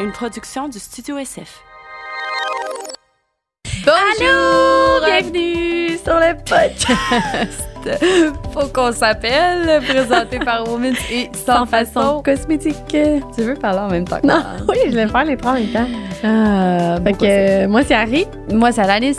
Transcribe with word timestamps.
une 0.00 0.12
production 0.12 0.68
du 0.68 0.78
Studio 0.78 1.16
SF. 1.18 1.62
Bonjour! 3.84 5.00
Bienvenue 5.04 5.96
sur 5.98 6.14
le 6.18 6.34
podcast. 6.36 7.62
Faut 8.52 8.66
qu'on 8.68 8.92
s'appelle, 8.92 9.80
présenté 9.84 10.38
par 10.40 10.68
Women's 10.68 10.98
et 11.10 11.30
sans, 11.34 11.66
façon 11.66 12.22
cosmétique. 12.22 12.76
Tu 12.88 13.42
veux 13.42 13.54
parler 13.54 13.78
en 13.78 13.88
même 13.88 14.04
temps 14.06 14.20
que 14.20 14.26
Non, 14.26 14.42
oui, 14.68 14.76
je 14.86 14.96
vais 14.96 15.06
faire 15.08 15.24
les 15.24 15.36
trois 15.36 15.52
en 15.52 15.54
même 15.54 15.68
temps. 15.72 15.86
Ah, 16.24 16.96
Fait 17.04 17.12
que 17.12 17.64
euh, 17.64 17.68
moi, 17.68 17.82
c'est 17.84 17.94
Harry. 17.94 18.26
Moi, 18.52 18.72
c'est 18.72 18.80
Alanis. 18.82 19.16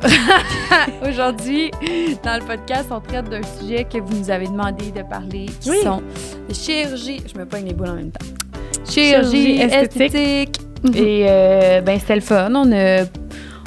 Aujourd'hui, 1.06 1.70
dans 2.22 2.38
le 2.40 2.44
podcast, 2.46 2.88
on 2.90 3.00
traite 3.00 3.28
d'un 3.28 3.42
sujet 3.42 3.84
que 3.84 3.98
vous 3.98 4.14
nous 4.16 4.30
avez 4.30 4.46
demandé 4.46 4.90
de 4.92 5.02
parler, 5.02 5.46
qui 5.60 5.70
Oui. 5.70 5.78
sont 5.82 6.02
les 6.48 6.54
chirurgies. 6.54 7.20
Je 7.32 7.38
me 7.38 7.44
pogne 7.44 7.66
les 7.66 7.74
boules 7.74 7.88
en 7.90 7.94
même 7.94 8.10
temps. 8.12 8.24
Chirurgie 8.88 9.30
Chirurgie 9.56 9.60
esthétique. 9.60 10.02
esthétique. 10.14 10.60
Mhm. 10.84 10.94
Et 10.94 11.26
euh, 11.28 11.80
ben, 11.80 11.98
c'était 11.98 12.14
le 12.14 12.20
fun. 12.20 12.50
On 12.54 12.72
a, 12.72 13.04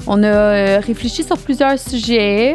on 0.08 0.24
a 0.24 0.28
euh, 0.28 0.80
réfléchi 0.86 1.24
sur 1.24 1.38
plusieurs 1.38 1.78
sujets. 1.78 2.54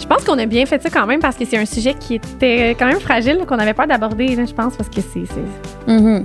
Je 0.00 0.06
pense 0.06 0.24
qu'on 0.24 0.38
a 0.38 0.46
bien 0.46 0.64
fait 0.66 0.82
ça 0.82 0.88
quand 0.90 1.06
même 1.06 1.20
parce 1.20 1.36
que 1.36 1.44
c'est 1.44 1.58
un 1.58 1.66
sujet 1.66 1.94
qui 1.98 2.14
était 2.14 2.74
quand 2.78 2.86
même 2.86 3.00
fragile, 3.00 3.38
qu'on 3.46 3.58
avait 3.58 3.74
peur 3.74 3.86
d'aborder, 3.86 4.34
là, 4.34 4.44
je 4.46 4.52
pense, 4.54 4.74
parce 4.76 4.88
que 4.88 5.00
c'est. 5.00 5.24
c'est-. 5.26 6.24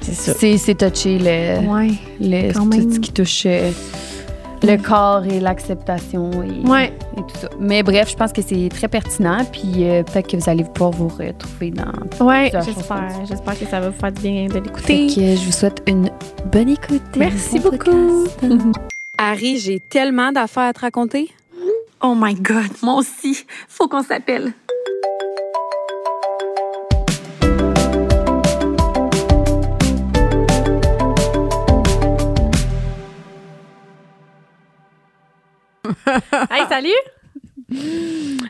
C'est 0.00 0.58
c'est 0.58 0.74
touché, 0.74 1.18
le, 1.18 1.66
Ouais. 1.66 1.92
le- 2.20 2.52
quand 2.52 2.68
tout 2.68 2.92
ce 2.92 2.98
qui 3.00 3.10
touche 3.12 3.44
euh, 3.46 3.70
le 4.64 4.76
corps 4.82 5.24
et 5.24 5.40
l'acceptation 5.40 6.30
et, 6.42 6.66
Ouais. 6.68 6.92
et 7.16 7.20
tout 7.20 7.36
ça. 7.40 7.48
Mais 7.58 7.82
bref, 7.82 8.10
je 8.10 8.16
pense 8.16 8.32
que 8.32 8.42
c'est 8.42 8.68
très 8.70 8.88
pertinent. 8.88 9.44
Puis 9.52 9.88
euh, 9.88 10.02
peut-être 10.02 10.28
que 10.30 10.36
vous 10.36 10.48
allez 10.48 10.64
pouvoir 10.64 10.90
vous 10.92 11.08
retrouver 11.08 11.70
dans. 11.70 12.24
Ouais, 12.24 12.50
j'espère. 12.64 13.08
J'espère 13.28 13.58
que 13.58 13.66
ça 13.66 13.80
va 13.80 13.90
vous 13.90 13.98
faire 13.98 14.12
du 14.12 14.20
bien 14.22 14.46
de 14.46 14.52
Fait 14.52 14.60
l'écouter. 14.60 15.06
que 15.08 15.36
je 15.36 15.44
vous 15.46 15.52
souhaite 15.52 15.82
une 15.86 16.10
bonne 16.52 16.68
écoute. 16.70 17.02
Merci 17.16 17.58
bon 17.58 17.70
beaucoup. 17.70 18.26
Harry, 19.18 19.58
j'ai 19.58 19.80
tellement 19.80 20.32
d'affaires 20.32 20.64
à 20.64 20.72
te 20.72 20.80
raconter. 20.80 21.30
Oh 22.02 22.14
my 22.16 22.34
god, 22.34 22.70
moi 22.82 22.94
aussi. 22.96 23.44
Faut 23.68 23.88
qu'on 23.88 24.02
s'appelle. 24.02 24.52
Hey, 36.50 36.64
salut! 36.68 36.90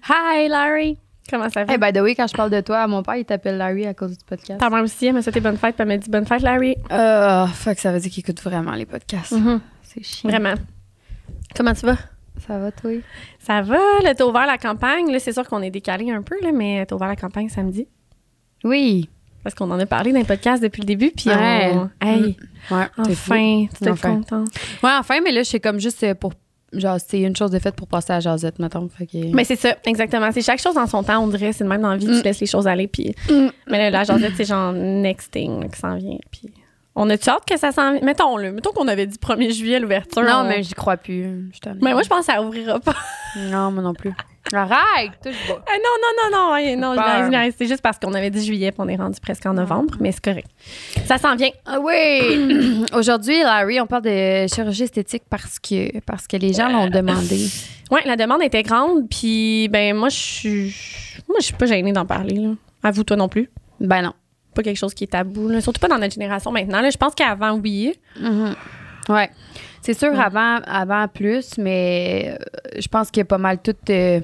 Hi, 0.09 0.49
Larry. 0.49 0.99
Comment 1.31 1.49
ça 1.49 1.65
va? 1.65 1.73
Hey, 1.73 1.79
by 1.79 1.93
the 1.93 2.03
way, 2.03 2.15
quand 2.15 2.27
je 2.27 2.35
parle 2.35 2.51
de 2.51 2.61
toi, 2.61 2.87
mon 2.87 3.03
père, 3.03 3.17
il 3.17 3.25
t'appelle 3.25 3.57
Larry 3.57 3.87
à 3.87 3.95
cause 3.95 4.17
du 4.19 4.25
podcast. 4.25 4.61
Ta 4.61 4.69
mère 4.69 4.83
aussi, 4.83 5.07
elle 5.07 5.15
m'a 5.15 5.23
souhaité 5.23 5.41
bonne 5.41 5.57
fête, 5.57 5.75
puis 5.75 5.83
elle 5.83 5.89
m'a 5.89 5.97
dit 5.97 6.11
bonne 6.11 6.27
fête, 6.27 6.43
Larry. 6.43 6.77
Euh, 6.93 7.47
fuck, 7.47 7.79
ça 7.79 7.93
veut 7.93 8.01
dire 8.01 8.11
qu'il 8.11 8.21
écoute 8.21 8.41
vraiment 8.43 8.73
les 8.73 8.85
podcasts. 8.87 9.33
Mhm. 9.33 9.61
C'est 9.83 10.03
chiant. 10.03 10.29
Vraiment. 10.31 10.55
Comment 11.57 11.73
tu 11.73 11.87
vas? 11.87 11.97
Ça 12.47 12.59
va, 12.59 12.71
toi? 12.73 12.91
Ça 13.39 13.63
va, 13.63 13.79
là, 14.03 14.15
t'as 14.15 14.25
ouvert 14.25 14.47
la 14.47 14.59
campagne. 14.59 15.11
Là, 15.11 15.19
c'est 15.19 15.33
sûr 15.33 15.49
qu'on 15.49 15.63
est 15.63 15.71
décalé 15.71 16.11
un 16.11 16.21
peu, 16.23 16.35
là, 16.43 16.53
mais 16.53 16.85
t'as 16.85 16.95
ouvert 16.97 17.09
la 17.09 17.17
campagne 17.17 17.49
samedi. 17.49 17.87
Oui. 18.65 19.09
Parce 19.43 19.55
qu'on 19.55 19.71
en 19.71 19.79
a 19.79 19.87
parlé 19.87 20.13
dans 20.13 20.19
les 20.19 20.25
podcasts 20.25 20.63
depuis 20.63 20.81
le 20.81 20.87
début, 20.87 21.11
puis 21.11 21.31
Ouais. 21.31 21.73
on... 21.75 21.91
Hey, 22.07 22.37
Ouais, 22.71 22.87
t'es 23.05 23.15
fou. 23.15 23.33
enfin, 23.33 23.67
tu 23.77 23.85
être 23.85 23.93
Enfin. 23.93 24.15
contente. 24.17 24.49
Ouais, 24.83 24.91
enfin, 24.99 25.21
mais 25.23 25.33
là, 25.33 25.43
je 25.43 25.49
sais 25.51 25.61
comme 25.61 25.79
juste 25.79 26.15
pour. 26.15 26.33
Genre, 26.79 26.99
c'est 27.05 27.21
une 27.21 27.37
chose 27.37 27.51
de 27.51 27.59
faite 27.59 27.75
pour 27.77 27.87
passer 27.89 28.13
à 28.13 28.21
Jazette, 28.21 28.59
mettons. 28.59 28.89
Fait 28.89 29.07
que... 29.07 29.33
Mais 29.35 29.45
c'est 29.45 29.57
ça, 29.57 29.77
exactement. 29.87 30.31
C'est 30.33 30.43
chaque 30.43 30.61
chose 30.61 30.75
dans 30.75 30.87
son 30.87 31.03
temps, 31.03 31.23
on 31.23 31.29
dirait. 31.29 31.53
C'est 31.53 31.65
de 31.65 31.69
même 31.69 31.83
dans 31.83 31.91
la 31.91 31.97
vie, 31.97 32.07
Mm. 32.07 32.19
tu 32.19 32.23
laisses 32.23 32.41
les 32.41 32.47
choses 32.47 32.67
aller. 32.67 32.87
Puis... 32.89 33.15
Mais 33.71 33.91
là, 33.91 34.05
la 34.05 34.05
c'est 34.37 34.45
genre 34.45 34.73
next 34.73 35.31
thing 35.33 35.61
là, 35.63 35.69
qui 35.69 35.79
s'en 35.79 35.97
vient. 35.97 36.19
Puis 36.31 36.53
on 36.97 37.09
a-tu 37.11 37.29
hâte 37.29 37.45
que 37.49 37.59
ça 37.59 37.73
s'en? 37.73 38.01
Mettons-le. 38.03 38.53
Mettons 38.53 38.71
qu'on 38.73 38.87
avait 38.89 39.07
dit 39.07 39.17
1er 39.19 39.53
juillet 39.53 39.81
l'ouverture. 39.81 40.23
non, 40.23 40.43
on- 40.45 40.49
mais 40.49 40.63
j'y 40.63 40.75
crois 40.75 40.97
plus. 40.97 41.51
Mais 41.83 41.93
moi, 41.93 42.03
je 42.03 42.09
pense 42.09 42.27
que 42.27 42.33
ça 42.33 42.41
ouvrira 42.43 42.79
pas. 42.81 42.95
Non, 43.37 43.71
moi 43.73 43.83
non 43.83 43.95
plus. 43.95 44.13
Arrête! 44.53 45.13
touche 45.23 45.49
pas. 45.49 45.65
Ah, 45.67 45.77
non, 45.79 45.97
non, 46.03 46.31
non, 46.31 46.49
non. 46.49 46.57
hey, 46.57 46.77
non, 46.77 46.93
je 46.93 47.31
Peur. 47.31 47.53
C'est 47.57 47.67
juste 47.67 47.81
parce 47.81 47.99
qu'on 47.99 48.13
avait 48.13 48.31
dit 48.31 48.45
juillet, 48.45 48.73
puis 48.73 48.81
on 48.83 48.89
est 48.89 48.97
rendu 48.97 49.19
presque 49.21 49.47
en 49.47 49.55
novembre. 49.55 49.95
Mais 50.01 50.13
c'est 50.13 50.23
correct. 50.23 50.49
Ça 51.07 51.19
s'en 51.19 51.35
vient. 51.35 51.51
Ah 51.65 51.79
oui! 51.81 52.85
Aujourd'hui, 52.93 53.43
Larry, 53.43 53.81
on 53.81 53.87
parle 53.87 54.03
de 54.03 54.47
chirurgie 54.47 54.83
esthétique 54.83 55.23
parce 55.31 55.59
que, 55.59 55.99
parce 56.01 56.27
que 56.27 56.37
les 56.37 56.53
gens 56.53 56.69
l'ont 56.69 56.89
demandé. 56.89 57.49
Ouais, 57.91 58.03
la 58.05 58.17
demande 58.17 58.43
était 58.43 58.63
grande. 58.63 59.09
Puis, 59.09 59.69
ben, 59.69 59.97
moi, 59.97 60.09
je 60.11 60.17
suis. 60.17 60.77
Moi, 61.29 61.39
je 61.41 61.47
suis 61.47 61.55
pas 61.55 61.67
gênée 61.67 61.93
d'en 61.93 62.07
parler, 62.07 62.37
là. 62.37 62.51
Avoue, 62.83 63.05
toi 63.05 63.17
non 63.17 63.29
plus. 63.29 63.49
Ben 63.81 64.03
non. 64.03 64.13
Pas 64.55 64.63
quelque 64.63 64.77
chose 64.77 64.95
qui 64.95 65.05
est 65.05 65.09
tabou, 65.09 65.49
là. 65.49 65.61
Surtout 65.61 65.81
pas 65.81 65.89
dans 65.89 65.99
notre 65.99 66.15
génération 66.15 66.53
maintenant. 66.53 66.81
Là. 66.81 66.91
Je 66.91 66.99
pense 66.99 67.15
qu'avant, 67.15 67.53
oui. 67.53 67.95
Ouais. 69.09 69.31
C'est 69.85 69.93
sûr, 69.93 70.19
avant, 70.19 70.61
avant 70.67 71.07
plus, 71.09 71.59
mais 71.59 72.39
euh, 72.41 72.81
je 72.81 72.89
pense 72.89 73.11
que 73.11 73.21
pas 73.21 73.37
mal 73.37 73.59
tout, 73.59 73.77
euh, 73.91 74.21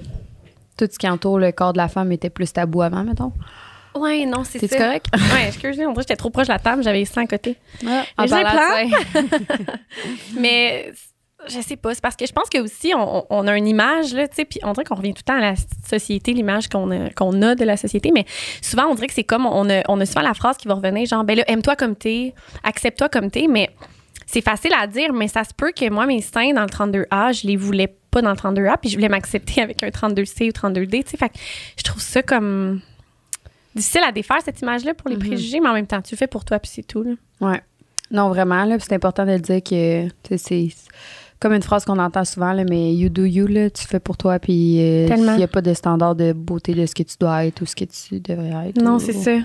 tout 0.79 0.89
ce 0.91 0.99
qui 0.99 1.07
entoure 1.07 1.39
le 1.39 1.53
corps 1.53 1.75
de 1.75 1.79
la 1.79 1.89
femme 1.89 2.11
était 2.13 2.31
plus 2.31 2.51
tabou 2.51 2.81
avant, 2.81 3.05
mettons. 3.05 3.31
Ouais, 3.95 4.25
non, 4.25 4.43
c'est 4.43 4.59
C'est 4.59 4.79
correct? 4.79 5.05
Ouais, 5.13 5.49
excusez, 5.49 5.85
on 5.85 5.91
dirait 5.91 5.97
que 5.97 6.01
j'étais 6.01 6.17
trop 6.17 6.31
proche 6.31 6.47
de 6.47 6.53
la 6.53 6.59
table, 6.59 6.83
j'avais 6.83 7.01
les 7.01 7.05
100 7.05 7.21
à 7.21 7.27
côté. 7.27 7.57
J'ai 7.83 7.87
parlant 8.17 8.41
plein. 8.41 8.89
ça. 9.13 9.21
Mais 10.39 10.93
je 11.47 11.61
sais 11.61 11.77
pas, 11.77 11.95
c'est 11.95 12.01
parce 12.01 12.17
que 12.17 12.25
je 12.25 12.33
pense 12.33 12.49
que 12.49 12.59
aussi 12.59 12.95
on, 12.97 13.27
on 13.29 13.47
a 13.47 13.55
une 13.55 13.67
image 13.67 14.15
là, 14.15 14.29
tu 14.29 14.37
sais, 14.37 14.45
puis 14.47 14.61
on 14.63 14.73
dirait 14.73 14.85
qu'on 14.85 14.95
revient 14.95 15.13
tout 15.13 15.23
le 15.27 15.33
temps 15.33 15.39
à 15.39 15.53
la 15.53 15.55
société, 15.87 16.33
l'image 16.33 16.71
qu'on 16.71 16.91
a, 16.91 17.11
qu'on 17.11 17.43
a 17.43 17.55
de 17.55 17.65
la 17.65 17.77
société, 17.77 18.13
mais 18.15 18.25
souvent 18.63 18.87
on 18.87 18.95
dirait 18.95 19.09
que 19.09 19.15
c'est 19.15 19.25
comme 19.25 19.45
on 19.45 19.69
a, 19.69 19.83
on 19.89 20.01
a 20.01 20.07
souvent 20.07 20.23
la 20.23 20.35
phrase 20.35 20.57
qui 20.57 20.69
va 20.69 20.75
revenir 20.75 21.07
genre 21.07 21.25
ben 21.25 21.37
là 21.37 21.45
aime-toi 21.49 21.77
comme 21.77 21.97
t'es, 21.97 22.35
accepte-toi 22.65 23.11
comme 23.11 23.31
t'es, 23.31 23.47
mais 23.49 23.71
c'est 24.33 24.41
facile 24.43 24.73
à 24.79 24.87
dire, 24.87 25.13
mais 25.13 25.29
ça 25.29 25.45
se 25.45 25.53
peut 25.57 25.73
que 25.77 25.89
moi 25.91 26.07
mes 26.07 26.21
seins 26.23 26.53
dans 26.53 26.63
le 26.63 26.69
32A, 26.69 27.33
je 27.41 27.47
les 27.47 27.57
voulais 27.57 27.95
pas 28.11 28.23
dans 28.23 28.31
le 28.31 28.37
32A, 28.37 28.77
puis 28.81 28.91
je 28.91 28.97
voulais 28.97 29.09
m'accepter 29.09 29.61
avec 29.63 29.83
un 29.83 29.89
32C 29.89 30.49
ou 30.49 30.53
32D, 30.53 31.05
tu 31.05 31.11
sais, 31.11 31.17
fait 31.17 31.29
que 31.29 31.35
je 31.77 31.83
trouve 31.83 32.01
ça 32.03 32.23
comme 32.23 32.81
difficile 33.75 34.03
à 34.07 34.13
défaire 34.13 34.39
cette 34.45 34.61
image-là 34.61 34.95
pour 34.95 35.09
les 35.09 35.17
Mhm. 35.17 35.27
préjugés, 35.27 35.61
mais 35.61 35.69
en 35.69 35.75
même 35.75 35.87
temps 35.87 36.01
tu 36.03 36.15
le 36.15 36.19
fais 36.19 36.27
pour 36.27 36.45
toi 36.45 36.59
puis 36.59 36.71
c'est 36.75 36.83
tout 36.87 37.03
là. 37.03 37.13
Ouais. 37.41 37.61
Non, 38.13 38.29
vraiment, 38.29 38.65
là, 38.65 38.77
c'est 38.81 38.93
important 38.93 39.25
de 39.25 39.31
le 39.31 39.39
dire 39.39 39.63
que 39.63 40.09
c'est 40.37 40.69
comme 41.39 41.53
une 41.53 41.63
phrase 41.63 41.85
qu'on 41.85 41.99
entend 42.01 42.25
souvent, 42.25 42.53
là, 42.53 42.65
mais 42.69 42.93
you 42.93 43.09
do 43.09 43.25
you, 43.25 43.47
là, 43.47 43.71
tu 43.71 43.87
fais 43.87 44.01
pour 44.01 44.17
toi, 44.17 44.41
puis 44.41 44.81
euh, 44.81 45.07
il 45.17 45.37
n'y 45.37 45.43
a 45.45 45.49
pas 45.49 45.63
de 45.63 45.73
standard 45.73 46.17
de 46.17 46.33
beauté 46.33 46.75
de 46.75 46.85
ce 46.87 46.95
que 46.95 47.05
tu 47.05 47.15
dois 47.21 47.45
être 47.47 47.63
ou 47.63 47.67
ce 47.67 47.77
que 47.77 47.85
tu 47.85 48.19
devrais 48.19 48.71
être. 48.71 48.83
Non, 48.83 48.99
c'est 48.99 49.13
ça. 49.13 49.37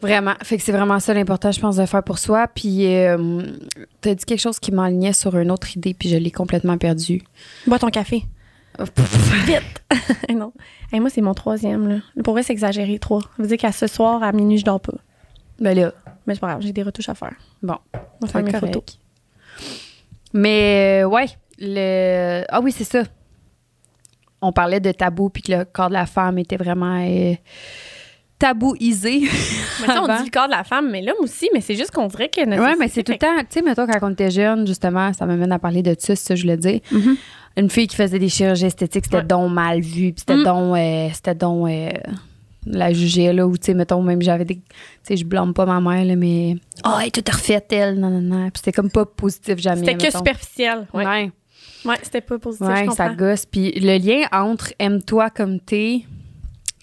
Vraiment. 0.00 0.34
Fait 0.42 0.56
que 0.56 0.62
c'est 0.62 0.72
vraiment 0.72 0.98
ça 0.98 1.12
l'important, 1.14 1.52
je 1.52 1.60
pense, 1.60 1.76
de 1.76 1.84
faire 1.86 2.02
pour 2.02 2.18
soi. 2.18 2.48
Puis, 2.48 2.86
euh, 2.94 3.42
t'as 4.00 4.14
dit 4.14 4.24
quelque 4.24 4.40
chose 4.40 4.58
qui 4.58 4.72
m'enlignait 4.72 5.12
sur 5.12 5.36
une 5.36 5.50
autre 5.50 5.76
idée, 5.76 5.92
puis 5.94 6.08
je 6.08 6.16
l'ai 6.16 6.30
complètement 6.30 6.78
perdu. 6.78 7.22
Bois 7.66 7.78
ton 7.78 7.88
café. 7.90 8.24
Vite! 9.46 9.82
non. 10.34 10.52
Hey, 10.92 11.00
moi, 11.00 11.10
c'est 11.10 11.20
mon 11.20 11.34
troisième. 11.34 11.88
Là. 11.88 11.96
Pour 12.24 12.34
vrai, 12.34 12.42
c'est 12.42 12.52
exagéré, 12.52 12.98
trois. 12.98 13.20
Ça 13.20 13.28
veut 13.42 13.48
dire 13.48 13.58
qu'à 13.58 13.72
ce 13.72 13.86
soir, 13.86 14.22
à 14.22 14.32
minuit, 14.32 14.58
je 14.58 14.64
dors 14.64 14.80
pas. 14.80 14.94
Ben 15.60 15.76
là, 15.76 15.92
Mais 16.26 16.34
c'est 16.34 16.40
pas 16.40 16.46
grave, 16.48 16.62
j'ai 16.62 16.72
des 16.72 16.82
retouches 16.82 17.10
à 17.10 17.14
faire. 17.14 17.34
bon, 17.62 17.76
On 17.94 18.26
va 18.26 18.32
faire 18.32 18.42
mes 18.42 18.52
correct. 18.52 18.72
photos. 18.74 18.98
Mais, 20.32 21.02
euh, 21.02 21.08
ouais, 21.08 21.26
le... 21.58 22.44
Ah 22.48 22.60
oui, 22.62 22.72
c'est 22.72 22.84
ça. 22.84 23.02
On 24.40 24.52
parlait 24.52 24.80
de 24.80 24.92
tabou, 24.92 25.28
puis 25.28 25.42
que 25.42 25.52
le 25.52 25.64
corps 25.66 25.88
de 25.88 25.94
la 25.94 26.06
femme 26.06 26.38
était 26.38 26.56
vraiment 26.56 27.04
euh, 27.06 27.34
tabouisé. 28.40 29.20
Mais 29.86 29.98
on 29.98 30.06
dit 30.06 30.24
le 30.24 30.30
corps 30.30 30.46
de 30.46 30.52
la 30.52 30.64
femme, 30.64 30.90
mais 30.90 31.00
l'homme 31.02 31.16
aussi, 31.20 31.48
mais 31.54 31.60
c'est 31.60 31.76
juste 31.76 31.92
qu'on 31.92 32.08
dirait 32.08 32.28
que. 32.28 32.44
notre 32.44 32.62
Ouais, 32.62 32.74
mais 32.78 32.88
c'est 32.88 33.02
tout 33.04 33.12
le 33.12 33.18
temps, 33.18 33.38
tu 33.40 33.46
sais, 33.50 33.62
mettons, 33.62 33.86
quand 33.86 33.98
on 34.02 34.10
était 34.10 34.30
jeune, 34.30 34.66
justement, 34.66 35.12
ça 35.12 35.26
m'amène 35.26 35.52
à 35.52 35.58
parler 35.58 35.82
de 35.82 35.94
ça, 35.98 36.16
ça 36.16 36.34
je 36.34 36.42
voulais 36.42 36.56
dire. 36.56 36.80
Mhm. 36.90 37.16
Une 37.56 37.70
fille 37.70 37.86
qui 37.86 37.96
faisait 37.96 38.18
des 38.18 38.28
chirurgies 38.28 38.66
esthétiques, 38.66 39.04
c'était 39.04 39.18
Ouais. 39.18 39.22
donc 39.24 39.52
mal 39.52 39.80
vu, 39.80 40.12
puis 40.12 40.14
c'était 40.18 40.36
Mm. 40.36 40.44
donc, 40.44 40.76
euh, 40.76 41.08
c'était 41.12 41.34
donc 41.34 41.68
euh, 41.68 41.90
la 42.66 42.92
juger, 42.92 43.32
là, 43.32 43.46
ou, 43.46 43.56
tu 43.56 43.66
sais, 43.66 43.74
mettons, 43.74 44.02
même 44.02 44.22
j'avais 44.22 44.44
des, 44.44 44.56
tu 44.56 44.62
sais, 45.02 45.16
je 45.16 45.24
blâme 45.24 45.52
pas 45.54 45.66
ma 45.66 45.80
mère, 45.80 46.04
là, 46.04 46.14
mais, 46.16 46.56
oh, 46.86 46.90
elle 47.00 47.08
est 47.08 47.10
toute 47.10 47.28
refaite, 47.28 47.72
elle, 47.72 47.98
non, 47.98 48.10
non, 48.10 48.20
non, 48.20 48.44
puis 48.50 48.58
c'était 48.64 48.72
comme 48.72 48.90
pas 48.90 49.04
positif 49.04 49.58
jamais. 49.58 49.84
C'était 49.86 50.06
que 50.10 50.16
superficiel. 50.16 50.86
Ouais, 50.94 51.04
Ouais, 51.04 51.30
ouais 51.86 51.96
c'était 52.02 52.20
pas 52.20 52.38
positif. 52.38 52.66
ouais, 52.68 52.86
je 52.86 52.92
ça 52.92 53.08
gosse. 53.14 53.46
Puis 53.46 53.72
le 53.80 53.98
lien 53.98 54.26
entre 54.32 54.72
aime-toi 54.78 55.30
comme 55.30 55.58
t'es, 55.58 56.02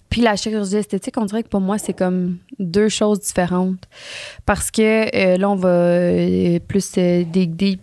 puis 0.09 0.21
la 0.21 0.36
chirurgie 0.36 0.77
esthétique, 0.77 1.15
on 1.18 1.25
dirait 1.25 1.44
que 1.44 1.50
pour 1.50 1.59
moi, 1.59 1.77
c'est 1.77 1.94
comme 1.94 2.38
deux 2.59 2.89
choses 2.89 3.19
différentes. 3.19 3.83
Parce 4.45 4.71
que 4.71 5.15
euh, 5.15 5.38
là, 5.38 5.50
on 5.50 5.56
va 5.56 5.69
euh, 5.69 6.59
plus 6.59 6.92
euh, 6.98 7.24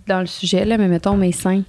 dans 0.06 0.20
le 0.20 0.26
sujet, 0.26 0.64
là, 0.64 0.78
mais 0.78 0.88
mettons 0.88 1.16
mes 1.16 1.32
seins. 1.32 1.62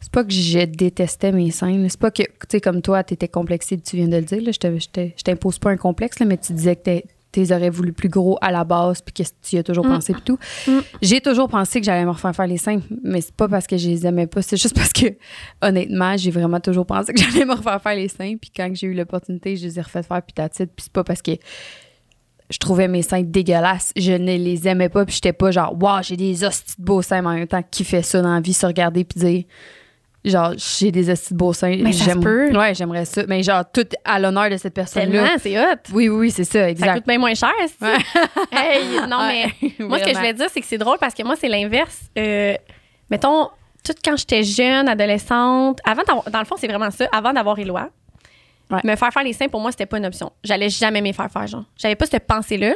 C'est 0.00 0.12
pas 0.12 0.24
que 0.24 0.32
je 0.32 0.64
détestais 0.64 1.32
mes 1.32 1.50
seins. 1.50 1.86
C'est 1.88 1.98
pas 1.98 2.10
que, 2.10 2.22
tu 2.22 2.28
sais, 2.50 2.60
comme 2.60 2.82
toi, 2.82 3.02
t'étais 3.04 3.28
complexée, 3.28 3.78
tu 3.78 3.96
viens 3.96 4.08
de 4.08 4.16
le 4.16 4.22
dire. 4.22 4.42
Là, 4.42 4.50
je 4.52 5.22
t'impose 5.22 5.58
pas 5.58 5.70
un 5.70 5.76
complexe, 5.76 6.18
là, 6.18 6.26
mais 6.26 6.36
tu 6.36 6.52
disais 6.52 6.76
que 6.76 7.00
t'es- 7.34 7.46
t'es 7.46 7.52
aurais 7.54 7.70
voulu 7.70 7.92
plus 7.92 8.08
gros 8.08 8.38
à 8.40 8.50
la 8.52 8.64
base, 8.64 9.00
puis 9.02 9.12
que 9.12 9.28
tu 9.42 9.56
y 9.56 9.58
as 9.58 9.62
toujours 9.62 9.84
Mm. 9.86 9.94
pensé, 9.94 10.12
puis 10.12 10.22
tout. 10.22 10.38
Mm. 10.68 10.78
J'ai 11.02 11.20
toujours 11.20 11.48
pensé 11.48 11.80
que 11.80 11.86
j'allais 11.86 12.04
me 12.04 12.10
refaire 12.10 12.34
faire 12.34 12.46
les 12.46 12.56
seins, 12.58 12.80
mais 13.02 13.20
c'est 13.20 13.34
pas 13.34 13.48
parce 13.48 13.66
que 13.66 13.76
je 13.76 13.88
les 13.88 14.06
aimais 14.06 14.26
pas. 14.26 14.40
C'est 14.42 14.56
juste 14.56 14.74
parce 14.76 14.92
que, 14.92 15.06
honnêtement, 15.62 16.16
j'ai 16.16 16.30
vraiment 16.30 16.60
toujours 16.60 16.86
pensé 16.86 17.12
que 17.12 17.20
j'allais 17.22 17.44
me 17.44 17.54
refaire 17.54 17.80
faire 17.82 17.96
les 17.96 18.08
seins, 18.08 18.36
puis 18.40 18.50
quand 18.54 18.70
j'ai 18.74 18.86
eu 18.86 18.94
l'opportunité, 18.94 19.56
je 19.56 19.64
les 19.66 19.78
ai 19.78 19.82
refait 19.82 20.02
faire, 20.02 20.22
puis 20.22 20.32
t'as. 20.34 20.48
Puis 20.48 20.66
c'est 20.78 20.92
pas 20.92 21.04
parce 21.04 21.22
que 21.22 21.32
je 22.50 22.58
trouvais 22.58 22.88
mes 22.88 23.02
seins 23.02 23.22
dégueulasses. 23.22 23.92
Je 23.96 24.12
ne 24.12 24.36
les 24.36 24.68
aimais 24.68 24.88
pas. 24.90 25.04
Puis 25.06 25.14
j'étais 25.14 25.32
pas 25.32 25.50
genre, 25.50 25.74
waouh, 25.82 26.02
j'ai 26.02 26.16
des 26.16 26.44
hosties 26.44 26.74
de 26.78 26.84
beaux 26.84 27.02
seins, 27.02 27.22
mais 27.22 27.28
en 27.28 27.34
même 27.34 27.46
temps, 27.48 27.62
qui 27.68 27.84
fait 27.84 28.02
ça 28.02 28.20
dans 28.22 28.34
la 28.34 28.40
vie, 28.40 28.52
se 28.52 28.66
regarder 28.66 29.02
puis 29.04 29.18
dire, 29.18 29.44
genre, 30.24 30.52
j'ai 30.56 30.90
des 30.90 31.04
de 31.04 31.14
beaux 31.32 31.52
seins. 31.52 31.76
Mais 31.80 31.92
ça 31.92 32.14
peut. 32.16 32.50
Ouais, 32.56 32.74
j'aimerais 32.74 33.04
ça. 33.04 33.22
Mais 33.28 33.42
genre, 33.42 33.62
tout 33.72 33.86
à 34.04 34.18
l'honneur 34.18 34.50
de 34.50 34.56
cette 34.56 34.74
personne-là. 34.74 35.22
Tellement, 35.24 35.38
c'est 35.38 35.58
hot. 35.58 35.76
Oui, 35.92 36.08
oui, 36.08 36.16
oui, 36.18 36.30
c'est 36.30 36.44
ça, 36.44 36.60
Ça 36.60 36.70
exact. 36.70 36.94
coûte 36.94 37.06
bien 37.06 37.18
moins 37.18 37.34
cher, 37.34 37.52
Ouais. 37.80 37.96
Hey, 38.52 38.84
non, 39.08 39.18
mais 39.26 39.46
moi, 39.80 39.98
ce 39.98 40.04
que 40.04 40.10
je 40.10 40.16
voulais 40.16 40.32
dire, 40.34 40.46
c'est 40.52 40.60
que 40.60 40.66
c'est 40.66 40.78
drôle 40.78 40.98
parce 40.98 41.14
que 41.14 41.22
moi, 41.22 41.34
c'est 41.38 41.48
l'inverse. 41.48 42.00
Euh, 42.18 42.54
mettons, 43.10 43.48
tout 43.84 43.92
quand 44.04 44.16
j'étais 44.16 44.42
jeune, 44.42 44.88
adolescente, 44.88 45.80
avant 45.84 46.02
d'avoir- 46.06 46.30
dans 46.30 46.38
le 46.38 46.44
fond, 46.46 46.56
c'est 46.58 46.68
vraiment 46.68 46.90
ça, 46.90 47.06
avant 47.12 47.32
d'avoir 47.32 47.58
Éloi, 47.58 47.90
Ouais. 48.70 48.80
me 48.82 48.96
faire 48.96 49.12
faire 49.12 49.22
les 49.24 49.34
seins, 49.34 49.48
pour 49.48 49.60
moi, 49.60 49.70
c'était 49.72 49.84
pas 49.84 49.98
une 49.98 50.06
option. 50.06 50.32
J'allais 50.42 50.70
jamais 50.70 51.02
me 51.02 51.12
faire 51.12 51.30
faire, 51.30 51.46
genre. 51.46 51.64
J'avais 51.76 51.96
pas 51.96 52.06
cette 52.06 52.26
pensée-là. 52.26 52.74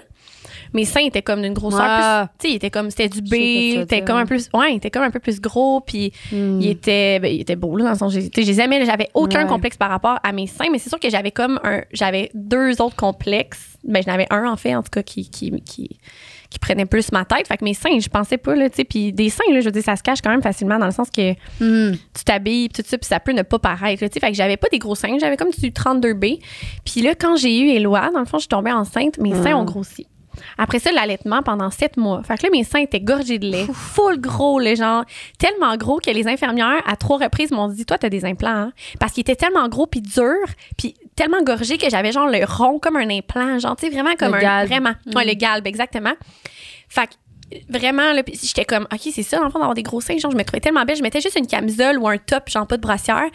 Mes 0.74 0.84
seins 0.84 1.04
étaient 1.04 1.22
comme 1.22 1.42
d'une 1.42 1.54
grosseur 1.54 1.80
Ah. 1.82 2.28
plus. 2.30 2.38
Tu 2.38 2.46
sais, 2.48 2.52
ils 2.52 2.56
étaient 2.56 2.70
comme. 2.70 2.90
C'était 2.90 3.08
du 3.08 3.20
B, 3.22 3.76
veux 3.76 3.82
était 3.82 4.02
comme 4.02 4.16
un 4.16 4.26
peu. 4.26 4.36
Ouais, 4.54 4.72
il 4.72 4.76
était 4.76 4.90
comme 4.90 5.02
un 5.02 5.10
peu 5.10 5.20
plus 5.20 5.40
gros, 5.40 5.80
puis 5.80 6.12
Hmm. 6.32 6.60
il 6.60 6.68
était 6.70 7.18
ben, 7.20 7.32
il 7.32 7.40
était 7.40 7.56
beau 7.56 7.76
là 7.76 7.84
dans 7.84 7.90
le 7.92 7.96
sens 7.98 8.12
j'ai- 8.12 8.28
tu 8.30 8.44
sais, 8.44 8.54
j'avais 8.84 9.08
aucun 9.14 9.42
Ouais. 9.42 9.48
complexe 9.48 9.76
par 9.76 9.90
rapport 9.90 10.18
à 10.22 10.32
mes 10.32 10.46
seins 10.46 10.66
mais 10.70 10.78
c'est 10.78 10.88
sûr 10.88 11.00
que 11.00 11.08
j'avais 11.10 11.30
comme 11.30 11.58
un 11.64 11.82
j'avais 11.92 12.30
deux 12.34 12.80
autres 12.82 12.96
complexes 12.96 13.76
ben 13.84 14.02
j'en 14.04 14.12
avais 14.12 14.26
un 14.30 14.44
en 14.50 14.56
fait 14.56 14.74
en 14.74 14.82
tout 14.82 14.90
cas 14.90 15.02
qui 15.02 15.28
qui 15.30 15.50
qui 15.62 15.98
qui 16.50 16.58
prenait 16.58 16.86
plus 16.86 17.12
ma 17.12 17.24
tête 17.24 17.46
fait 17.48 17.56
que 17.56 17.64
mes 17.64 17.74
seins 17.74 17.98
je 17.98 18.08
pensais 18.08 18.36
pas 18.38 18.54
là 18.54 18.68
tu 18.70 18.76
sais 18.76 18.84
puis 18.84 19.12
des 19.12 19.30
seins 19.30 19.44
là 19.52 19.60
je 19.60 19.66
veux 19.66 19.70
dire 19.72 19.82
ça 19.82 19.96
se 19.96 20.02
cache 20.02 20.20
quand 20.22 20.30
même 20.30 20.42
facilement 20.42 20.78
dans 20.78 20.86
le 20.86 20.92
sens 20.92 21.08
que 21.10 21.32
Hmm. 21.60 21.94
tu 22.14 22.24
t'habilles 22.24 22.68
tout 22.68 22.82
ça 22.84 22.98
puis 22.98 23.06
ça 23.06 23.20
peut 23.20 23.32
ne 23.32 23.42
pas 23.42 23.58
paraître 23.58 24.00
tu 24.04 24.08
sais 24.12 24.20
fait 24.20 24.30
que 24.30 24.36
j'avais 24.36 24.56
pas 24.56 24.68
des 24.70 24.78
gros 24.78 24.94
seins 24.94 25.16
j'avais 25.20 25.36
comme 25.36 25.50
du 25.50 25.70
32B 25.72 26.38
puis 26.84 27.02
là 27.02 27.14
quand 27.14 27.36
j'ai 27.36 27.58
eu 27.60 27.68
Éloi 27.70 28.10
dans 28.12 28.20
le 28.20 28.26
fond 28.26 28.38
je 28.38 28.42
suis 28.42 28.48
tombée 28.48 28.72
enceinte 28.72 29.18
mes 29.18 29.34
seins 29.34 29.52
Mm. 29.54 29.60
ont 29.60 29.64
grossi 29.64 30.06
après 30.58 30.78
ça, 30.78 30.92
l'allaitement 30.92 31.42
pendant 31.42 31.70
sept 31.70 31.96
mois. 31.96 32.22
Fait 32.22 32.36
que 32.38 32.44
là, 32.44 32.48
mes 32.52 32.64
seins 32.64 32.80
étaient 32.80 33.00
gorgés 33.00 33.38
de 33.38 33.46
lait, 33.48 33.66
full 33.72 34.20
gros, 34.20 34.58
les 34.58 34.76
genre, 34.76 35.04
tellement 35.38 35.76
gros 35.76 35.98
que 35.98 36.10
les 36.10 36.26
infirmières, 36.28 36.82
à 36.86 36.96
trois 36.96 37.18
reprises, 37.18 37.50
m'ont 37.50 37.68
dit, 37.68 37.84
toi, 37.86 37.98
t'as 37.98 38.08
des 38.08 38.24
implants, 38.24 38.48
hein? 38.50 38.72
Parce 39.00 39.12
qu'ils 39.12 39.22
étaient 39.22 39.36
tellement 39.36 39.68
gros 39.68 39.86
puis 39.86 40.00
durs, 40.00 40.34
puis 40.76 40.94
tellement 41.16 41.42
gorgés 41.42 41.78
que 41.78 41.90
j'avais 41.90 42.12
genre 42.12 42.28
le 42.28 42.44
rond 42.44 42.78
comme 42.78 42.96
un 42.96 43.10
implant, 43.10 43.58
genre, 43.58 43.76
tu 43.76 43.86
sais, 43.86 43.92
vraiment 43.92 44.14
comme 44.18 44.32
Le 44.32 44.38
un. 44.38 44.40
galbe. 44.40 44.68
Vraiment. 44.68 44.94
Ouais, 45.14 45.24
Mm. 45.24 45.28
le 45.28 45.34
galbe, 45.34 45.66
exactement. 45.66 46.12
Fait 46.88 47.06
que, 47.06 47.12
vraiment 47.68 48.12
là 48.12 48.22
puis 48.22 48.38
j'étais 48.42 48.64
comme 48.64 48.86
ok 48.92 49.00
c'est 49.12 49.22
ça 49.22 49.38
dans 49.38 49.44
le 49.44 49.50
fond 49.50 49.58
d'avoir 49.58 49.74
des 49.74 49.82
gros 49.82 50.00
seins 50.00 50.18
genre 50.18 50.30
je 50.30 50.36
me 50.36 50.44
trouvais 50.44 50.60
tellement 50.60 50.84
belle. 50.84 50.96
Je 50.96 51.02
mettais 51.02 51.20
juste 51.20 51.38
une 51.38 51.46
camisole 51.46 51.98
ou 51.98 52.06
un 52.08 52.18
top 52.18 52.48
genre 52.50 52.66
pas 52.66 52.76
de 52.76 52.82
brassière. 52.82 53.26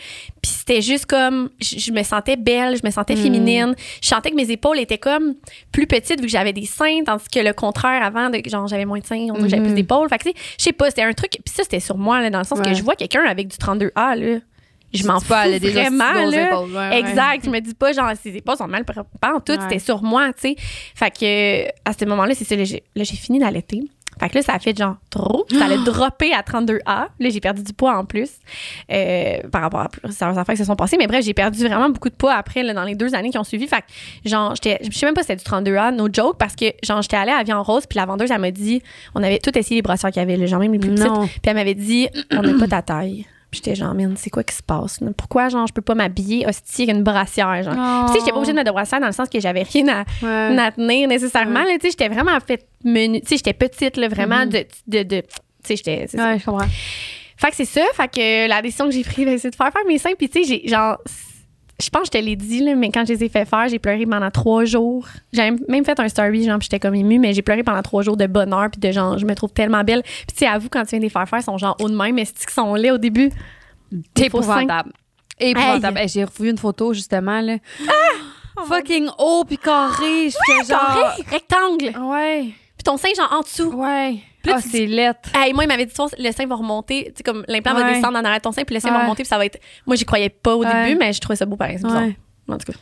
Puis 0.42 0.52
c'était 0.52 0.82
juste 0.82 1.06
comme 1.06 1.50
je, 1.60 1.80
je 1.80 1.92
me 1.92 2.04
sentais 2.04 2.36
belle 2.36 2.78
je 2.78 2.86
me 2.86 2.92
sentais 2.92 3.16
féminine. 3.16 3.76
Je 4.02 4.08
sentais 4.08 4.30
que 4.32 4.36
mes 4.36 4.52
épaules 4.52 4.80
étaient 4.80 4.98
comme 4.98 5.34
plus 5.72 5.88
petites 5.88 6.20
vu 6.20 6.26
que 6.28 6.32
j'avais 6.32 6.54
des 6.54 6.66
seins 6.66 7.04
tandis 7.06 7.26
que 7.34 7.40
le 7.40 7.54
contraire 7.54 8.04
avant 8.04 8.30
de 8.30 8.40
genre 8.48 8.68
j'avais 8.68 8.86
moins 8.86 9.00
de 9.00 9.06
seins 9.06 9.28
que 9.34 9.48
j'avais 9.48 9.64
plus 9.64 9.74
d'épaules. 9.74 10.08
Fait 10.10 10.18
que 10.20 10.24
tu 10.24 10.30
sais 10.30 10.36
je 10.60 10.64
sais 10.66 10.74
pas 10.74 10.90
c'était 10.90 11.04
un 11.04 11.14
truc 11.14 11.32
puis 11.32 11.54
ça 11.54 11.64
c'était 11.64 11.80
sur 11.80 11.98
moi 11.98 12.22
là 12.22 12.30
dans 12.30 12.40
le 12.40 12.46
sens 12.46 12.62
que 12.62 12.74
je 12.74 12.84
vois 12.84 12.96
quelqu'un 12.96 13.24
avec 13.24 13.48
du 13.48 13.58
32A 13.58 14.16
là. 14.16 14.40
Je 14.94 15.08
m'en 15.08 15.20
fous 15.20 15.34
vraiment 15.34 16.14
là. 16.14 16.48
épaules, 16.50 16.70
ouais, 16.70 16.78
ouais. 16.78 17.00
exact. 17.00 17.46
Je 17.46 17.50
me 17.50 17.60
dis 17.62 17.74
pas 17.74 17.94
genre 17.94 18.12
ses 18.22 18.36
épaules 18.38 18.58
sont 18.58 18.68
mal 18.68 18.86
pas 18.86 19.34
en 19.34 19.40
tout 19.40 19.54
Ouais. 19.54 19.60
c'était 19.64 19.80
sur 19.80 20.04
moi 20.04 20.32
tu 20.34 20.50
sais. 20.50 20.56
Fait 20.94 21.10
que 21.10 21.68
à 21.84 21.94
ce 22.00 22.06
moment-là 22.06 22.36
c'est 22.36 22.44
ça 22.46 22.56
là 22.56 22.64
j'ai 22.64 22.84
là, 22.96 23.04
j'ai 23.04 23.16
fini 23.16 23.40
d'allaiter 23.40 23.82
fait 24.20 24.30
que 24.30 24.38
là, 24.38 24.42
ça 24.42 24.54
a 24.54 24.60
fait 24.60 24.78
genre 24.78 24.96
trop. 25.10 25.46
Ça 25.52 25.66
allait 25.66 25.78
dropper 25.86 26.34
à 26.34 26.42
32A. 26.42 26.80
Là, 26.86 27.08
j'ai 27.20 27.40
perdu 27.40 27.64
du 27.64 27.74
poids 27.74 27.98
en 27.98 28.06
plus 28.06 28.30
euh, 28.92 29.38
par 29.52 29.62
rapport 29.62 29.82
à 29.82 29.90
plusieurs 29.90 30.38
affaires 30.38 30.56
qui 30.56 30.60
se 30.60 30.66
sont 30.66 30.76
passées. 30.76 30.98
Mais 30.98 31.08
bref, 31.08 31.24
j'ai 31.24 31.34
perdu 31.34 31.66
vraiment 31.68 31.90
beaucoup 31.90 32.10
de 32.10 32.16
poids 32.16 32.34
après, 32.34 32.64
là, 32.64 32.74
dans 32.74 32.84
les 32.84 32.96
deux 32.96 33.16
années 33.16 33.30
qui 33.30 33.38
ont 33.38 33.44
suivi. 33.44 33.68
Fait 33.68 33.82
que, 33.82 34.30
genre, 34.30 34.56
j'étais, 34.56 34.80
je 34.84 34.98
sais 34.98 35.06
même 35.06 35.16
pas 35.16 35.22
si 35.22 35.28
c'était 35.28 35.44
du 35.44 35.50
32A, 35.50 35.96
no 35.96 36.08
joke, 36.12 36.38
parce 36.38 36.56
que, 36.56 36.66
genre, 36.84 37.02
j'étais 37.02 37.18
allée 37.18 37.32
à 37.32 37.44
Vie 37.44 37.54
en 37.54 37.64
Rose, 37.64 37.86
puis 37.86 37.98
la 37.98 38.06
vendeuse, 38.06 38.32
elle 38.32 38.42
m'a 38.42 38.52
dit, 38.52 38.82
on 39.16 39.24
avait 39.24 39.40
tout 39.40 39.58
essayé 39.58 39.78
les 39.78 39.82
brassières 39.82 40.12
qu'il 40.12 40.22
y 40.22 40.24
avait, 40.24 40.38
là, 40.38 40.46
genre 40.46 40.60
même 40.60 40.74
les 40.74 40.80
plus 40.80 40.92
petites. 40.92 41.12
Puis 41.12 41.42
elle 41.46 41.56
m'avait 41.56 41.76
dit, 41.76 42.08
on 42.32 42.42
n'a 42.42 42.58
pas 42.60 42.68
ta 42.68 42.82
taille. 42.82 43.26
J'étais 43.54 43.76
genre, 43.76 43.94
man, 43.94 44.16
c'est 44.18 44.30
quoi 44.30 44.44
qui 44.44 44.56
se 44.56 44.64
passe? 44.64 45.00
là? 45.02 45.10
Pourquoi, 45.16 45.48
genre, 45.50 45.66
je 45.68 45.74
peux 45.74 45.82
pas 45.82 45.96
m'habiller 45.96 46.46
hostie 46.48 46.84
avec 46.84 46.96
une 46.96 47.04
brassière, 47.04 47.64
genre? 47.64 47.76
Oh. 47.78 48.06
Tu 48.08 48.14
sais, 48.14 48.20
j'étais 48.20 48.32
pas 48.32 48.38
obligée 48.38 48.52
de 48.52 48.58
mettre 48.58 48.72
de 48.72 48.74
brassière 48.74 49.00
dans 49.00 49.08
le 49.08 49.14
sens 49.14 49.30
que 49.30 49.40
j'avais 49.40 49.64
rien 49.64 49.88
à, 49.88 50.04
Ouais. 50.26 50.58
à 50.60 50.72
tenir 50.72 51.08
nécessairement. 51.08 51.62
là, 51.64 51.70
Tu 51.80 51.82
sais, 51.82 51.90
j'étais 51.92 52.10
vraiment 52.10 52.38
fait 52.46 52.66
menu. 52.84 53.22
Tu 53.22 53.28
sais, 53.28 53.38
j'étais 53.38 53.54
petite, 53.54 53.98
là, 53.98 54.08
vraiment 54.10 54.46
de. 54.46 54.66
de, 54.88 55.04
de- 55.04 55.22
tu 55.22 55.28
sais, 55.64 55.76
j'étais. 55.78 56.08
Ouais, 56.20 56.40
je 56.40 56.46
comprends. 56.46 56.68
Fait 57.38 57.50
que 57.50 57.56
c'est 57.56 57.66
ça. 57.66 57.82
Fait 57.94 58.08
que 58.08 58.48
la 58.48 58.62
décision 58.62 58.86
que 58.86 58.92
j'ai 58.92 59.04
prise, 59.04 59.26
ben, 59.26 59.38
c'est 59.38 59.50
de 59.50 59.56
faire 59.56 59.72
faire 59.72 59.86
mes 59.88 59.98
seins. 59.98 60.12
Puis, 60.18 60.30
tu 60.30 60.44
sais, 60.44 60.48
j'ai 60.64 60.68
genre. 60.68 60.98
Je 61.84 61.90
pense 61.90 62.10
que 62.10 62.18
je 62.18 62.20
te 62.20 62.26
l'ai 62.26 62.36
dit, 62.36 62.62
là, 62.64 62.76
mais 62.76 62.90
quand 62.92 63.06
je 63.06 63.14
les 63.14 63.26
ai 63.26 63.30
fait 63.30 63.46
faire, 63.46 63.68
j'ai 63.68 63.80
pleuré 63.80 64.06
pendant 64.06 64.32
trois 64.32 64.64
jours. 64.64 65.08
J'avais 65.34 65.56
même 65.68 65.84
fait 65.84 66.00
un 66.00 66.08
story, 66.08 66.46
genre, 66.46 66.58
puis 66.58 66.70
j'étais 66.72 66.80
comme 66.80 66.96
émue, 66.96 67.20
mais 67.20 67.34
j'ai 67.34 67.42
pleuré 67.42 67.64
pendant 67.64 67.82
trois 67.82 68.04
jours 68.04 68.16
de 68.16 68.26
bonheur, 68.26 68.70
puis 68.72 68.80
de 68.80 68.92
genre, 68.92 69.18
je 69.18 69.26
me 69.26 69.36
trouve 69.36 69.52
tellement 69.52 69.84
belle. 69.84 70.02
Puis, 70.04 70.26
tu 70.28 70.36
sais, 70.38 70.48
avoue, 70.48 70.70
quand 70.70 70.84
tu 70.84 70.92
viens 70.92 71.00
de 71.00 71.04
les 71.04 71.10
faire 71.10 71.28
faire, 71.28 71.40
ils 71.40 71.44
sont 71.44 71.58
genre 71.58 71.76
haut 71.80 71.90
de 71.90 71.96
même, 71.96 72.16
mais 72.16 72.26
c'est 72.26 72.38
qu'ils 72.38 72.50
sont 72.52 72.74
laids 72.76 72.92
au 72.92 72.98
début? 72.98 73.32
T'es 74.14 74.28
épouvantable. 74.28 74.94
Épouvantable. 75.40 75.98
Hey, 75.98 76.08
J'ai 76.08 76.24
revu 76.24 76.50
une 76.50 76.58
photo, 76.58 76.94
justement, 76.94 77.42
là. 77.42 77.58
Fucking 78.68 79.10
haut 79.18 79.44
puis 79.46 79.58
carré. 79.58 80.30
Je 80.30 80.68
genre... 80.68 80.80
Carré, 80.80 81.24
rectangle. 81.30 82.00
Ouais. 82.00 82.54
Puis 82.84 82.92
ton 82.92 82.98
sein, 82.98 83.10
genre, 83.16 83.32
en 83.32 83.42
dessous. 83.42 83.72
Ouais. 83.74 84.18
Ah, 84.48 84.62
tu 84.62 84.70
c'est 84.70 84.86
lettre. 84.88 85.30
Hey, 85.36 85.54
moi, 85.54 85.64
il 85.64 85.68
m'avait 85.68 85.86
dit, 85.86 85.94
le 86.20 86.32
sein 86.32 86.46
va 86.46 86.56
remonter. 86.56 87.06
Tu 87.06 87.14
sais, 87.18 87.24
comme 87.24 87.46
l'implant 87.48 87.74
va 87.74 87.94
descendre 87.94 88.18
en 88.18 88.24
arrière 88.24 88.40
de 88.40 88.44
ton 88.44 88.52
sein, 88.52 88.64
puis 88.64 88.76
le 88.76 88.82
sein 88.82 88.92
va 88.92 89.00
remonter, 89.04 89.24
puis 89.24 89.30
ça 89.30 89.38
va 89.38 89.46
être. 89.46 89.60
Moi, 89.86 89.96
j'y 89.96 90.04
croyais 90.06 90.30
pas 90.30 90.56
au 90.56 90.64
Ouais. 90.66 90.86
début, 90.88 91.00
mais 91.00 91.14
je 91.14 91.22
trouvais 91.22 91.38
ça 91.38 91.46
beau 91.46 91.56
pareil. 91.56 91.78
C'est 91.80 91.86
bizarre. 91.88 92.04
Ouais. 92.04 92.18
En 92.50 92.58
tout 92.58 92.72
cas. 92.72 92.78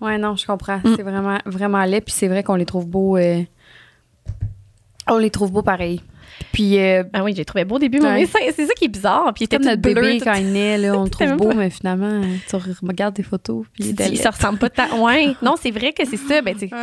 Ouais, 0.00 0.18
non, 0.18 0.34
je 0.36 0.44
comprends. 0.46 0.78
Mm. 0.78 0.94
C'est 0.96 1.02
vraiment, 1.02 1.38
vraiment 1.46 1.84
laid. 1.84 2.00
Puis 2.02 2.12
c'est 2.14 2.28
vrai 2.28 2.42
qu'on 2.42 2.56
les 2.56 2.66
trouve 2.66 2.86
beaux. 2.86 3.16
euh, 3.16 3.42
On 5.08 5.18
les 5.18 5.30
trouve 5.30 5.52
beaux 5.52 5.62
pareil. 5.62 6.02
Puis, 6.52 6.78
euh, 6.78 7.04
Ah 7.12 7.22
oui, 7.22 7.32
j'ai 7.36 7.44
trouvé 7.44 7.64
beau 7.64 7.76
au 7.76 7.78
début, 7.78 8.00
mais 8.00 8.26
c'est 8.26 8.66
ça 8.66 8.74
qui 8.74 8.86
est 8.86 8.88
bizarre. 8.88 9.32
Puis 9.32 9.42
il 9.42 9.44
était 9.44 9.56
comme 9.58 9.66
notre 9.66 9.80
bleu. 9.80 9.94
bébé, 9.94 10.18
tout- 10.18 10.24
quand 10.24 10.34
il 10.34 10.52
naît, 10.52 10.76
là, 10.76 10.98
on 10.98 11.04
le 11.04 11.08
trouve 11.10 11.32
beau, 11.36 11.48
pas- 11.48 11.54
mais 11.54 11.70
finalement, 11.70 12.20
tu 12.48 12.56
regardes 12.82 13.14
des 13.14 13.22
photos. 13.22 13.64
Puis 13.72 13.90
il 13.90 14.18
ça 14.18 14.30
ressemble 14.30 14.58
pas 14.58 14.68
tant. 14.70 15.02
Ouais, 15.04 15.34
non, 15.40 15.54
c'est 15.60 15.70
vrai 15.70 15.92
que 15.92 16.04
c'est 16.04 16.16
ça. 16.16 16.42
Ben, 16.42 16.54
tu 16.56 16.68
sais. 16.68 16.74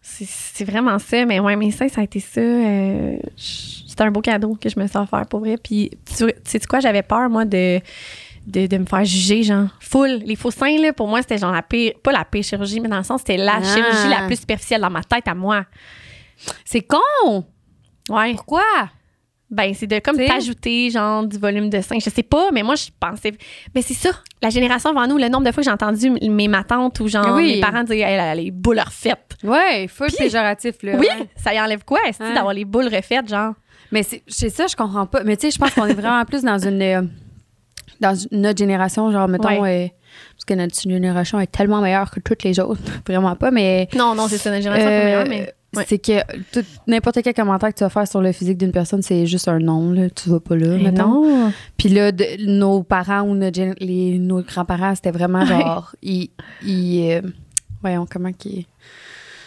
C'est 0.00 0.64
vraiment 0.64 0.98
ça. 0.98 1.24
Mais 1.26 1.40
ouais, 1.40 1.56
mes 1.56 1.70
seins, 1.70 1.88
ça 1.88 2.00
a 2.00 2.04
été 2.04 2.20
ça. 2.20 2.40
euh, 2.40 3.16
C'était 3.36 4.02
un 4.04 4.10
beau 4.10 4.20
cadeau 4.20 4.56
que 4.60 4.68
je 4.68 4.78
me 4.78 4.86
suis 4.86 4.96
offert 4.98 5.26
pour 5.26 5.40
vrai. 5.40 5.56
Puis, 5.62 5.90
tu 6.06 6.24
tu 6.26 6.32
sais 6.44 6.60
quoi, 6.60 6.80
j'avais 6.80 7.02
peur, 7.02 7.28
moi, 7.28 7.44
de, 7.44 7.80
de, 8.46 8.66
de 8.66 8.78
me 8.78 8.86
faire 8.86 9.04
juger, 9.04 9.42
genre, 9.42 9.68
full. 9.80 10.20
Les 10.24 10.36
faux 10.36 10.50
seins, 10.50 10.78
là, 10.80 10.92
pour 10.92 11.08
moi, 11.08 11.20
c'était 11.22 11.38
genre 11.38 11.52
la 11.52 11.62
pire, 11.62 11.92
pas 12.02 12.12
la 12.12 12.24
pire 12.24 12.42
chirurgie, 12.44 12.80
mais 12.80 12.88
dans 12.88 12.98
le 12.98 13.04
sens, 13.04 13.20
c'était 13.20 13.36
la 13.36 13.56
Ah. 13.56 13.62
chirurgie 13.62 14.08
la 14.08 14.26
plus 14.26 14.36
superficielle 14.36 14.80
dans 14.80 14.90
ma 14.90 15.02
tête 15.02 15.26
à 15.28 15.34
moi. 15.34 15.64
C'est 16.64 16.82
con! 16.82 17.44
Ouais. 18.08 18.32
Pourquoi? 18.34 18.62
Ben, 19.50 19.72
c'est 19.74 19.86
de 19.86 19.98
comme 20.00 20.16
t'ajouter, 20.18 20.90
genre, 20.90 21.24
du 21.26 21.38
volume 21.38 21.70
de 21.70 21.80
sein. 21.80 21.96
Je 21.98 22.10
sais 22.10 22.22
pas, 22.22 22.50
mais 22.52 22.62
moi, 22.62 22.74
je 22.74 22.88
pensais. 23.00 23.32
Mais 23.74 23.80
c'est 23.80 23.94
ça. 23.94 24.10
La 24.42 24.50
génération 24.50 24.90
avant 24.90 25.06
nous, 25.06 25.16
le 25.16 25.28
nombre 25.30 25.46
de 25.46 25.52
fois 25.52 25.62
que 25.62 25.64
j'ai 25.64 25.72
entendu 25.72 26.10
mes 26.10 26.48
ma 26.48 26.64
tante 26.64 27.00
ou 27.00 27.08
genre 27.08 27.34
Oui. 27.36 27.54
mes 27.54 27.60
parents 27.60 27.82
dire, 27.82 28.06
elle 28.06 28.20
a 28.20 28.34
les 28.34 28.50
boules 28.50 28.78
refaites. 28.80 29.36
Ouais, 29.42 29.86
full 29.88 30.08
péjoratif, 30.16 30.74
là. 30.82 30.92
Oui, 30.98 31.06
ouais. 31.18 31.26
ça 31.36 31.54
y 31.54 31.60
enlève 31.60 31.82
quoi, 31.84 31.98
est 32.06 32.20
Ouais. 32.20 32.34
d'avoir 32.34 32.52
les 32.52 32.66
boules 32.66 32.88
refaites, 32.94 33.28
genre? 33.28 33.54
Mais 33.90 34.02
c'est 34.02 34.50
ça, 34.50 34.66
je 34.66 34.76
comprends 34.76 35.06
pas. 35.06 35.24
Mais 35.24 35.36
tu 35.38 35.46
sais, 35.46 35.50
je 35.54 35.58
pense 35.58 35.72
qu'on 35.72 35.86
est 35.86 35.94
vraiment 35.94 36.22
plus 36.26 36.42
dans 36.42 36.58
une. 36.58 36.82
euh, 36.82 37.02
dans 38.00 38.14
notre 38.30 38.58
génération, 38.58 39.10
genre, 39.10 39.28
mettons. 39.28 39.64
euh, 39.64 39.86
parce 40.34 40.44
que 40.46 40.54
notre 40.54 40.78
génération 40.78 41.40
est 41.40 41.50
tellement 41.50 41.80
meilleure 41.80 42.10
que 42.10 42.20
toutes 42.20 42.42
les 42.44 42.60
autres. 42.60 42.80
Vraiment 43.06 43.34
pas, 43.34 43.50
mais. 43.50 43.88
Non, 43.96 44.14
non, 44.14 44.28
c'est 44.28 44.36
ça, 44.38 44.50
notre 44.50 44.62
génération 44.62 44.88
euh, 44.88 45.00
est 45.00 45.04
meilleure, 45.04 45.26
mais. 45.28 45.52
C'est 45.86 45.98
que 45.98 46.20
tout- 46.52 46.64
n'importe 46.86 47.20
quel 47.22 47.34
commentaire 47.34 47.68
que 47.68 47.78
tu 47.78 47.84
vas 47.84 47.90
faire 47.90 48.08
sur 48.08 48.22
le 48.22 48.32
physique 48.32 48.56
d'une 48.58 48.72
personne, 48.72 49.02
c'est 49.02 49.26
juste 49.26 49.48
un 49.48 49.58
nom, 49.58 49.92
là. 49.92 50.08
Tu 50.10 50.30
vas 50.30 50.40
pas 50.40 50.56
là, 50.56 50.78
non. 50.90 51.52
Puis 51.76 51.90
là, 51.90 52.10
de- 52.10 52.46
nos 52.46 52.82
parents 52.82 53.22
ou 53.22 53.34
gén- 53.36 53.74
les, 53.78 54.18
nos 54.18 54.40
grands-parents, 54.42 54.94
c'était 54.94 55.10
vraiment 55.10 55.44
genre. 55.44 55.94
Ils. 56.02 56.30
ils, 56.64 57.10
euh, 57.12 57.20
voyons, 57.82 58.06
comment 58.10 58.32
qu'ils. 58.32 58.64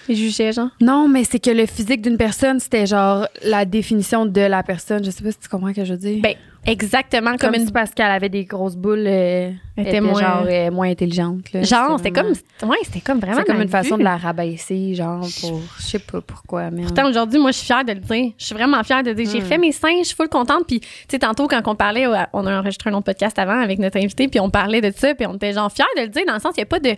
Ils 0.09 0.15
jugeaient, 0.15 0.51
genre? 0.51 0.69
Non, 0.81 1.07
mais 1.07 1.23
c'est 1.23 1.39
que 1.39 1.51
le 1.51 1.65
physique 1.65 2.01
d'une 2.01 2.17
personne, 2.17 2.59
c'était 2.59 2.85
genre 2.85 3.27
la 3.43 3.65
définition 3.65 4.25
de 4.25 4.41
la 4.41 4.61
personne. 4.63 5.03
Je 5.03 5.11
sais 5.11 5.23
pas 5.23 5.31
si 5.31 5.39
tu 5.39 5.47
comprends 5.49 5.69
ce 5.69 5.73
que 5.75 5.85
je 5.85 5.93
veux 5.93 5.99
dire. 5.99 6.21
Ben, 6.21 6.35
exactement 6.65 7.31
comme, 7.31 7.51
comme 7.51 7.55
une. 7.55 7.65
si 7.67 7.71
parce 7.71 7.91
qu'elle 7.91 8.11
avait 8.11 8.29
des 8.29 8.45
grosses 8.45 8.75
boules, 8.75 9.05
euh, 9.07 9.51
elle 9.77 9.87
était 9.87 10.01
moins- 10.01 10.19
genre 10.21 10.45
euh, 10.47 10.69
moins 10.71 10.89
intelligente. 10.89 11.51
là. 11.53 11.63
Genre, 11.63 11.97
c'était 11.97 12.11
comme. 12.11 12.33
Ouais, 12.69 12.77
c'était 12.83 12.99
comme 13.01 13.19
vraiment. 13.19 13.43
Comme 13.43 13.61
une 13.61 13.67
façon 13.69 13.97
de 13.97 14.03
la 14.03 14.17
rabaisser, 14.17 14.93
genre 14.95 15.21
pour. 15.41 15.61
Je 15.79 15.83
sais 15.83 15.99
pas 15.99 16.21
pourquoi, 16.21 16.69
mais. 16.69 16.83
Pourtant, 16.83 17.07
aujourd'hui, 17.09 17.39
moi, 17.39 17.51
je 17.51 17.57
suis 17.57 17.65
fière 17.65 17.83
de 17.85 17.93
le 17.93 17.99
dire. 17.99 18.31
Je 18.37 18.45
suis 18.45 18.55
vraiment 18.55 18.83
fière 18.83 19.03
de 19.03 19.13
dire. 19.13 19.29
J'ai 19.31 19.39
Mm. 19.41 19.45
fait 19.45 19.57
mes 19.57 19.71
seins, 19.71 19.99
je 19.99 20.07
suis 20.07 20.15
full 20.15 20.29
contente. 20.29 20.65
Puis, 20.67 20.79
tu 20.81 20.87
sais, 21.09 21.19
tantôt, 21.19 21.47
quand 21.47 21.61
on 21.67 21.75
parlait, 21.75 22.05
euh, 22.05 22.15
on 22.33 22.45
a 22.45 22.59
enregistré 22.59 22.89
un 22.89 22.93
autre 22.93 23.05
podcast 23.05 23.37
avant 23.39 23.59
avec 23.59 23.79
notre 23.79 23.97
invité, 23.97 24.27
puis 24.27 24.39
on 24.39 24.49
parlait 24.49 24.81
de 24.81 24.91
ça, 24.95 25.13
puis 25.15 25.25
on 25.25 25.35
était 25.35 25.53
genre 25.53 25.71
fiers 25.71 25.85
de 25.97 26.01
le 26.03 26.07
dire, 26.09 26.23
dans 26.27 26.33
le 26.35 26.39
sens, 26.39 26.53
il 26.57 26.59
n'y 26.59 26.63
a 26.63 26.67
pas 26.67 26.79
de. 26.79 26.89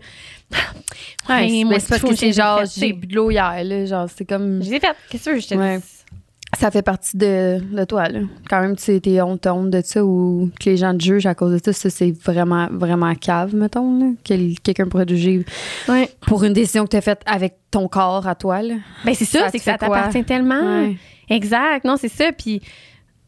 Ouais, 1.29 1.63
moi, 1.63 1.73
mais 1.73 1.79
c'est 1.79 1.89
parce 1.89 2.01
que 2.01 2.15
c'est 2.15 2.27
j'ai 2.27 2.33
genre, 2.33 2.59
fait, 2.61 2.79
j'ai 2.79 2.93
bu 2.93 3.07
de 3.07 3.15
l'eau 3.15 3.31
hier, 3.31 3.63
là. 3.63 3.85
Genre, 3.85 4.07
c'est 4.15 4.25
comme. 4.25 4.61
Je 4.61 4.69
les 4.69 4.75
ai 4.75 4.79
faites. 4.79 4.95
Qu'est-ce 5.09 5.29
que 5.29 5.39
je 5.39 5.47
te 5.47 5.55
Ouais. 5.55 5.77
dis? 5.77 5.83
Ça 6.59 6.71
fait 6.71 6.81
partie 6.81 7.17
de, 7.17 7.59
de 7.59 7.83
toi, 7.85 8.07
là. 8.09 8.19
Quand 8.49 8.61
même, 8.61 8.75
tu 8.75 8.99
t'es 9.01 9.21
honte, 9.21 9.47
de 9.69 9.81
ça 9.83 10.03
ou 10.05 10.49
que 10.59 10.69
les 10.69 10.77
gens 10.77 10.95
te 10.97 11.03
jugent 11.03 11.25
à 11.25 11.35
cause 11.35 11.51
de 11.53 11.59
ça, 11.63 11.73
ça, 11.73 11.89
c'est 11.89 12.11
vraiment, 12.23 12.67
vraiment 12.71 13.13
cave, 13.15 13.55
mettons, 13.55 13.99
là. 13.99 14.05
Quel- 14.23 14.59
Quelqu'un 14.59 14.87
pourrait 14.87 15.05
te 15.05 15.13
juger 15.13 15.45
Ouais. 15.89 16.09
pour 16.27 16.43
une 16.43 16.53
décision 16.53 16.83
que 16.83 16.89
t'as 16.89 17.01
faite 17.01 17.21
avec 17.25 17.55
ton 17.71 17.87
corps 17.87 18.27
à 18.27 18.35
toi, 18.35 18.61
là. 18.61 18.75
Ben, 19.05 19.13
c'est 19.15 19.25
ça, 19.25 19.47
c'est 19.51 19.57
que 19.57 19.63
ça 19.63 19.77
t'appartient 19.77 20.23
tellement. 20.23 20.81
Ouais. 20.83 20.95
Exact. 21.29 21.85
Non, 21.85 21.95
c'est 21.97 22.09
ça. 22.11 22.31
Puis, 22.37 22.61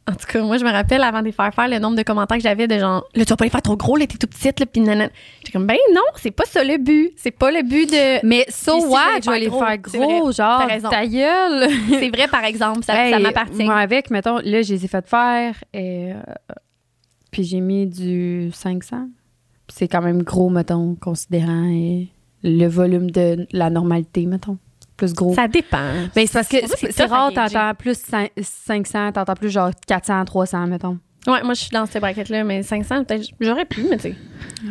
en 0.08 0.14
tout 0.14 0.28
cas, 0.28 0.42
moi, 0.44 0.58
je 0.58 0.64
me 0.64 0.72
rappelle 0.72 1.02
avant 1.02 1.20
de 1.22 1.26
les 1.26 1.32
faire 1.32 1.52
faire 1.54 1.68
le 1.68 1.80
nombre 1.80 1.98
de 1.98 2.04
commentaires 2.04 2.38
que 2.38 2.44
j'avais 2.44 2.68
de 2.68 2.78
genre, 2.78 3.08
là, 3.16 3.26
tu 3.26 3.30
vas 3.30 3.38
pas 3.38 3.44
les 3.46 3.50
faire 3.50 3.62
trop 3.64 3.76
gros, 3.76 3.98
là, 3.98 4.06
t'es 4.06 4.18
tout 4.18 4.28
petite, 4.28 4.60
là, 4.60 4.66
puis 4.68 4.82
nanana. 4.82 5.10
J'étais 5.40 5.52
comme, 5.52 5.66
ben 5.66 5.78
non, 5.94 6.02
c'est 6.16 6.32
pas 6.32 6.46
ça 6.46 6.64
le 6.64 6.78
but. 6.78 7.12
C'est 7.18 7.32
pas 7.32 7.50
le 7.50 7.64
but 7.64 7.90
de. 7.90 8.26
Mais 8.26 8.46
so 8.50 8.80
si 8.80 8.86
what? 8.86 9.22
je 9.24 9.32
vais 9.32 9.40
les 9.40 9.50
faire 9.50 9.78
gros, 9.80 10.32
genre, 10.32 10.68
ta 10.90 11.08
gueule. 11.08 11.70
c'est 11.90 12.10
vrai, 12.10 12.28
par 12.28 12.44
exemple, 12.44 12.84
ça, 12.84 12.94
ça 12.94 13.06
Hey, 13.06 13.22
m'appartient. 13.22 13.64
Moi, 13.64 13.76
avec, 13.76 14.12
mettons, 14.12 14.38
là, 14.38 14.62
je 14.62 14.74
les 14.74 14.86
ai 14.86 14.88
fait 14.88 15.08
faire. 15.08 15.56
Et, 15.74 16.12
euh, 16.14 16.54
puis 17.32 17.44
j'ai 17.44 17.60
mis 17.60 17.88
du 17.88 18.52
500. 18.54 19.08
Puis 19.68 19.76
c'est 19.78 19.88
quand 19.88 20.04
même 20.04 20.22
gros, 20.22 20.50
mettons, 20.50 20.96
considérant 20.96 21.68
et 21.68 22.10
le 22.44 22.68
volume 22.68 23.10
de 23.10 23.48
la 23.52 23.72
normalité, 23.72 24.28
mettons. 24.28 24.60
Plus 24.98 25.14
gros. 25.14 25.34
Ça 25.34 25.48
dépend. 25.48 25.92
Ben, 26.16 26.26
c'est 26.26 26.34
parce 26.34 26.48
que 26.48 26.58
c'est 26.90 27.06
rare, 27.06 27.32
t'entends 27.34 27.74
plus 27.76 27.98
cin- 28.02 28.30
500, 28.42 29.12
t'entends 29.12 29.34
plus 29.36 29.50
genre 29.50 29.72
400, 29.88 30.24
300, 30.26 30.68
mettons. 30.68 30.98
Ouais, 31.28 31.42
moi, 31.44 31.54
je 31.56 31.62
suis 31.62 31.72
dans 31.72 31.86
cette 31.88 32.02
braquette-là, 32.02 32.44
mais 32.44 32.62
500, 32.62 33.04
peut-être, 33.04 33.26
j'aurais 33.42 33.66
pu, 33.66 33.84
mais 33.90 33.98
tu 33.98 34.04
sais. 34.04 34.16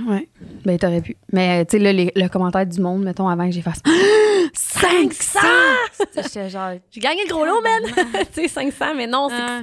Ouais. 0.07 0.29
Ben, 0.65 0.79
t'aurais 0.79 1.01
pu. 1.01 1.17
Mais, 1.33 1.65
tu 1.67 1.73
sais, 1.77 1.83
là, 1.83 1.93
les- 1.93 2.13
le 2.15 2.29
commentaire 2.29 2.65
du 2.65 2.81
monde, 2.81 3.03
mettons, 3.03 3.29
avant 3.29 3.47
que 3.47 3.53
j'ai 3.53 3.61
fasse 3.61 3.83
500! 4.55 5.41
J'étais 6.17 6.49
genre. 6.49 6.73
J'ai 6.91 7.01
gagné 7.01 7.23
le 7.27 7.33
gros 7.33 7.45
lot, 7.45 7.61
man! 7.61 7.83
tu 8.35 8.43
sais, 8.43 8.49
500, 8.49 8.95
mais 8.97 9.07
non, 9.07 9.29
c'est 9.29 9.35
Ah. 9.39 9.61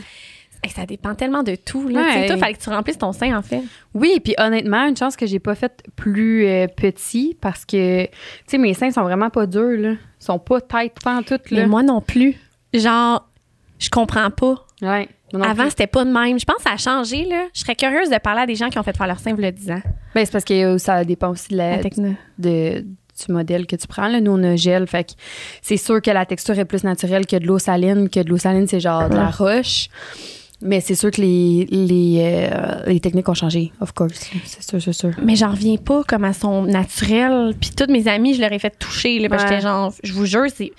Hey, 0.63 0.69
ça 0.69 0.85
dépend 0.85 1.15
tellement 1.15 1.41
de 1.41 1.55
tout. 1.55 1.87
Là. 1.87 2.01
Ouais. 2.03 2.27
Toi, 2.27 2.37
fallait 2.37 2.53
que 2.53 2.61
tu 2.61 2.69
remplisses 2.69 2.97
ton 2.99 3.13
sein, 3.13 3.35
en 3.35 3.41
fait. 3.41 3.63
Oui, 3.95 4.19
puis 4.23 4.35
honnêtement, 4.37 4.85
une 4.85 4.95
chance 4.95 5.15
que 5.15 5.25
j'ai 5.25 5.39
pas 5.39 5.55
fait 5.55 5.81
plus 5.95 6.45
euh, 6.45 6.67
petit 6.67 7.35
parce 7.41 7.65
que, 7.65 8.03
tu 8.05 8.11
sais, 8.45 8.57
mes 8.59 8.75
seins 8.75 8.91
sont 8.91 9.01
vraiment 9.01 9.31
pas 9.31 9.47
durs, 9.47 9.77
là. 9.79 9.93
Ils 10.21 10.25
sont 10.25 10.39
pas 10.39 10.59
en 11.05 11.23
tout, 11.23 11.33
là. 11.33 11.39
Mais 11.51 11.65
moi 11.67 11.83
non 11.83 11.99
plus. 12.01 12.35
Genre, 12.73 13.27
je 13.79 13.89
comprends 13.89 14.29
pas. 14.29 14.65
Ouais. 14.81 15.09
Avant, 15.43 15.69
c'était 15.69 15.87
pas 15.87 16.03
de 16.05 16.11
même. 16.11 16.39
Je 16.39 16.45
pense 16.45 16.57
que 16.57 16.63
ça 16.63 16.71
a 16.73 16.77
changé, 16.77 17.25
là. 17.25 17.45
Je 17.53 17.61
serais 17.61 17.75
curieuse 17.75 18.09
de 18.09 18.17
parler 18.17 18.41
à 18.41 18.45
des 18.45 18.55
gens 18.55 18.69
qui 18.69 18.77
ont 18.79 18.83
fait 18.83 18.95
faire 18.95 19.07
leur 19.07 19.19
sein, 19.19 19.33
vous 19.33 19.41
le 19.41 19.51
10 19.51 19.71
ans. 19.71 19.81
Ben, 20.13 20.25
c'est 20.25 20.31
parce 20.31 20.43
que 20.43 20.53
euh, 20.53 20.77
ça 20.77 21.03
dépend 21.05 21.29
aussi 21.29 21.49
de 21.53 21.57
la, 21.57 21.77
La 21.77 21.83
techno. 21.83 22.13
de- 22.37 22.81
du 23.25 23.31
modèle 23.33 23.65
que 23.67 23.75
tu 23.75 23.87
prends. 23.87 24.07
Là. 24.07 24.19
Nous, 24.19 24.31
on 24.31 24.43
a 24.43 24.55
gel. 24.55 24.87
Fait 24.87 25.03
que 25.03 25.11
c'est 25.61 25.77
sûr 25.77 26.01
que 26.01 26.09
la 26.11 26.25
texture 26.25 26.57
est 26.57 26.65
plus 26.65 26.83
naturelle 26.83 27.25
que 27.25 27.35
de 27.37 27.45
l'eau 27.45 27.59
saline, 27.59 28.09
que 28.09 28.19
de 28.19 28.29
l'eau 28.29 28.37
saline, 28.37 28.67
c'est 28.67 28.79
genre 28.79 29.09
de 29.09 29.15
la 29.15 29.29
roche. 29.29 29.87
Mais 30.63 30.79
c'est 30.79 30.95
sûr 30.95 31.09
que 31.11 31.21
les, 31.21 31.65
les, 31.71 32.19
euh, 32.53 32.83
les 32.85 32.99
techniques 32.99 33.27
ont 33.27 33.33
changé, 33.33 33.71
of 33.81 33.93
course. 33.93 34.29
C'est 34.45 34.61
sûr, 34.63 34.81
c'est 34.81 34.93
sûr. 34.93 35.11
Mais 35.23 35.35
j'en 35.35 35.51
reviens 35.51 35.77
pas 35.77 36.03
comme 36.07 36.23
à 36.23 36.33
son 36.33 36.63
naturel. 36.63 37.53
Puis 37.59 37.71
toutes 37.75 37.89
mes 37.89 38.07
amies, 38.07 38.35
je 38.35 38.41
leur 38.41 38.51
ai 38.51 38.59
fait 38.59 38.69
toucher. 38.77 39.17
Là, 39.19 39.27
parce 39.29 39.43
que 39.43 39.49
Ouais. 39.49 39.55
j'étais 39.55 39.67
genre, 39.67 39.93
je 40.03 40.13
vous 40.13 40.25
jure, 40.25 40.45
c'est 40.53 40.71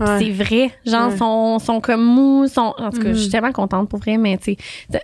Ouais. 0.00 0.18
c'est 0.18 0.30
vrai. 0.30 0.70
Genre, 0.86 1.10
Ouais. 1.10 1.16
sont, 1.16 1.58
sont 1.58 1.80
comme 1.80 2.04
mous. 2.04 2.46
Sont, 2.48 2.74
en 2.78 2.90
tout 2.90 3.00
cas, 3.00 3.08
Mhm. 3.08 3.14
je 3.14 3.20
suis 3.20 3.30
tellement 3.30 3.52
contente 3.52 3.88
pour 3.88 3.98
vrai, 4.00 4.16
mais 4.16 4.36
tu 4.38 4.56
sais. 4.90 5.02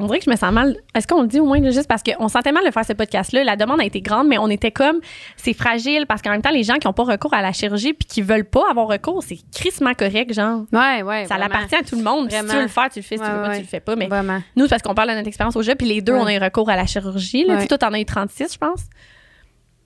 On 0.00 0.06
dirait 0.06 0.18
que 0.18 0.24
je 0.24 0.30
me 0.30 0.36
sens 0.36 0.50
mal. 0.52 0.76
Est-ce 0.94 1.06
qu'on 1.06 1.20
le 1.22 1.28
dit 1.28 1.38
au 1.40 1.44
moins, 1.44 1.62
juste 1.70 1.86
parce 1.86 2.02
qu'on 2.02 2.28
sentait 2.28 2.52
mal 2.52 2.64
de 2.64 2.70
faire 2.70 2.84
ce 2.84 2.94
podcast-là? 2.94 3.44
La 3.44 3.54
demande 3.56 3.80
a 3.80 3.84
été 3.84 4.00
grande, 4.00 4.26
mais 4.28 4.38
on 4.38 4.48
était 4.48 4.70
comme, 4.70 4.96
c'est 5.36 5.52
fragile 5.52 6.06
parce 6.08 6.22
qu'en 6.22 6.30
même 6.30 6.40
temps, 6.42 6.50
les 6.50 6.62
gens 6.64 6.74
qui 6.76 6.86
n'ont 6.86 6.92
pas 6.94 7.04
recours 7.04 7.34
à 7.34 7.42
la 7.42 7.52
chirurgie 7.52 7.92
puis 7.92 8.06
qui 8.08 8.22
veulent 8.22 8.44
pas 8.46 8.62
avoir 8.70 8.88
recours, 8.88 9.22
c'est 9.22 9.38
crissement 9.54 9.92
correct, 9.94 10.32
genre. 10.32 10.62
Ouais, 10.72 11.02
ouais. 11.02 11.26
ça 11.26 11.34
vraiment. 11.36 11.52
l'appartient 11.54 11.76
à 11.76 11.82
tout 11.82 11.96
le 11.96 12.02
monde. 12.02 12.30
Si 12.30 12.36
tu 12.38 12.42
Vraiment. 12.42 12.54
veux 12.58 12.62
le 12.62 12.68
faire, 12.68 12.88
tu 12.90 12.98
le 13.00 13.04
fais. 13.04 13.16
Si 13.18 13.22
tu 13.22 13.28
veux 13.30 13.36
pas, 13.42 13.48
ouais. 13.50 13.56
tu 13.56 13.60
le 13.62 13.66
fais 13.68 13.80
pas. 13.80 13.94
Mais 13.96 14.06
Vraiment. 14.08 14.40
nous, 14.56 14.64
c'est 14.64 14.70
parce 14.70 14.82
qu'on 14.82 14.94
parle 14.94 15.10
de 15.10 15.14
notre 15.14 15.28
expérience 15.28 15.54
au 15.56 15.62
jeu, 15.62 15.74
puis 15.74 15.86
les 15.86 16.00
deux, 16.00 16.14
Ouais. 16.14 16.20
on 16.22 16.26
a 16.26 16.34
eu 16.34 16.38
recours 16.38 16.70
à 16.70 16.76
la 16.76 16.86
chirurgie. 16.86 17.44
Là. 17.44 17.60
Tu 17.60 17.68
toi, 17.68 17.76
t'en 17.78 17.92
as 17.92 18.00
eu 18.00 18.04
36, 18.06 18.54
je 18.54 18.58
pense. 18.58 18.80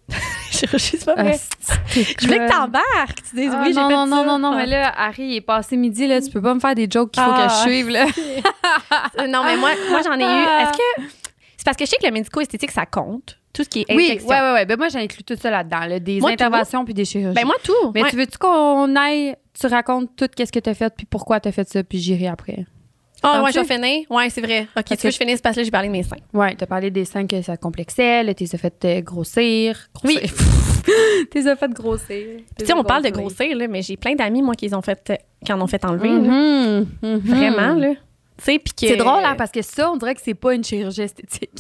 c'est 0.50 1.04
pas 1.04 1.14
vrai. 1.14 1.38
Ah, 1.68 1.74
je 1.94 2.26
voulais 2.26 2.38
que 2.38 2.50
t'embarques. 2.50 3.22
Tu 3.30 3.36
dises 3.36 3.50
Ah, 3.52 3.60
oui, 3.62 3.68
j'ai 3.68 3.74
fait 3.74 3.80
non, 3.80 3.90
ça. 3.90 4.06
non, 4.06 4.24
non, 4.24 4.38
non, 4.38 4.52
Ah. 4.52 4.56
mais 4.56 4.66
là, 4.66 4.92
Harry, 4.96 5.24
il 5.24 5.36
est 5.36 5.40
passé 5.40 5.76
midi, 5.76 6.06
là, 6.06 6.20
tu 6.20 6.30
peux 6.30 6.42
pas 6.42 6.54
me 6.54 6.60
faire 6.60 6.74
des 6.74 6.88
jokes 6.90 7.10
qu'il 7.12 7.22
faut 7.22 7.30
Ah. 7.32 7.46
que 7.46 7.52
je 7.52 7.58
suive, 7.70 7.88
là. 7.88 8.06
Euh, 9.20 9.26
non, 9.28 9.42
mais 9.44 9.56
moi, 9.56 9.70
moi 9.90 10.00
j'en 10.04 10.14
ai 10.18 10.22
eu. 10.22 10.44
Ah. 10.46 10.62
Est-ce 10.62 10.72
que. 10.78 11.02
C'est 11.56 11.64
parce 11.64 11.76
que 11.76 11.84
je 11.84 11.90
sais 11.90 11.96
que 11.96 12.06
le 12.06 12.12
médico-esthétique, 12.12 12.70
ça 12.70 12.84
compte. 12.86 13.38
Tout 13.52 13.62
ce 13.64 13.68
qui 13.68 13.80
est 13.80 13.94
Oui, 13.94 14.18
ouais, 14.24 14.40
ouais, 14.40 14.52
ouais. 14.52 14.66
Ben, 14.66 14.76
moi, 14.76 14.88
j'ai 14.88 14.98
inclus 14.98 15.22
tout 15.24 15.36
ça 15.40 15.50
là-dedans, 15.50 15.86
là, 15.86 15.98
des 16.00 16.18
Moi, 16.20 16.30
tout. 16.30 16.34
interventions 16.34 16.84
puis 16.84 16.92
des 16.94 17.04
chirurgies. 17.04 17.34
Ben, 17.34 17.46
moi, 17.46 17.54
tout. 17.62 17.72
mais 17.94 18.02
Ouais. 18.02 18.10
tu 18.10 18.16
veux-tu 18.16 18.36
qu'on 18.38 18.94
aille, 18.96 19.36
tu 19.58 19.66
racontes 19.68 20.10
tout 20.16 20.26
qu'est-ce 20.36 20.52
que 20.52 20.58
t'as 20.58 20.74
fait 20.74 20.92
puis 20.96 21.06
pourquoi 21.06 21.38
t'as 21.40 21.52
fait 21.52 21.68
ça, 21.68 21.82
puis 21.84 21.98
j'irai 21.98 22.26
après? 22.26 22.66
Ah, 23.22 23.42
ouais, 23.42 23.52
Tentes-tu? 23.52 23.52
je 23.54 23.68
vais 23.68 23.74
finir. 23.74 24.10
Ouais, 24.10 24.30
c'est 24.30 24.40
vrai. 24.40 24.68
OK, 24.76 24.84
tu 24.84 24.94
veux 24.94 24.96
que 24.96 25.10
je 25.10 25.16
finisse 25.16 25.40
parce 25.40 25.54
que 25.54 25.60
là, 25.60 25.64
j'ai 25.64 25.70
parlé 25.70 25.88
de 25.88 25.92
mes 25.92 26.02
seins. 26.02 26.16
Ouais, 26.32 26.54
t'as 26.56 26.66
parlé 26.66 26.90
des 26.90 27.04
seins 27.04 27.26
que 27.26 27.40
ça 27.42 27.56
complexait, 27.56 28.22
là, 28.22 28.34
t'es 28.34 28.46
fait 28.46 28.84
euh, 28.84 29.00
grossir? 29.00 29.88
Oui. 30.04 30.18
t'es 31.30 31.42
fait 31.42 31.70
grossir? 31.72 32.26
Tu 32.58 32.66
sais, 32.66 32.72
on 32.74 32.84
parle 32.84 33.04
de 33.04 33.10
grossir, 33.10 33.56
là, 33.56 33.66
mais 33.68 33.82
j'ai 33.82 33.96
plein 33.96 34.14
d'amis, 34.14 34.42
moi, 34.42 34.54
qui, 34.54 34.72
ont 34.74 34.82
fait, 34.82 35.10
euh, 35.10 35.16
qui 35.44 35.52
en 35.52 35.60
ont 35.60 35.66
fait 35.66 35.84
enlever. 35.84 36.08
là. 36.08 36.18
Mhm. 36.18 37.18
Vraiment, 37.18 37.74
là. 37.74 37.94
Tu 38.36 38.44
sais, 38.44 38.58
puis 38.58 38.74
que. 38.74 38.88
C'est 38.88 38.96
drôle, 38.96 39.24
hein, 39.24 39.36
parce 39.36 39.50
que 39.50 39.62
ça, 39.62 39.90
on 39.90 39.96
dirait 39.96 40.14
que 40.14 40.20
c'est 40.22 40.34
pas 40.34 40.54
une 40.54 40.64
chirurgie 40.64 41.02
esthétique. 41.02 41.50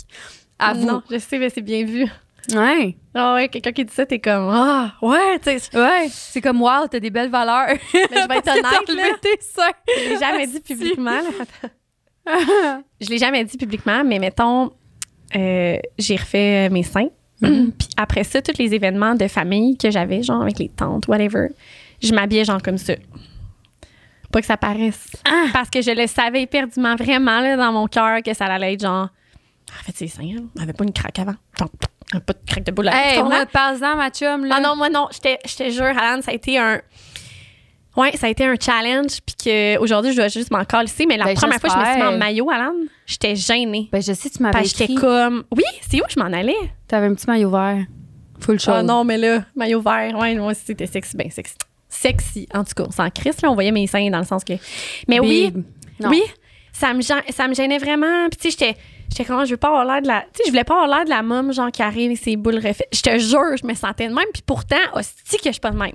À 0.58 0.74
vous. 0.74 0.86
Non, 0.86 1.02
je 1.10 1.18
sais, 1.18 1.38
mais 1.38 1.50
c'est 1.50 1.62
bien 1.62 1.84
vu. 1.84 2.06
Ouais. 2.52 2.96
Ah 3.14 3.34
ouais, 3.34 3.48
quelqu'un 3.48 3.72
qui 3.72 3.84
dit 3.84 3.92
ça, 3.94 4.04
t'es 4.06 4.18
comme 4.18 4.48
Ah, 4.50 4.94
ouais, 5.02 5.38
tu. 5.42 5.50
Ouais. 5.78 6.08
C'est 6.10 6.40
comme, 6.40 6.60
wow, 6.60 6.86
t'as 6.90 6.98
des 7.00 7.10
belles 7.10 7.30
valeurs. 7.30 7.68
Mais 7.94 8.22
je 8.22 8.28
vais 8.28 8.36
être 8.38 8.48
honnête, 8.50 8.88
là. 8.88 9.04
Je 9.86 10.08
l'ai 10.10 10.18
jamais 10.18 10.46
dit 10.46 10.60
publiquement. 10.66 11.10
là. 11.12 11.68
Je 13.00 13.08
l'ai 13.10 13.18
jamais 13.18 13.44
dit 13.44 13.58
publiquement, 13.58 14.02
mais 14.02 14.18
mettons, 14.18 14.72
euh, 15.36 15.76
j'ai 15.98 16.16
refait 16.16 16.70
mes 16.70 16.82
seins. 16.82 17.08
Puis 17.40 17.88
après 17.98 18.24
ça, 18.24 18.40
tous 18.40 18.56
les 18.58 18.72
événements 18.74 19.14
de 19.14 19.28
famille 19.28 19.76
que 19.76 19.90
j'avais, 19.90 20.22
genre 20.22 20.40
avec 20.40 20.58
les 20.58 20.70
tantes, 20.70 21.06
whatever, 21.06 21.48
je 22.02 22.14
m'habillais 22.14 22.44
genre 22.46 22.62
comme 22.62 22.78
ça. 22.78 22.94
Pas 24.32 24.40
que 24.40 24.46
ça 24.46 24.56
paraisse. 24.56 25.10
Ah! 25.26 25.48
Parce 25.52 25.68
que 25.68 25.82
je 25.82 25.90
le 25.90 26.06
savais 26.06 26.42
éperdument, 26.42 26.96
vraiment, 26.96 27.40
là, 27.40 27.56
dans 27.58 27.72
mon 27.72 27.86
cœur, 27.88 28.22
que 28.22 28.32
ça 28.32 28.46
allait 28.46 28.72
être 28.72 28.80
genre. 28.82 29.08
Ah, 29.70 29.74
En 29.80 29.84
fait, 29.84 29.94
ses 29.96 30.08
seins, 30.08 30.24
elle 30.56 30.62
avait 30.62 30.72
pas 30.72 30.84
une 30.84 30.92
craque 30.92 31.18
avant. 31.18 31.34
Genre, 31.58 31.68
pas 32.12 32.32
de 32.32 32.38
craque 32.46 32.64
de 32.64 32.72
boule. 32.72 32.90
Hey, 32.92 33.22
moi, 33.22 33.46
parle-en, 33.46 33.96
ma 33.96 34.10
chum, 34.10 34.44
là. 34.44 34.56
Ah 34.58 34.60
non, 34.60 34.76
moi 34.76 34.88
non, 34.90 35.08
je 35.12 35.56
te 35.56 35.70
jure, 35.70 35.84
Alan, 35.84 36.22
ça 36.22 36.30
a 36.30 36.34
été 36.34 36.58
un. 36.58 36.80
Ouais, 37.96 38.12
ça 38.16 38.26
a 38.26 38.30
été 38.30 38.44
un 38.44 38.56
challenge, 38.60 39.20
puis 39.24 39.36
qu'aujourd'hui, 39.44 40.12
je 40.12 40.16
dois 40.16 40.28
juste 40.28 40.50
m'en 40.50 40.62
ici. 40.82 41.06
Mais 41.06 41.16
la 41.16 41.26
Ben, 41.26 41.34
première 41.34 41.60
fois 41.60 41.70
que 41.70 41.76
je 41.76 41.80
me 41.80 41.84
suis 41.84 41.96
mis 41.96 42.02
en 42.02 42.18
maillot, 42.18 42.50
Alan, 42.50 42.72
j'étais 43.06 43.36
gênée. 43.36 43.88
Ben, 43.92 44.02
je 44.02 44.12
sais, 44.12 44.30
tu 44.30 44.42
m'avais 44.42 44.64
j'étais 44.64 44.92
comme. 44.94 45.44
Oui, 45.52 45.62
c'est 45.88 45.98
où 46.00 46.04
je 46.08 46.18
m'en 46.18 46.26
allais? 46.26 46.56
T'avais 46.88 47.06
un 47.06 47.14
petit 47.14 47.26
maillot 47.28 47.50
vert. 47.50 47.84
Full 48.40 48.58
show. 48.58 48.72
Ah 48.74 48.82
non, 48.82 49.04
mais 49.04 49.16
là, 49.16 49.44
maillot 49.54 49.80
vert, 49.80 50.18
ouais, 50.18 50.34
moi, 50.34 50.54
c'était 50.54 50.86
sexy, 50.86 51.16
ben 51.16 51.30
sexy. 51.30 51.54
Sexy, 51.88 52.48
en 52.52 52.64
tout 52.64 52.74
cas, 52.74 52.90
sans 52.90 53.08
crisse, 53.10 53.40
là, 53.42 53.50
on 53.50 53.54
voyait 53.54 53.70
mes 53.70 53.86
seins 53.86 54.10
dans 54.10 54.18
le 54.18 54.24
sens 54.24 54.42
que. 54.42 54.54
Mais 55.06 55.20
oui. 55.20 55.52
Non. 56.00 56.10
oui, 56.10 56.22
ça 56.72 56.92
me, 56.92 57.02
ça 57.02 57.46
me 57.46 57.54
gênait 57.54 57.78
vraiment. 57.78 58.28
Puis, 58.28 58.38
tu 58.38 58.50
sais, 58.50 58.56
j'étais. 58.58 58.78
J'étais 59.16 59.24
comme, 59.26 59.44
je 59.44 59.50
veux 59.52 59.56
pas 59.56 59.68
avoir 59.68 59.84
l'air 59.84 60.02
de 60.02 60.08
la. 60.08 60.22
Tu 60.22 60.26
sais, 60.38 60.42
je 60.46 60.50
voulais 60.50 60.64
pas 60.64 60.74
avoir 60.82 60.88
l'air 60.88 61.04
de 61.04 61.10
la 61.10 61.22
môme, 61.22 61.52
genre, 61.52 61.70
qui 61.70 61.82
arrive 61.82 62.06
avec 62.06 62.18
ses 62.18 62.36
boules 62.36 62.56
refaites. 62.56 62.88
Je 62.92 63.00
te 63.00 63.16
jure, 63.18 63.56
je 63.62 63.66
me 63.66 63.74
sentais 63.74 64.08
de 64.08 64.12
même. 64.14 64.24
Puis 64.32 64.42
pourtant, 64.44 64.76
hostie 64.94 65.36
que 65.36 65.44
je 65.46 65.52
suis 65.52 65.60
pas 65.60 65.70
de 65.70 65.76
même. 65.78 65.92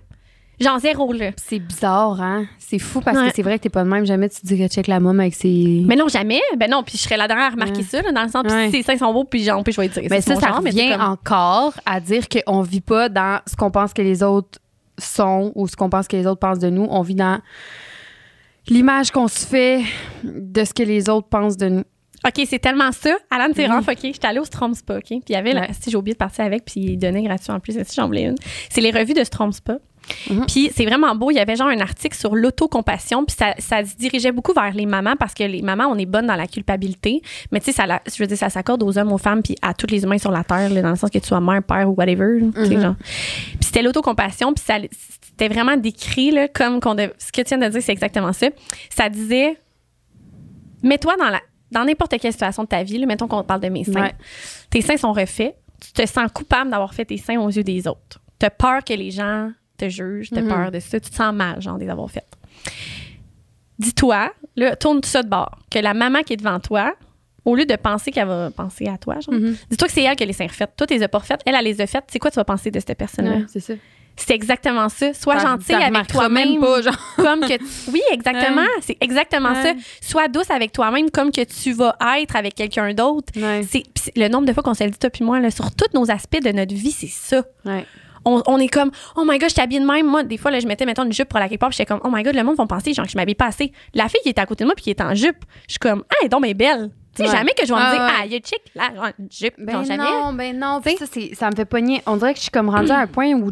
Genre, 0.62 0.80
zéro, 0.80 1.12
là. 1.14 1.32
C'est 1.38 1.60
bizarre, 1.60 2.22
hein? 2.22 2.46
C'est 2.60 2.80
fou 2.80 3.00
parce 3.02 3.18
Ouais. 3.18 3.30
que 3.30 3.36
c'est 3.36 3.42
vrai 3.42 3.58
que 3.58 3.64
t'es 3.64 3.70
pas 3.70 3.84
de 3.84 3.90
même. 3.90 4.06
Jamais 4.06 4.28
tu 4.30 4.46
dirais 4.46 4.68
check 4.70 4.88
la 4.88 5.00
môme 5.00 5.20
avec 5.20 5.34
ses. 5.34 5.84
Mais 5.86 5.96
non, 5.96 6.08
jamais. 6.10 6.42
Ben 6.58 6.70
non, 6.70 6.84
puis 6.84 6.98
je 6.98 7.04
serais 7.04 7.18
la 7.18 7.28
dernière 7.28 7.48
à 7.48 7.50
remarquer 7.52 7.78
Ouais. 7.80 7.84
ça, 7.84 8.02
là, 8.02 8.12
dans 8.12 8.24
le 8.24 8.30
sens, 8.30 8.44
puis 8.44 8.54
Ouais. 8.54 8.66
si 8.70 8.78
ses 8.78 8.84
seins 8.84 8.98
sont 8.98 9.14
beaux, 9.14 9.24
puis 9.26 9.44
genre, 9.44 9.64
puis 9.64 9.72
je 9.74 9.80
vais 9.82 9.88
dire. 9.90 10.04
Mais 10.10 10.22
c'est 10.22 10.36
ça, 10.36 10.40
ça 10.42 10.48
genre, 10.50 10.62
mais 10.62 10.70
revient 10.72 10.92
comme- 10.92 11.02
encore 11.02 11.74
à 11.86 12.00
dire 12.02 12.26
qu'on 12.30 12.62
vit 12.62 12.82
pas 12.82 13.08
dans 13.10 13.40
ce 13.48 13.56
qu'on 13.56 13.72
pense 13.72 13.94
que 13.94 14.02
les 14.02 14.22
autres 14.24 14.60
sont 14.98 15.52
ou 15.56 15.68
ce 15.68 15.76
qu'on 15.78 15.90
pense 15.90 16.08
que 16.10 16.18
les 16.18 16.28
autres 16.28 16.40
pensent 16.40 16.60
de 16.60 16.70
nous. 16.70 16.88
On 16.90 17.02
vit 17.04 17.16
dans 17.16 17.40
l'image 18.68 19.12
qu'on 19.12 19.28
se 19.28 19.46
fait 19.46 19.82
de 20.24 20.64
ce 20.64 20.74
que 20.74 20.84
les 20.84 21.10
autres 21.10 21.28
pensent 21.30 21.58
de 21.58 21.70
nous. 21.70 21.84
OK, 22.26 22.46
c'est 22.48 22.60
tellement 22.60 22.92
ça. 22.92 23.16
Alan, 23.32 23.48
Oui. 23.58 23.66
rough, 23.68 23.88
OK. 23.88 23.98
J'étais 24.04 24.28
allée 24.28 24.40
au 24.40 24.46
Strom 24.46 24.74
Spa, 24.74 24.98
OK? 24.98 25.04
Puis 25.08 25.22
il 25.30 25.34
y 25.34 25.36
avait, 25.36 25.54
la- 25.54 25.62
Ouais. 25.62 25.70
si 25.80 25.90
j'ai 25.90 25.98
oublié 25.98 26.14
de 26.14 26.18
partir 26.18 26.44
avec, 26.46 26.66
puis 26.66 26.82
il 26.82 26.98
donnait 26.98 27.24
gratuit 27.24 27.52
en 27.52 27.60
plus, 27.60 27.74
si 27.84 27.96
j'en 27.96 28.08
voulais 28.08 28.24
une. 28.24 28.36
C'est 28.70 28.82
les 28.82 28.92
revues 28.92 29.14
de 29.14 29.24
Strom 29.24 29.52
Spa. 29.54 29.78
Mhm. 30.30 30.46
Puis 30.48 30.72
c'est 30.76 30.86
vraiment 30.86 31.14
beau. 31.14 31.30
Il 31.30 31.36
y 31.36 31.40
avait 31.40 31.56
genre 31.56 31.68
un 31.68 31.80
article 31.82 32.18
sur 32.18 32.36
l'autocompassion, 32.36 33.26
puis 33.26 33.36
ça, 33.38 33.54
ça 33.60 33.86
se 33.86 33.96
dirigeait 33.96 34.32
beaucoup 34.32 34.54
vers 34.54 34.74
les 34.74 34.88
mamans 34.88 35.16
parce 35.18 35.34
que 35.36 35.44
les 35.44 35.62
mamans, 35.62 35.86
on 35.86 35.98
est 36.00 36.08
bonnes 36.08 36.26
dans 36.26 36.36
la 36.36 36.48
culpabilité. 36.48 37.22
Mais 37.52 37.60
tu 37.60 37.66
sais, 37.68 37.72
ça, 37.74 37.86
la- 37.86 38.02
je 38.12 38.18
veux 38.18 38.26
dire, 38.26 38.38
ça 38.38 38.50
s'accorde 38.50 38.82
aux 38.82 38.98
hommes, 38.98 39.12
aux 39.12 39.18
femmes, 39.20 39.44
puis 39.44 39.56
à 39.62 39.74
tous 39.76 39.88
les 39.88 40.04
humains 40.04 40.18
sur 40.18 40.32
la 40.32 40.44
terre, 40.44 40.70
là, 40.72 40.82
dans 40.82 40.90
le 40.90 40.96
sens 40.96 41.12
que 41.12 41.20
tu 41.20 41.28
sois 41.28 41.40
mère, 41.40 41.62
père 41.62 41.88
ou 41.90 41.94
whatever. 41.94 42.42
Mhm. 42.42 42.82
genre. 42.82 42.96
Puis 43.00 43.58
c'était 43.62 43.84
l'autocompassion, 43.84 44.54
puis 44.54 44.64
ça- 44.66 44.80
c'était 45.22 45.48
vraiment 45.54 45.78
décrit, 45.78 46.32
là, 46.32 46.48
comme 46.48 46.80
qu'on 46.82 46.96
dev- 46.96 47.14
ce 47.20 47.32
que 47.32 47.42
tu 47.44 47.50
viens 47.56 47.60
de 47.60 47.72
dire, 47.72 47.82
c'est 47.84 47.92
exactement 47.92 48.34
ça. 48.34 48.48
Ça 48.90 49.10
disait 49.10 49.58
mets-toi 50.82 51.16
dans 51.18 51.30
la 51.30 51.42
dans 51.72 51.84
n'importe 51.86 52.18
quelle 52.20 52.32
situation 52.32 52.64
de 52.64 52.68
ta 52.68 52.84
vie, 52.84 52.98
là, 52.98 53.06
mettons 53.06 53.28
qu'on 53.28 53.44
parle 53.44 53.62
de 53.62 53.70
mes 53.70 53.84
seins. 53.84 54.02
Ouais. 54.02 54.16
Tes 54.70 54.82
seins 54.82 54.98
sont 54.98 55.14
refaits, 55.14 55.56
tu 55.82 55.92
te 55.94 56.06
sens 56.08 56.30
coupable 56.34 56.72
d'avoir 56.72 56.94
fait 56.94 57.06
tes 57.06 57.18
seins 57.18 57.40
aux 57.40 57.50
yeux 57.50 57.64
des 57.64 57.88
autres. 57.88 58.20
Tu 58.40 58.46
as 58.46 58.50
peur 58.50 58.84
que 58.84 58.94
les 58.94 59.12
gens 59.12 59.52
te 59.78 59.88
jugent, 59.90 60.30
tu 60.30 60.38
as 60.38 60.42
Mhm. 60.42 60.48
peur 60.50 60.72
de 60.72 60.80
ça, 60.80 61.00
tu 61.00 61.10
te 61.10 61.16
sens 61.16 61.34
mal, 61.34 61.62
genre, 61.62 61.78
de 61.78 61.84
les 61.84 61.90
avoir 61.90 62.10
faites. 62.12 62.26
dis-toi, 63.78 64.32
là, 64.56 64.76
tourne 64.76 65.02
tout 65.02 65.10
ça 65.10 65.24
de 65.24 65.30
bord, 65.30 65.58
que 65.72 65.80
la 65.80 65.94
maman 65.94 66.22
qui 66.24 66.34
est 66.34 66.38
devant 66.38 66.60
toi, 66.60 66.94
au 67.46 67.56
lieu 67.56 67.66
de 67.66 67.76
penser 67.76 68.12
qu'elle 68.12 68.28
va 68.28 68.52
penser 68.52 68.88
à 68.88 68.98
toi, 68.98 69.20
genre, 69.22 69.34
Mhm. 69.36 69.56
dis-toi 69.70 69.88
que 69.88 69.94
c'est 69.94 70.04
elle 70.04 70.16
qui 70.16 70.24
a 70.24 70.26
les 70.26 70.34
seins 70.34 70.48
refaites. 70.48 70.72
Toi, 70.76 70.86
tu 70.86 70.94
les 70.96 71.04
as 71.04 71.08
pas 71.08 71.20
refaites. 71.20 71.42
Elle, 71.46 71.56
elle 71.56 71.64
les 71.64 71.80
a 71.82 71.88
faites. 71.88 72.04
C'est 72.12 72.20
quoi 72.20 72.30
tu 72.30 72.36
vas 72.36 72.44
penser 72.44 72.72
de 72.72 72.80
cette 72.80 72.98
personne-là? 72.98 73.38
Ouais, 73.38 73.46
c'est 73.48 73.60
ça. 73.62 73.74
C'est 74.26 74.34
exactement 74.36 74.90
ça. 74.90 75.14
Sois 75.14 75.38
gentil 75.40 75.74
avec 75.74 76.08
toi-même. 76.08 76.50
même 76.52 76.60
pas, 76.62 76.82
genre. 76.82 76.98
Comme 77.16 77.42
que 77.42 77.58
tu- 77.58 77.64
Oui, 77.92 78.02
exactement. 78.12 78.62
Ouais. 78.62 78.68
C'est 78.82 78.98
exactement 79.02 79.50
Ouais. 79.54 79.64
ça. 79.64 79.74
Sois 80.02 80.28
douce 80.28 80.52
avec 80.52 80.72
toi-même 80.72 81.10
comme 81.10 81.32
que 81.32 81.44
tu 81.44 81.72
vas 81.74 81.96
être 82.18 82.36
avec 82.36 82.56
quelqu'un 82.56 82.94
d'autre. 82.94 83.34
Ouais. 83.36 83.62
C'est 83.70 83.84
le 84.16 84.28
nombre 84.28 84.46
de 84.48 84.54
fois 84.54 84.62
qu'on 84.64 84.74
se 84.74 84.84
le 84.84 84.90
dit, 84.92 85.00
toi 85.00 85.10
puis 85.10 85.24
moi, 85.24 85.40
là, 85.40 85.50
sur 85.52 85.74
tous 85.74 85.88
nos 85.94 86.12
aspects 86.12 86.42
de 86.44 86.52
notre 86.52 86.74
vie, 86.76 86.92
c'est 86.92 87.08
ça. 87.08 87.44
On, 88.26 88.44
on 88.48 88.58
est 88.60 88.68
comme, 88.68 88.92
oh 89.16 89.24
my 89.26 89.38
god, 89.40 89.50
je 89.50 89.56
t'habille 89.56 89.80
de 89.80 89.86
même. 89.86 90.06
Moi, 90.06 90.24
des 90.24 90.38
fois, 90.38 90.52
là, 90.52 90.60
je 90.60 90.68
mettais, 90.68 90.86
mettons, 90.86 91.06
une 91.06 91.14
jupe 91.14 91.30
pour 91.30 91.40
la 91.40 91.48
puis 91.48 91.58
j'étais 91.72 91.86
comme, 91.86 92.02
oh 92.04 92.10
my 92.12 92.22
god, 92.22 92.36
le 92.36 92.44
monde 92.44 92.58
va 92.58 92.66
penser, 92.68 92.94
genre, 92.94 93.06
que 93.06 93.12
je 93.12 93.18
m'habille 93.18 93.34
pas 93.36 93.46
assez. 93.48 93.72
La 93.94 94.10
fille 94.10 94.20
qui 94.22 94.30
est 94.30 94.38
à 94.40 94.46
côté 94.46 94.66
de 94.66 94.68
moi, 94.68 94.76
puis 94.76 94.84
qui 94.84 94.90
est 94.90 95.02
en 95.02 95.16
jupe, 95.16 95.38
je 95.68 95.72
suis 95.74 95.80
comme, 95.80 96.04
ah, 96.10 96.16
elle 96.20 96.26
est 96.26 96.30
donc 96.30 96.44
bien 96.44 96.54
belle. 96.54 96.90
Tu 97.20 97.26
sais, 97.26 97.32
Ouais. 97.32 97.38
jamais 97.38 97.52
que 97.54 97.66
je 97.66 97.74
vais 97.74 97.80
me 97.80 97.92
dire, 97.92 98.02
ah, 98.02 98.26
il 98.26 98.32
y 98.32 98.36
a 98.36 98.40
chic, 98.40 98.62
là, 98.76 98.90
genre, 98.96 99.08
une 99.20 99.28
jupe. 99.32 99.54
Ben 99.58 99.74
non, 99.78 99.84
jamais. 99.84 99.98
non, 100.04 100.34
ben 100.34 100.58
non. 100.60 100.82
Ça, 100.84 101.06
ça 101.34 101.50
me 101.50 101.56
fait 101.56 101.66
pogner. 101.66 102.02
On 102.06 102.16
dirait 102.18 102.34
que 102.34 102.38
je 102.38 102.44
suis 102.44 102.52
comme 102.52 102.70
rendue 102.70 102.92
à 102.92 103.00
un 103.00 103.08
point 103.08 103.34
où, 103.34 103.52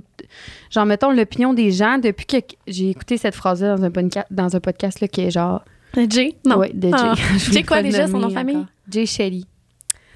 genre, 0.72 0.86
mettons, 0.86 1.12
l'opinion 1.12 1.54
des 1.54 1.72
gens, 1.72 1.98
depuis 1.98 2.26
que 2.26 2.38
j'ai 2.68 2.90
écouté 2.90 3.18
cette 3.18 3.36
phrase-là 3.36 3.76
dans 3.76 3.84
un, 3.84 3.90
podca- 3.90 4.26
dans 4.32 4.56
un 4.56 4.60
podcast, 4.60 5.02
là, 5.02 5.08
qui 5.08 5.22
est 5.22 5.32
genre. 5.32 5.64
Jay? 6.10 6.36
Non. 6.46 6.58
Ouais, 6.58 6.72
de 6.74 6.90
Jay. 6.90 6.94
Ah. 6.98 7.14
Jay 7.52 7.64
quoi 7.68 7.82
déjà, 7.82 8.08
son 8.08 8.20
nom 8.20 8.28
de 8.28 8.34
famille? 8.34 8.66
Jay 8.90 9.06
Shelley. 9.06 9.42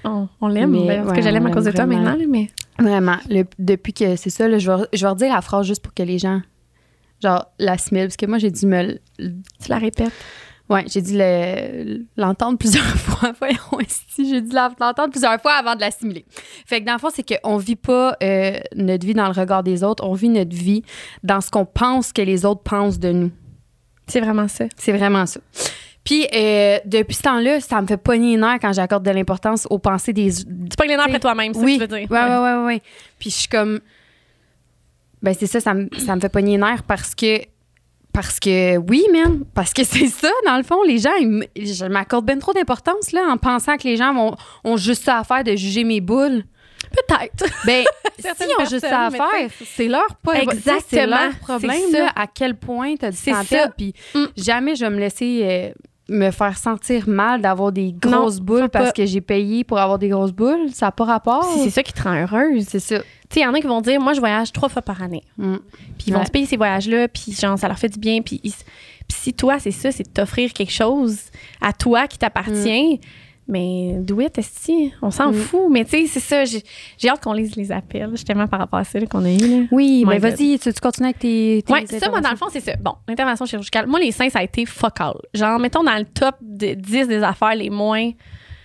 On, 0.04 0.28
on 0.40 0.48
l'aime, 0.48 0.72
ben, 0.72 0.86
parce 1.04 1.10
ouais, 1.10 1.16
que 1.16 1.22
je 1.22 1.28
l'aime 1.28 1.46
à 1.46 1.50
cause 1.50 1.64
de 1.64 1.70
toi 1.72 1.86
vraiment. 1.86 2.02
maintenant, 2.02 2.24
mais. 2.28 2.48
Vraiment. 2.78 3.16
Le- 3.28 3.44
depuis 3.58 3.92
que 3.92 4.16
c'est 4.16 4.30
ça, 4.30 4.48
là, 4.48 4.58
je, 4.58 4.70
vais, 4.70 4.82
je 4.92 5.02
vais 5.04 5.10
redire 5.10 5.32
la 5.34 5.40
phrase 5.40 5.66
juste 5.66 5.82
pour 5.82 5.94
que 5.94 6.02
les 6.02 6.18
gens, 6.18 6.40
genre, 7.22 7.46
l'assument. 7.58 8.00
Parce 8.02 8.16
que 8.16 8.26
moi, 8.26 8.38
j'ai 8.38 8.50
dû 8.50 8.66
me. 8.66 8.94
Tu 9.18 9.68
la 9.68 9.78
répètes. 9.78 10.12
Ouais, 10.72 10.84
j'ai 10.88 11.02
dû 11.02 11.12
le- 11.16 12.04
l'entendre 12.16 12.58
plusieurs 12.58 12.84
fois. 12.96 13.32
Voyons 13.38 13.56
j'ai 14.18 14.40
dû 14.40 14.54
l'entendre 14.54 15.10
plusieurs 15.10 15.40
fois 15.40 15.52
avant 15.54 15.74
de 15.74 15.80
l'assimiler. 15.80 16.24
Fait 16.66 16.80
que 16.80 16.86
dans 16.86 16.92
le 16.92 16.98
fond, 16.98 17.08
c'est 17.12 17.24
qu'on 17.40 17.56
vit 17.56 17.76
pas 17.76 18.16
euh, 18.22 18.58
notre 18.76 19.06
vie 19.06 19.14
dans 19.14 19.26
le 19.26 19.32
regard 19.32 19.62
des 19.62 19.82
autres, 19.82 20.04
on 20.06 20.12
vit 20.14 20.28
notre 20.28 20.54
vie 20.54 20.82
dans 21.22 21.40
ce 21.40 21.50
qu'on 21.50 21.64
pense 21.64 22.12
que 22.12 22.22
les 22.22 22.44
autres 22.44 22.62
pensent 22.62 22.98
de 22.98 23.10
nous. 23.10 23.30
C'est 24.06 24.20
vraiment 24.20 24.48
ça. 24.48 24.66
C'est 24.76 24.92
vraiment 24.92 25.24
ça. 25.26 25.40
Puis, 26.04 26.26
euh, 26.34 26.78
depuis 26.84 27.14
ce 27.14 27.22
temps-là, 27.22 27.60
ça 27.60 27.80
me 27.80 27.86
fait 27.86 27.96
pogner 27.96 28.32
les 28.32 28.36
nerfs 28.36 28.58
quand 28.60 28.72
j'accorde 28.72 29.04
de 29.04 29.10
l'importance 29.12 29.66
aux 29.70 29.78
pensées 29.78 30.12
des, 30.12 30.32
Tu 30.32 30.44
que 30.44 30.82
les 30.82 30.96
nerfs 30.96 31.04
après 31.06 31.20
toi-même, 31.20 31.54
c'est 31.54 31.60
oui. 31.60 31.78
ça 31.78 31.86
que 31.86 31.94
tu 31.94 32.00
veux 32.00 32.06
dire. 32.06 32.10
Ouais, 32.10 32.20
ouais, 32.22 32.36
ouais, 32.38 32.54
ouais, 32.58 32.64
ouais. 32.66 32.82
Puis 33.18 33.30
je 33.30 33.36
suis 33.36 33.48
comme. 33.48 33.78
Ben, 35.22 35.34
c'est 35.38 35.46
ça, 35.46 35.60
ça 35.60 35.72
me, 35.74 35.88
ça 35.98 36.16
me 36.16 36.20
fait 36.20 36.28
pogner 36.28 36.52
les 36.52 36.58
nerfs 36.58 36.82
parce 36.82 37.14
que. 37.14 37.40
Parce 38.12 38.38
que, 38.38 38.76
oui, 38.76 39.04
man. 39.12 39.44
Parce 39.54 39.72
que 39.72 39.84
c'est 39.84 40.06
ça, 40.08 40.28
dans 40.46 40.56
le 40.56 40.62
fond. 40.62 40.82
Les 40.82 40.98
gens, 40.98 41.10
ils 41.18 41.46
je 41.56 41.84
m'accorde 41.86 42.26
bien 42.26 42.38
trop 42.38 42.52
d'importance, 42.52 43.12
là, 43.12 43.22
en 43.30 43.36
pensant 43.38 43.76
que 43.76 43.84
les 43.84 43.96
gens 43.96 44.12
vont, 44.14 44.36
ont 44.64 44.76
juste 44.76 45.04
ça 45.04 45.18
à 45.18 45.24
faire 45.24 45.44
de 45.44 45.56
juger 45.56 45.84
mes 45.84 46.00
boules. 46.00 46.44
Peut-être. 46.90 47.44
Ben, 47.64 47.84
s'ils 48.18 48.46
ont 48.58 48.64
juste 48.68 48.86
ça 48.86 49.06
à 49.06 49.10
faire, 49.10 49.48
c'est 49.64 49.88
leur 49.88 50.14
pas 50.22 50.34
C'est 50.34 50.42
Exactement. 50.42 51.06
leur 51.16 51.38
problème, 51.38 51.80
C'est 51.86 51.92
ça. 51.92 52.04
là, 52.06 52.12
à 52.16 52.26
quel 52.26 52.54
point 52.56 52.94
du 52.94 52.98
C'est 53.12 53.30
temps 53.30 53.38
à 53.38 53.44
ça. 53.44 53.56
perdre. 53.56 53.74
Puis 53.76 53.94
Mm. 54.14 54.24
jamais 54.36 54.74
je 54.76 54.84
vais 54.84 54.90
me 54.90 54.98
laisser 54.98 55.40
euh, 55.44 55.70
me 56.08 56.30
faire 56.30 56.58
sentir 56.58 57.08
mal 57.08 57.40
d'avoir 57.40 57.72
des 57.72 57.92
grosses 57.92 58.40
boules 58.40 58.68
parce 58.68 58.86
pas. 58.86 58.92
que 58.92 59.06
j'ai 59.06 59.20
payé 59.22 59.64
pour 59.64 59.78
avoir 59.78 59.98
des 59.98 60.08
grosses 60.08 60.32
boules. 60.32 60.68
Ça 60.72 60.86
n'a 60.86 60.92
pas 60.92 61.04
rapport. 61.04 61.44
C'est 61.62 61.70
ça 61.70 61.82
qui 61.82 61.92
te 61.92 62.02
rend 62.02 62.14
heureuse. 62.20 62.66
C'est 62.68 62.80
ça. 62.80 62.96
Tu 63.32 63.36
sais, 63.36 63.40
il 63.40 63.44
y 63.44 63.46
en 63.46 63.54
a 63.54 63.60
qui 63.60 63.66
vont 63.66 63.80
dire, 63.80 63.98
moi, 63.98 64.12
je 64.12 64.20
voyage 64.20 64.52
trois 64.52 64.68
fois 64.68 64.82
par 64.82 65.02
année. 65.02 65.22
Mm. 65.38 65.56
Puis 65.96 66.04
ils 66.08 66.12
vont 66.12 66.20
Ouais. 66.20 66.26
se 66.26 66.30
payer 66.30 66.44
ces 66.44 66.58
voyages-là, 66.58 67.08
puis 67.08 67.32
genre, 67.32 67.58
ça 67.58 67.66
leur 67.66 67.78
fait 67.78 67.88
du 67.88 67.98
bien. 67.98 68.20
Puis, 68.20 68.40
ils- 68.44 68.52
puis 68.52 69.16
si 69.18 69.32
toi, 69.32 69.58
c'est 69.58 69.70
ça, 69.70 69.90
c'est 69.90 70.02
de 70.04 70.10
t'offrir 70.10 70.52
quelque 70.52 70.70
chose 70.72 71.18
à 71.62 71.72
toi 71.72 72.06
qui 72.06 72.18
t'appartient, 72.18 73.00
mais 73.48 73.94
do 74.00 74.20
it, 74.20 74.36
esti. 74.36 74.92
On 75.00 75.10
s'en 75.10 75.30
Mm. 75.32 75.34
fout. 75.34 75.62
Mais 75.70 75.84
tu 75.86 75.90
sais, 76.02 76.06
c'est 76.06 76.20
ça. 76.20 76.44
J'ai 76.44 76.62
j'ai 76.98 77.08
hâte 77.08 77.22
qu'on 77.22 77.32
lise 77.32 77.56
les 77.56 77.72
appels, 77.72 78.10
justement, 78.10 78.46
par 78.46 78.60
rapport 78.60 78.78
à 78.80 78.84
ça 78.84 79.00
là, 79.00 79.06
qu'on 79.06 79.24
a 79.24 79.30
eu. 79.32 79.38
Là. 79.38 79.66
Oui, 79.72 80.04
My 80.06 80.18
ben 80.18 80.20
God. 80.20 80.30
vas-y, 80.38 80.58
tu, 80.58 80.72
tu 80.72 80.80
continues 80.80 81.06
avec 81.08 81.18
tes. 81.18 81.62
tes 81.66 81.72
Ouais, 81.72 81.86
ça, 81.86 82.10
moi, 82.10 82.20
dans 82.20 82.30
le 82.30 82.36
fond, 82.36 82.46
c'est 82.52 82.60
ça. 82.60 82.76
Bon, 82.76 82.94
l'intervention 83.08 83.46
chirurgicale. 83.46 83.86
Moi, 83.86 83.98
les 83.98 84.12
seins, 84.12 84.28
ça 84.28 84.40
a 84.40 84.42
été 84.42 84.66
focal. 84.66 85.14
Genre, 85.34 85.58
mettons 85.58 85.82
dans 85.82 85.96
le 85.96 86.04
top 86.04 86.36
de 86.42 86.74
10 86.74 87.08
des 87.08 87.22
affaires 87.22 87.54
les 87.54 87.70
moins, 87.70 88.10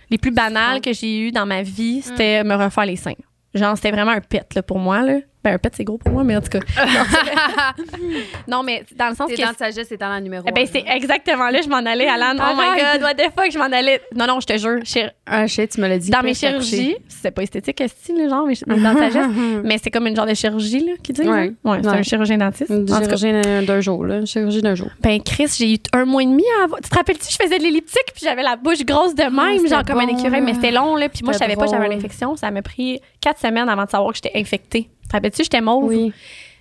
les 0.10 0.18
plus 0.18 0.32
banales 0.32 0.82
que 0.82 0.91
j'ai 0.94 1.20
eues 1.28 1.32
dans 1.32 1.46
ma 1.46 1.63
vie, 1.63 2.02
c'était 2.02 2.44
me 2.44 2.54
refaire 2.56 2.86
les 2.86 2.96
seins. 2.98 3.13
Genre, 3.58 3.76
c'était 3.76 3.91
vraiment 3.91 4.12
un 4.12 4.22
pet, 4.22 4.54
là, 4.56 4.63
pour 4.63 4.80
moi, 4.80 5.02
là. 5.02 5.20
Ben, 5.43 5.54
un 5.54 5.58
pet, 5.60 5.71
c'est 5.76 5.84
gros 5.84 5.97
pour 5.97 6.12
moi, 6.12 6.23
mais 6.23 6.36
en 6.36 6.41
tout 6.41 6.50
cas. 6.50 6.60
non, 8.47 8.63
mais 8.63 8.84
dans 8.95 9.10
le 9.10 9.15
sens 9.15 9.30
que. 9.32 9.39
dents 9.41 9.52
de 9.52 9.58
sagesse, 9.58 9.88
c'est 9.89 9.97
dans 9.97 10.10
la 10.10 10.19
numéro 10.19 10.43
Eh 10.47 10.52
ben, 10.52 10.65
c'est 10.69 10.84
exactement 10.88 11.50
là, 11.50 11.62
je 11.62 11.69
m'en 11.69 11.78
allais, 11.78 12.08
Alan. 12.08 12.34
Oh 12.39 12.56
my 12.56 12.63
Arrête. 12.82 13.00
God, 13.00 13.04
what 13.04 13.13
the 13.15 13.32
fuck, 13.36 13.52
je 13.52 13.58
m'en 13.58 13.65
allais. 13.65 14.02
Non, 14.15 14.26
non, 14.28 14.39
je 14.39 14.47
te 14.47 14.58
jure. 14.58 14.80
chir- 14.84 15.12
Ah, 15.26 15.45
shit, 15.47 15.71
tu 15.71 15.82
me 15.82 15.88
l'as 15.88 15.97
dit. 16.00 16.10
Dans 16.10 16.21
mes 16.23 16.34
chirurgies, 16.34 16.97
c'est 17.08 17.32
pas 17.32 17.43
esthétique, 17.43 17.82
style, 17.88 18.28
genre, 18.30 18.45
mes, 18.47 18.56
mes 18.67 18.82
dents 18.82 18.93
de 18.93 19.00
sagesse, 19.00 19.28
mais 19.63 19.78
c'est 19.82 19.91
comme 19.91 20.08
une 20.08 20.15
genre 20.15 20.26
de 20.26 20.34
chirurgie, 20.34 20.80
là, 20.86 20.93
qui 21.04 21.13
dit. 21.13 21.21
Ouais. 21.21 21.54
Ouais, 21.63 21.80
c'est 21.82 21.89
Ouais. 21.89 21.97
un 21.97 22.04
chirurgien 22.04 22.38
dentiste. 22.38 22.69
Une 22.69 22.82
En 22.91 23.00
tout 23.02 23.08
cas, 23.08 23.15
chirurgie 23.17 23.65
d'un- 23.65 23.82
jour, 23.82 24.06
là. 24.06 24.17
Une 24.19 24.28
chirurgie 24.28 24.62
d'un 24.62 24.76
jour. 24.76 24.89
Ben, 25.02 25.21
Chris, 25.21 25.54
j'ai 25.58 25.73
eu 25.76 25.78
un 25.93 26.06
mois 26.06 26.23
et 26.23 26.26
demi 26.26 26.43
à 26.60 26.63
avoir. 26.63 26.82
Tu 26.82 26.89
te 26.89 26.95
rappelles-tu, 26.95 27.28
je 27.32 27.38
faisais 27.41 27.58
de 27.60 27.63
l'elliptique, 27.63 28.12
puis 28.13 28.23
j'avais 28.23 28.43
la 28.43 28.56
bouche 28.56 28.84
grosse 28.86 29.13
de 29.15 29.23
même, 29.23 29.58
c'était 29.60 29.69
genre 29.69 29.84
comme 29.86 30.00
un 30.00 30.08
écureuil, 30.08 30.41
mais 30.41 30.56
c'était 30.56 30.71
long, 30.71 30.95
là. 30.95 31.10
Puis 31.10 31.21
moi, 31.23 31.34
je 31.34 31.38
savais 31.38 31.56
pas 31.56 31.65
que 31.65 31.71
j'avais 31.71 31.86
drôle. 31.86 31.95
l'infection. 31.95 32.36
Ça 32.36 32.50
m'a 32.52 32.62
pris 32.62 33.00
quatre 33.21 33.39
semaines 33.39 33.69
avant 33.69 33.86
de 33.86 33.89
savoir 33.89 34.12
que 34.13 34.19
j'étais 34.23 34.38
infectée. 34.38 34.89
Te 35.10 35.13
rappelles-tu, 35.13 35.43
j'étais 35.43 35.62
mauve, 35.62 35.86
Oui. 35.86 36.13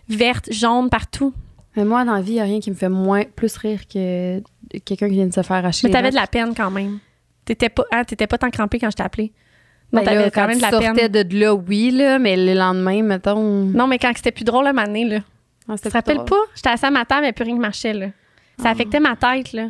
verte, 0.08 0.52
jaune, 0.52 0.88
partout. 0.88 1.32
Mais 1.76 1.84
moi, 1.84 2.04
dans 2.04 2.14
la 2.14 2.20
vie, 2.22 2.32
il 2.32 2.34
n'y 2.34 2.40
a 2.40 2.44
rien 2.44 2.60
qui 2.60 2.70
me 2.70 2.76
fait 2.76 2.88
moins 2.88 3.24
plus 3.24 3.56
rire 3.56 3.86
que 3.86 4.40
quelqu'un 4.84 5.08
qui 5.08 5.14
vient 5.14 5.26
de 5.26 5.34
se 5.34 5.42
faire 5.42 5.56
arracher. 5.56 5.86
Mais 5.86 5.92
t'avais 5.92 6.10
de 6.10 6.14
la 6.14 6.26
peine 6.26 6.54
quand 6.54 6.70
même. 6.70 6.98
T'étais 7.44 7.68
pas, 7.68 7.84
hein, 7.92 8.02
t'étais 8.04 8.26
pas 8.26 8.38
tant 8.38 8.50
crampée 8.50 8.78
quand 8.78 8.90
je 8.90 8.96
t'ai 8.96 9.02
appelé. 9.02 9.32
Non, 9.92 10.00
Ben 10.00 10.06
t'avais 10.06 10.30
quand 10.30 10.40
quand 10.42 10.48
même 10.48 10.56
de 10.56 10.62
la 10.62 10.70
peine. 10.70 10.82
sortais 10.96 11.08
de 11.24 11.38
là, 11.38 11.54
oui, 11.54 11.90
là, 11.92 12.18
mais 12.18 12.36
le 12.36 12.54
lendemain, 12.58 13.02
mettons. 13.02 13.40
Non, 13.64 13.86
mais 13.86 13.98
quand 13.98 14.10
c'était 14.16 14.32
plus 14.32 14.44
drôle, 14.44 14.64
là, 14.64 14.72
année, 14.76 15.04
là. 15.04 15.18
Ah, 15.68 15.74
Tu 15.76 15.82
te 15.82 15.88
rappelles 15.90 16.16
drôle. 16.16 16.28
pas? 16.28 16.40
J'étais 16.56 16.70
assise 16.70 16.84
à 16.84 16.90
ma 16.90 17.04
table, 17.04 17.18
il 17.20 17.22
n'y 17.22 17.26
avait 17.28 17.32
plus 17.34 17.44
rien 17.44 17.54
qui 17.54 17.60
marchait, 17.60 17.92
là. 17.92 18.06
Ça 18.58 18.68
Ah. 18.68 18.70
affectait 18.70 19.00
ma 19.00 19.14
tête, 19.16 19.52
là. 19.52 19.68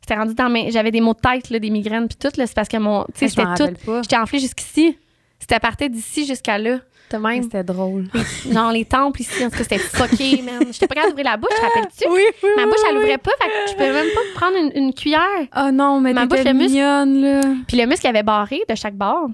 C'était 0.00 0.14
rendu 0.16 0.34
dans 0.34 0.48
mes. 0.48 0.70
J'avais 0.70 0.90
des 0.90 1.00
maux 1.00 1.14
de 1.14 1.18
tête, 1.20 1.50
là, 1.50 1.58
des 1.58 1.70
migraines, 1.70 2.08
puis 2.08 2.16
tout, 2.18 2.30
là. 2.38 2.46
C'est 2.46 2.54
parce 2.54 2.68
que 2.68 2.76
mon. 2.76 3.04
Tu 3.14 3.26
sais, 3.26 3.26
Ah, 3.26 3.28
je 3.28 3.42
m'en 3.42 3.56
c'était 3.56 3.64
tout. 3.64 3.70
rappelle 3.74 3.84
pas. 3.86 4.02
J'étais 4.02 4.16
enflée 4.16 4.38
jusqu'ici. 4.38 4.96
C'était 5.38 5.58
parti 5.60 5.90
d'ici 5.90 6.24
jusqu'à 6.26 6.56
là. 6.58 6.78
De 7.18 7.22
Mais 7.22 7.34
même. 7.34 7.42
C'était 7.44 7.64
drôle. 7.64 8.06
Genre 8.50 8.72
les 8.72 8.84
temples 8.84 9.20
ici. 9.22 9.44
En 9.44 9.50
tout 9.50 9.56
cas, 9.58 9.62
c'était 9.64 9.78
fucké, 9.78 10.42
man. 10.46 10.64
J'étais 10.70 10.86
pas 10.86 10.94
capable 10.94 11.12
d'ouvrir 11.12 11.30
la 11.32 11.36
bouche, 11.36 11.50
rappelles-tu? 11.60 12.08
Oui, 12.10 12.22
oui. 12.42 12.50
Ma 12.56 12.64
bouche, 12.66 12.74
elle 12.90 12.96
ouvrait 12.98 13.18
pas. 13.18 13.30
Fait 13.40 13.48
que 13.48 13.68
je 13.70 13.72
pouvais 13.74 13.92
même 13.92 14.06
pas 14.14 14.40
prendre 14.40 14.56
une, 14.56 14.72
une 14.84 14.94
cuillère. 14.94 15.20
Oh 15.56 15.70
non, 15.72 16.00
mais 16.00 16.12
Ma 16.12 16.26
bouche, 16.26 16.44
le 16.44 16.52
muscle- 16.52 16.70
mignonne, 16.72 17.20
là. 17.22 17.40
Puis 17.66 17.76
le 17.76 17.86
muscle 17.86 18.06
avait 18.06 18.22
barré 18.22 18.62
de 18.68 18.74
chaque 18.74 18.94
bord. 18.94 19.28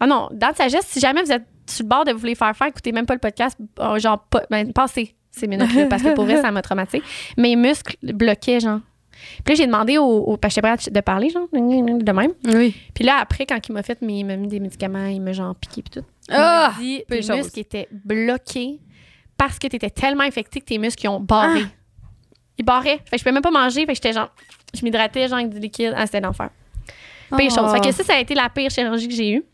Ah 0.00 0.06
non, 0.06 0.28
dans 0.32 0.50
de 0.50 0.56
sagesse, 0.56 0.86
si 0.86 1.00
jamais 1.00 1.22
vous 1.22 1.32
êtes 1.32 1.44
sur 1.66 1.84
le 1.84 1.88
bord 1.88 2.04
de 2.04 2.12
vous 2.12 2.26
les 2.26 2.34
faire 2.34 2.54
faire, 2.54 2.66
écoutez 2.66 2.92
même 2.92 3.06
pas 3.06 3.14
le 3.14 3.20
podcast. 3.20 3.56
euh, 3.80 3.98
genre, 3.98 4.18
pas, 4.28 4.42
ben, 4.50 4.70
passez 4.72 5.14
ces 5.30 5.46
minutes-là, 5.46 5.86
parce 5.90 6.02
que 6.02 6.14
pour 6.14 6.24
vrai, 6.24 6.40
ça 6.42 6.50
m'a 6.50 6.62
traumatisé. 6.62 7.02
Mes 7.38 7.56
muscles 7.56 7.96
bloquaient, 8.02 8.60
genre. 8.60 8.80
Puis 9.44 9.54
là, 9.54 9.54
j'ai 9.54 9.66
demandé 9.66 9.96
au, 9.96 10.04
au 10.04 10.36
parce 10.36 10.54
que 10.56 10.90
de 10.90 11.00
parler, 11.00 11.30
genre, 11.30 11.46
de 11.52 12.12
même. 12.12 12.32
Oui. 12.52 12.74
Puis 12.92 13.04
là, 13.04 13.16
après, 13.20 13.46
quand 13.46 13.58
il 13.66 13.72
m'a 13.72 13.82
fait, 13.82 14.02
mes- 14.02 14.18
il 14.18 14.24
m'a 14.26 14.36
mis 14.36 14.48
des 14.48 14.60
médicaments, 14.60 15.06
il 15.06 15.20
m'a 15.22 15.32
genre 15.32 15.54
piqué 15.54 15.82
puis 15.82 16.00
tout. 16.00 16.06
Ah! 16.30 16.72
m'a 16.76 16.82
dit, 16.82 17.02
tes 17.08 17.20
muscles 17.36 17.60
étaient 17.60 17.88
bloqués 17.92 18.80
parce 19.36 19.58
que 19.58 19.66
t'étais 19.66 19.90
tellement 19.90 20.22
infecté 20.22 20.60
que 20.60 20.64
tes 20.66 20.78
muscles 20.78 21.04
ils 21.04 21.08
ont 21.08 21.20
barré. 21.20 21.62
Ah! 21.64 21.68
Ils 22.58 22.64
barraient. 22.64 22.98
Fait 23.06 23.12
que 23.12 23.18
je 23.18 23.22
pouvais 23.24 23.32
même 23.32 23.42
pas 23.42 23.50
manger. 23.50 23.80
Fait 23.80 23.86
que 23.88 23.94
j'étais 23.94 24.12
genre, 24.12 24.30
je 24.72 24.82
m'hydratais 24.84 25.28
genre 25.28 25.38
avec 25.38 25.50
du 25.50 25.58
liquide. 25.58 25.92
Ah, 25.96 26.06
c'était 26.06 26.20
l'enfer. 26.20 26.50
Pire 27.36 27.50
Oh. 27.50 27.54
chose. 27.60 27.72
Fait 27.72 27.80
que 27.80 27.90
ça, 27.92 28.04
ça 28.04 28.14
a 28.14 28.20
été 28.20 28.34
la 28.34 28.48
pire 28.48 28.70
chirurgie 28.70 29.08
que 29.08 29.14
j'ai 29.14 29.32
eue. 29.32 29.44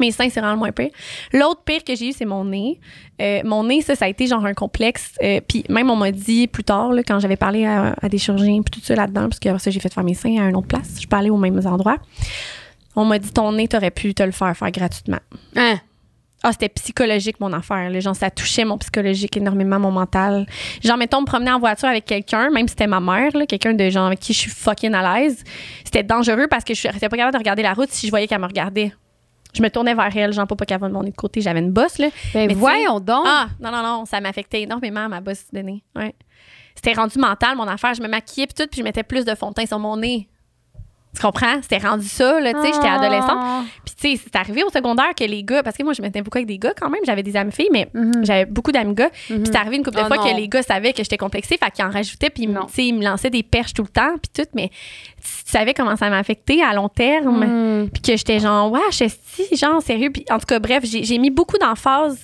Mes 0.00 0.10
seins, 0.10 0.30
c'est 0.30 0.40
vraiment 0.40 0.54
le 0.54 0.58
moins 0.58 0.72
pire. 0.72 0.88
L'autre 1.34 1.62
pire 1.64 1.84
que 1.84 1.94
j'ai 1.94 2.08
eu, 2.08 2.12
c'est 2.12 2.24
mon 2.24 2.46
nez. 2.46 2.80
Euh, 3.20 3.42
mon 3.44 3.64
nez, 3.64 3.82
ça, 3.82 3.94
ça 3.94 4.06
a 4.06 4.08
été 4.08 4.26
genre 4.26 4.42
un 4.46 4.54
complexe. 4.54 5.14
Euh, 5.22 5.40
puis 5.46 5.64
même, 5.68 5.90
on 5.90 5.96
m'a 5.96 6.10
dit 6.10 6.46
plus 6.48 6.64
tard, 6.64 6.92
là, 6.94 7.02
quand 7.02 7.20
j'avais 7.20 7.36
parlé 7.36 7.66
à, 7.66 7.94
à 8.00 8.08
des 8.08 8.16
chirurgiens, 8.16 8.62
puis 8.62 8.80
tout 8.80 8.86
ça 8.86 8.94
là-dedans, 8.94 9.28
parce 9.28 9.38
que 9.38 9.50
après 9.50 9.58
ça, 9.60 9.70
j'ai 9.70 9.80
fait 9.80 9.92
faire 9.92 10.04
mes 10.04 10.14
seins 10.14 10.38
à 10.42 10.48
une 10.48 10.56
autre 10.56 10.68
place. 10.68 10.98
Je 10.98 11.14
aller 11.14 11.28
aux 11.28 11.36
mêmes 11.36 11.60
endroits. 11.66 11.98
On 12.96 13.04
m'a 13.04 13.18
dit, 13.18 13.30
ton 13.30 13.52
nez, 13.52 13.68
t'aurais 13.68 13.90
pu 13.90 14.14
te 14.14 14.22
le 14.22 14.32
faire 14.32 14.56
faire 14.56 14.70
gratuitement. 14.70 15.20
Hein? 15.56 15.78
Ah, 16.42 16.52
c'était 16.52 16.68
psychologique, 16.68 17.38
mon 17.40 17.52
affaire. 17.52 17.88
Là. 17.88 18.00
Genre, 18.00 18.16
ça 18.16 18.30
touchait 18.30 18.64
mon 18.64 18.76
psychologique 18.78 19.36
énormément, 19.36 19.78
mon 19.78 19.92
mental. 19.92 20.46
Genre, 20.82 20.96
mettons, 20.96 21.20
me 21.20 21.26
promener 21.26 21.52
en 21.52 21.60
voiture 21.60 21.88
avec 21.88 22.04
quelqu'un, 22.04 22.50
même 22.50 22.66
si 22.66 22.72
c'était 22.72 22.88
ma 22.88 23.00
mère, 23.00 23.30
quelqu'un 23.48 23.74
de 23.74 23.90
genre 23.90 24.06
avec 24.06 24.18
qui 24.20 24.32
je 24.32 24.38
suis 24.38 24.50
fucking 24.50 24.92
à 24.94 25.20
l'aise, 25.20 25.44
c'était 25.84 26.02
dangereux 26.02 26.48
parce 26.48 26.64
que 26.64 26.74
je 26.74 26.88
n'étais 26.88 27.08
pas 27.08 27.16
capable 27.16 27.34
de 27.34 27.38
regarder 27.38 27.62
la 27.62 27.74
route 27.74 27.90
si 27.90 28.06
je 28.06 28.10
voyais 28.10 28.26
qu'elle 28.26 28.40
me 28.40 28.46
regardait. 28.46 28.92
Je 29.54 29.62
me 29.62 29.68
tournais 29.68 29.94
vers 29.94 30.16
elle, 30.16 30.32
genre, 30.32 30.46
pas 30.46 30.56
pas 30.56 30.64
qu'elle 30.64 30.80
va 30.80 30.88
de 30.88 30.94
mon 30.94 31.02
nez 31.02 31.10
de 31.10 31.16
côté. 31.16 31.40
J'avais 31.40 31.60
une 31.60 31.72
bosse, 31.72 31.98
là. 31.98 32.08
Ben 32.32 32.48
Mais 32.48 32.54
voyons 32.54 33.00
donc. 33.00 33.24
Ah, 33.26 33.48
non, 33.60 33.70
non, 33.70 33.82
non, 33.82 34.04
ça 34.06 34.20
m'affectait 34.20 34.62
énormément, 34.62 35.08
ma 35.08 35.20
bosse 35.20 35.44
de 35.52 35.60
nez. 35.60 35.84
Ouais. 35.94 36.14
C'était 36.74 36.94
rendu 36.94 37.18
mental, 37.18 37.56
mon 37.56 37.68
affaire. 37.68 37.92
Je 37.94 38.02
me 38.02 38.08
maquillais 38.08 38.46
puis 38.46 38.54
tout, 38.54 38.68
puis 38.70 38.78
je 38.80 38.84
mettais 38.84 39.02
plus 39.02 39.24
de 39.24 39.34
fond 39.34 39.50
de 39.50 39.54
teint 39.54 39.66
sur 39.66 39.78
mon 39.78 39.98
nez. 39.98 40.28
Tu 41.14 41.20
comprends? 41.20 41.60
C'était 41.60 41.76
rendu 41.86 42.06
ça, 42.06 42.40
là, 42.40 42.54
tu 42.54 42.60
sais, 42.62 42.72
j'étais 42.72 42.88
Ah. 42.88 42.94
adolescente. 42.98 43.66
Puis, 43.84 43.94
tu 43.94 44.16
sais, 44.16 44.22
c'est 44.24 44.34
arrivé 44.36 44.64
au 44.64 44.70
secondaire 44.70 45.10
que 45.14 45.24
les 45.24 45.44
gars, 45.44 45.62
parce 45.62 45.76
que 45.76 45.82
moi, 45.82 45.92
je 45.92 46.00
m'étais 46.00 46.22
beaucoup 46.22 46.38
avec 46.38 46.46
des 46.48 46.56
gars 46.58 46.72
quand 46.74 46.88
même, 46.88 47.02
j'avais 47.04 47.22
des 47.22 47.36
amis 47.36 47.52
filles, 47.52 47.68
mais 47.70 47.86
Mhm. 47.92 48.24
j'avais 48.24 48.46
beaucoup 48.46 48.72
d'amis 48.72 48.94
gars. 48.94 49.10
Puis, 49.28 49.40
c'est 49.44 49.56
arrivé 49.56 49.76
une 49.76 49.84
couple 49.84 49.98
de 49.98 50.02
Oh 50.04 50.06
fois 50.08 50.16
non. 50.16 50.24
que 50.24 50.34
les 50.34 50.48
gars 50.48 50.62
savaient 50.62 50.92
que 50.94 51.02
j'étais 51.02 51.18
complexée, 51.18 51.58
fait 51.62 51.70
qu'ils 51.70 51.84
en 51.84 51.90
rajoutaient, 51.90 52.30
puis, 52.30 52.46
tu 52.46 52.52
sais, 52.72 52.86
ils 52.86 52.94
me 52.94 53.04
lançaient 53.04 53.28
des 53.28 53.42
perches 53.42 53.74
tout 53.74 53.82
le 53.82 53.88
temps, 53.88 54.14
puis 54.22 54.30
tout, 54.44 54.48
mais 54.54 54.70
tu 54.70 55.28
savais 55.52 55.74
comment 55.74 55.96
ça 55.96 56.08
m'affectait 56.08 56.62
à 56.62 56.72
long 56.72 56.88
terme. 56.88 57.44
Mhm. 57.44 57.90
Puis 57.90 58.00
que 58.02 58.16
j'étais 58.16 58.38
genre, 58.40 58.72
ouais, 58.72 58.80
si, 58.90 59.54
genre, 59.54 59.82
sérieux. 59.82 60.10
Puis 60.10 60.24
en 60.30 60.38
tout 60.38 60.46
cas, 60.46 60.58
bref, 60.60 60.82
j'ai 60.86 61.04
j'ai 61.04 61.18
mis 61.18 61.30
beaucoup 61.30 61.58
d'emphase 61.58 62.18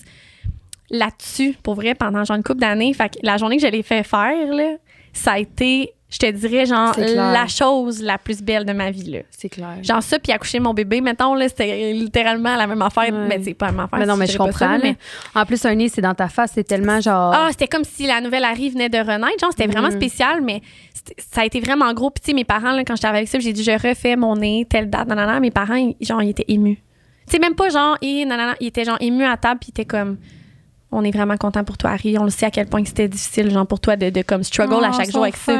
là-dessus, 0.90 1.54
pour 1.62 1.74
vrai, 1.74 1.94
pendant 1.94 2.24
genre 2.24 2.36
une 2.38 2.42
couple 2.42 2.60
d'années. 2.60 2.94
Fait 2.94 3.10
que 3.10 3.18
la 3.22 3.36
journée 3.36 3.56
que 3.58 3.62
je 3.62 3.68
l'ai 3.70 3.82
fait 3.82 4.02
faire, 4.02 4.52
là, 4.52 4.76
ça 5.12 5.32
a 5.32 5.38
été, 5.38 5.92
je 6.10 6.18
te 6.18 6.30
dirais, 6.30 6.64
genre, 6.64 6.94
la 6.98 7.46
chose 7.46 8.02
la 8.02 8.16
plus 8.16 8.40
belle 8.40 8.64
de 8.64 8.72
ma 8.72 8.90
vie, 8.90 9.10
là. 9.10 9.18
C'est 9.30 9.50
clair. 9.50 9.76
Genre 9.82 10.02
ça, 10.02 10.18
puis 10.18 10.32
accoucher 10.32 10.58
mon 10.58 10.72
bébé, 10.72 11.00
mettons, 11.02 11.34
là, 11.34 11.48
c'était 11.48 11.92
littéralement 11.92 12.56
la 12.56 12.66
même 12.66 12.80
affaire. 12.80 13.12
Ouais. 13.12 13.26
Mais 13.28 13.40
c'est 13.42 13.52
pas 13.54 13.66
la 13.66 13.72
même 13.72 13.80
affaire. 13.82 13.98
mais 13.98 14.06
non, 14.06 14.14
si 14.14 14.20
mais 14.20 14.26
je 14.26 14.32
ça, 14.32 14.38
comprends. 14.38 14.78
mais-. 14.82 14.96
En 15.34 15.44
plus, 15.44 15.62
un 15.66 15.74
nez, 15.74 15.88
c'est 15.90 16.00
dans 16.00 16.14
ta 16.14 16.28
face. 16.28 16.52
C'est 16.54 16.64
tellement 16.64 17.00
genre. 17.00 17.32
ah, 17.34 17.48
c'était 17.50 17.68
comme 17.68 17.84
si 17.84 18.06
la 18.06 18.20
nouvelle 18.22 18.44
Harry 18.44 18.70
venait 18.70 18.88
de 18.88 18.96
renaître. 18.98 19.38
Genre, 19.40 19.50
c'était 19.50 19.66
vraiment 19.66 19.88
Mhm. 19.88 19.96
spécial, 19.96 20.40
mais 20.42 20.62
ça 21.32 21.42
a 21.42 21.44
été 21.44 21.60
vraiment 21.60 21.92
gros. 21.92 22.08
Puis, 22.10 22.22
tu 22.22 22.30
sais, 22.30 22.34
mes 22.34 22.44
parents, 22.44 22.72
là, 22.72 22.84
quand 22.84 22.96
j'étais 22.96 23.08
avec 23.08 23.28
ça, 23.28 23.38
j'ai 23.38 23.52
dit, 23.52 23.62
je 23.62 23.70
refais 23.72 24.16
mon 24.16 24.34
nez, 24.36 24.66
telle 24.68 24.88
date, 24.88 25.08
nanana. 25.08 25.40
Mes 25.40 25.50
parents, 25.50 25.74
ils- 25.74 25.94
genre, 26.00 26.22
ils 26.22 26.30
étaient 26.30 26.46
émus. 26.48 26.76
Tu 27.26 27.32
sais, 27.32 27.38
même 27.38 27.54
pas 27.54 27.68
genre, 27.68 27.98
et 28.00 28.24
nanana, 28.24 28.54
ils 28.60 28.68
étaient 28.68 28.84
genre 28.84 28.96
émus 29.00 29.24
à 29.26 29.36
table, 29.36 29.60
puis 29.60 29.68
ils 29.68 29.72
étaient 29.72 29.84
comme, 29.84 30.16
on 30.90 31.04
est 31.04 31.10
vraiment 31.10 31.36
content 31.36 31.64
pour 31.64 31.76
toi, 31.76 31.90
Harry. 31.90 32.16
On 32.18 32.24
le 32.24 32.30
sait 32.30 32.46
à 32.46 32.50
quel 32.50 32.66
point 32.66 32.82
c'était 32.82 33.08
difficile, 33.08 33.50
genre, 33.50 33.66
pour 33.66 33.78
toi 33.78 33.96
de, 33.96 34.08
de 34.08 34.22
comme 34.22 34.42
struggle 34.42 34.82
à 34.82 34.90
Oh, 34.90 34.96
chaque 34.96 35.10
jour 35.10 35.22
avec 35.22 35.36
ça. 35.36 35.52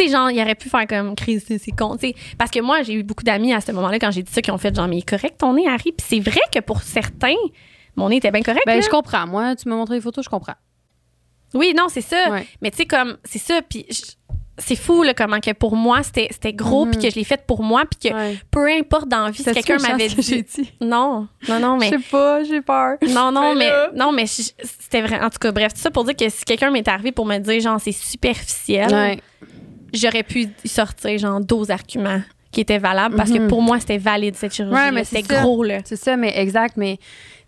Tu 0.00 0.06
sais, 0.06 0.12
genre, 0.12 0.30
il 0.30 0.40
aurait 0.40 0.54
pu 0.54 0.68
faire 0.70 0.86
comme 0.86 1.14
crise, 1.14 1.44
c'est 1.46 1.70
con. 1.72 1.96
tu 1.96 2.08
sais. 2.08 2.14
Parce 2.38 2.50
que 2.50 2.60
moi, 2.60 2.82
j'ai 2.82 2.94
eu 2.94 3.02
beaucoup 3.02 3.22
d'amis 3.24 3.52
à 3.52 3.60
ce 3.60 3.70
moment-là 3.72 3.98
quand 3.98 4.10
j'ai 4.10 4.22
dit 4.22 4.32
ça 4.32 4.40
qui 4.40 4.50
ont 4.50 4.56
fait 4.58 4.74
genre, 4.74 4.88
mais 4.88 4.96
il 4.96 5.00
est 5.00 5.08
correct 5.08 5.36
ton 5.38 5.52
nez, 5.54 5.66
Harry. 5.68 5.92
Puis 5.92 6.06
c'est 6.08 6.20
vrai 6.20 6.40
que 6.54 6.60
pour 6.60 6.82
certains, 6.82 7.34
mon 7.96 8.08
nez 8.08 8.16
était 8.16 8.30
bien 8.30 8.42
correct. 8.42 8.62
Ben, 8.66 8.76
là. 8.76 8.80
je 8.80 8.88
comprends. 8.88 9.26
Moi, 9.26 9.54
tu 9.56 9.68
m'as 9.68 9.76
montré 9.76 9.96
les 9.96 10.00
photos, 10.00 10.24
je 10.24 10.30
comprends. 10.30 10.54
Oui, 11.52 11.74
non, 11.76 11.86
c'est 11.88 12.00
ça. 12.00 12.30
Ouais. 12.30 12.46
Mais 12.62 12.70
tu 12.70 12.78
sais, 12.78 12.86
comme, 12.86 13.18
c'est 13.24 13.38
ça. 13.40 13.60
Puis 13.68 13.84
c'est 14.56 14.76
fou, 14.76 15.02
là, 15.02 15.14
comment 15.14 15.40
que 15.40 15.52
pour 15.52 15.74
moi, 15.74 16.02
c'était 16.02 16.52
gros, 16.52 16.84
Mhm. 16.84 16.90
puis 16.92 17.00
que 17.02 17.10
je 17.10 17.16
l'ai 17.16 17.24
fait 17.24 17.44
pour 17.46 17.62
moi, 17.62 17.82
puis 17.90 18.10
que 18.10 18.14
Ouais. 18.14 18.38
peu 18.50 18.68
importe 18.70 19.08
dans 19.08 19.24
la 19.24 19.30
vie, 19.30 19.42
si 19.42 19.52
quelqu'un 19.52 19.78
m'avait 19.78 20.08
ce 20.08 20.16
que 20.16 20.22
j'ai 20.22 20.42
dit. 20.42 20.62
dit. 20.62 20.72
Non, 20.82 21.28
non, 21.48 21.58
non, 21.60 21.76
mais. 21.78 21.86
Je 21.86 21.96
sais 21.96 22.04
pas, 22.10 22.44
j'ai 22.44 22.60
peur. 22.60 22.96
Non, 23.08 23.32
non, 23.32 23.54
mais, 23.54 23.70
non, 23.96 24.12
mais 24.12 24.26
c'était 24.26 25.02
vrai. 25.02 25.18
En 25.20 25.30
tout 25.30 25.38
cas, 25.40 25.50
bref, 25.50 25.72
tout 25.74 25.80
ça 25.80 25.90
pour 25.90 26.04
dire 26.04 26.14
que 26.16 26.28
si 26.28 26.44
quelqu'un 26.44 26.70
m'est 26.70 26.86
arrivé 26.88 27.10
pour 27.10 27.26
me 27.26 27.38
dire, 27.38 27.60
genre, 27.60 27.80
c'est 27.80 27.92
superficiel, 27.92 28.90
Ouais. 28.92 29.20
J'aurais 29.92 30.22
pu 30.22 30.48
sortir, 30.64 31.18
genre, 31.18 31.40
12 31.40 31.70
arguments 31.70 32.22
qui 32.52 32.60
étaient 32.60 32.78
valables 32.78 33.14
parce 33.16 33.30
que 33.30 33.38
Mhm. 33.38 33.48
pour 33.48 33.62
moi, 33.62 33.78
c'était 33.80 33.98
valide, 33.98 34.34
cette 34.36 34.52
chirurgie. 34.54 34.74
Ouais, 34.74 34.90
mais 34.90 35.04
c'était 35.04 35.22
gros, 35.22 35.62
là. 35.62 35.78
C'est 35.84 35.96
ça, 35.96 36.16
mais 36.16 36.36
exact. 36.38 36.76
Mais, 36.76 36.96
tu 36.96 37.02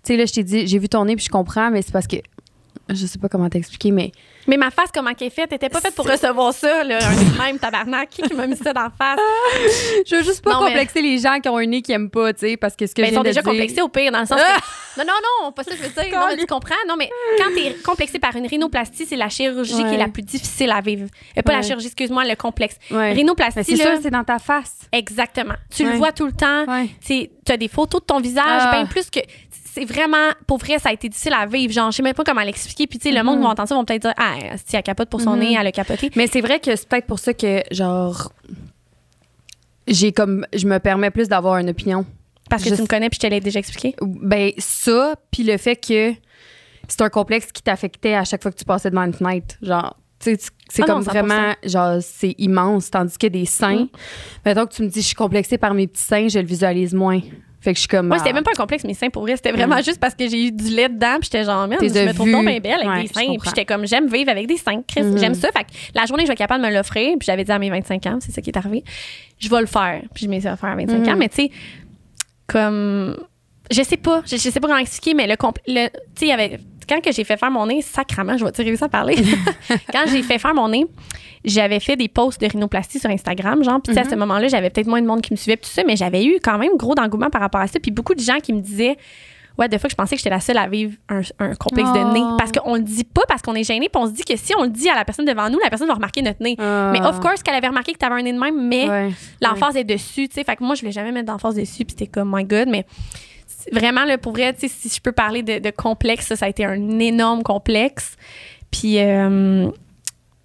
sais, 0.05 0.17
là, 0.17 0.27
je 0.27 0.33
t'ai 0.33 0.45
dit, 0.45 0.67
j'ai 0.67 0.79
vu 0.79 0.89
ton 0.89 1.05
nez, 1.05 1.17
puis 1.17 1.25
je 1.25 1.31
comprends, 1.31 1.71
mais 1.71 1.83
c'est 1.83 1.93
parce 1.93 2.07
que. 2.07 2.17
Je 2.89 3.07
sais 3.07 3.19
pas 3.19 3.29
comment 3.29 3.49
t'expliquer, 3.49 3.91
mais. 3.91 4.13
Mais 4.47 4.57
ma 4.57 4.71
face, 4.71 4.91
comment 4.93 5.15
qu'elle 5.15 5.29
est 5.29 5.31
faite, 5.31 5.51
t'étais 5.51 5.69
pas 5.69 5.81
faite 5.81 5.95
pour 5.95 6.07
recevoir 6.09 6.53
ça, 6.53 6.83
là, 6.85 6.99
un 6.99 7.39
même 7.45 7.59
tabarnak. 7.59 8.11
Qui 8.11 8.23
qui 8.23 8.35
m'a 8.35 8.47
mis 8.47 8.57
ça 8.57 8.73
dans 8.73 8.83
la 8.83 8.91
face? 8.91 9.19
Je 10.07 10.17
veux 10.17 10.23
juste 10.23 10.43
pas 10.43 10.53
Non, 10.55 10.61
mais- 10.63 10.67
complexer 10.71 11.01
les 11.03 11.19
gens 11.19 11.39
qui 11.41 11.49
ont 11.49 11.57
un 11.59 11.67
nez 11.67 11.83
qui 11.83 11.93
aiment 11.93 12.11
pas, 12.11 12.33
tu 12.33 12.41
sais, 12.41 12.57
parce 12.57 12.75
que 12.77 12.87
ce 12.87 12.95
que 12.95 13.03
Ben, 13.03 13.11
ils 13.13 13.15
sont 13.15 13.23
déjà 13.23 13.41
dire- 13.43 13.51
complexés 13.51 13.81
au 13.83 13.89
pire, 13.89 14.11
dans 14.13 14.21
le 14.21 14.27
sens 14.27 14.41
que... 14.41 14.47
Non, 14.99 15.05
non, 15.07 15.15
non, 15.45 15.53
pas 15.53 15.63
ça 15.65 15.71
je 15.75 15.83
veux 15.83 15.89
dire. 15.89 16.19
Non, 16.21 16.27
mais 16.29 16.37
tu 16.37 16.45
comprends? 16.47 16.75
Non, 16.87 16.97
mais 16.99 17.09
quand 17.39 17.49
t'es 17.55 17.75
complexé 17.83 18.19
par 18.19 18.37
une 18.37 18.47
rhinoplastie, 18.47 19.07
c'est 19.07 19.17
la 19.17 19.31
chirurgie 19.31 19.73
qui 19.85 19.95
est 19.95 19.97
la 19.97 20.09
plus 20.09 20.21
difficile 20.23 20.71
à 20.71 20.83
vivre. 20.83 21.07
Euh, 21.39 21.41
pas 21.41 21.53
la 21.53 21.63
chirurgie, 21.63 21.87
excuse-moi, 21.87 22.25
le 22.27 22.35
complexe. 22.37 22.77
Ouais. 22.91 23.13
Rhinoplastie, 23.15 23.65
c'est 23.65 23.77
là... 23.83 23.97
ça, 23.97 24.03
c'est 24.03 24.11
dans 24.11 24.23
ta 24.25 24.39
face. 24.39 24.81
Exactement. 24.93 25.55
Tu 25.75 25.85
le 25.87 25.93
vois 25.93 26.13
tout 26.13 26.27
le 26.27 26.33
temps. 26.33 26.67
Tu 27.07 27.29
as 27.49 27.57
des 27.57 27.69
photos 27.69 28.03
de 28.03 28.07
ton 28.07 28.21
visage, 28.21 28.45
Ah. 28.47 28.71
bien 28.73 28.85
plus 28.87 29.09
que. 29.09 29.21
C'est 29.75 29.87
vraiment, 29.87 30.29
pour 30.47 30.59
vrai, 30.59 30.79
ça 30.79 30.91
a 30.91 30.93
été 30.93 31.09
difficile 31.09 31.33
à 31.33 31.47
vivre. 31.47 31.73
Genre, 31.73 31.91
je 31.91 31.97
sais 31.97 32.03
même 32.03 32.13
pas 32.13 32.25
comment 32.25 32.43
l'expliquer. 32.43 32.87
Puis, 32.87 32.99
tu 32.99 33.09
sais, 33.09 33.15
le 33.15 33.23
monde 33.25 33.39
qui 33.39 33.43
va 33.45 33.51
entendre 33.51 33.69
ça 33.71 33.75
vont 33.75 33.87
peut-être 33.87 34.03
dire, 34.03 34.13
ah, 34.19 34.35
si 34.67 34.77
elle 34.77 34.83
capote 34.83 35.09
pour 35.09 35.23
son 35.23 35.33
Mhm. 35.33 35.39
nez, 35.41 35.57
elle 35.59 35.67
a 35.67 35.73
capoté. 35.73 36.11
Mais 36.15 36.27
c'est 36.27 36.43
vrai 36.43 36.61
que 36.61 36.77
c'est 36.77 36.87
peut-être 36.87 37.07
pour 37.07 37.19
ça 37.19 37.33
que, 37.33 37.63
genre. 37.71 38.31
J'ai 39.87 40.13
comme. 40.13 40.47
Je 40.55 40.67
me 40.67 40.79
permets 40.79 41.11
plus 41.11 41.29
d'avoir 41.29 41.57
une 41.59 41.71
opinion. 41.71 42.05
Parce 42.51 42.63
que 42.63 42.71
Je- 42.71 42.75
tu 42.75 42.83
me 42.83 42.87
connais 42.87 43.09
puis 43.09 43.19
je 43.21 43.27
te 43.27 43.33
l'ai 43.33 43.41
déjà 43.41 43.59
expliqué. 43.61 43.95
Ben, 44.03 44.53
ça, 44.59 45.15
puis 45.31 45.43
le 45.43 45.57
fait 45.57 45.77
que 45.77 46.13
c'est 46.87 47.01
un 47.01 47.09
complexe 47.09 47.51
qui 47.51 47.63
t'affectait 47.63 48.15
à 48.15 48.25
chaque 48.25 48.43
fois 48.43 48.53
que 48.53 48.59
tu 48.59 48.65
passais 48.65 48.91
devant 48.91 49.05
une 49.05 49.15
fenêtre. 49.15 49.55
Genre, 49.63 49.97
tu 50.21 50.35
sais, 50.35 50.39
c'est 50.69 50.83
Ah 50.83 50.87
non, 50.87 50.95
comme 50.97 51.03
vraiment, 51.05 51.55
genre, 51.65 51.97
c'est 52.03 52.35
immense. 52.39 52.91
Tandis 52.91 53.17
que 53.17 53.27
des 53.27 53.47
seins, 53.47 53.85
Mm. 53.85 53.89
mettons 54.45 54.67
que 54.67 54.75
tu 54.75 54.83
me 54.83 54.89
dis, 54.89 55.01
je 55.01 55.07
suis 55.07 55.15
complexée 55.17 55.57
par 55.59 55.73
mes 55.75 55.87
petits 55.87 56.03
seins, 56.03 56.29
je 56.29 56.39
le 56.39 56.47
visualise 56.47 56.93
moins. 56.95 57.21
Fait 57.63 57.73
que 57.73 57.77
je 57.77 57.83
suis 57.83 57.89
comme. 57.89 58.09
Moi, 58.09 58.19
c'était 58.19 58.31
ah, 58.31 58.35
même 58.35 58.43
pas 58.43 58.51
un 58.51 58.61
complexe, 58.61 58.83
mes 58.85 58.93
seins, 58.95 59.09
pour 59.09 59.23
vrai. 59.23 59.37
C'était 59.37 59.53
vraiment 59.53 59.81
juste 59.83 60.01
parce 60.01 60.15
que 60.17 60.29
j'ai 60.29 60.49
eu 60.49 60.51
du 60.53 60.65
lait 60.75 60.89
dedans, 60.89 61.19
puis 61.21 61.31
j'étais 61.33 61.45
genre, 61.45 61.67
merde, 61.69 61.81
je 61.83 61.89
me 62.09 62.13
trouve 62.13 62.31
donc 62.31 62.45
bien 62.45 62.59
belle 62.59 62.73
avec 62.81 62.89
Ouais, 62.89 63.03
des 63.03 63.09
seins. 63.09 63.27
Puis 63.39 63.41
j'étais 63.47 63.65
comme, 63.65 63.87
j'aime 63.87 64.09
vivre 64.09 64.31
avec 64.31 64.49
des 64.49 64.57
seins. 64.57 64.83
Chris, 64.87 65.03
Mhm. 65.05 65.19
j'aime 65.19 65.35
ça. 65.35 65.49
Fait 65.53 65.63
que 65.65 65.71
la 65.95 66.05
journée 66.07 66.25
que 66.25 66.27
je 66.27 66.31
vais 66.31 66.33
être 66.35 66.39
capable 66.39 66.65
de 66.65 66.69
me 66.69 66.75
l'offrir, 66.75 67.17
puis 67.19 67.25
j'avais 67.27 67.45
dit 67.45 67.53
à 67.53 67.59
mes 67.61 67.71
25 67.71 68.05
ans, 68.07 68.19
c'est 68.21 68.33
ça 68.33 68.43
qui 68.43 68.51
est 68.51 68.57
arrivé, 68.59 68.83
je 69.39 69.49
vais 69.49 69.61
le 69.61 69.67
faire. 69.67 70.03
Puis 70.13 70.25
je 70.25 70.29
m'ai 70.29 70.39
offert 70.39 70.71
à 70.71 70.75
25 70.77 71.07
ans. 71.07 71.13
Mhm. 71.13 71.19
Mais 71.19 71.29
tu 71.29 71.37
sais, 71.37 71.51
comme, 72.49 73.17
je 73.71 73.83
sais 73.83 73.97
pas, 73.97 74.23
je, 74.27 74.37
je 74.37 74.51
sais 74.51 74.61
pas 74.61 74.67
comment 74.69 74.79
expliquer, 74.81 75.15
mais 75.15 75.27
le, 75.27 75.37
le 75.69 75.87
tu 75.89 75.93
sais, 76.17 76.27
il 76.27 76.29
y 76.29 76.33
avait, 76.33 76.59
quand 76.89 77.01
que 77.01 77.13
j'ai 77.13 77.25
fait 77.25 77.37
faire 77.37 77.51
mon 77.51 77.67
nez, 77.67 77.83
sacrament, 77.83 78.37
je 78.37 78.45
vais 78.45 78.53
te 78.53 78.63
réussir 78.63 78.85
à 78.87 78.89
parler? 78.89 79.17
quand 79.93 80.05
j'ai 80.09 80.23
fait 80.23 80.39
faire 80.39 80.55
mon 80.55 80.69
nez, 80.69 80.87
j'avais 81.45 81.81
fait 81.81 81.97
des 81.97 82.09
posts 82.09 82.41
de 82.41 82.47
rhinoplastie 82.47 82.99
sur 82.99 83.11
Instagram, 83.11 83.63
genre, 83.65 83.81
puis 83.83 83.95
tu 83.95 84.01
sais, 84.01 84.07
à 84.07 84.11
ce 84.11 84.15
moment-là, 84.17 84.49
j'avais 84.49 84.71
peut-être 84.71 84.87
moins 84.87 85.03
de 85.03 85.07
monde 85.07 85.21
qui 85.23 85.33
me 85.33 85.37
suivait, 85.37 85.57
puis 85.57 85.69
tout 85.69 85.75
ça, 85.75 85.83
mais 85.87 85.97
j'avais 85.97 86.25
eu 86.25 86.39
quand 86.43 86.59
même 86.59 86.77
gros 86.77 86.95
d'engouement 86.95 87.31
par 87.31 87.41
rapport 87.41 87.61
à 87.61 87.67
ça, 87.67 87.81
puis 87.81 87.91
beaucoup 87.91 88.15
de 88.15 88.21
gens 88.21 88.39
qui 88.43 88.53
me 88.53 88.61
disaient, 88.61 88.97
ouais, 89.59 89.69
des 89.69 89.79
fois, 89.79 89.91
je 89.91 89.95
pensais 89.97 90.15
que 90.17 90.21
j'étais 90.21 90.31
la 90.31 90.41
seule 90.41 90.57
à 90.57 90.67
vivre 90.69 90.95
un, 91.09 91.21
un 91.41 91.55
complexe 91.57 91.91
Oh. 91.93 91.99
de 91.99 92.13
nez, 92.15 92.23
parce 92.39 92.53
qu'on 92.53 92.75
le 92.77 92.81
dit 92.83 93.05
pas, 93.05 93.23
parce 93.29 93.43
qu'on 93.43 93.55
est 93.55 93.65
gêné, 93.65 93.89
puis 93.93 94.01
on 94.03 94.07
se 94.07 94.13
dit 94.13 94.23
que 94.25 94.37
si 94.37 94.53
on 94.57 94.63
le 94.63 94.71
dit 94.71 94.89
à 94.89 94.95
la 94.95 95.05
personne 95.05 95.25
devant 95.27 95.51
nous, 95.51 95.59
la 95.59 95.69
personne 95.69 95.89
va 95.89 95.95
remarquer 95.95 96.23
notre 96.23 96.43
nez. 96.43 96.57
ah. 96.59 96.91
Mais 96.93 97.01
of 97.05 97.21
course 97.21 97.43
qu'elle 97.43 97.55
avait 97.57 97.69
remarqué 97.69 97.93
que 97.93 97.99
t'avais 97.99 98.15
un 98.15 98.23
nez 98.23 98.33
de 98.33 98.39
même, 98.39 98.69
mais 98.69 98.89
Ouais. 98.89 99.11
l'emphase 99.41 99.77
est 99.77 99.85
dessus, 99.85 100.29
tu 100.29 100.35
sais. 100.37 100.45
Fait 100.45 100.57
que 100.57 100.63
moi, 100.65 100.75
je 100.75 100.81
voulais 100.81 100.93
jamais 100.93 101.13
mettre 101.13 101.27
d'emphase 101.27 101.55
dessus, 101.57 101.85
puis 101.85 101.97
c'était 101.99 102.07
comme, 102.07 102.33
my 102.35 102.45
God, 102.45 102.69
mais 102.69 102.87
vraiment, 103.73 104.05
là, 104.05 104.19
pour 104.19 104.33
vrai, 104.33 104.55
si 104.59 104.89
je 104.89 105.01
peux 105.01 105.13
parler 105.13 105.43
de, 105.43 105.59
de 105.59 105.71
complexe, 105.71 106.35
ça, 106.35 106.47
a 106.47 106.49
été 106.49 106.65
un 106.65 106.99
énorme 106.99 107.43
complexe. 107.43 108.17
Puis, 108.71 108.99
euh, 108.99 109.69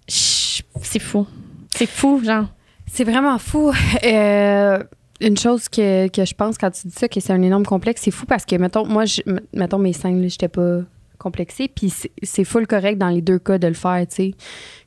je- 0.08 0.62
c'est 0.82 0.98
fou. 0.98 1.26
C'est 1.74 1.86
fou, 1.88 2.22
genre. 2.24 2.46
C'est 2.86 3.04
vraiment 3.04 3.38
fou. 3.38 3.72
Euh, 4.04 4.82
une 5.20 5.36
chose 5.36 5.68
que, 5.68 6.06
que 6.08 6.24
je 6.24 6.32
pense 6.34 6.56
quand 6.58 6.70
tu 6.70 6.86
dis 6.86 6.94
ça, 6.94 7.08
que 7.08 7.18
c'est 7.18 7.32
un 7.32 7.42
énorme 7.42 7.66
complexe, 7.66 8.02
c'est 8.04 8.12
fou 8.12 8.24
parce 8.24 8.44
que, 8.44 8.54
mettons, 8.54 8.86
moi, 8.86 9.04
je, 9.04 9.20
mettons 9.52 9.78
mes 9.78 9.92
seins, 9.92 10.12
là, 10.14 10.28
j'étais 10.28 10.46
pas 10.48 10.82
complexée, 11.18 11.66
puis 11.66 11.90
c'est- 11.90 12.44
full 12.44 12.68
correct 12.68 12.96
dans 12.98 13.08
les 13.08 13.20
deux 13.20 13.40
cas 13.40 13.58
de 13.58 13.66
le 13.66 13.74
faire, 13.74 14.06
tu 14.08 14.14
sais. 14.14 14.34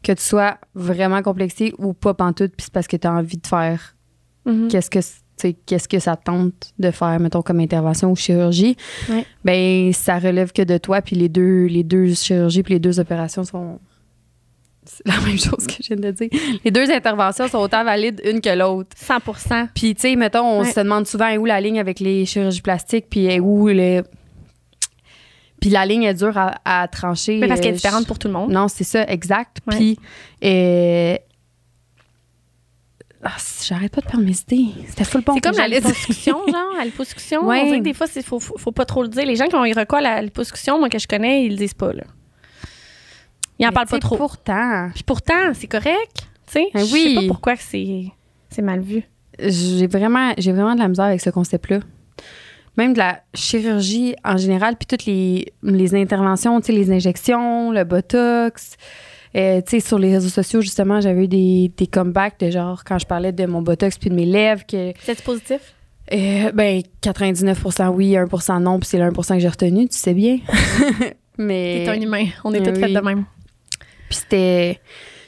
Que 0.02 0.14
tu 0.14 0.22
sois 0.24 0.58
vraiment 0.74 1.22
complexé 1.22 1.74
ou 1.78 1.92
pas 1.94 2.14
pantoute, 2.14 2.54
puis 2.56 2.64
c'est 2.64 2.72
parce 2.74 2.88
que 2.88 2.96
tu 2.96 3.06
as 3.06 3.12
envie 3.12 3.36
de 3.38 3.46
faire 3.46 3.98
Mhm. 4.46 4.70
qu'est-ce 4.70 4.90
que 4.90 5.00
qu'est-ce 5.66 5.88
que 5.88 6.00
ça 6.00 6.16
te 6.16 6.24
tente 6.26 6.74
de 6.80 6.92
faire, 6.92 7.20
mettons, 7.20 7.42
comme 7.42 7.60
intervention 7.60 8.12
ou 8.12 8.16
chirurgie, 8.16 8.76
Ouais. 9.10 9.26
ben 9.44 9.92
ça 9.94 10.20
relève 10.20 10.52
que 10.52 10.62
de 10.62 10.78
toi, 10.78 11.02
puis 11.02 11.16
les 11.16 11.30
deux, 11.30 11.66
les 11.66 11.84
deux 11.84 12.14
chirurgies 12.14 12.64
puis 12.64 12.74
les 12.76 12.80
deux 12.80 13.00
opérations 13.00 13.44
sont... 13.44 13.80
C'est 14.84 15.06
la 15.08 15.20
même 15.26 15.38
chose 15.38 15.68
que 15.68 15.76
je 15.84 15.94
viens 15.94 15.98
de 15.98 16.12
dire. 16.12 16.30
Les 16.66 16.72
deux 16.72 16.90
interventions 16.90 17.48
sont 17.48 17.60
autant 17.60 17.84
valides 17.84 18.20
une 18.26 18.42
que 18.42 18.50
l'autre. 18.58 18.90
100% 18.98 19.68
Puis, 19.76 19.94
tu 19.94 20.02
sais, 20.02 20.16
mettons, 20.16 20.42
on 20.44 20.62
Ouais. 20.62 20.72
se 20.72 20.80
demande 20.80 21.06
souvent 21.06 21.28
est 21.28 21.38
où 21.38 21.46
la 21.46 21.62
ligne 21.62 21.80
avec 21.80 22.00
les 22.00 22.26
chirurgies 22.26 22.62
plastiques, 22.62 23.06
puis 23.10 23.26
est 23.28 23.40
où 23.40 23.68
le... 23.68 24.02
Puis 25.60 25.70
la 25.70 25.86
ligne 25.86 26.04
est 26.04 26.16
dure 26.16 26.36
à, 26.36 26.56
à 26.66 26.88
trancher. 26.88 27.38
Mais 27.38 27.48
parce 27.48 27.60
qu'elle 27.62 27.70
est 27.70 27.74
euh, 27.74 27.76
différente 27.76 28.08
pour 28.08 28.18
tout 28.18 28.28
le 28.28 28.34
monde. 28.34 28.52
non, 28.52 28.68
c'est 28.68 28.84
ça, 28.84 29.04
exact. 29.08 29.58
Puis, 29.70 30.00
euh, 30.44 31.16
ah, 33.24 33.36
j'arrête 33.64 33.92
pas 33.94 34.02
de 34.02 34.08
perdre 34.08 34.26
mes 34.26 34.32
idées. 34.32 34.72
C'était 34.88 35.04
full 35.04 35.22
bon. 35.22 35.36
C'est 35.36 35.42
comme 35.42 35.58
la 35.58 35.68
liposuction, 35.68 36.38
genre, 36.48 36.78
la 36.78 36.86
liposuction. 36.86 37.46
Ouais. 37.46 37.60
On 37.64 37.66
dirait 37.66 37.80
que 37.80 37.84
des 37.84 37.94
fois, 37.94 38.08
il 38.16 38.24
faut, 38.24 38.40
faut, 38.40 38.58
faut 38.58 38.72
pas 38.72 38.86
trop 38.86 39.04
le 39.04 39.10
dire. 39.10 39.26
Les 39.26 39.36
gens 39.36 39.48
qui 39.48 39.56
ont 39.56 39.66
eu 39.66 39.74
recours 39.74 40.00
à 40.00 40.02
la 40.02 40.22
liposuction, 40.22 40.80
moi, 40.80 40.90
que 40.90 40.98
je 40.98 41.08
connais, 41.08 41.46
ils 41.46 41.52
le 41.52 41.58
disent 41.58 41.74
pas, 41.76 41.94
là. 41.94 42.04
Ils 43.60 43.66
en 43.66 43.70
Mais 43.70 43.74
parlent 43.74 43.88
pas 43.88 44.00
trop. 44.00 44.18
Pourtant, 44.18 44.90
Puis 44.94 45.04
pourtant, 45.04 45.54
c'est 45.54 45.68
correct, 45.68 46.28
tu 46.48 46.54
sais. 46.54 46.68
Ben 46.74 46.84
Je 46.84 46.92
oui. 46.94 47.14
sais 47.16 47.22
pas 47.22 47.28
pourquoi 47.28 47.56
c'est 47.58 48.12
mal 48.62 48.82
vu. 48.82 49.04
j'ai 49.40 49.88
vraiment, 49.88 50.34
vraiment 50.36 50.74
de 50.74 50.80
la 50.80 50.88
misère 50.88 51.06
avec 51.06 51.22
ce 51.22 51.30
concept-là. 51.30 51.80
Même 52.78 52.94
de 52.94 52.98
la 53.00 53.22
chirurgie 53.36 54.16
en 54.24 54.38
général, 54.38 54.78
puis 54.78 54.88
toutes 54.88 55.06
les, 55.06 55.54
les 55.62 55.94
interventions, 55.94 56.60
tu 56.60 56.68
sais, 56.68 56.72
les 56.74 56.92
injections, 56.92 57.72
le 57.72 57.84
botox. 57.84 58.78
Euh, 59.36 59.62
tu 59.62 59.72
sais, 59.72 59.80
sur 59.80 59.98
les 59.98 60.12
réseaux 60.14 60.30
sociaux, 60.30 60.62
justement, 60.62 61.00
j'avais 61.02 61.24
eu 61.24 61.28
des, 61.28 61.72
des 61.78 61.88
comebacks 61.88 62.40
de 62.40 62.50
genre, 62.52 62.84
quand 62.84 63.00
je 63.00 63.06
parlais 63.06 63.32
de 63.32 63.46
mon 63.46 63.62
botox 63.62 63.98
puis 63.98 64.10
de 64.10 64.16
mes 64.16 64.26
lèvres, 64.26 64.66
que, 64.68 64.94
C'est 65.04 65.22
positif? 65.24 65.74
euh, 66.14 66.52
ben, 66.54 66.82
99% 67.02 67.88
oui, 67.90 68.12
1% 68.14 68.62
non, 68.62 68.80
puis 68.80 68.90
c'est 68.90 68.98
le 68.98 69.06
1 69.06 69.12
que 69.12 69.40
j'ai 69.40 69.48
retenu, 69.48 69.88
tu 69.88 69.98
sais 69.98 70.14
bien. 70.14 70.40
Mais. 71.38 71.84
T'es 71.86 71.90
un 71.92 72.02
humain. 72.02 72.26
On 72.44 72.54
est 72.54 72.60
Euh, 72.60 72.66
toutes 72.66 72.78
faites 72.78 72.90
oui. 72.90 72.94
de 72.96 73.00
même. 73.00 73.26
Puis 74.10 74.20
c'était 74.20 74.80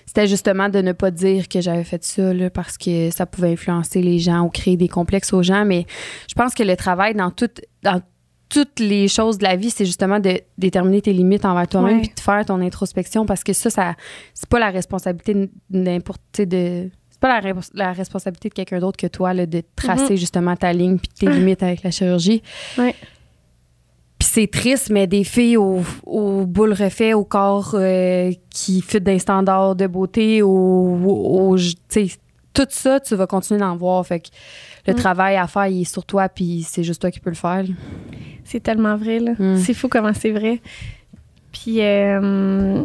c'était 0.05 0.27
justement 0.27 0.69
de 0.69 0.79
ne 0.79 0.91
pas 0.91 1.09
dire 1.09 1.47
que 1.47 1.59
j'avais 1.61 1.83
fait 1.85 2.03
ça 2.03 2.33
là, 2.33 2.49
parce 2.51 2.77
que 2.77 3.09
ça 3.09 3.25
pouvait 3.25 3.53
influencer 3.53 4.01
les 4.01 4.19
gens 4.19 4.41
ou 4.41 4.49
créer 4.49 4.77
des 4.77 4.87
complexes 4.89 5.33
aux 5.33 5.41
gens. 5.41 5.65
Mais 5.65 5.85
je 6.29 6.35
pense 6.35 6.53
que 6.53 6.61
le 6.61 6.75
travail 6.75 7.15
dans 7.15 7.31
tout, 7.31 7.49
dans 7.81 7.99
toutes 8.53 8.79
les 8.79 9.07
choses 9.07 9.39
de 9.39 9.43
la 9.43 9.55
vie, 9.55 9.71
c'est 9.71 9.85
justement 9.85 10.19
de 10.19 10.39
déterminer 10.59 11.01
tes 11.01 11.11
limites 11.11 11.43
envers 11.43 11.67
toi-même 11.67 12.01
puis 12.01 12.11
de 12.15 12.19
faire 12.19 12.45
ton 12.45 12.61
introspection 12.61 13.25
parce 13.25 13.43
que 13.43 13.51
ça, 13.53 13.71
ça 13.71 13.95
c'est 14.35 14.47
pas 14.47 14.59
la 14.59 14.69
responsabilité 14.69 15.33
de 15.33 15.49
n'importe 15.71 16.21
de 16.41 16.89
c'est 17.09 17.19
pas 17.19 17.41
la, 17.41 17.53
la 17.73 17.93
responsabilité 17.93 18.49
de 18.49 18.53
quelqu'un 18.53 18.79
d'autre 18.79 18.97
que 18.97 19.07
toi 19.07 19.33
là, 19.33 19.45
de 19.47 19.63
tracer 19.75 20.17
justement 20.17 20.55
ta 20.55 20.71
ligne 20.71 20.97
puis 20.99 21.07
tes 21.19 21.25
limites 21.31 21.63
avec 21.63 21.81
la 21.81 21.89
chirurgie. 21.89 22.43
Ouais. 22.77 22.93
Puis 24.19 24.29
c'est 24.31 24.47
triste, 24.47 24.89
mais 24.89 25.07
des 25.07 25.23
filles 25.23 25.57
au, 25.57 25.81
au 26.05 26.45
boule 26.45 26.73
refait, 26.73 27.13
au 27.13 27.23
corps 27.25 27.71
euh, 27.73 28.31
qui 28.49 28.81
fit 28.81 29.01
d'un 29.01 29.19
standard 29.19 29.75
de 29.75 29.87
beauté, 29.87 30.41
au, 30.41 30.47
au- 30.49 31.49
au- 31.51 31.57
tu 31.57 31.73
sais, 31.89 32.07
tout 32.53 32.67
ça, 32.69 32.99
tu 32.99 33.15
vas 33.15 33.27
continuer 33.27 33.59
d'en 33.59 33.75
voir. 33.75 34.05
Fait 34.05 34.19
que 34.19 34.27
le 34.87 34.93
Mm. 34.93 34.97
travail 34.97 35.35
à 35.37 35.47
faire, 35.47 35.67
il 35.67 35.81
est 35.81 35.91
sur 35.91 36.05
toi, 36.05 36.29
puis 36.29 36.65
c'est 36.67 36.83
juste 36.83 37.01
toi 37.01 37.11
qui 37.11 37.19
peux 37.19 37.29
le 37.29 37.35
faire. 37.35 37.63
C'est 38.43 38.61
tellement 38.61 38.95
vrai, 38.97 39.19
là. 39.19 39.31
Mm. 39.39 39.57
C'est 39.57 39.73
fou 39.73 39.87
comment 39.87 40.13
c'est 40.13 40.31
vrai. 40.31 40.61
Puis, 41.51 41.81
euh, 41.81 42.83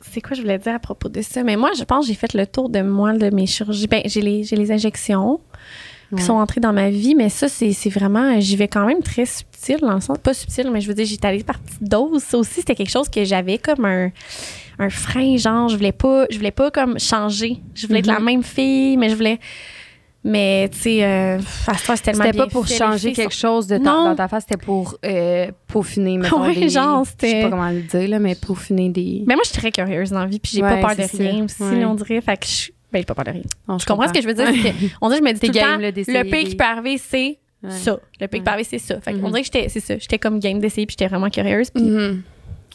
c'est 0.00 0.20
quoi 0.20 0.34
je 0.36 0.40
voulais 0.42 0.58
dire 0.58 0.74
à 0.74 0.78
propos 0.78 1.08
de 1.08 1.20
ça? 1.22 1.42
Mais 1.44 1.56
moi, 1.56 1.70
je 1.78 1.84
pense 1.84 2.06
que 2.06 2.08
j'ai 2.12 2.18
fait 2.18 2.32
le 2.34 2.46
tour 2.46 2.68
de 2.68 2.80
moi, 2.80 3.12
de 3.12 3.30
mes 3.30 3.46
chirurgies. 3.46 3.86
Ben, 3.86 4.02
j'ai 4.06 4.20
les, 4.22 4.42
les 4.42 4.72
injections 4.72 5.40
Ouais. 6.12 6.18
qui 6.18 6.24
sont 6.24 6.32
entrées 6.32 6.60
dans 6.60 6.72
ma 6.72 6.90
vie, 6.90 7.14
mais 7.14 7.28
ça, 7.28 7.48
c'est 7.48 7.72
c'est 7.72 7.88
vraiment... 7.88 8.40
J'y 8.40 8.56
vais 8.56 8.66
quand 8.66 8.84
même 8.84 9.00
très 9.00 9.26
subtil, 9.26 9.76
dans 9.80 9.94
le 9.94 10.00
sens... 10.00 10.18
Pas 10.18 10.34
subtil, 10.34 10.68
mais 10.72 10.80
je 10.80 10.88
veux 10.88 10.94
dire, 10.94 11.06
j'étais 11.06 11.28
allée 11.28 11.44
par 11.44 11.60
petites 11.60 11.84
doses. 11.88 12.24
Ça 12.24 12.36
aussi, 12.36 12.54
c'était 12.54 12.74
quelque 12.74 12.90
chose 12.90 13.08
que 13.08 13.22
j'avais 13.24 13.58
comme 13.58 13.84
un, 13.84 14.10
un 14.80 14.90
frein, 14.90 15.36
genre, 15.36 15.68
je 15.68 15.76
voulais 15.76 15.92
pas... 15.92 16.26
Je 16.30 16.36
voulais 16.36 16.50
pas 16.50 16.70
comme 16.70 16.98
changer. 16.98 17.58
Je 17.74 17.86
voulais 17.86 18.00
être 18.00 18.06
la 18.06 18.18
Mhm. 18.18 18.24
même 18.24 18.42
fille, 18.42 18.96
mais 18.96 19.08
je 19.10 19.14
voulais... 19.14 19.38
Mais, 20.22 20.68
tu 20.70 20.78
sais, 20.80 21.02
euh, 21.04 21.38
temps, 21.38 21.72
c'est 21.96 22.02
tellement 22.02 22.24
C'était 22.24 22.36
pas 22.36 22.46
pour 22.46 22.66
fait, 22.66 22.74
changer 22.76 23.12
quelque 23.14 23.32
sont- 23.32 23.40
chose 23.62 23.66
de 23.68 23.78
ta- 23.78 23.84
dans 23.84 24.14
ta 24.14 24.28
face, 24.28 24.44
c'était 24.46 24.62
pour 24.62 24.98
euh, 25.06 25.50
peaufiner, 25.66 26.18
mettons, 26.18 26.42
Ouais, 26.42 26.54
des- 26.54 26.68
genre, 26.68 27.04
Je 27.04 27.08
sais 27.10 27.16
c'était- 27.18 27.42
pas 27.44 27.48
comment 27.48 27.70
le 27.70 27.80
dire, 27.80 28.06
là, 28.08 28.18
mais 28.18 28.34
peaufiner 28.34 28.90
des... 28.90 29.22
Mais 29.26 29.34
moi, 29.34 29.44
je 29.44 29.50
suis 29.50 29.58
très 29.58 29.72
curieuse 29.72 30.10
dans 30.10 30.20
la 30.20 30.26
vie, 30.26 30.38
puis 30.38 30.52
j'ai 30.56 30.62
Ouais, 30.62 30.78
pas 30.78 30.88
peur 30.94 30.96
de 31.06 31.16
rien 31.22 31.44
aussi, 31.44 31.62
Ouais. 31.62 31.84
on 31.86 31.94
dirait. 31.94 32.20
Fait 32.20 32.36
que 32.36 32.46
je. 32.46 32.70
Ben, 32.92 32.98
j'ai 32.98 33.04
pas 33.06 33.14
peur 33.14 33.24
de 33.24 33.30
rien. 33.30 33.42
Non, 33.66 33.78
Tu 33.78 33.86
comprends 33.86 34.08
ce 34.08 34.12
que 34.12 34.20
je 34.20 34.26
veux 34.26 34.34
dire? 34.34 34.44
Que, 34.46 34.86
on 35.00 35.08
dirait 35.08 35.20
que 35.20 35.26
je 35.26 35.32
me 35.32 35.38
dis 35.38 35.46
le 35.46 35.52
temps, 35.54 35.60
game, 35.60 35.80
le 35.80 35.90
pire 35.92 36.24
des- 36.42 36.44
qui 36.50 36.56
peut 36.56 36.64
arriver, 36.64 36.98
c'est 36.98 37.38
ça. 37.70 37.98
Le 38.20 38.26
pire 38.26 38.40
qui 38.40 38.44
peut 38.44 38.50
arriver, 38.50 38.68
c'est 38.68 38.78
ça. 38.78 39.00
Fait 39.00 39.12
on 39.12 39.18
Mhm. 39.18 39.26
dirait 39.28 39.40
que 39.40 39.46
j'étais, 39.46 39.68
c'est 39.70 39.80
ça. 39.80 39.96
J'étais 39.96 40.18
comme 40.18 40.38
game 40.38 40.58
d'essayer, 40.58 40.84
puis 40.86 40.96
j'étais 40.98 41.08
vraiment 41.08 41.30
curieuse. 41.30 41.70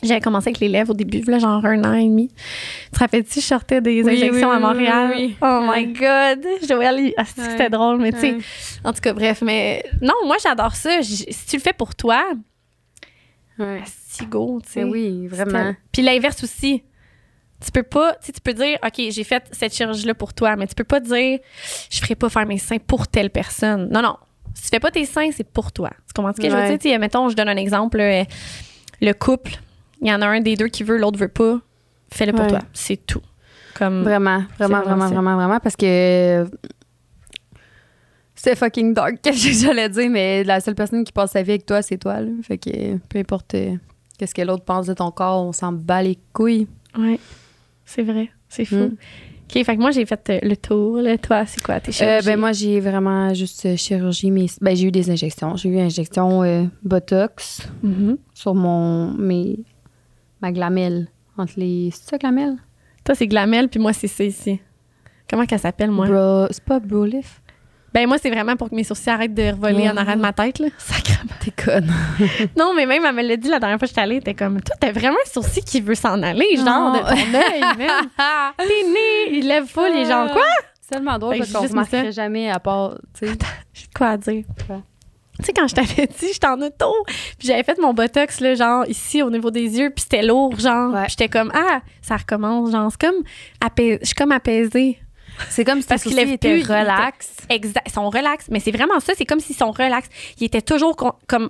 J'avais 0.04 0.20
commencé 0.22 0.50
avec 0.50 0.60
les 0.60 0.68
lèvres 0.68 0.92
au 0.92 0.94
début, 0.94 1.22
là, 1.22 1.40
genre 1.40 1.66
un 1.66 1.84
an 1.84 1.94
et 1.94 2.04
demi. 2.04 2.28
Tu 2.28 2.92
te 2.92 3.00
rappelles-tu, 3.00 3.40
je 3.40 3.46
sortais 3.46 3.82
des 3.82 4.04
Oui, 4.04 4.14
injections 4.14 4.50
oui, 4.50 4.56
à 4.56 4.60
Montréal? 4.60 5.12
oui. 5.16 5.36
Oh 5.42 5.62
my 5.68 5.88
God! 5.88 6.46
Joël, 6.68 7.14
ah, 7.18 7.24
c'était 7.26 7.70
drôle, 7.70 8.00
mais 8.02 8.12
tu 8.12 8.20
sais, 8.20 8.38
en 8.84 8.92
tout 8.94 9.00
cas, 9.02 9.14
bref. 9.14 9.42
Mais 9.42 9.84
non, 10.02 10.14
moi, 10.26 10.36
j'adore 10.44 10.76
ça. 10.76 11.02
J- 11.02 11.26
Si 11.30 11.46
tu 11.48 11.56
le 11.58 11.62
fais 11.62 11.74
pour 11.74 11.96
toi, 11.96 12.24
Ouais. 13.58 13.82
si 13.86 14.26
go, 14.26 14.60
tu 14.66 14.72
sais. 14.74 14.84
Mais 14.84 14.92
oui, 14.92 15.28
vraiment. 15.28 15.74
Puis 15.92 16.02
l'inverse 16.02 16.44
aussi. 16.44 16.84
Tu 17.64 17.72
peux 17.72 17.84
pas, 17.84 18.16
tu 18.24 18.34
peux 18.44 18.54
dire, 18.54 18.78
OK, 18.86 19.02
j'ai 19.10 19.24
fait 19.24 19.44
cette 19.52 19.74
chirurgie-là 19.74 20.14
pour 20.14 20.34
toi, 20.34 20.58
mais 20.58 20.68
tu 20.68 20.76
peux 20.76 20.84
pas 20.84 21.00
dire, 21.00 21.40
je 21.90 22.00
ferai 22.00 22.14
pas 22.16 22.28
faire 22.30 22.46
mes 22.46 22.58
seins 22.58 22.78
pour 22.80 23.08
telle 23.08 23.30
personne. 23.30 23.90
Non, 23.92 24.02
non. 24.02 24.18
Si 24.54 24.64
tu 24.64 24.70
fais 24.72 24.80
pas 24.82 24.92
tes 24.92 25.06
seins, 25.06 25.32
c'est 25.32 25.50
pour 25.50 25.72
toi. 25.72 25.90
Tu 26.06 26.14
comprends 26.14 26.34
ce 26.34 26.42
que 26.42 26.50
je 26.50 26.56
veux 26.56 26.78
dire? 26.78 27.00
Mettons, 27.00 27.30
je 27.30 27.36
donne 27.36 27.48
un 27.50 27.56
exemple. 27.56 28.00
euh, 28.02 28.24
le 29.02 29.14
couple, 29.14 29.52
il 30.02 30.08
y 30.08 30.14
en 30.14 30.22
a 30.22 30.28
un 30.28 30.42
des 30.42 30.56
deux 30.56 30.68
qui 30.68 30.84
veut, 30.84 30.98
l'autre 30.98 31.18
veut 31.20 31.28
pas. 31.28 31.60
Fais-le 32.12 32.32
pour 32.34 32.42
Ouais. 32.44 32.50
toi. 32.50 32.60
C'est 32.74 33.06
tout. 33.06 33.22
Comme, 33.76 34.04
Vraiment, 34.04 34.44
vraiment, 34.58 34.82
vraiment 34.82 35.08
vraiment, 35.10 35.36
vraiment, 35.36 35.60
parce 35.60 35.76
que 35.76 36.46
c'est 38.36 38.56
fucking 38.56 38.94
dark, 38.94 39.16
qu'est-ce 39.24 39.48
que 39.48 39.54
j'allais 39.54 39.90
dire, 39.90 40.10
mais 40.10 40.44
la 40.44 40.60
seule 40.60 40.76
personne 40.76 41.04
qui 41.04 41.12
passe 41.12 41.32
sa 41.32 41.42
vie 41.42 41.52
avec 41.52 41.66
toi, 41.66 41.82
c'est 41.82 41.98
toi, 41.98 42.20
là. 42.22 42.32
Fait 42.44 42.58
que 42.58 42.98
peu 43.10 43.20
importe 43.20 43.56
euh, 43.56 43.76
qu'est-ce 44.18 44.36
que 44.36 44.42
l'autre 44.42 44.64
pense 44.66 44.88
de 44.88 44.94
ton 44.94 45.12
corps, 45.12 45.46
on 45.46 45.52
s'en 45.52 45.72
bat 45.72 46.04
les 46.04 46.18
couilles. 46.34 46.68
ouais. 46.98 47.20
C'est 47.88 48.02
vrai. 48.04 48.30
C'est 48.50 48.66
fou. 48.66 48.76
Mm. 48.76 48.98
OK, 49.48 49.64
fait 49.64 49.76
que 49.76 49.80
moi, 49.82 49.92
j'ai 49.92 50.08
fait 50.08 50.30
euh, 50.32 50.40
le 50.42 50.56
tour. 50.58 50.98
Là. 50.98 51.20
Toi, 51.20 51.46
c'est 51.46 51.62
quoi 51.62 51.80
tes 51.80 51.90
Euh, 51.90 51.94
chirurgies? 51.94 52.26
ben 52.26 52.40
moi, 52.40 52.52
j'ai 52.52 52.80
vraiment 52.80 53.32
juste 53.36 53.64
euh, 53.68 53.76
chirurgie, 53.76 54.32
mais 54.32 54.48
ben, 54.60 54.76
j'ai 54.76 54.88
eu 54.88 54.92
des 54.92 55.12
injections. 55.12 55.56
J'ai 55.56 55.70
eu 55.70 55.74
une 55.74 55.82
injection 55.82 56.42
euh, 56.44 56.64
Botox 56.84 57.62
Mhm. 57.84 58.18
sur 58.34 58.56
mon, 58.56 59.12
mes, 59.14 59.60
ma 60.42 60.52
glamelle, 60.52 61.08
entre 61.38 61.54
les... 61.58 61.90
C'est 61.94 62.10
ça, 62.12 62.18
glamelle? 62.18 62.56
Toi, 63.04 63.14
c'est 63.16 63.28
Glamel, 63.28 63.70
puis 63.70 63.80
moi, 63.80 63.94
c'est 63.94 64.08
ça 64.08 64.24
ici. 64.24 64.60
Comment 65.30 65.46
qu'elle 65.46 65.60
s'appelle, 65.60 65.92
moi? 65.92 66.08
Bro- 66.08 66.48
C'est 66.50 66.64
pas 66.64 66.80
Brolift? 66.80 67.42
Ben 67.94 68.08
moi, 68.08 68.18
c'est 68.18 68.30
vraiment 68.30 68.56
pour 68.58 68.70
que 68.70 68.76
mes 68.76 68.84
sourcils 68.84 69.10
arrêtent 69.10 69.34
de 69.36 69.52
revoler 69.52 69.88
en 69.90 69.96
arrière 69.96 70.18
de 70.18 70.22
ma 70.22 70.34
tête, 70.34 70.60
là. 70.60 70.68
Sacrément. 70.78 71.30
T'es 71.40 71.52
conne. 71.52 71.90
Non, 72.58 72.74
mais 72.76 72.86
même, 72.86 73.06
elle 73.06 73.16
me 73.16 73.22
l'a 73.22 73.38
dit 73.38 73.48
la 73.48 73.60
dernière 73.60 73.78
fois 73.78 73.86
que 73.88 73.90
j'étais 73.92 74.02
allée, 74.02 74.16
était 74.18 74.34
comme, 74.34 74.60
toi, 74.62 74.76
t'as 74.80 74.92
vraiment 74.92 75.16
un 75.26 75.30
sourcil 75.30 75.64
qui 75.64 75.82
veut 75.82 75.96
s'en 75.96 76.22
aller, 76.24 76.56
genre, 76.58 76.92
de 76.94 76.98
Non. 77.00 77.04
ton 77.06 77.16
œil, 77.38 77.78
même. 77.78 78.10
T'es 78.58 78.84
né, 78.92 79.38
il 79.38 79.48
lève 79.48 79.66
full, 79.68 79.94
les 79.94 80.06
gens, 80.06 80.28
quoi? 80.34 80.44
C'est 80.82 80.96
tellement 80.96 81.18
drôle 81.18 81.36
que 81.40 81.52
parce 81.52 81.68
qu'on 81.70 81.74
marquerait 81.76 82.12
jamais 82.12 82.50
à 82.50 82.60
part, 82.60 82.98
tu 83.18 83.28
sais. 83.28 83.34
J'ai 83.74 83.88
de 83.88 83.94
quoi 83.96 84.08
à 84.10 84.18
dire. 84.18 84.44
Tu 85.40 85.46
sais, 85.46 85.54
quand 85.54 85.68
je 85.68 85.76
t'avais 85.76 86.08
dit, 86.20 86.28
j'étais 86.34 86.48
en 86.48 86.62
auto, 86.62 86.94
puis 87.38 87.48
j'avais 87.48 87.64
fait 87.64 87.78
mon 87.80 87.94
botox, 87.94 88.40
là, 88.40 88.56
genre, 88.56 88.86
ici, 88.88 89.22
au 89.22 89.30
niveau 89.30 89.52
des 89.52 89.78
yeux, 89.80 89.90
puis 89.90 90.04
c'était 90.04 90.24
lourd, 90.24 90.58
genre. 90.60 90.94
Ouais. 90.94 91.02
Puis 91.04 91.12
j'étais 91.12 91.30
comme, 91.30 91.52
ah, 91.54 91.82
ça 92.02 92.18
recommence, 92.18 92.72
genre, 92.72 92.90
c'est 92.92 93.02
comme, 93.08 93.24
apais- 93.62 94.00
je 94.02 94.06
suis 94.08 94.16
comme 94.16 94.32
apaisée. 94.32 95.00
C'est 95.50 95.66
comme 95.66 95.82
si 95.82 95.88
Parce 95.88 96.04
qu'il 96.04 96.18
étaient 96.18 96.38
plus, 96.38 96.60
il 96.60 96.64
était- 96.64 96.80
relax. 96.80 97.36
Exact. 97.50 97.86
Ils 97.88 97.92
sont 97.92 98.10
relax. 98.10 98.46
Mais 98.50 98.62
c'est 98.62 98.72
vraiment 98.72 99.02
ça. 99.02 99.12
C'est 99.18 99.26
comme 99.26 99.42
s'ils 99.42 99.58
sont 99.58 99.72
relax. 99.72 100.08
Ils 100.40 100.46
étaient 100.46 100.62
toujours 100.62 100.96
con- 100.96 101.12
comme. 101.28 101.50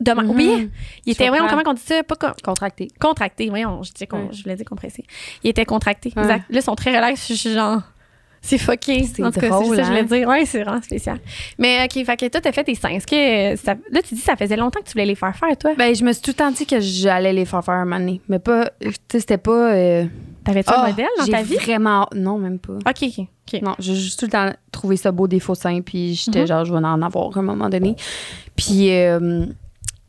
De 0.00 0.12
ma- 0.12 0.22
Mhm. 0.22 0.30
Oui. 0.36 0.70
Ils 1.06 1.12
étaient, 1.12 1.24
Je 1.24 1.28
voyons, 1.30 1.46
comment 1.48 1.62
on 1.66 1.72
dit 1.72 1.80
ça? 1.80 2.02
Pas 2.02 2.16
com- 2.16 2.34
Contracté. 2.44 2.88
contractés. 3.00 3.48
Voyons, 3.48 3.80
je, 3.84 3.90
Ouais. 4.14 4.28
je 4.32 4.42
voulais 4.42 4.56
dire 4.56 4.66
compressés. 4.66 5.04
Ils 5.44 5.50
étaient 5.50 5.64
contractés. 5.64 6.12
Ouais. 6.14 6.22
Exact. 6.24 6.44
Là, 6.50 6.58
ils 6.58 6.62
sont 6.62 6.74
très 6.74 6.90
relax. 6.94 7.26
Je 7.28 7.34
suis 7.34 7.54
genre. 7.54 7.80
C'est 8.46 8.58
fucké. 8.58 9.04
C'est 9.04 9.24
En 9.24 9.30
tout 9.32 9.40
cas, 9.40 9.48
drôle, 9.48 9.74
c'est 9.74 9.76
ça 9.76 9.76
que 9.76 9.84
je 9.84 9.88
voulais 9.88 10.00
hein? 10.00 10.18
dire. 10.18 10.28
Ouais, 10.28 10.44
c'est 10.44 10.62
vraiment 10.62 10.82
spécial. 10.82 11.18
Mais, 11.58 11.84
OK, 11.86 12.04
fait 12.04 12.16
que 12.18 12.28
toi, 12.28 12.40
t'as 12.42 12.52
fait 12.52 12.64
tes 12.64 12.74
seins. 12.74 12.90
Est-ce 12.90 13.06
que. 13.06 13.56
ça- 13.64 13.74
là, 13.90 14.02
tu 14.02 14.14
dis 14.14 14.20
que 14.20 14.26
ça 14.26 14.36
faisait 14.36 14.56
longtemps 14.56 14.80
que 14.80 14.84
tu 14.86 14.92
voulais 14.92 15.06
les 15.06 15.14
faire 15.14 15.34
faire, 15.34 15.56
toi? 15.56 15.72
Ben, 15.78 15.94
je 15.94 16.04
me 16.04 16.12
suis 16.12 16.20
tout 16.20 16.30
le 16.32 16.34
temps 16.34 16.50
dit 16.50 16.66
que 16.66 16.78
j'allais 16.78 17.32
les 17.32 17.46
faire 17.46 17.64
faire 17.64 17.74
un 17.74 17.84
moment 17.86 17.98
donné. 17.98 18.20
Mais 18.28 18.38
pas, 18.38 18.70
tu 18.80 18.90
sais, 19.10 19.20
c'était 19.20 19.38
pas. 19.38 19.72
euh, 19.72 20.04
T'avais-tu 20.44 20.70
ah, 20.74 20.82
un 20.84 20.88
modèle 20.90 21.06
dans 21.18 21.26
ta 21.26 21.42
vie? 21.42 21.56
Vraiment. 21.56 22.06
Non, 22.14 22.36
même 22.36 22.58
pas. 22.58 22.74
OK, 22.74 23.02
OK. 23.18 23.26
OK. 23.54 23.62
Non, 23.62 23.74
j'ai 23.78 23.94
juste 23.94 24.18
tout 24.20 24.26
le 24.26 24.30
temps 24.32 24.50
trouvé 24.70 24.98
ça 24.98 25.10
beau 25.10 25.26
des 25.26 25.40
faux 25.40 25.54
seins, 25.54 25.80
puis 25.80 26.12
j'étais 26.14 26.42
Mhm. 26.42 26.46
genre, 26.46 26.64
je 26.66 26.72
vais 26.74 26.78
en 26.80 27.00
avoir 27.00 27.34
à 27.34 27.40
un 27.40 27.42
moment 27.42 27.70
donné. 27.70 27.96
Puis, 28.56 28.90
euh, 28.94 29.46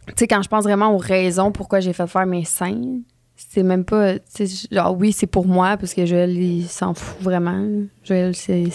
tu 0.07 0.13
sais, 0.17 0.27
quand 0.27 0.41
je 0.41 0.49
pense 0.49 0.65
vraiment 0.65 0.93
aux 0.93 0.97
raisons 0.97 1.51
pourquoi 1.53 1.79
j'ai 1.79 1.93
fait 1.93 2.05
faire 2.07 2.25
mes 2.25 2.43
seins, 2.43 2.99
c'est 3.55 3.63
même 3.63 3.85
pas, 3.85 4.19
tu 4.19 4.45
genre, 4.71 4.95
oui, 4.99 5.11
c'est 5.11 5.27
pour 5.27 5.47
moi, 5.47 5.77
parce 5.77 5.93
que 5.93 6.05
Joël, 6.05 6.37
il 6.37 6.67
s'en 6.67 6.93
fout 6.93 7.17
vraiment. 7.21 7.65
Joël, 8.03 8.35
c'est. 8.35 8.65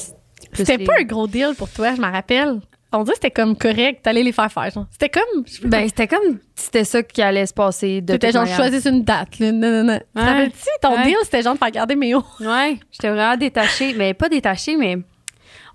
C'était 0.53 0.79
les- 0.79 0.85
pas 0.85 0.95
un 1.01 1.05
gros 1.05 1.27
deal 1.29 1.55
pour 1.57 1.69
toi, 1.71 1.95
je 1.95 2.01
me 2.01 2.11
rappelle. 2.11 2.61
On 2.93 3.05
dirait 3.05 3.13
que 3.15 3.21
c'était 3.23 3.31
comme 3.31 3.57
correct, 3.57 4.01
t'allais 4.03 4.25
les 4.25 4.33
faire 4.33 4.51
faire. 4.51 4.69
genre. 4.71 4.87
C'était 4.91 5.11
comme. 5.11 5.45
je 5.47 5.65
Ben, 5.69 5.87
c'était 5.87 6.09
comme, 6.09 6.39
c'était 6.57 6.83
ça 6.83 7.03
qui 7.05 7.23
allait 7.23 7.47
se 7.47 7.55
passer 7.55 8.03
toute 8.05 8.21
genre, 8.33 8.43
manière. 8.43 8.57
choisis 8.57 8.85
une 8.87 9.05
date. 9.05 9.39
Là. 9.39 9.53
Non, 9.53 9.71
non, 9.71 9.85
non. 9.85 9.99
Tu 10.17 10.21
Ouais. 10.21 10.27
rappelles-tu? 10.29 10.67
Ton 10.83 10.97
Ouais. 10.97 11.05
deal, 11.05 11.17
c'était 11.23 11.43
genre 11.43 11.55
de 11.55 11.59
faire 11.59 11.71
garder 11.71 11.95
mes 11.95 12.17
hauts. 12.17 12.25
Ouais, 12.41 12.79
j'étais 12.91 13.11
vraiment 13.11 13.37
détachée. 13.37 13.95
Mais 13.97 14.13
pas 14.13 14.29
détachée, 14.29 14.77
mais 14.77 14.97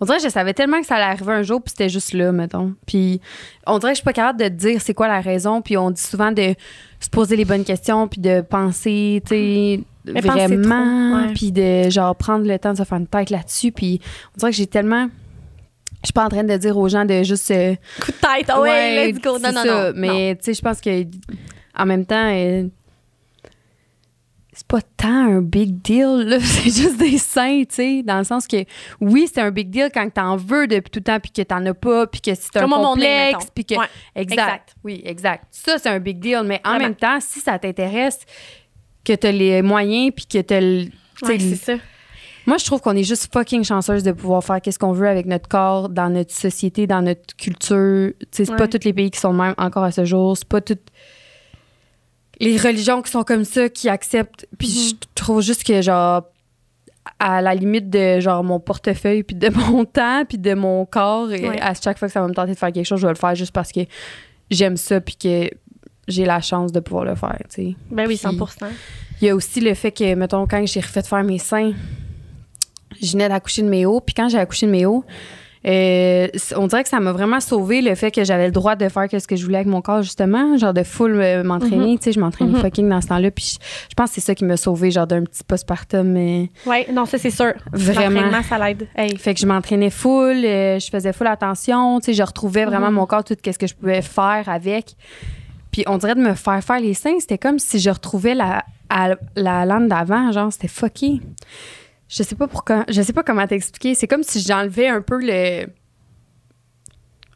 on 0.01 0.05
dirait 0.05 0.17
que 0.17 0.23
je 0.23 0.29
savais 0.29 0.53
tellement 0.53 0.79
que 0.81 0.85
ça 0.87 0.95
allait 0.95 1.05
arriver 1.05 1.31
un 1.33 1.43
jour, 1.43 1.61
puis 1.61 1.71
c'était 1.71 1.89
juste 1.89 2.13
là, 2.13 2.31
mettons. 2.31 2.73
Puis 2.85 3.21
on 3.65 3.79
dirait 3.79 3.91
que 3.91 3.95
je 3.95 4.01
suis 4.01 4.05
pas 4.05 4.13
capable 4.13 4.39
de 4.39 4.47
dire 4.49 4.81
c'est 4.81 4.93
quoi 4.93 5.07
la 5.07 5.21
raison. 5.21 5.61
Puis 5.61 5.77
on 5.77 5.91
dit 5.91 6.01
souvent 6.01 6.31
de 6.31 6.53
se 6.99 7.09
poser 7.09 7.35
les 7.35 7.45
bonnes 7.45 7.63
questions, 7.63 8.07
puis 8.07 8.21
de 8.21 8.41
penser, 8.41 9.21
tu 9.25 9.35
sais, 9.35 9.79
vraiment. 10.05 11.17
ouais. 11.17 11.33
Puis 11.33 11.51
de, 11.51 11.89
genre, 11.89 12.15
prendre 12.15 12.47
le 12.47 12.57
temps 12.59 12.73
de 12.73 12.77
se 12.77 12.83
faire 12.83 12.97
une 12.97 13.07
tête 13.07 13.29
là-dessus. 13.29 13.71
Puis 13.71 14.01
on 14.35 14.39
dirait 14.39 14.51
que 14.51 14.57
j'ai 14.57 14.67
tellement... 14.67 15.07
Je 16.01 16.07
suis 16.07 16.13
pas 16.13 16.25
en 16.25 16.29
train 16.29 16.43
de 16.43 16.55
dire 16.57 16.77
aux 16.77 16.87
gens 16.87 17.03
de 17.05 17.23
juste... 17.23 17.49
euh, 17.49 17.73
Coup 17.99 18.11
de 18.11 18.17
tête. 18.17 18.51
Oh, 18.55 18.61
ouais, 18.61 19.11
let's 19.11 19.19
go. 19.19 19.39
Non, 19.39 19.51
non. 19.51 19.91
Mais 19.95 20.35
tu 20.35 20.43
sais, 20.43 20.53
je 20.53 20.61
pense 20.61 20.79
que 20.79 21.03
en 21.75 21.85
même 21.87 22.05
temps, 22.05 22.29
euh, 22.31 22.67
c'est 24.55 24.65
pas 24.67 24.81
tant 24.81 25.09
un 25.09 25.41
big 25.41 25.81
deal, 25.81 26.23
là. 26.25 26.37
C'est 26.41 26.71
juste 26.71 26.97
des 26.97 27.17
seins, 27.17 27.63
tu 27.67 27.75
sais, 27.75 28.03
dans 28.03 28.17
le 28.17 28.23
sens 28.23 28.47
que 28.47 28.63
oui, 29.01 29.27
c'est 29.31 29.41
un 29.41 29.51
big 29.51 29.69
deal 29.69 29.89
quand 29.93 30.09
t'en 30.11 30.37
veux 30.37 30.65
depuis 30.65 30.89
tout 30.89 30.99
le 30.99 31.03
temps, 31.03 31.19
puis 31.19 31.31
que 31.31 31.41
t'en 31.41 31.63
as 31.65 31.73
pas, 31.73 32.07
puis 32.07 32.21
que 32.21 32.33
c'est 32.33 32.55
un 32.57 32.67
complexe, 32.67 33.47
puis 33.53 33.65
que 33.65 33.75
Ouais, 33.75 33.85
exact. 34.15 34.39
exact. 34.41 34.75
oui, 34.83 35.01
exact. 35.05 35.43
Ça 35.51 35.77
c'est 35.77 35.89
un 35.89 35.99
big 35.99 36.19
deal, 36.19 36.41
mais 36.45 36.61
en 36.65 36.69
Vraiment. 36.69 36.85
même 36.85 36.95
temps, 36.95 37.17
si 37.19 37.39
ça 37.41 37.59
t'intéresse, 37.59 38.19
que 39.03 39.13
t'as 39.13 39.31
les 39.31 39.61
moyens, 39.61 40.11
puis 40.15 40.25
que 40.25 40.39
t'as 40.41 40.61
le, 40.61 40.85
Ouais, 41.23 41.37
c'est 41.39 41.55
ça. 41.55 41.73
moi, 42.45 42.57
je 42.57 42.65
trouve 42.65 42.81
qu'on 42.81 42.95
est 42.95 43.03
juste 43.03 43.31
fucking 43.33 43.63
chanceuse 43.63 44.03
de 44.03 44.11
pouvoir 44.11 44.43
faire 44.43 44.59
qu'est-ce 44.61 44.79
qu'on 44.79 44.91
veut 44.93 45.07
avec 45.07 45.25
notre 45.27 45.47
corps, 45.47 45.89
dans 45.89 46.09
notre 46.09 46.33
société, 46.33 46.87
dans 46.87 47.01
notre 47.01 47.35
culture. 47.35 48.11
Tu 48.19 48.25
sais, 48.31 48.45
c'est 48.45 48.51
Ouais. 48.51 48.57
pas 48.57 48.67
tous 48.67 48.83
les 48.83 48.93
pays 48.93 49.11
qui 49.11 49.19
sont 49.19 49.31
de 49.33 49.37
même 49.37 49.53
encore 49.57 49.83
à 49.83 49.91
ce 49.91 50.05
jour. 50.05 50.35
C'est 50.37 50.47
pas 50.47 50.61
toutes 50.61 50.87
les 52.39 52.57
religions 52.57 53.01
qui 53.01 53.11
sont 53.11 53.23
comme 53.23 53.45
ça 53.45 53.69
qui 53.69 53.89
acceptent. 53.89 54.47
Puis 54.57 54.89
je 54.89 54.95
trouve 55.15 55.41
juste 55.41 55.63
que, 55.63 55.81
genre, 55.81 56.23
à 57.19 57.41
la 57.41 57.53
limite 57.55 57.89
de 57.89 58.19
genre 58.19 58.43
mon 58.43 58.59
portefeuille, 58.59 59.23
puis 59.23 59.35
de 59.35 59.49
mon 59.69 59.85
temps, 59.85 60.23
puis 60.27 60.37
de 60.37 60.53
mon 60.53 60.85
corps. 60.85 61.31
Et 61.31 61.47
Ouais. 61.47 61.61
à 61.61 61.73
chaque 61.73 61.97
fois 61.99 62.07
que 62.07 62.13
ça 62.13 62.21
va 62.21 62.27
me 62.27 62.33
tenter 62.33 62.51
de 62.53 62.57
faire 62.57 62.71
quelque 62.71 62.85
chose, 62.85 62.99
je 62.99 63.07
vais 63.07 63.13
le 63.13 63.19
faire 63.19 63.35
juste 63.35 63.51
parce 63.53 63.71
que 63.71 63.81
j'aime 64.51 64.77
ça, 64.77 64.99
puis 65.01 65.15
que 65.15 65.49
j'ai 66.07 66.25
la 66.25 66.41
chance 66.41 66.71
de 66.71 66.79
pouvoir 66.79 67.05
le 67.05 67.15
faire, 67.15 67.37
tu 67.49 67.55
sais. 67.69 67.75
Ben 67.89 68.03
oui, 68.07 68.15
Puis- 68.15 68.17
100 68.17 68.31
Il 69.21 69.27
y 69.27 69.29
a 69.29 69.35
aussi 69.35 69.59
le 69.61 69.73
fait 69.73 69.91
que, 69.91 70.13
mettons, 70.15 70.45
quand 70.45 70.63
j'ai 70.67 70.81
refait 70.81 71.01
faire 71.03 71.23
mes 71.23 71.39
seins, 71.39 71.73
je 73.01 73.11
venais 73.13 73.29
d'accoucher 73.29 73.61
de 73.61 73.69
mes 73.69 73.85
hauts. 73.85 74.01
Puis 74.01 74.13
quand 74.13 74.29
j'ai 74.29 74.37
accouché 74.37 74.65
de 74.65 74.71
mes 74.71 74.85
hauts, 74.85 75.03
euh, 75.67 76.27
on 76.55 76.67
dirait 76.67 76.83
que 76.83 76.89
ça 76.89 76.99
m'a 76.99 77.11
vraiment 77.11 77.39
sauvé 77.39 77.81
le 77.81 77.95
fait 77.95 78.11
que 78.11 78.23
j'avais 78.23 78.45
le 78.45 78.51
droit 78.51 78.75
de 78.75 78.87
faire 78.87 79.07
ce 79.11 79.27
que 79.27 79.35
je 79.35 79.43
voulais 79.43 79.57
avec 79.57 79.67
mon 79.67 79.81
corps, 79.81 80.03
justement. 80.03 80.57
Genre 80.57 80.73
de 80.73 80.83
full 80.83 81.19
euh, 81.19 81.43
m'entraîner. 81.43 81.97
Tu 81.97 82.03
sais, 82.05 82.11
je 82.11 82.19
m'entraînais 82.19 82.51
Mhm. 82.51 82.61
fucking 82.61 82.87
dans 82.89 83.01
ce 83.01 83.07
temps-là. 83.07 83.31
Puis 83.31 83.57
je, 83.59 83.65
je 83.89 83.93
pense 83.95 84.09
que 84.09 84.15
c'est 84.15 84.21
ça 84.21 84.35
qui 84.35 84.45
m'a 84.45 84.57
sauvé, 84.57 84.91
genre 84.91 85.07
d'un 85.07 85.23
petit 85.23 85.43
postpartum. 85.43 86.07
Mais 86.07 86.49
Ouais, 86.65 86.87
non, 86.93 87.05
ça, 87.05 87.17
c'est 87.17 87.31
sûr. 87.31 87.53
Vraiment. 87.73 88.41
Ça 88.47 88.57
l'aide. 88.59 88.87
Hey. 88.95 89.17
fait 89.17 89.33
que 89.33 89.39
je 89.39 89.47
m'entraînais 89.47 89.89
full, 89.89 90.45
euh, 90.45 90.77
je 90.79 90.89
faisais 90.89 91.13
full 91.13 91.27
attention, 91.27 91.99
tu 91.99 92.05
sais, 92.07 92.13
je 92.13 92.23
retrouvais 92.23 92.65
vraiment 92.65 92.87
Mhm. 92.89 92.93
mon 92.95 93.05
corps, 93.07 93.23
tout 93.23 93.35
ce 93.43 93.57
que 93.57 93.67
je 93.67 93.73
pouvais 93.73 94.01
faire 94.01 94.43
avec. 94.47 94.95
Puis 95.71 95.83
on 95.87 95.97
dirait 95.97 96.15
de 96.15 96.21
me 96.21 96.35
faire 96.35 96.63
faire 96.63 96.79
les 96.79 96.93
seins, 96.93 97.19
c'était 97.19 97.37
comme 97.37 97.59
si 97.59 97.79
je 97.79 97.89
retrouvais 97.89 98.33
la, 98.35 98.63
à- 98.89 99.15
la 99.35 99.65
lande 99.65 99.87
d'avant, 99.89 100.31
genre 100.31 100.53
c'était 100.53 100.67
fucké. 100.69 101.19
Je 102.07 102.21
sais 102.23 102.35
pas 102.35 102.47
pourquoi, 102.47 102.85
je 102.89 103.01
sais 103.01 103.13
pas 103.13 103.23
comment 103.23 103.47
t'expliquer, 103.47 103.95
c'est 103.95 104.07
comme 104.07 104.23
si 104.23 104.39
j'enlevais 104.41 104.87
un 104.87 105.01
peu 105.01 105.19
le 105.19 105.65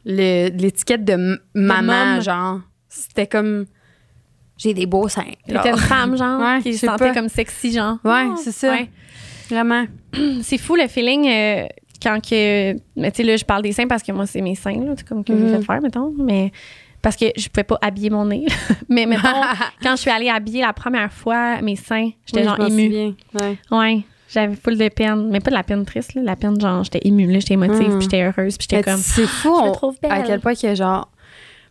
le- 0.04 0.48
l'étiquette 0.56 1.04
de 1.04 1.40
maman, 1.54 2.20
genre. 2.20 2.60
C'était 2.88 3.26
comme 3.26 3.66
j'ai 4.56 4.74
des 4.74 4.86
beaux 4.86 5.08
seins. 5.08 5.24
T'étais 5.46 5.70
une 5.70 5.76
femme, 5.76 6.16
genre, 6.16 6.40
Ouais, 6.40 6.60
qui 6.62 6.72
je 6.72 6.78
se 6.78 6.86
sentait 6.86 7.08
pas. 7.08 7.14
comme 7.14 7.28
sexy, 7.28 7.72
genre. 7.72 7.98
Ouais, 8.04 8.26
Oh, 8.30 8.36
c'est 8.42 8.52
ça. 8.52 8.70
ouais. 8.70 8.90
Vraiment. 9.50 9.84
C'est 10.42 10.58
fou 10.58 10.76
le 10.76 10.86
feeling 10.88 11.26
euh, 11.28 11.66
quand 12.02 12.20
que. 12.20 12.74
Mais 12.96 13.10
tu 13.10 13.18
sais, 13.18 13.22
là, 13.24 13.36
je 13.36 13.44
parle 13.44 13.62
des 13.62 13.72
seins 13.72 13.86
parce 13.88 14.02
que 14.02 14.12
moi, 14.12 14.26
c'est 14.26 14.40
mes 14.40 14.54
seins, 14.54 14.84
là, 14.84 14.94
comme 15.08 15.24
que 15.24 15.32
Mhm. 15.32 15.48
j'ai 15.48 15.56
fait 15.58 15.64
faire, 15.64 15.80
mettons. 15.82 16.14
Mais 16.18 16.52
parce 17.02 17.16
que 17.16 17.26
je 17.36 17.48
pouvais 17.48 17.64
pas 17.64 17.78
habiller 17.82 18.10
mon 18.10 18.24
nez. 18.26 18.46
mais 18.88 19.06
mettons, 19.06 19.28
quand 19.82 19.96
je 19.96 20.00
suis 20.02 20.10
allée 20.10 20.28
habiller 20.28 20.60
la 20.62 20.72
première 20.72 21.12
fois 21.12 21.60
mes 21.62 21.76
seins, 21.76 22.10
j'étais 22.26 22.40
Oui, 22.40 22.46
genre 22.46 22.66
émue. 22.66 23.14
Ouais. 23.70 24.04
J'avais 24.32 24.54
full 24.56 24.76
de 24.78 24.88
peine. 24.88 25.28
Mais 25.30 25.40
pas 25.40 25.50
de 25.50 25.56
la 25.56 25.62
peine 25.64 25.84
triste, 25.84 26.14
là. 26.14 26.22
La 26.22 26.36
peine, 26.36 26.60
genre, 26.60 26.84
j'étais 26.84 27.00
émue, 27.06 27.30
là. 27.32 27.38
J'étais 27.40 27.54
émotive, 27.54 27.88
Mhm. 27.88 27.98
puis 27.98 28.02
j'étais 28.02 28.22
heureuse, 28.22 28.56
puis 28.56 28.66
j'étais 28.70 28.82
comme. 28.82 29.00
C'est 29.00 29.26
fou. 29.26 29.54
Je 29.64 29.68
me 29.68 29.72
trouve 29.74 29.96
belle. 30.00 30.12
À 30.12 30.20
quel 30.22 30.40
point 30.40 30.54
que 30.54 30.74
genre. 30.74 31.10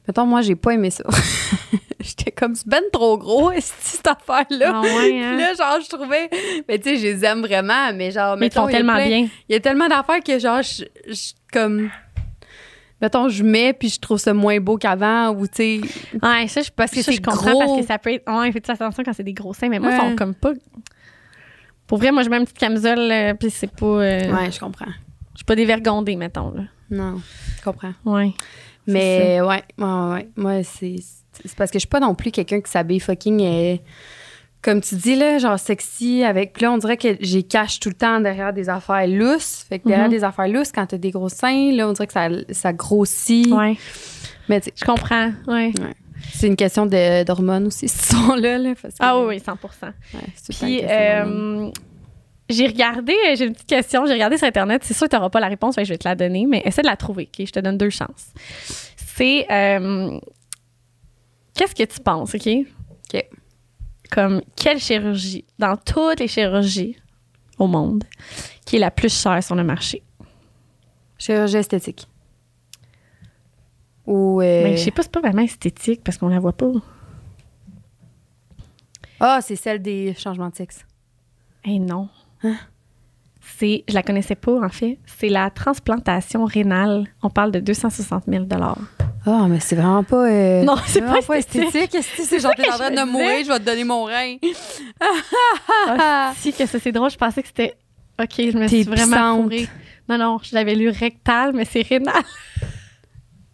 Mettons, 0.07 0.25
moi, 0.25 0.41
j'ai 0.41 0.55
pas 0.55 0.71
aimé 0.71 0.89
ça. 0.89 1.03
J'étais 1.99 2.31
comme, 2.31 2.55
c'est 2.55 2.67
ben 2.67 2.81
trop 2.91 3.17
gros, 3.17 3.51
cette 3.59 4.07
affaire-là. 4.07 4.71
Ah 4.73 4.81
ouais, 4.81 5.21
hein? 5.23 5.37
Là, 5.37 5.53
genre, 5.53 5.79
je 5.83 5.89
trouvais. 5.89 6.29
Mais 6.67 6.79
tu 6.79 6.89
sais, 6.89 6.97
je 6.97 7.03
les 7.03 7.25
aime 7.25 7.41
vraiment, 7.41 7.93
mais 7.93 8.09
genre. 8.09 8.35
Mais 8.37 8.47
ils 8.47 8.49
mettons, 8.49 8.61
font 8.63 8.69
il 8.69 8.71
y 8.71 8.75
a 8.75 8.77
tellement 8.79 8.93
plein- 8.95 9.05
bien. 9.07 9.27
Il 9.49 9.53
y 9.53 9.55
a 9.55 9.59
tellement 9.59 9.87
d'affaires 9.87 10.23
que, 10.25 10.39
genre, 10.39 10.61
je, 10.63 10.83
je- 11.07 11.33
comme. 11.53 11.89
Mettons, 13.01 13.29
je 13.29 13.43
mets, 13.43 13.71
puis 13.73 13.87
je 13.89 13.99
trouve 13.99 14.17
ça 14.17 14.33
moins 14.33 14.59
beau 14.59 14.77
qu'avant, 14.77 15.29
ou 15.29 15.47
tu 15.47 15.53
sais. 15.53 15.81
Ouais, 16.21 16.47
ça, 16.47 16.61
je, 16.61 16.69
Parce 16.75 16.91
que 16.91 17.01
ça, 17.01 17.11
je 17.13 17.21
comprends 17.21 17.51
gros. 17.51 17.59
parce 17.59 17.79
que 17.81 17.85
ça 17.85 17.97
peut 17.99 18.13
être. 18.13 18.29
Ouais, 18.29 18.51
fais 18.51 18.61
attention 18.71 19.03
quand 19.05 19.13
c'est 19.13 19.23
des 19.23 19.33
gros 19.33 19.53
seins, 19.53 19.69
mais 19.69 19.79
moi, 19.79 19.91
ils 19.91 19.99
Ouais. 20.01 20.09
sont 20.09 20.15
comme 20.15 20.33
pas. 20.35 20.51
Pour 21.89 21.97
vrai, 21.97 22.11
moi, 22.13 22.23
je 22.23 22.29
mets 22.29 22.37
une 22.37 22.43
petite 22.45 22.57
camisole, 22.59 22.99
euh, 23.11 23.33
puis 23.33 23.49
c'est 23.49 23.69
pas. 23.75 23.85
euh, 23.85 24.31
Ouais, 24.33 24.49
je 24.51 24.59
comprends. 24.59 24.85
Je 25.33 25.39
suis 25.39 25.45
pas 25.45 25.55
dévergondée, 25.55 26.15
mettons, 26.15 26.51
là. 26.51 26.61
Non, 26.89 27.19
je 27.57 27.63
comprends. 27.63 27.93
Ouais. 28.05 28.31
Mais 28.87 29.41
ouais, 29.41 29.47
ouais, 29.77 29.85
ouais, 29.85 30.11
ouais. 30.13 30.29
Moi, 30.37 30.63
c'est 30.63 30.95
c'est 31.43 31.55
parce 31.55 31.69
que 31.71 31.75
je 31.75 31.81
suis 31.81 31.87
pas 31.89 31.99
non 31.99 32.15
plus 32.15 32.31
quelqu'un 32.31 32.61
qui 32.61 32.71
s'habille 32.71 32.99
fucking. 33.01 33.41
euh, 33.41 33.77
comme 34.61 34.81
tu 34.81 34.95
dis, 34.95 35.15
là, 35.15 35.37
genre 35.37 35.57
sexy 35.57 36.23
avec. 36.23 36.51
Puis 36.53 36.63
là, 36.63 36.71
on 36.73 36.77
dirait 36.77 36.97
que 36.97 37.15
j'ai 37.21 37.43
cache 37.43 37.79
tout 37.79 37.87
le 37.89 37.95
temps 37.95 38.19
derrière 38.19 38.51
des 38.51 38.67
affaires 38.69 39.07
lousses. 39.07 39.65
Fait 39.69 39.79
que 39.79 39.87
derrière 39.87 40.07
Mhm. 40.07 40.11
des 40.11 40.23
affaires 40.25 40.47
lousses, 40.49 40.71
quand 40.73 40.85
t'as 40.85 40.97
des 40.97 41.11
gros 41.11 41.29
seins, 41.29 41.71
là, 41.71 41.87
on 41.87 41.93
dirait 41.93 42.07
que 42.07 42.13
ça, 42.13 42.27
ça 42.51 42.73
grossit. 42.73 43.51
Ouais. 43.53 43.77
Mais 44.49 44.59
tu 44.59 44.65
sais, 44.65 44.73
Je 44.75 44.83
comprends. 44.85 45.31
Ouais. 45.47 45.71
C'est 46.33 46.47
une 46.47 46.55
question 46.55 46.85
d'hormones 46.85 47.67
aussi, 47.67 47.87
ce 47.89 48.15
sont-là. 48.15 48.57
Là, 48.57 48.73
Ah 48.99 49.19
oui, 49.19 49.25
oui, 49.27 49.39
100 49.39 49.51
Ouais, 49.83 49.89
Puis, 50.59 50.81
euh, 50.83 51.69
j'ai 52.49 52.67
regardé, 52.67 53.13
euh, 53.13 53.35
j'ai 53.35 53.45
une 53.45 53.53
petite 53.53 53.67
question, 53.67 54.05
j'ai 54.05 54.13
regardé 54.13 54.37
sur 54.37 54.47
Internet. 54.47 54.83
C'est 54.83 54.93
sûr 54.93 55.05
que 55.07 55.11
tu 55.11 55.15
n'auras 55.15 55.29
pas 55.29 55.39
la 55.39 55.47
réponse, 55.49 55.75
je 55.77 55.83
vais 55.83 55.97
te 55.97 56.07
la 56.07 56.15
donner, 56.15 56.45
mais 56.47 56.61
essaie 56.65 56.81
de 56.81 56.87
la 56.87 56.97
trouver, 56.97 57.29
OK? 57.31 57.45
Je 57.45 57.51
te 57.51 57.59
donne 57.59 57.77
deux 57.77 57.89
chances. 57.91 58.33
C'est. 58.97 59.45
euh, 59.51 60.19
Qu'est-ce 61.53 61.75
que 61.75 61.83
tu 61.83 61.99
penses, 61.99 62.33
OK? 62.35 62.47
OK. 63.13 63.25
Comme, 64.11 64.41
quelle 64.55 64.79
chirurgie, 64.79 65.45
dans 65.59 65.75
toutes 65.77 66.19
les 66.21 66.27
chirurgies 66.27 66.95
au 67.59 67.67
monde, 67.67 68.03
qui 68.65 68.77
est 68.77 68.79
la 68.79 68.91
plus 68.91 69.13
chère 69.13 69.43
sur 69.43 69.55
le 69.55 69.63
marché? 69.63 70.01
Chirurgie 71.17 71.57
esthétique. 71.57 72.07
Ou. 74.09 74.41
euh, 74.41 74.63
Mais 74.63 74.75
je 74.77 74.83
sais 74.85 74.91
pas, 74.91 75.03
c'est 75.03 75.11
pas 75.11 75.19
vraiment 75.21 75.43
esthétique 75.43 76.01
parce 76.03 76.17
qu'on 76.17 76.29
la 76.29 76.39
voit 76.39 76.53
pas. 76.53 76.71
Ah, 79.19 79.39
c'est 79.41 79.55
celle 79.55 79.81
des 79.81 80.13
changements 80.17 80.49
de 80.49 80.55
sexe. 80.55 80.85
Eh 81.65 81.77
non. 81.77 82.09
Hein? 82.43 82.55
C'est, 83.41 83.83
je 83.87 83.93
la 83.93 84.01
connaissais 84.03 84.35
pas, 84.35 84.63
en 84.63 84.69
fait. 84.69 84.97
C'est 85.05 85.29
la 85.29 85.49
transplantation 85.49 86.45
rénale. 86.45 87.05
On 87.21 87.29
parle 87.29 87.51
de 87.51 87.59
260 87.59 88.23
000 88.27 88.45
Ah, 89.25 89.45
mais 89.49 89.59
c'est 89.59 89.75
vraiment 89.75 90.03
pas. 90.03 90.29
euh, 90.29 90.63
Non, 90.69 90.75
c'est 90.87 91.01
vraiment 91.01 91.21
pas 91.21 91.37
esthétique. 91.37 91.97
C'est 92.01 92.39
genre, 92.39 92.53
t'es 92.57 92.69
en 92.71 92.75
train 92.77 92.91
de 92.91 93.03
mourir, 93.11 93.43
je 93.43 93.49
vais 93.51 93.59
te 93.59 93.65
donner 93.65 93.83
mon 93.83 94.05
rein? 94.05 94.37
Ah, 95.87 96.33
si, 96.37 96.53
que 96.53 96.65
ça, 96.65 96.79
c'est 96.79 96.91
drôle. 96.91 97.09
Je 97.11 97.17
pensais 97.17 97.41
que 97.41 97.47
c'était. 97.47 97.75
OK, 98.21 98.33
je 98.37 98.57
me 98.57 98.67
suis 98.67 98.83
vraiment 98.83 99.41
fourrée. 99.43 99.67
Non, 100.07 100.17
non, 100.17 100.37
je 100.41 100.55
l'avais 100.55 100.75
lu 100.75 100.89
rectal, 100.89 101.53
mais 101.53 101.65
c'est 101.65 101.81
rénal. 101.81 102.23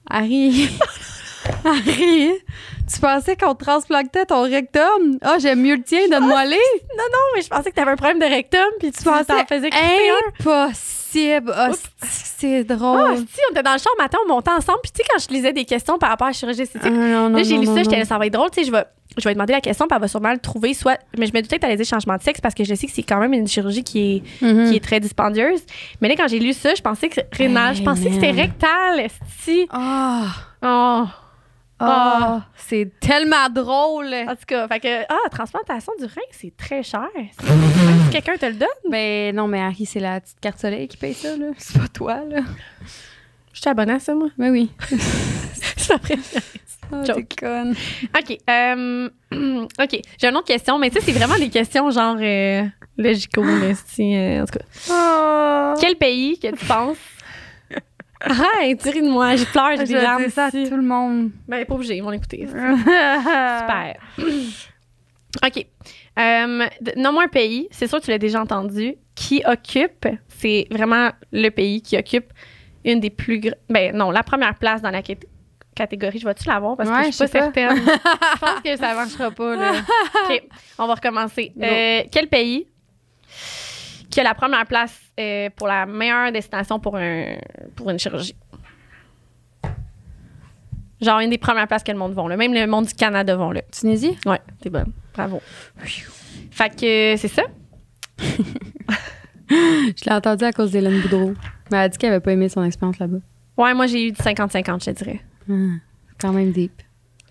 Harry. 0.09 0.69
Harry, 1.63 2.31
tu 2.91 2.99
pensais 2.99 3.35
qu'on 3.35 3.55
transplantait 3.55 4.25
ton 4.25 4.43
rectum? 4.43 5.17
Ah, 5.21 5.37
j'aime 5.39 5.61
mieux 5.61 5.75
le 5.75 5.83
tien, 5.83 6.07
donne-moi 6.09 6.45
les. 6.45 6.55
Non, 6.97 7.03
non, 7.11 7.19
mais 7.35 7.41
je 7.41 7.49
pensais 7.49 7.69
que 7.69 7.75
t'avais 7.75 7.91
un 7.91 7.95
problème 7.95 8.19
de 8.19 8.25
rectum, 8.25 8.65
puis 8.79 8.91
tu 8.91 9.03
pensais 9.03 9.25
t'en 9.25 9.45
faisais 9.45 9.69
couper. 9.69 10.11
Impossible. 10.39 11.04
Ah, 11.55 11.69
c'est 12.01 12.65
Ah, 12.69 12.75
drôle. 12.75 13.17
si, 13.17 13.39
on 13.49 13.51
était 13.51 13.63
dans 13.63 13.73
le 13.73 13.79
char 13.79 13.93
matin, 13.97 14.17
on 14.25 14.27
montait 14.27 14.51
ensemble. 14.51 14.79
Puis, 14.83 14.91
tu 14.91 14.97
sais, 15.01 15.03
quand 15.11 15.19
je 15.19 15.33
lisais 15.33 15.53
des 15.53 15.65
questions 15.65 15.97
par 15.97 16.09
rapport 16.09 16.27
à 16.27 16.29
la 16.31 16.33
chirurgie 16.33 16.61
esthétique, 16.63 16.91
Ah, 16.93 16.97
non, 16.97 17.29
non, 17.29 17.37
là, 17.37 17.43
j'ai 17.43 17.57
lu 17.57 17.65
ça, 17.65 17.83
j'étais 17.83 17.97
là, 17.97 18.05
ça 18.05 18.17
va 18.17 18.25
être 18.27 18.33
drôle. 18.33 18.49
Tu 18.51 18.61
sais, 18.61 18.67
je 18.67 18.71
vais, 18.71 18.83
je 19.17 19.23
vais 19.23 19.33
demander 19.33 19.53
la 19.53 19.61
question, 19.61 19.87
puis 19.87 19.95
elle 19.95 20.01
va 20.01 20.07
sûrement 20.07 20.31
le 20.33 20.39
trouver. 20.39 20.73
Soit, 20.73 20.99
mais 21.17 21.25
je 21.27 21.33
me 21.33 21.41
doutais 21.41 21.55
que 21.57 21.61
t'allais 21.61 21.77
dire 21.77 21.85
changement 21.85 22.17
de 22.17 22.21
sexe 22.21 22.41
parce 22.41 22.53
que 22.55 22.63
je 22.63 22.75
sais 22.75 22.87
que 22.87 22.93
c'est 22.93 23.03
quand 23.03 23.19
même 23.19 23.33
une 23.33 23.47
chirurgie 23.47 23.83
qui 23.83 24.15
est, 24.41 24.45
Mhm. 24.45 24.69
qui 24.69 24.75
est 24.75 24.83
très 24.83 24.99
dispendieuse. 24.99 25.61
Mais 26.01 26.07
là, 26.09 26.15
quand 26.17 26.27
j'ai 26.27 26.39
lu 26.39 26.53
ça, 26.53 26.75
je 26.75 26.81
pensais 26.81 27.09
que 27.09 27.21
rénal, 27.31 27.75
je 27.75 27.83
pensais 27.83 28.05
que 28.09 28.13
c'était 28.15 28.31
rectal, 28.31 28.99
esti. 28.99 29.67
Ah, 29.71 30.27
Oh. 30.67 31.05
Ah, 31.79 32.45
c'est 32.55 32.89
tellement 32.99 33.49
drôle. 33.49 34.13
En 34.13 34.35
tout 34.35 34.45
cas, 34.47 34.67
fait 34.67 34.79
que, 34.79 35.03
ah, 35.03 35.29
transplantation 35.29 35.91
du 35.99 36.05
rein, 36.05 36.21
c'est 36.31 36.55
très 36.55 36.83
cher. 36.83 37.07
Si 38.05 38.11
quelqu'un 38.11 38.37
te 38.37 38.45
le 38.45 38.53
donne? 38.53 38.69
Ben 38.89 39.35
non, 39.35 39.47
mais 39.47 39.59
Harry, 39.61 39.85
c'est 39.85 39.99
la 39.99 40.21
petite 40.21 40.39
carte 40.39 40.59
soleil 40.59 40.87
qui 40.87 40.97
paye 40.97 41.13
ça, 41.13 41.35
là. 41.35 41.47
C'est 41.57 41.79
pas 41.79 41.87
toi, 41.87 42.21
là. 42.29 42.41
Je 43.51 43.59
suis 43.59 43.69
abonnée 43.69 43.93
à 43.93 43.99
ça, 43.99 44.13
moi. 44.15 44.29
Ben 44.37 44.51
oui. 44.51 44.69
C'est 45.77 45.93
ma 46.91 47.03
Joke. 47.03 47.27
t'es 47.29 47.35
conne. 47.35 47.75
OK. 48.17 48.37
euh, 48.49 49.09
OK. 49.81 50.01
J'ai 50.19 50.27
une 50.27 50.37
autre 50.37 50.47
question, 50.47 50.77
mais 50.77 50.89
tu 50.89 50.99
sais, 50.99 51.05
c'est 51.05 51.11
vraiment 51.11 51.37
des 51.37 51.49
questions 51.49 51.89
genre 51.89 52.17
euh, 52.19 52.63
logico, 52.97 53.43
si, 53.87 54.15
euh, 54.15 54.43
en 54.43 54.45
tout 54.45 54.59
cas. 54.59 54.65
Ah. 54.91 55.73
Quel 55.79 55.95
pays 55.95 56.37
que 56.39 56.47
tu 56.55 56.65
penses? 56.65 56.97
Arrête, 58.21 58.81
dis 58.81 59.01
de 59.01 59.09
moi, 59.09 59.35
je 59.35 59.45
pleure, 59.45 59.71
j'ai 59.77 59.85
Je 59.85 59.91
des 59.93 60.01
larmes. 60.01 60.23
dire 60.23 60.31
ça 60.31 60.45
à 60.45 60.51
tout 60.51 60.57
le 60.57 60.81
monde. 60.81 61.31
Ben, 61.47 61.65
pas 61.65 61.73
obligé, 61.75 61.97
ils 61.97 62.03
vont 62.03 62.09
l'écouter. 62.11 62.47
Super. 62.47 63.95
OK. 65.45 65.65
Euh, 66.17 66.65
Nomme-moi 66.95 67.23
un 67.25 67.27
pays, 67.27 67.67
c'est 67.71 67.87
sûr 67.87 67.99
que 67.99 68.05
tu 68.05 68.11
l'as 68.11 68.17
déjà 68.17 68.41
entendu, 68.41 68.95
qui 69.15 69.43
occupe, 69.45 70.07
c'est 70.29 70.65
vraiment 70.71 71.09
le 71.31 71.49
pays 71.49 71.81
qui 71.81 71.97
occupe 71.97 72.31
une 72.85 72.99
des 73.01 73.09
plus 73.09 73.39
grandes. 73.39 73.55
Ben 73.69 73.95
non, 73.95 74.11
la 74.11 74.23
première 74.23 74.55
place 74.55 74.81
dans 74.81 74.91
la 74.91 75.01
cat- 75.01 75.15
catégorie. 75.75 76.19
Je 76.19 76.25
vais-tu 76.25 76.47
l'avoir 76.47 76.77
parce 76.77 76.89
que 76.89 76.95
Ouais, 76.95 77.05
je 77.07 77.11
suis 77.11 77.25
je 77.27 77.31
pas 77.31 77.39
pas. 77.39 77.53
certaine? 77.53 77.77
je 77.85 78.39
pense 78.39 78.61
que 78.63 78.77
ça 78.77 78.93
marchera 78.93 79.31
pas. 79.31 79.55
Là. 79.57 79.71
OK, 80.29 80.43
on 80.79 80.87
va 80.87 80.93
recommencer. 80.95 81.51
Euh, 81.61 82.03
quel 82.11 82.27
pays 82.27 82.65
qui 84.09 84.21
a 84.21 84.23
la 84.23 84.33
première 84.35 84.65
place 84.65 84.97
euh, 85.19 85.49
pour 85.55 85.67
la 85.67 85.85
meilleure 85.85 86.31
destination 86.31 86.79
pour, 86.79 86.95
un, 86.97 87.35
pour 87.75 87.89
une 87.89 87.99
chirurgie? 87.99 88.35
Genre 91.01 91.19
une 91.19 91.29
des 91.29 91.37
premières 91.37 91.67
places 91.67 91.83
que 91.83 91.91
le 91.91 91.97
monde 91.97 92.13
vont. 92.13 92.27
Là. 92.27 92.37
Même 92.37 92.53
le 92.53 92.65
monde 92.67 92.85
du 92.85 92.93
Canada 92.93 93.35
vont 93.35 93.51
là. 93.51 93.61
Tunisie? 93.71 94.17
Ouais, 94.25 94.39
t'es 94.61 94.69
bonne. 94.69 94.91
Bravo. 95.13 95.41
Fait 96.51 96.69
que 96.75 97.13
euh, 97.13 97.17
c'est 97.17 97.27
ça. 97.27 97.43
Je 99.49 100.05
l'ai 100.05 100.11
entendu 100.13 100.43
à 100.45 100.51
cause 100.51 100.71
d'Hélène 100.71 101.01
Boudreau. 101.01 101.33
Mais 101.71 101.77
elle 101.77 101.83
a 101.83 101.89
dit 101.89 101.97
qu'elle 101.97 102.11
avait 102.11 102.19
pas 102.21 102.31
aimé 102.31 102.49
son 102.49 102.63
expérience 102.63 102.97
là-bas. 102.99 103.17
Ouais, 103.57 103.73
moi 103.73 103.87
j'ai 103.87 104.07
eu 104.07 104.11
du 104.11 104.17
50-50, 104.21 104.83
je 104.85 104.91
te 104.91 105.03
dirais. 105.03 105.21
Ah, 105.49 105.53
quand 106.19 106.33
même 106.33 106.51
deep. 106.51 106.81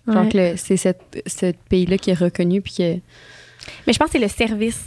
Ouais. 0.07 0.29
le- 0.33 0.57
c'est 0.57 0.77
cette- 0.77 1.21
ce 1.25 1.51
pays-là 1.69 1.97
qui 1.97 2.11
est 2.11 2.15
reconnu 2.19 2.61
puis 2.61 2.73
que. 2.77 2.93
Mais 3.87 3.93
je 3.93 3.97
pense 3.97 4.07
que 4.07 4.13
c'est 4.13 4.19
le 4.19 4.27
service. 4.27 4.85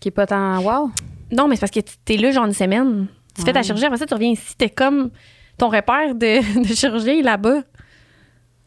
Qui 0.00 0.08
est 0.08 0.10
pas 0.10 0.26
tant 0.26 0.60
wow? 0.62 0.90
Non, 1.34 1.48
mais 1.48 1.56
c'est 1.56 1.60
parce 1.60 1.70
que 1.72 1.80
tu- 1.80 1.96
t'es 2.04 2.16
là, 2.16 2.30
genre 2.30 2.46
une 2.46 2.52
semaine. 2.52 3.06
Tu 3.36 3.42
fais 3.42 3.52
ta 3.52 3.62
chirurgie, 3.62 3.84
après 3.86 3.98
ça, 3.98 4.06
tu 4.06 4.14
reviens 4.14 4.30
ici. 4.30 4.54
T'es 4.56 4.70
comme 4.70 5.10
ton 5.58 5.68
repère 5.68 6.14
de, 6.14 6.62
de 6.68 6.74
chirurgie 6.74 7.22
là-bas. 7.22 7.62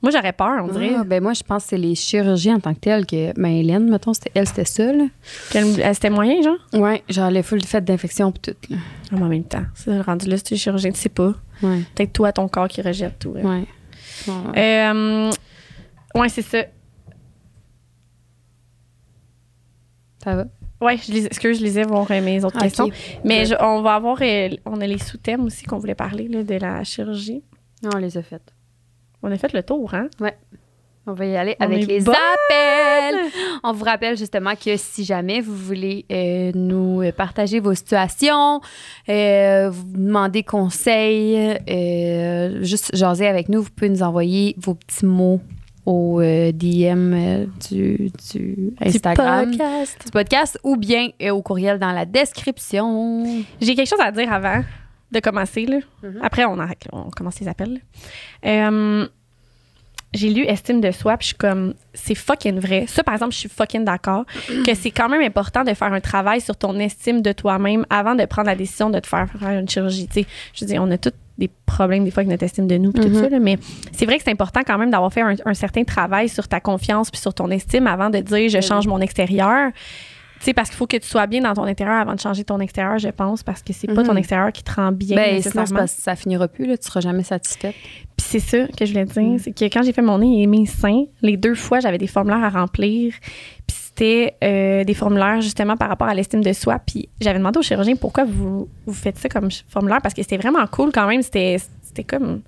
Moi, 0.02 0.12
j'aurais 0.12 0.34
peur, 0.34 0.64
on 0.64 0.68
dirait. 0.68 0.92
Ah, 0.96 1.04
ben 1.04 1.24
moi, 1.24 1.34
je 1.34 1.42
pense 1.42 1.64
que 1.64 1.70
c'est 1.70 1.78
les 1.78 1.96
chirurgies 1.96 2.54
en 2.54 2.60
tant 2.60 2.74
que 2.76 2.80
telles 2.80 3.06
que. 3.06 3.34
Ben, 3.40 3.48
Hélène, 3.50 3.90
mettons, 3.90 4.14
c'était 4.14 4.32
elle, 4.36 4.48
c'était 4.48 4.66
ça, 4.66 4.92
là. 4.94 5.06
Qu'elle- 5.50 5.80
elle- 5.80 5.96
C'était 5.96 6.10
moyen, 6.12 6.40
genre? 6.44 6.58
Ouais, 6.74 7.04
genre 7.10 7.32
les 7.32 7.42
full 7.42 7.64
fait 7.64 7.82
d'infection 7.84 8.32
pis 8.32 8.42
tout, 8.42 8.56
là. 8.70 8.78
Ah, 9.12 9.16
mais 9.16 9.22
en 9.24 9.30
même 9.30 9.44
temps, 9.44 9.64
ça, 9.74 10.02
rendu 10.04 10.28
là, 10.28 10.38
tu 10.38 10.54
es 10.54 10.58
chirurgien, 10.58 10.92
tu 10.92 11.00
sais 11.00 11.10
pas. 11.10 11.34
Ouais, 11.64 11.80
Peut-être 11.96 12.14
toi, 12.14 12.32
ton 12.32 12.48
corps 12.48 12.68
qui 12.68 12.82
rejette 12.82 13.18
tout. 13.18 13.34
là. 13.34 13.42
ouais. 13.42 13.66
Ouais. 14.28 14.60
Euh, 14.92 15.32
ouais, 16.16 16.30
c'est 16.30 16.42
ça. 16.44 16.60
Ça 20.24 20.36
va? 20.36 20.46
Ouais, 20.80 20.98
je 20.98 21.12
lisais, 21.12 21.28
excuse, 21.28 21.58
je 21.60 21.64
lisais 21.64 21.84
voir 21.84 22.06
euh, 22.12 22.22
mes 22.22 22.44
autres 22.46 22.56
Ok. 22.58 22.64
questions? 22.64 22.90
Mais 23.24 23.46
je- 23.46 23.56
on 23.60 23.82
va 23.82 23.96
avoir, 23.96 24.18
euh, 24.22 24.50
on 24.66 24.80
a 24.80 24.86
les 24.88 25.00
sous-thèmes 25.00 25.44
aussi 25.46 25.66
qu'on 25.66 25.80
voulait 25.80 25.96
parler 25.96 26.28
là, 26.28 26.44
de 26.44 26.56
la 26.56 26.84
chirurgie. 26.84 27.42
On 27.94 27.98
les 27.98 28.18
a 28.18 28.22
faites. 28.24 28.54
On 29.24 29.32
a 29.32 29.38
fait 29.38 29.52
le 29.54 29.64
tour, 29.64 29.94
hein? 29.96 30.08
On 31.10 31.14
va 31.14 31.26
y 31.26 31.36
aller 31.38 31.56
On 31.60 31.64
avec 31.64 31.88
les 31.88 32.02
bonne! 32.02 32.14
appels. 32.16 33.32
On 33.64 33.72
vous 33.72 33.86
rappelle 33.86 34.18
justement 34.18 34.54
que 34.56 34.76
si 34.78 35.04
jamais 35.06 35.40
vous 35.42 35.56
voulez 35.56 36.06
euh, 36.12 36.52
nous 36.54 37.02
partager 37.16 37.60
vos 37.60 37.74
situations, 37.74 38.60
euh, 39.10 39.70
vous 39.72 39.86
demander 39.98 40.44
conseil, 40.44 41.58
euh, 41.70 42.62
juste 42.64 42.94
jaser 42.96 43.26
avec 43.28 43.48
nous, 43.50 43.62
vous 43.64 43.70
pouvez 43.72 43.90
nous 43.90 44.04
envoyer 44.04 44.54
vos 44.60 44.74
petits 44.76 45.06
mots 45.06 45.40
au 45.88 46.20
euh, 46.20 46.52
DM 46.52 47.14
euh, 47.14 47.46
du, 47.70 48.12
du 48.30 48.74
Instagram 48.82 49.50
Du 49.50 49.58
podcast. 49.58 50.02
du 50.06 50.12
podcast 50.12 50.60
ou 50.64 50.76
bien 50.76 51.10
euh, 51.22 51.30
au 51.30 51.42
courriel 51.42 51.80
dans 51.80 51.94
la 51.94 52.06
description. 52.06 53.26
J'ai 53.62 53.74
quelque 53.74 53.88
chose 53.90 54.02
à 54.02 54.12
dire 54.12 54.32
avant 54.32 54.64
de 55.14 55.20
commencer. 55.22 55.66
Là. 55.66 55.78
Mhm. 56.04 56.20
Après, 56.22 56.44
on, 56.44 56.58
on 56.92 57.10
commence 57.10 57.40
les 57.40 57.48
appels. 57.48 57.80
Euh, 58.46 59.08
j'ai 60.14 60.30
lu 60.30 60.44
Estime 60.44 60.82
de 60.82 60.92
soi, 60.92 61.16
puis 61.16 61.24
je 61.24 61.28
suis 61.30 61.38
comme, 61.38 61.74
c'est 61.94 62.16
fucking 62.16 62.60
vrai. 62.60 62.86
Ça, 62.88 63.02
par 63.04 63.14
exemple, 63.14 63.32
je 63.32 63.40
suis 63.40 63.50
fucking 63.50 63.86
d'accord 63.86 64.26
que 64.66 64.74
c'est 64.74 64.92
quand 64.92 65.08
même 65.08 65.22
important 65.22 65.64
de 65.64 65.74
faire 65.74 65.94
un 65.94 66.02
travail 66.02 66.42
sur 66.42 66.58
ton 66.58 66.78
estime 66.80 67.22
de 67.22 67.32
toi-même 67.32 67.86
avant 67.90 68.16
de 68.16 68.26
prendre 68.26 68.48
la 68.48 68.56
décision 68.56 68.90
de 68.90 69.00
te 69.00 69.08
faire 69.08 69.30
faire 69.40 69.58
une 69.58 69.70
chirurgie. 69.70 70.08
Tu 70.08 70.22
sais, 70.22 70.28
je 70.54 70.66
veux 70.66 70.70
dire, 70.70 70.84
on 70.84 70.92
a 70.92 70.98
tous 70.98 71.14
des 71.38 71.50
problèmes 71.66 72.04
des 72.04 72.12
fois 72.12 72.22
avec 72.22 72.32
notre 72.32 72.44
estime 72.44 72.68
de 72.68 72.78
nous, 72.78 72.92
puis 72.92 73.04
tout 73.04 73.10
Mhm. 73.10 73.22
ça, 73.24 73.30
là, 73.30 73.40
mais 73.40 73.58
c'est 73.92 74.06
vrai 74.06 74.18
que 74.18 74.24
c'est 74.24 74.32
important 74.32 74.62
quand 74.66 74.78
même 74.78 74.90
d'avoir 74.90 75.14
fait 75.14 75.22
un, 75.22 75.36
un 75.46 75.54
certain 75.54 75.84
travail 75.84 76.30
sur 76.30 76.48
ta 76.48 76.60
confiance 76.60 77.12
puis 77.12 77.20
sur 77.22 77.34
ton 77.34 77.50
estime 77.52 77.86
avant 77.88 78.10
de 78.10 78.20
dire, 78.20 78.50
je 78.50 78.60
change 78.62 78.88
mon 78.88 79.00
extérieur. 79.00 79.72
Tu 80.40 80.44
sais, 80.46 80.54
parce 80.54 80.70
qu'il 80.70 80.78
faut 80.78 80.86
que 80.86 80.98
tu 80.98 81.08
sois 81.08 81.26
bien 81.26 81.42
dans 81.42 81.56
ton 81.56 81.64
intérieur 81.64 81.96
avant 82.00 82.14
de 82.14 82.20
changer 82.20 82.44
ton 82.44 82.60
extérieur, 82.60 83.00
je 83.00 83.10
pense, 83.10 83.42
parce 83.42 83.64
que 83.64 83.74
c'est 83.74 83.88
pas 83.88 84.02
Mhm. 84.02 84.08
ton 84.08 84.16
extérieur 84.16 84.52
qui 84.52 84.64
te 84.64 84.72
rend 84.72 84.92
bien 84.92 85.16
Ben, 85.16 85.24
sinon, 85.26 85.36
nécessairement. 85.38 85.76
parce 85.80 85.96
que 85.96 86.02
ça 86.04 86.16
finira 86.16 86.48
plus, 86.48 86.68
là, 86.68 86.78
tu 86.78 86.86
seras 86.88 87.00
jamais 87.02 87.24
satisfaite. 87.24 87.74
Puis 88.16 88.28
c'est 88.30 88.40
ça 88.40 88.68
que 88.68 88.86
je 88.86 88.92
voulais 88.94 89.06
dire, 89.06 89.22
Mm. 89.24 89.40
c'est 89.40 89.52
que 89.52 89.66
quand 89.66 89.82
j'ai 89.84 89.94
fait 89.94 90.02
mon 90.04 90.20
nez 90.20 90.44
et 90.44 90.48
mes 90.48 90.68
seins, 90.68 91.06
les 91.24 91.38
deux 91.38 91.56
fois, 91.56 91.80
j'avais 91.80 91.98
des 91.98 92.06
formulaires 92.08 92.44
à 92.44 92.50
remplir. 92.50 93.14
Puis 93.66 93.77
c'était 93.98 94.36
euh, 94.44 94.84
des 94.84 94.94
formulaires 94.94 95.42
justement 95.42 95.76
par 95.76 95.90
rapport 95.90 96.08
à 96.08 96.14
l'estime 96.14 96.44
de 96.44 96.54
soi. 96.54 96.78
Puis 96.86 97.10
j'avais 97.20 97.40
demandé 97.40 97.58
au 97.58 97.64
chirurgien 97.64 97.96
pourquoi 97.96 98.26
vous, 98.26 98.70
vous 98.86 98.94
faites 98.94 99.18
ça 99.18 99.28
comme 99.28 99.50
formulaire 99.70 100.02
parce 100.04 100.14
que 100.14 100.22
c'était 100.22 100.38
vraiment 100.38 100.66
cool 100.68 100.92
quand 100.92 101.08
même. 101.08 101.24
C'était 101.24 101.58
c'était 101.82 102.04
comme 102.04 102.42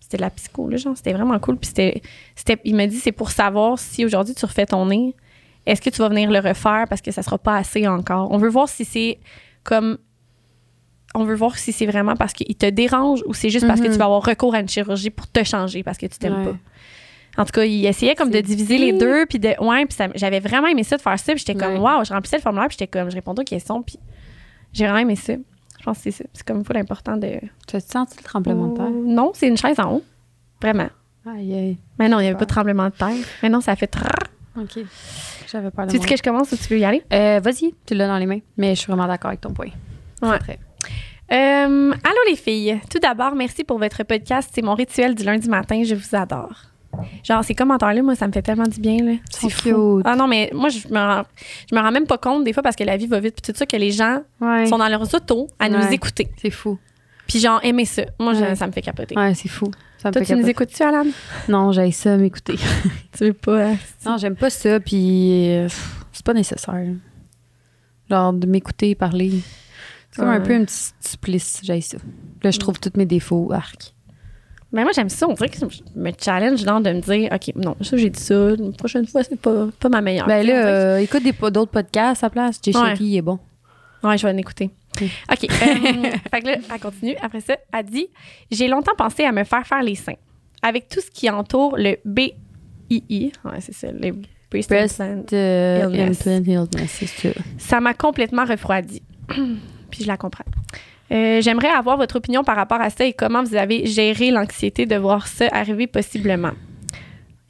c'était 0.00 0.16
de 0.16 0.22
la 0.22 0.30
psycho 0.30 0.68
là, 0.68 0.76
genre 0.76 0.96
c'était 0.96 1.12
vraiment 1.12 1.38
cool. 1.38 1.56
Puis 1.56 1.68
c'était 1.68 2.02
c'était 2.34 2.58
il 2.64 2.74
m'a 2.74 2.86
dit 2.88 2.96
c'est 2.98 3.12
pour 3.12 3.30
savoir 3.30 3.78
si 3.78 4.04
aujourd'hui 4.04 4.34
tu 4.34 4.44
refais 4.44 4.66
ton 4.66 4.86
nez, 4.86 5.14
est-ce 5.66 5.80
que 5.80 5.90
tu 5.90 5.98
vas 5.98 6.08
venir 6.08 6.28
le 6.30 6.40
refaire 6.40 6.86
parce 6.88 7.00
que 7.00 7.12
ça 7.12 7.22
sera 7.22 7.38
pas 7.38 7.56
assez 7.56 7.86
encore. 7.86 8.32
On 8.32 8.38
veut 8.38 8.48
voir 8.50 8.68
si 8.68 8.84
c'est 8.84 9.18
comme 9.62 9.98
on 11.14 11.24
veut 11.24 11.34
voir 11.36 11.58
si 11.58 11.72
c'est 11.72 11.86
vraiment 11.86 12.16
parce 12.16 12.32
qu'il 12.32 12.56
te 12.56 12.66
dérange 12.66 13.22
ou 13.26 13.34
c'est 13.34 13.50
juste 13.50 13.66
parce 13.68 13.80
que 13.80 13.86
Mhm. 13.86 13.92
tu 13.92 13.98
vas 13.98 14.06
avoir 14.06 14.24
recours 14.24 14.54
à 14.54 14.60
une 14.60 14.68
chirurgie 14.68 15.10
pour 15.10 15.28
te 15.30 15.44
changer 15.44 15.82
parce 15.84 15.98
que 15.98 16.06
tu 16.06 16.18
t'aimes 16.18 16.38
Ouais. 16.38 16.44
pas. 16.52 16.56
En 17.38 17.44
tout 17.44 17.52
cas, 17.52 17.64
il 17.64 17.86
essayait 17.86 18.14
comme 18.14 18.30
de 18.30 18.40
diviser 18.40 18.76
les 18.78 18.92
deux 18.92 19.24
puis 19.26 19.38
de 19.38 19.54
ouais, 19.60 19.86
puis 19.86 19.96
j'avais 20.16 20.40
vraiment 20.40 20.66
aimé 20.66 20.84
ça 20.84 20.96
de 20.96 21.02
faire 21.02 21.18
ça, 21.18 21.32
puis 21.32 21.44
j'étais 21.46 21.54
comme 21.54 21.78
waouh, 21.78 22.04
je 22.04 22.12
remplissais 22.12 22.36
le 22.36 22.42
formulaire 22.42 22.68
puis 22.68 22.76
j'étais 22.78 22.98
comme 22.98 23.10
je 23.10 23.14
répondais 23.14 23.40
aux 23.40 23.44
questions 23.44 23.82
puis 23.82 23.98
j'ai 24.72 24.84
vraiment 24.84 24.98
aimé 24.98 25.16
ça. 25.16 25.34
Je 25.78 25.84
pense 25.84 25.96
que 25.96 26.02
c'est 26.04 26.10
ça. 26.12 26.24
C'est 26.32 26.46
comme 26.46 26.64
faut 26.64 26.72
l'important 26.72 27.16
de 27.16 27.40
Tu 27.66 27.76
as 27.76 27.80
senti 27.80 28.16
le 28.18 28.22
tremblement 28.22 28.68
de 28.68 28.76
terre? 28.76 28.90
Non, 28.90 29.32
c'est 29.34 29.48
une 29.48 29.56
chaise 29.56 29.80
en 29.80 29.94
haut. 29.94 30.02
Vraiment. 30.60 30.88
Aïe, 31.26 31.54
aïe. 31.54 31.76
Mais 31.98 32.08
non, 32.08 32.20
il 32.20 32.22
n'y 32.22 32.28
avait 32.28 32.38
pas 32.38 32.44
de 32.44 32.50
tremblement 32.50 32.84
de 32.84 32.94
terre. 32.94 33.16
Mais 33.42 33.48
non, 33.48 33.60
ça 33.60 33.74
fait 33.74 33.88
trrr. 33.88 34.08
OK. 34.56 34.78
J'avais 35.50 35.70
pas 35.70 35.86
Tu 35.86 35.98
veux 35.98 36.06
que 36.06 36.16
je 36.16 36.22
commence 36.22 36.52
ou 36.52 36.56
tu 36.56 36.68
veux 36.68 36.78
y 36.78 36.84
aller? 36.84 37.02
Euh, 37.12 37.40
Vas-y, 37.42 37.74
tu 37.84 37.94
l'as 37.94 38.06
dans 38.06 38.18
les 38.18 38.26
mains. 38.26 38.40
Mais 38.56 38.74
je 38.74 38.80
suis 38.80 38.86
vraiment 38.86 39.08
d'accord 39.08 39.30
avec 39.30 39.40
ton 39.40 39.52
point. 39.52 39.70
Ouais. 40.20 40.38
Très. 40.38 40.58
Euh, 41.32 41.90
allô 41.90 42.18
les 42.28 42.36
filles. 42.36 42.80
Tout 42.90 42.98
d'abord, 42.98 43.34
merci 43.34 43.64
pour 43.64 43.78
votre 43.78 44.04
podcast. 44.04 44.50
C'est 44.54 44.62
mon 44.62 44.74
rituel 44.74 45.14
du 45.14 45.24
lundi 45.24 45.48
matin. 45.48 45.82
Je 45.82 45.94
vous 45.94 46.14
adore. 46.14 46.71
Genre, 47.24 47.42
ces 47.44 47.54
commentaires-là, 47.54 48.02
moi, 48.02 48.14
ça 48.14 48.26
me 48.26 48.32
fait 48.32 48.42
tellement 48.42 48.66
du 48.66 48.80
bien. 48.80 49.02
Là. 49.02 49.12
Sont 49.30 49.48
fou. 49.48 50.02
Ah 50.04 50.14
non, 50.16 50.26
mais 50.28 50.50
moi, 50.52 50.68
je 50.68 50.86
me, 50.88 50.98
rends, 50.98 51.22
je 51.70 51.74
me 51.74 51.80
rends 51.80 51.90
même 51.90 52.06
pas 52.06 52.18
compte 52.18 52.44
des 52.44 52.52
fois 52.52 52.62
parce 52.62 52.76
que 52.76 52.84
la 52.84 52.96
vie 52.96 53.06
va 53.06 53.18
vite. 53.20 53.40
Puis 53.42 53.52
tout 53.52 53.58
ça, 53.58 53.64
que 53.66 53.76
les 53.76 53.90
gens 53.92 54.22
Ouais. 54.40 54.66
sont 54.66 54.78
dans 54.78 54.88
leurs 54.88 55.14
autos 55.14 55.48
à 55.58 55.68
nous 55.68 55.82
écouter. 55.92 56.28
C'est 56.40 56.50
fou. 56.50 56.78
Puis 57.26 57.38
genre, 57.40 57.60
aimer 57.62 57.84
ça. 57.86 58.02
Moi, 58.18 58.34
Ouais. 58.34 58.54
ça 58.56 58.66
me 58.66 58.72
fait 58.72 58.82
capoter. 58.82 59.16
Ouais, 59.16 59.34
c'est 59.34 59.48
fou. 59.48 59.70
Ça 59.98 60.08
me 60.08 60.12
Toi, 60.14 60.24
fait 60.24 60.34
tu 60.34 60.40
nous 60.40 60.48
écoutes-tu, 60.48 60.82
Alan? 60.82 61.06
Non, 61.48 61.70
j'ai 61.72 61.90
ça 61.92 62.16
m'écouter. 62.16 62.56
Tu 63.16 63.24
veux 63.26 63.32
pas? 63.32 63.68
hein? 63.68 63.76
non, 64.06 64.16
j'aime 64.18 64.34
pas 64.36 64.50
ça, 64.50 64.80
puis 64.80 65.48
euh, 65.50 65.68
c'est 66.12 66.24
pas 66.26 66.34
nécessaire. 66.34 66.84
Genre, 68.10 68.32
de 68.32 68.46
m'écouter 68.46 68.94
parler. 68.94 69.40
C'est 70.10 70.20
comme 70.20 70.28
un 70.30 70.40
peu 70.40 70.54
un 70.54 70.64
petit 70.64 70.90
supplice, 71.00 71.60
j'ai 71.62 71.80
ça. 71.80 71.96
Là, 72.42 72.50
je 72.50 72.58
trouve 72.58 72.78
tous 72.80 72.92
mes 72.98 73.06
défauts, 73.06 73.50
arc. 73.52 73.94
Mais 74.72 74.82
moi, 74.84 74.92
j'aime 74.94 75.08
ça. 75.10 75.28
On 75.28 75.34
dirait 75.34 75.48
que 75.50 75.58
je 75.58 75.66
me 75.94 76.10
challenge 76.18 76.64
dans 76.64 76.80
de 76.80 76.90
me 76.92 77.00
dire, 77.00 77.30
OK, 77.32 77.52
non, 77.56 77.76
ça, 77.82 77.96
j'ai 77.96 78.08
dit 78.10 78.20
ça. 78.20 78.50
Une 78.58 78.72
prochaine 78.74 79.06
fois, 79.06 79.22
c'est 79.22 79.38
pas, 79.38 79.68
pas 79.78 79.88
ma 79.90 80.00
meilleure. 80.00 80.26
Ben 80.26 80.46
là, 80.46 80.66
euh, 80.66 80.96
écoute 80.98 81.22
des, 81.22 81.32
d'autres 81.32 81.70
podcasts 81.70 82.24
à 82.24 82.26
la 82.26 82.30
place. 82.30 82.58
Jay 82.62 82.76
Ouais. 82.76 82.90
Shetty, 82.90 83.04
il 83.04 83.16
est 83.18 83.22
bon. 83.22 83.38
Ouais, 84.02 84.16
je 84.16 84.26
vais 84.26 84.32
en 84.32 84.36
écouter. 84.36 84.70
OK. 85.00 85.44
euh, 85.44 85.46
fait 86.30 86.40
que 86.40 86.46
là, 86.46 86.56
elle 86.72 86.80
continue. 86.80 87.16
Après 87.22 87.40
ça, 87.40 87.56
elle 87.72 87.84
dit 87.86 88.08
J'ai 88.50 88.68
longtemps 88.68 88.94
pensé 88.96 89.24
à 89.24 89.32
me 89.32 89.44
faire 89.44 89.66
faire 89.66 89.82
les 89.82 89.94
seins. 89.94 90.16
Avec 90.62 90.88
tout 90.88 91.00
ce 91.00 91.10
qui 91.10 91.28
entoure 91.28 91.76
le 91.76 91.96
BII, 92.04 92.32
ouais, 93.44 93.60
c'est 93.60 93.74
ça, 93.74 93.88
le 93.90 94.12
Breast 94.50 94.68
Breast 94.68 95.00
Implant, 95.00 95.24
euh, 95.32 95.88
Illness. 95.92 96.26
Implant 96.26 96.66
Illness, 96.72 96.90
c'est 96.90 97.06
ça. 97.06 97.28
ça 97.58 97.80
m'a 97.80 97.94
complètement 97.94 98.44
refroidi. 98.44 99.02
Puis 99.90 100.02
je 100.02 100.06
la 100.06 100.16
comprends. 100.16 100.44
Euh, 101.12 101.40
J'aimerais 101.40 101.68
avoir 101.68 101.96
votre 101.96 102.16
opinion 102.16 102.42
par 102.42 102.56
rapport 102.56 102.80
à 102.80 102.90
ça 102.90 103.04
et 103.04 103.12
comment 103.12 103.42
vous 103.42 103.54
avez 103.54 103.86
géré 103.86 104.30
l'anxiété 104.30 104.86
de 104.86 104.96
voir 104.96 105.26
ça 105.26 105.46
arriver 105.52 105.86
possiblement. 105.86 106.52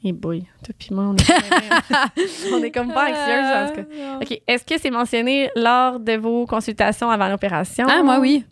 Et 0.05 0.11
boy, 0.11 0.43
toi 0.63 0.75
puis 0.77 0.89
moi, 0.91 1.05
on 1.05 1.15
est, 1.15 2.51
on 2.53 2.61
est 2.61 2.71
comme 2.71 2.91
pas 2.91 3.09
anxieuses 3.09 3.55
en 3.55 3.67
tout 3.69 3.75
cas. 3.75 4.17
OK. 4.21 4.41
Est-ce 4.47 4.65
que 4.65 4.77
c'est 4.79 4.91
mentionné 4.91 5.49
lors 5.55 5.99
de 5.99 6.13
vos 6.17 6.45
consultations 6.45 7.09
avant 7.09 7.29
l'opération? 7.29 7.85
Ah, 7.89 8.03
moi, 8.03 8.19
oui. 8.19 8.43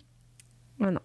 Ah, 0.81 0.91
non. 0.91 1.01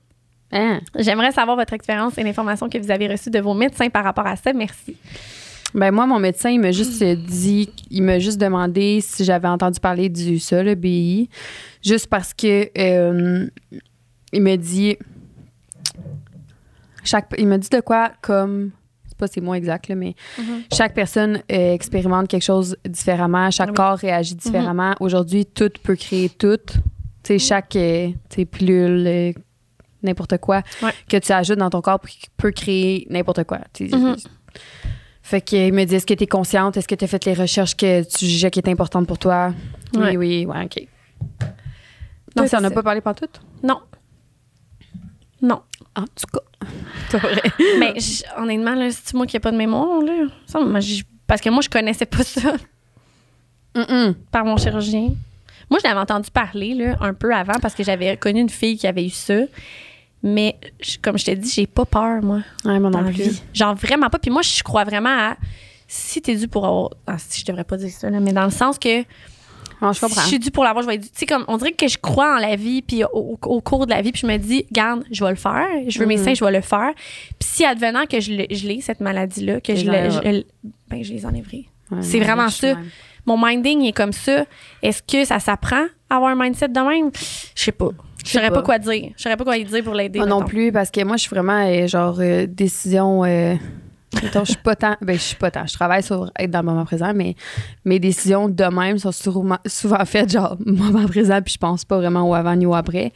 Hein? 0.52 0.80
J'aimerais 0.96 1.32
savoir 1.32 1.56
votre 1.56 1.72
expérience 1.72 2.16
et 2.16 2.22
l'information 2.22 2.68
que 2.68 2.78
vous 2.78 2.92
avez 2.92 3.08
reçue 3.08 3.30
de 3.30 3.40
vos 3.40 3.54
médecins 3.54 3.90
par 3.90 4.04
rapport 4.04 4.26
à 4.26 4.36
ça. 4.36 4.52
Merci. 4.52 4.96
Ben 5.74 5.90
moi, 5.90 6.06
mon 6.06 6.20
médecin, 6.20 6.50
il 6.50 6.60
m'a 6.60 6.70
juste 6.70 7.02
euh, 7.02 7.16
dit, 7.16 7.68
il 7.90 8.02
m'a 8.04 8.20
juste 8.20 8.40
demandé 8.40 9.00
si 9.02 9.24
j'avais 9.24 9.48
entendu 9.48 9.80
parler 9.80 10.08
du 10.08 10.38
ça, 10.38 10.62
le 10.62 10.76
BI, 10.76 11.28
juste 11.84 12.06
parce 12.06 12.32
que 12.32 12.70
euh, 12.78 13.48
il 14.32 14.42
m'a 14.42 14.56
dit 14.56 14.96
chaque, 17.04 17.26
il 17.38 17.46
m'a 17.46 17.58
dit 17.58 17.68
de 17.68 17.80
quoi 17.80 18.12
comme 18.20 18.70
c'est 19.06 19.16
pas 19.16 19.26
c'est 19.28 19.40
moi 19.40 19.56
exact 19.56 19.88
là, 19.88 19.94
mais 19.94 20.14
chaque 20.72 20.92
personne 20.94 21.40
euh, 21.50 21.72
expérimente 21.72 22.28
quelque 22.28 22.42
chose 22.42 22.76
différemment, 22.88 23.50
chaque 23.50 23.68
Oui. 23.70 23.74
corps 23.74 23.96
réagit 23.98 24.34
différemment. 24.34 24.94
Aujourd'hui, 25.00 25.46
tout 25.46 25.70
peut 25.82 25.96
créer 25.96 26.28
tout. 26.28 26.58
Tu 26.66 26.74
sais, 27.22 27.38
chaque 27.38 27.74
euh, 27.76 28.08
tu 28.28 28.36
sais, 28.36 28.44
pilule, 28.44 29.06
euh, 29.06 29.32
n'importe 30.02 30.36
quoi 30.38 30.62
Ouais. 30.82 30.90
que 31.08 31.16
tu 31.16 31.32
ajoutes 31.32 31.58
dans 31.58 31.70
ton 31.70 31.80
corps 31.80 32.00
peut 32.36 32.50
créer 32.50 33.06
n'importe 33.10 33.44
quoi. 33.44 33.60
Mhm. 33.80 34.16
Fait 35.22 35.40
qu'il 35.40 35.72
me 35.72 35.84
dit 35.84 35.94
est-ce 35.96 36.06
que 36.06 36.14
tu 36.14 36.24
es 36.24 36.26
consciente, 36.28 36.76
est-ce 36.76 36.86
que 36.86 36.94
tu 36.94 37.04
as 37.04 37.08
fait 37.08 37.24
les 37.24 37.34
recherches 37.34 37.76
que 37.76 38.02
tu 38.04 38.26
jugeais 38.26 38.50
qui 38.50 38.58
étaient 38.60 38.70
importantes 38.70 39.06
pour 39.08 39.18
toi? 39.18 39.52
Ouais. 39.96 40.16
Oui, 40.16 40.16
oui, 40.16 40.46
ouais, 40.46 40.64
OK. 40.66 40.86
Non, 42.36 42.42
ça 42.46 42.58
c'est 42.58 42.60
n'a 42.60 42.70
pas 42.70 42.82
parlé 42.82 43.00
par 43.00 43.14
tout 43.14 43.26
Non. 43.62 43.80
Non. 45.42 45.60
En 45.94 46.02
tout 46.02 46.26
cas. 46.32 46.66
C'est 47.10 47.18
vrai. 47.18 47.42
Mais 47.78 47.94
honnêtement, 48.38 48.74
là, 48.74 48.88
c'est 48.90 49.14
moi 49.14 49.26
qui 49.26 49.36
n'ai 49.36 49.40
pas 49.40 49.52
de 49.52 49.56
mémoire. 49.56 50.00
Là? 50.02 50.26
Ça, 50.46 50.60
moi, 50.60 50.80
parce 51.26 51.40
que 51.40 51.50
moi, 51.50 51.60
je 51.62 51.68
connaissais 51.68 52.06
pas 52.06 52.22
ça 52.24 52.54
Mm-mm. 53.74 54.14
par 54.30 54.44
mon 54.44 54.56
chirurgien. 54.56 55.10
Moi, 55.70 55.78
je 55.82 55.88
l'avais 55.88 56.00
entendu 56.00 56.30
parler 56.30 56.74
là, 56.74 56.96
un 57.00 57.12
peu 57.14 57.34
avant 57.34 57.58
parce 57.60 57.74
que 57.74 57.82
j'avais 57.84 58.16
connu 58.16 58.40
une 58.40 58.48
fille 58.48 58.76
qui 58.78 58.86
avait 58.86 59.04
eu 59.06 59.10
ça. 59.10 59.34
Mais 60.22 60.56
je- 60.80 60.96
comme 61.00 61.18
je 61.18 61.24
t'ai 61.26 61.36
dit, 61.36 61.48
j'ai 61.50 61.66
pas 61.66 61.84
peur, 61.84 62.22
moi. 62.22 62.40
Ouais, 62.64 62.78
moi 62.80 62.90
non 62.90 63.04
plus. 63.04 63.12
vie. 63.12 63.42
Genre 63.52 63.74
vraiment 63.74 64.08
pas. 64.08 64.18
Puis 64.18 64.30
moi, 64.30 64.42
je 64.42 64.62
crois 64.62 64.84
vraiment 64.84 65.10
à 65.30 65.36
si 65.86 66.20
t'es 66.22 66.34
dû 66.34 66.48
pour 66.48 66.64
avoir. 66.66 66.90
Ah, 67.06 67.18
si 67.18 67.40
je 67.40 67.44
devrais 67.44 67.64
pas 67.64 67.76
dire 67.76 67.90
ça, 67.90 68.08
là, 68.10 68.18
mais 68.20 68.32
dans 68.32 68.44
le 68.44 68.50
sens 68.50 68.78
que 68.78 69.02
Je 69.80 70.00
comprends. 70.00 70.08
si 70.08 70.20
je 70.20 70.26
suis 70.28 70.38
due 70.38 70.50
pour 70.50 70.64
l'avoir, 70.64 70.82
je 70.82 70.88
vais 70.88 70.94
être 70.96 71.02
due. 71.02 71.08
Tu 71.10 71.18
sais, 71.18 71.26
comme, 71.26 71.44
on 71.48 71.56
dirait 71.58 71.72
que 71.72 71.86
je 71.88 71.98
crois 71.98 72.36
en 72.36 72.38
la 72.38 72.56
vie, 72.56 72.82
puis 72.82 73.02
au, 73.12 73.36
cours 73.60 73.86
de 73.86 73.90
la 73.90 74.00
vie, 74.02 74.12
puis 74.12 74.22
je 74.22 74.26
me 74.26 74.36
dis, 74.38 74.64
garde, 74.72 75.04
je 75.10 75.22
vais 75.24 75.30
le 75.30 75.36
faire. 75.36 75.66
Je 75.88 75.98
veux 75.98 76.06
mes 76.06 76.16
Mhm. 76.16 76.24
seins, 76.24 76.34
je 76.34 76.44
vais 76.44 76.52
le 76.52 76.60
faire. 76.62 76.92
Puis 77.38 77.48
si 77.48 77.64
advenant 77.64 78.04
que 78.06 78.18
je 78.20 78.32
l'ai, 78.32 78.46
je 78.50 78.66
l'ai, 78.66 78.80
cette 78.80 79.00
maladie-là, 79.00 79.60
que 79.60 79.74
je, 79.74 79.90
l'ai- 79.90 80.10
je- 80.10 80.42
ben, 80.88 81.02
je 81.04 81.12
les 81.12 81.26
enlèverai. 81.26 81.66
Ouais, 81.90 81.98
c'est 82.02 82.20
vraiment 82.20 82.48
ça. 82.48 82.74
même. 82.74 82.86
Mon 83.26 83.36
minding 83.44 83.82
est 83.84 83.92
comme 83.92 84.12
ça. 84.12 84.44
Est-ce 84.82 85.02
que 85.02 85.24
ça 85.24 85.40
s'apprend 85.40 85.84
à 86.08 86.16
avoir 86.16 86.30
un 86.30 86.36
mindset 86.42 86.68
de 86.68 86.80
même? 86.80 87.10
Je 87.54 87.62
sais 87.64 87.72
pas. 87.72 87.90
Je 88.24 88.30
saurais 88.32 88.48
pas. 88.48 88.56
pas. 88.56 88.62
quoi 88.62 88.78
dire. 88.78 89.12
Je 89.16 89.22
saurais 89.22 89.36
pas 89.36 89.44
quoi 89.44 89.56
lui 89.56 89.64
dire 89.64 89.84
pour 89.84 89.94
l'aider. 89.94 90.18
Moi 90.20 90.26
non 90.28 90.42
plus, 90.42 90.72
parce 90.72 90.90
que 90.90 91.02
moi, 91.04 91.16
je 91.16 91.22
suis 91.22 91.30
vraiment, 91.30 91.64
euh, 91.66 91.86
genre, 91.86 92.16
euh, 92.20 92.46
décision. 92.48 93.24
euh, 93.24 93.54
je 94.22 94.44
suis 94.44 94.56
pas 94.56 94.76
tant. 94.76 94.96
Ben, 95.00 95.14
je 95.14 95.22
suis 95.22 95.36
pas 95.36 95.50
tant. 95.50 95.66
Je 95.66 95.74
travaille 95.74 96.02
sur 96.02 96.30
être 96.38 96.50
dans 96.50 96.60
le 96.60 96.66
moment 96.66 96.84
présent, 96.84 97.12
mais 97.14 97.34
mes 97.84 97.98
décisions 97.98 98.48
de 98.48 98.64
même 98.64 98.98
sont 98.98 99.12
souvent, 99.12 99.58
souvent 99.66 100.04
faites, 100.04 100.32
genre, 100.32 100.56
moment 100.66 101.06
présent, 101.06 101.40
puis 101.42 101.54
je 101.54 101.58
pense 101.58 101.84
pas 101.84 101.96
vraiment 101.96 102.28
au 102.28 102.34
avant 102.34 102.54
ni 102.56 102.66
au 102.66 102.74
après. 102.74 103.12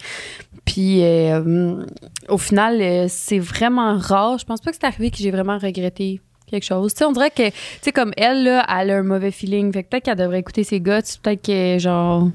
Puis, 0.64 1.02
euh, 1.02 1.82
au 2.28 2.38
final, 2.38 2.80
euh, 2.80 3.06
c'est 3.08 3.38
vraiment 3.38 3.96
rare. 3.96 4.38
Je 4.38 4.44
pense 4.44 4.60
pas 4.60 4.70
que 4.70 4.76
c'est 4.80 4.86
arrivé 4.86 5.10
que 5.10 5.18
j'ai 5.18 5.30
vraiment 5.30 5.58
regretté 5.58 6.20
quelque 6.46 6.64
chose. 6.64 6.92
Tu 6.94 6.98
sais, 6.98 7.04
on 7.04 7.12
dirait 7.12 7.30
que, 7.30 7.48
tu 7.48 7.54
sais, 7.82 7.92
comme 7.92 8.12
elle, 8.16 8.44
là, 8.44 8.66
elle 8.68 8.90
a 8.90 8.98
un 8.98 9.02
mauvais 9.02 9.30
feeling. 9.30 9.72
Fait 9.72 9.84
que 9.84 9.88
peut-être 9.88 10.04
qu'elle 10.04 10.18
devrait 10.18 10.40
écouter 10.40 10.64
ses 10.64 10.80
guts. 10.80 11.18
Peut-être 11.22 11.44
que, 11.44 11.78
genre. 11.78 12.28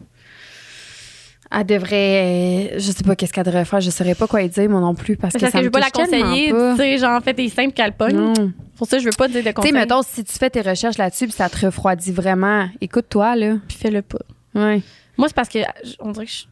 Elle 1.58 1.66
devrait. 1.66 2.72
euh, 2.74 2.80
Je 2.80 2.91
sais 2.91 3.03
pas 3.03 3.16
qu'est-ce 3.16 3.32
qu'elle 3.32 3.45
devrait 3.45 3.66
faire. 3.66 3.80
Je 3.80 3.89
saurais 3.89 4.16
pas 4.16 4.28
quoi 4.28 4.41
lui 4.41 4.49
dire, 4.49 4.70
moi 4.70 4.82
non 4.82 4.93
plus. 4.95 5.16
Parce, 5.16 5.34
Parce 5.34 5.41
que 5.43 5.47
que 5.47 5.51
ça 5.51 5.58
je 5.60 5.64
me 5.64 5.68
veux 5.68 5.72
pas 5.72 5.80
la 5.80 5.89
conseiller, 5.89 6.51
tu 6.51 6.76
sais, 6.78 6.97
genre, 6.97 7.22
fais 7.24 7.34
tes 7.34 7.47
seins 7.49 7.66
puis 7.66 7.74
qu'elle 7.74 7.93
pogne. 7.93 8.34
Tu 8.34 8.41
Pour 8.78 8.88
ça, 8.88 8.99
je 8.99 9.06
veux 9.06 9.12
pas 9.18 9.28
te 9.28 9.32
dire 9.34 9.41
de 9.41 9.47
sais, 9.47 9.53
conseils. 9.53 9.72
mettons, 9.72 10.01
si 10.01 10.24
tu 10.24 10.34
fais 10.34 10.49
tes 10.49 10.62
recherches 10.62 10.97
là-dessus 10.97 11.26
puis 11.28 11.36
ça 11.36 11.47
te 11.49 11.66
refroidit 11.66 12.12
vraiment, 12.12 12.68
écoute-toi, 12.82 13.36
là. 13.36 13.53
Puis 13.68 13.78
fais-le 13.78 14.01
pas. 14.01 14.20
Ouais. 14.53 14.82
Moi, 15.18 15.28
c'est 15.30 15.34
parce 15.36 15.49
que, 15.49 15.60
je- 15.84 15.93
on 15.99 16.12
dirait 16.12 16.26
que 16.26 16.32
je- 16.32 16.43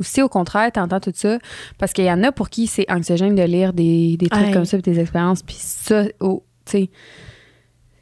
Ou 0.00 0.04
si 0.04 0.22
au 0.22 0.28
contraire, 0.28 0.70
t'entends 0.72 1.00
tout 1.00 1.12
ça, 1.14 1.38
parce 1.76 1.92
qu'il 1.92 2.04
y 2.04 2.10
en 2.12 2.22
a 2.22 2.30
pour 2.32 2.48
qui 2.50 2.68
c'est 2.68 2.86
anxiogène 2.90 3.34
de 3.34 3.42
lire 3.42 3.72
des, 3.72 4.16
des 4.16 4.28
trucs 4.28 4.52
comme 4.52 4.64
ça, 4.64 4.78
puis 4.78 4.92
des 4.92 5.00
expériences, 5.00 5.42
puis 5.42 5.56
ça, 5.58 6.04
au- 6.20 6.44
tu 6.64 6.70
sais. 6.72 6.90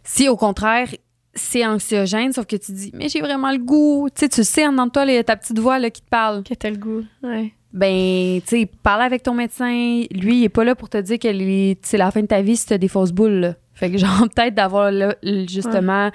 Si 0.05 0.29
au 0.29 0.37
contraire, 0.37 0.89
c'est 1.37 1.65
anxiogène, 1.65 2.33
sauf 2.33 2.47
que 2.47 2.57
tu 2.57 2.73
dis, 2.73 2.91
mais 2.95 3.09
j'ai 3.09 3.21
vraiment 3.21 3.53
le 3.53 3.59
goût, 3.59 4.09
tu 4.15 4.21
sais, 4.21 4.29
tu 4.29 4.43
sais, 4.43 4.67
en 4.67 4.89
toi, 4.89 5.05
là, 5.05 5.23
ta 5.23 5.37
petite 5.37 5.59
voix 5.59 5.79
là, 5.79 5.91
qui 5.91 6.03
te 6.03 6.09
parle. 6.09 6.43
que 6.43 6.55
t'as 6.55 6.71
le 6.71 6.77
goût. 6.77 7.05
Ouais. 7.23 7.53
Ben, 7.73 8.41
tu 8.41 8.49
sais, 8.61 8.71
parle 8.83 9.03
avec 9.03 9.23
ton 9.23 9.35
médecin. 9.35 10.05
Lui, 10.11 10.39
il 10.39 10.45
est 10.45 10.49
pas 10.49 10.65
là 10.65 10.75
pour 10.75 10.89
te 10.89 10.99
dire 10.99 11.19
que 11.19 11.29
c'est 11.83 11.99
la 11.99 12.11
fin 12.11 12.23
de 12.23 12.27
ta 12.27 12.41
vie 12.41 12.57
si 12.57 12.67
t'as 12.67 12.79
des 12.79 12.89
fausses 12.89 13.13
boules. 13.13 13.41
là. 13.41 13.55
Fait 13.77 13.91
que, 13.91 13.99
genre, 13.99 14.27
peut-être 14.35 14.55
d'avoir 14.55 14.91
justement 15.47 16.11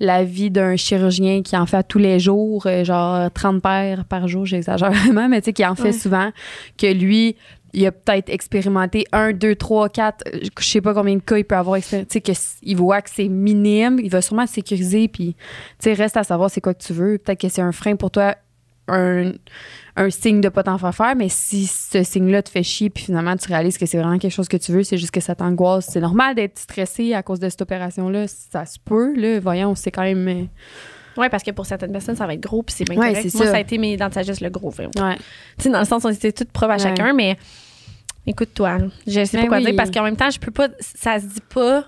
la 0.00 0.24
vie 0.24 0.50
d'un 0.50 0.76
chirurgien 0.76 1.42
qui 1.42 1.56
en 1.56 1.64
fait 1.64 1.86
tous 1.88 1.98
les 1.98 2.18
jours, 2.18 2.66
euh, 2.66 2.84
genre 2.84 3.30
30 3.32 3.62
paires 3.62 4.04
par 4.04 4.28
jour, 4.28 4.44
j'exagère 4.44 4.90
vraiment, 4.92 5.28
mais 5.28 5.40
tu 5.40 5.46
sais, 5.46 5.52
qui 5.54 5.64
en 5.64 5.74
fait 5.74 5.84
Ouais. 5.84 5.92
souvent, 5.92 6.30
que 6.76 6.92
lui, 6.92 7.36
il 7.72 7.84
a 7.86 7.92
peut-être 7.92 8.30
expérimenté 8.30 9.04
un, 9.12 9.32
deux, 9.32 9.54
trois, 9.56 9.88
quatre, 9.88 10.22
euh, 10.32 10.38
je 10.58 10.64
sais 10.64 10.80
pas 10.80 10.94
combien 10.94 11.14
de 11.16 11.20
cas 11.20 11.36
il 11.38 11.44
peut 11.44 11.56
avoir 11.56 11.76
expérimenté, 11.76 12.20
tu 12.20 12.32
sais, 12.34 12.60
qu'il 12.62 12.76
voit 12.76 13.00
que 13.02 13.10
c'est 13.12 13.28
minime, 13.28 13.98
il 14.02 14.10
va 14.10 14.20
sûrement 14.22 14.46
se 14.46 14.54
sécuriser, 14.54 15.08
puis, 15.08 15.34
tu 15.80 15.84
sais, 15.84 15.92
reste 15.94 16.16
à 16.16 16.22
savoir 16.24 16.50
c'est 16.50 16.60
quoi 16.60 16.74
que 16.74 16.82
tu 16.82 16.92
veux. 16.92 17.18
Peut-être 17.18 17.40
que 17.40 17.48
c'est 17.48 17.62
un 17.62 17.72
frein 17.72 17.96
pour 17.96 18.10
toi, 18.10 18.34
un, 18.88 19.32
un 19.96 20.10
signe 20.10 20.40
de 20.40 20.48
pas 20.48 20.62
t'en 20.62 20.76
faire 20.78 20.94
faire, 20.94 21.16
mais 21.16 21.28
si 21.28 21.66
ce 21.66 22.02
signe-là 22.02 22.42
te 22.42 22.50
fait 22.50 22.62
chier, 22.62 22.90
puis 22.90 23.04
finalement 23.04 23.36
tu 23.36 23.48
réalises 23.48 23.78
que 23.78 23.86
c'est 23.86 23.98
vraiment 23.98 24.18
quelque 24.18 24.32
chose 24.32 24.48
que 24.48 24.56
tu 24.56 24.72
veux, 24.72 24.82
c'est 24.82 24.98
juste 24.98 25.10
que 25.12 25.20
ça 25.20 25.34
t'angoisse. 25.34 25.86
C'est 25.90 26.00
normal 26.00 26.34
d'être 26.34 26.58
stressé 26.58 27.14
à 27.14 27.22
cause 27.22 27.40
de 27.40 27.48
cette 27.48 27.62
opération-là. 27.62 28.26
Ça 28.28 28.66
se 28.66 28.78
peut, 28.84 29.14
là. 29.16 29.40
Voyons, 29.40 29.74
c'est 29.74 29.90
quand 29.90 30.02
même. 30.02 30.28
euh, 30.28 30.44
Ouais, 31.16 31.28
parce 31.28 31.44
que 31.44 31.52
pour 31.52 31.64
certaines 31.64 31.92
personnes, 31.92 32.16
ça 32.16 32.26
va 32.26 32.34
être 32.34 32.40
gros, 32.42 32.62
puis 32.64 32.74
c'est 32.76 32.84
bien 32.84 32.98
Ouais, 32.98 33.12
correct. 33.14 33.34
Moi, 33.34 33.44
ça. 33.46 33.50
ça 33.52 33.56
a 33.58 33.60
été 33.60 33.78
mes 33.78 33.96
dents 33.96 34.08
de 34.08 34.14
sagesse 34.14 34.40
le 34.40 34.50
gros. 34.50 34.70
fait. 34.72 34.86
Ouais. 35.00 35.16
Tu 35.58 35.62
sais, 35.64 35.70
dans 35.70 35.78
le 35.78 35.84
sens, 35.84 36.04
on 36.04 36.08
était 36.10 36.32
toutes 36.32 36.50
preuves 36.50 36.70
à 36.70 36.74
Ouais. 36.74 36.78
chacun, 36.80 37.12
mais 37.12 37.38
écoute-toi. 38.26 38.78
Je 39.06 39.24
sais 39.24 39.36
pas 39.36 39.42
Ben 39.44 39.48
quoi 39.48 39.58
oui. 39.58 39.64
dire 39.66 39.74
parce 39.76 39.90
qu'en 39.90 40.02
même 40.02 40.16
temps, 40.16 40.30
je 40.30 40.38
peux 40.40 40.50
pas. 40.50 40.68
Ça 40.80 41.20
se 41.20 41.26
dit 41.26 41.40
pas. 41.54 41.84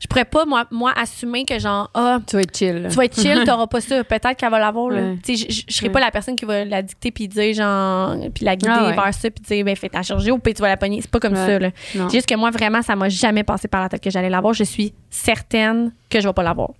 Je 0.00 0.06
pourrais 0.06 0.24
pas, 0.24 0.44
moi, 0.46 0.64
moi 0.70 0.92
assumer 0.96 1.44
que, 1.44 1.58
genre, 1.58 1.90
ah, 1.92 2.20
Tu 2.24 2.36
vas 2.36 2.42
être 2.42 2.56
chill. 2.56 2.86
tu 2.88 2.96
vas 2.96 3.04
être 3.06 3.20
chill, 3.20 3.42
t'auras 3.46 3.66
pas 3.66 3.80
ça. 3.80 4.04
Peut-être 4.04 4.34
qu'elle 4.36 4.50
va 4.50 4.60
l'avoir, 4.60 4.90
là. 4.90 5.00
Ouais. 5.00 5.16
Tu 5.24 5.36
sais, 5.36 5.46
je- 5.50 5.74
serais 5.74 5.86
Ouais. 5.88 5.92
pas 5.92 5.98
la 5.98 6.12
personne 6.12 6.36
qui 6.36 6.44
va 6.44 6.64
la 6.64 6.82
dicter 6.82 7.10
puis 7.10 7.26
dire, 7.26 7.52
genre, 7.52 8.14
puis 8.32 8.44
la 8.44 8.54
guider 8.54 8.70
Ah 8.72 8.86
ouais. 8.86 8.94
vers 8.94 9.12
ça 9.12 9.28
puis 9.28 9.42
dire, 9.44 9.64
ben, 9.64 9.74
fais 9.74 9.88
ta 9.88 10.02
chirurgie 10.02 10.30
ou 10.30 10.38
puis 10.38 10.54
tu 10.54 10.62
vas 10.62 10.68
la 10.68 10.76
pogner. 10.76 11.00
C'est 11.02 11.10
pas 11.10 11.18
comme 11.18 11.34
ça, 11.34 11.58
là. 11.58 11.70
C'est 11.92 12.10
juste 12.10 12.28
que 12.28 12.36
moi, 12.36 12.50
vraiment, 12.50 12.80
ça 12.82 12.94
m'a 12.94 13.08
jamais 13.08 13.42
passé 13.42 13.66
par 13.66 13.80
la 13.82 13.88
tête 13.88 14.00
que 14.02 14.10
j'allais 14.10 14.30
l'avoir. 14.30 14.54
Je 14.54 14.62
suis 14.64 14.92
certaine 15.10 15.92
que 16.08 16.20
je 16.20 16.28
vais 16.28 16.32
pas 16.32 16.42
l'avoir. 16.44 16.70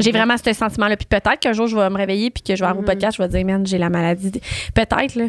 J'ai 0.00 0.10
vraiment 0.10 0.34
ce 0.36 0.52
sentiment-là. 0.52 0.96
Puis 0.96 1.06
peut-être 1.06 1.38
qu'un 1.38 1.52
jour, 1.52 1.68
je 1.68 1.76
vais 1.76 1.88
me 1.90 1.96
réveiller 1.96 2.30
puis 2.30 2.42
que 2.42 2.56
je 2.56 2.60
vais 2.60 2.66
avoir 2.68 2.82
au 2.82 2.86
podcast, 2.86 3.16
je 3.18 3.22
vais 3.22 3.28
dire, 3.28 3.46
man, 3.46 3.64
j'ai 3.66 3.78
la 3.78 3.88
maladie. 3.88 4.32
Peut-être, 4.74 5.14
là. 5.14 5.26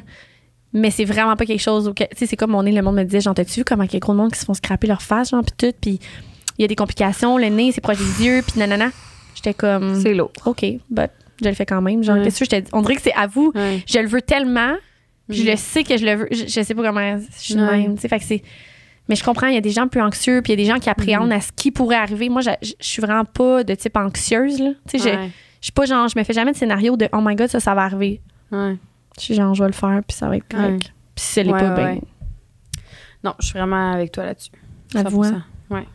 Mais 0.76 0.90
c'est 0.90 1.06
vraiment 1.06 1.36
pas 1.36 1.46
quelque 1.46 1.62
chose 1.62 1.88
auquel. 1.88 2.08
Tu 2.10 2.18
sais, 2.18 2.26
c'est 2.26 2.36
comme 2.36 2.50
mon 2.50 2.64
nez, 2.64 2.72
le 2.72 2.82
monde 2.82 2.96
me 2.96 3.04
disait, 3.04 3.22
genre, 3.22 3.36
t'as-tu 3.36 3.60
vu 3.60 3.64
comment 3.64 3.84
il 3.84 3.94
y 3.94 3.96
a 3.96 4.00
gros 4.00 4.14
de 4.14 4.18
monde 4.18 4.32
qui 4.32 4.40
se 4.40 4.46
font 4.46 4.56
scraper 4.56 4.88
leur 4.88 5.04
face, 5.04 5.30
genre, 5.30 5.44
puis 5.44 5.54
tout. 5.70 5.76
Puis 5.80 6.00
il 6.58 6.62
y 6.62 6.66
a 6.66 6.68
des 6.68 6.76
complications, 6.76 7.38
le 7.38 7.48
nez, 7.48 7.72
c'est 7.72 7.82
proche 7.82 7.98
des 7.98 8.26
yeux, 8.26 8.42
puis 8.42 8.60
nanana. 8.60 8.90
J'étais 9.36 9.54
comme, 9.54 10.00
C'est 10.02 10.14
lourd. 10.14 10.32
OK, 10.46 10.64
but 10.90 11.10
je 11.42 11.50
le 11.50 11.56
fais 11.56 11.66
quand 11.66 11.82
même. 11.82 12.04
Genre, 12.04 12.22
qu'est-ce 12.24 12.40
que 12.40 12.46
je 12.46 12.50
t'ai 12.50 12.62
dit? 12.62 12.70
On 12.74 12.82
dirait 12.82 12.96
que 12.96 13.02
c'est 13.02 13.14
à 13.16 13.28
vous. 13.28 13.52
Je 13.56 14.00
le 14.00 14.08
veux 14.08 14.22
tellement, 14.22 14.76
puis 15.28 15.40
je 15.40 15.50
le 15.52 15.58
sais 15.58 15.84
que 15.84 15.98
je 15.98 16.06
le 16.06 16.16
veux. 16.16 16.28
Je, 16.32 16.46
je 16.48 16.62
sais 16.62 16.74
pas 16.76 16.84
comment 16.84 17.18
je 17.18 17.26
suis 17.38 17.56
de 17.56 17.62
même. 17.62 17.98
Fait 17.98 18.20
que 18.20 18.24
c'est. 18.26 18.44
Mais 19.10 19.16
je 19.18 19.24
comprends, 19.26 19.48
il 19.48 19.56
y 19.56 19.58
a 19.58 19.62
des 19.62 19.72
gens 19.72 19.90
plus 19.90 20.00
anxieux, 20.02 20.42
puis 20.42 20.54
il 20.54 20.60
y 20.60 20.62
a 20.62 20.66
des 20.66 20.72
gens 20.72 20.80
qui 20.80 20.90
appréhendent 20.90 21.26
Mhm. 21.28 21.34
à 21.38 21.42
ce 21.42 21.52
qui 21.52 21.72
pourrait 21.72 21.98
arriver. 21.98 22.30
Moi, 22.30 22.42
je, 22.42 22.52
je- 22.62 22.74
suis 22.80 23.02
vraiment 23.02 23.26
pas 23.26 23.64
de 23.66 23.76
type 23.76 23.98
anxieuse, 23.98 24.60
là. 24.62 24.72
Tu 24.88 24.98
sais, 25.00 25.12
je- 25.12 25.30
suis 25.60 25.72
pas 25.74 25.86
genre, 25.86 26.08
je 26.08 26.18
me 26.18 26.24
fais 26.24 26.32
jamais 26.34 26.52
de 26.54 26.58
scénario 26.58 26.96
de 26.96 27.10
oh 27.12 27.20
my 27.22 27.36
god, 27.36 27.50
ça, 27.50 27.60
ça 27.60 27.74
va 27.76 27.82
arriver. 27.84 28.22
Je 28.52 28.76
suis 29.18 29.34
genre, 29.34 29.54
je 29.56 29.62
vais 29.64 29.68
le 29.70 29.74
faire, 29.74 30.02
puis 30.08 30.16
ça 30.16 30.30
va 30.30 30.38
être 30.38 30.48
correct. 30.50 30.94
Puis 31.16 31.26
si 31.26 31.34
ça 31.34 31.44
l'est 31.44 31.52
Ouais, 31.52 31.60
pas, 31.60 31.70
ouais, 31.70 31.76
ben, 31.76 31.86
ouais. 31.96 32.02
Non, 33.24 33.34
je 33.40 33.46
suis 33.48 33.58
vraiment 33.58 33.92
avec 33.94 34.12
toi 34.12 34.26
là-dessus. 34.26 34.52
avoue, 34.96 35.24
100%. 35.24 35.36
hein? 35.36 35.44
Ouais. 35.70 35.86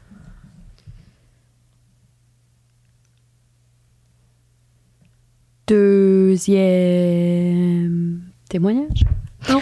Deuxième 6.89 8.21
témoignage? 8.49 9.05
Non. 9.49 9.61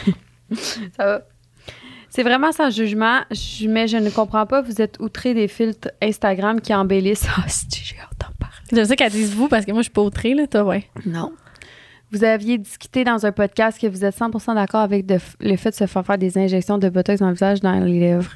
Ça 0.97 1.05
va. 1.05 1.23
C'est 2.09 2.23
vraiment 2.23 2.53
sans 2.53 2.71
jugement, 2.71 3.21
mais 3.69 3.89
je 3.89 3.97
ne 3.99 4.09
comprends 4.11 4.47
pas. 4.47 4.63
Vous 4.63 4.81
êtes 4.81 4.99
outré 5.01 5.35
des 5.35 5.49
filtres 5.49 5.91
Instagram 6.03 6.61
qui 6.61 6.75
embellissent. 6.75 7.27
Ah, 7.37 7.45
si, 7.49 7.67
j'ai 7.71 7.97
hâte 7.99 8.13
d'en 8.19 8.33
parler. 8.39 8.57
Je 8.73 8.85
sais 8.85 8.97
qu'elle 8.97 9.13
dise 9.13 9.35
vous, 9.35 9.49
parce 9.49 9.67
que 9.67 9.73
moi, 9.73 9.81
je 9.81 9.85
suis 9.87 9.93
pas 9.93 10.03
outrée, 10.03 10.35
là, 10.35 10.47
toi, 10.47 10.65
ouais. 10.65 10.85
Non. 11.05 11.33
Vous 12.13 12.25
aviez 12.25 12.57
discuté 12.57 13.05
dans 13.05 13.27
un 13.27 13.33
podcast 13.33 13.79
que 13.81 13.87
vous 13.89 14.05
êtes 14.05 14.17
100% 14.17 14.55
d'accord 14.55 14.81
avec 14.81 15.05
de 15.07 15.17
f- 15.17 15.35
le 15.41 15.57
fait 15.57 15.71
de 15.71 15.75
se 15.75 15.87
faire 15.87 16.07
faire 16.07 16.17
des 16.19 16.39
injections 16.39 16.79
de 16.79 16.89
botox 16.89 17.19
dans 17.21 17.27
le 17.29 17.33
visage, 17.35 17.61
dans 17.61 17.73
les 17.81 17.99
lèvres. 18.01 18.31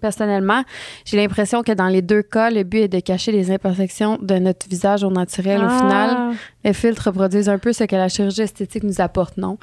Personnellement, 0.00 0.62
j'ai 1.04 1.16
l'impression 1.16 1.62
que 1.62 1.72
dans 1.72 1.88
les 1.88 2.02
deux 2.02 2.22
cas, 2.22 2.50
le 2.50 2.62
but 2.64 2.80
est 2.80 2.88
de 2.88 3.00
cacher 3.00 3.32
les 3.32 3.50
imperfections 3.50 4.18
de 4.20 4.34
notre 4.36 4.68
visage 4.68 5.02
au 5.04 5.10
naturel. 5.10 5.60
Au 5.60 5.68
Ah. 5.68 5.78
final, 5.78 6.34
les 6.64 6.72
filtres 6.74 7.06
reproduisent 7.06 7.48
un 7.48 7.58
peu 7.58 7.72
ce 7.72 7.84
que 7.84 7.96
la 7.96 8.08
chirurgie 8.08 8.42
esthétique 8.42 8.82
nous 8.82 9.00
apporte, 9.00 9.36
non? 9.38 9.56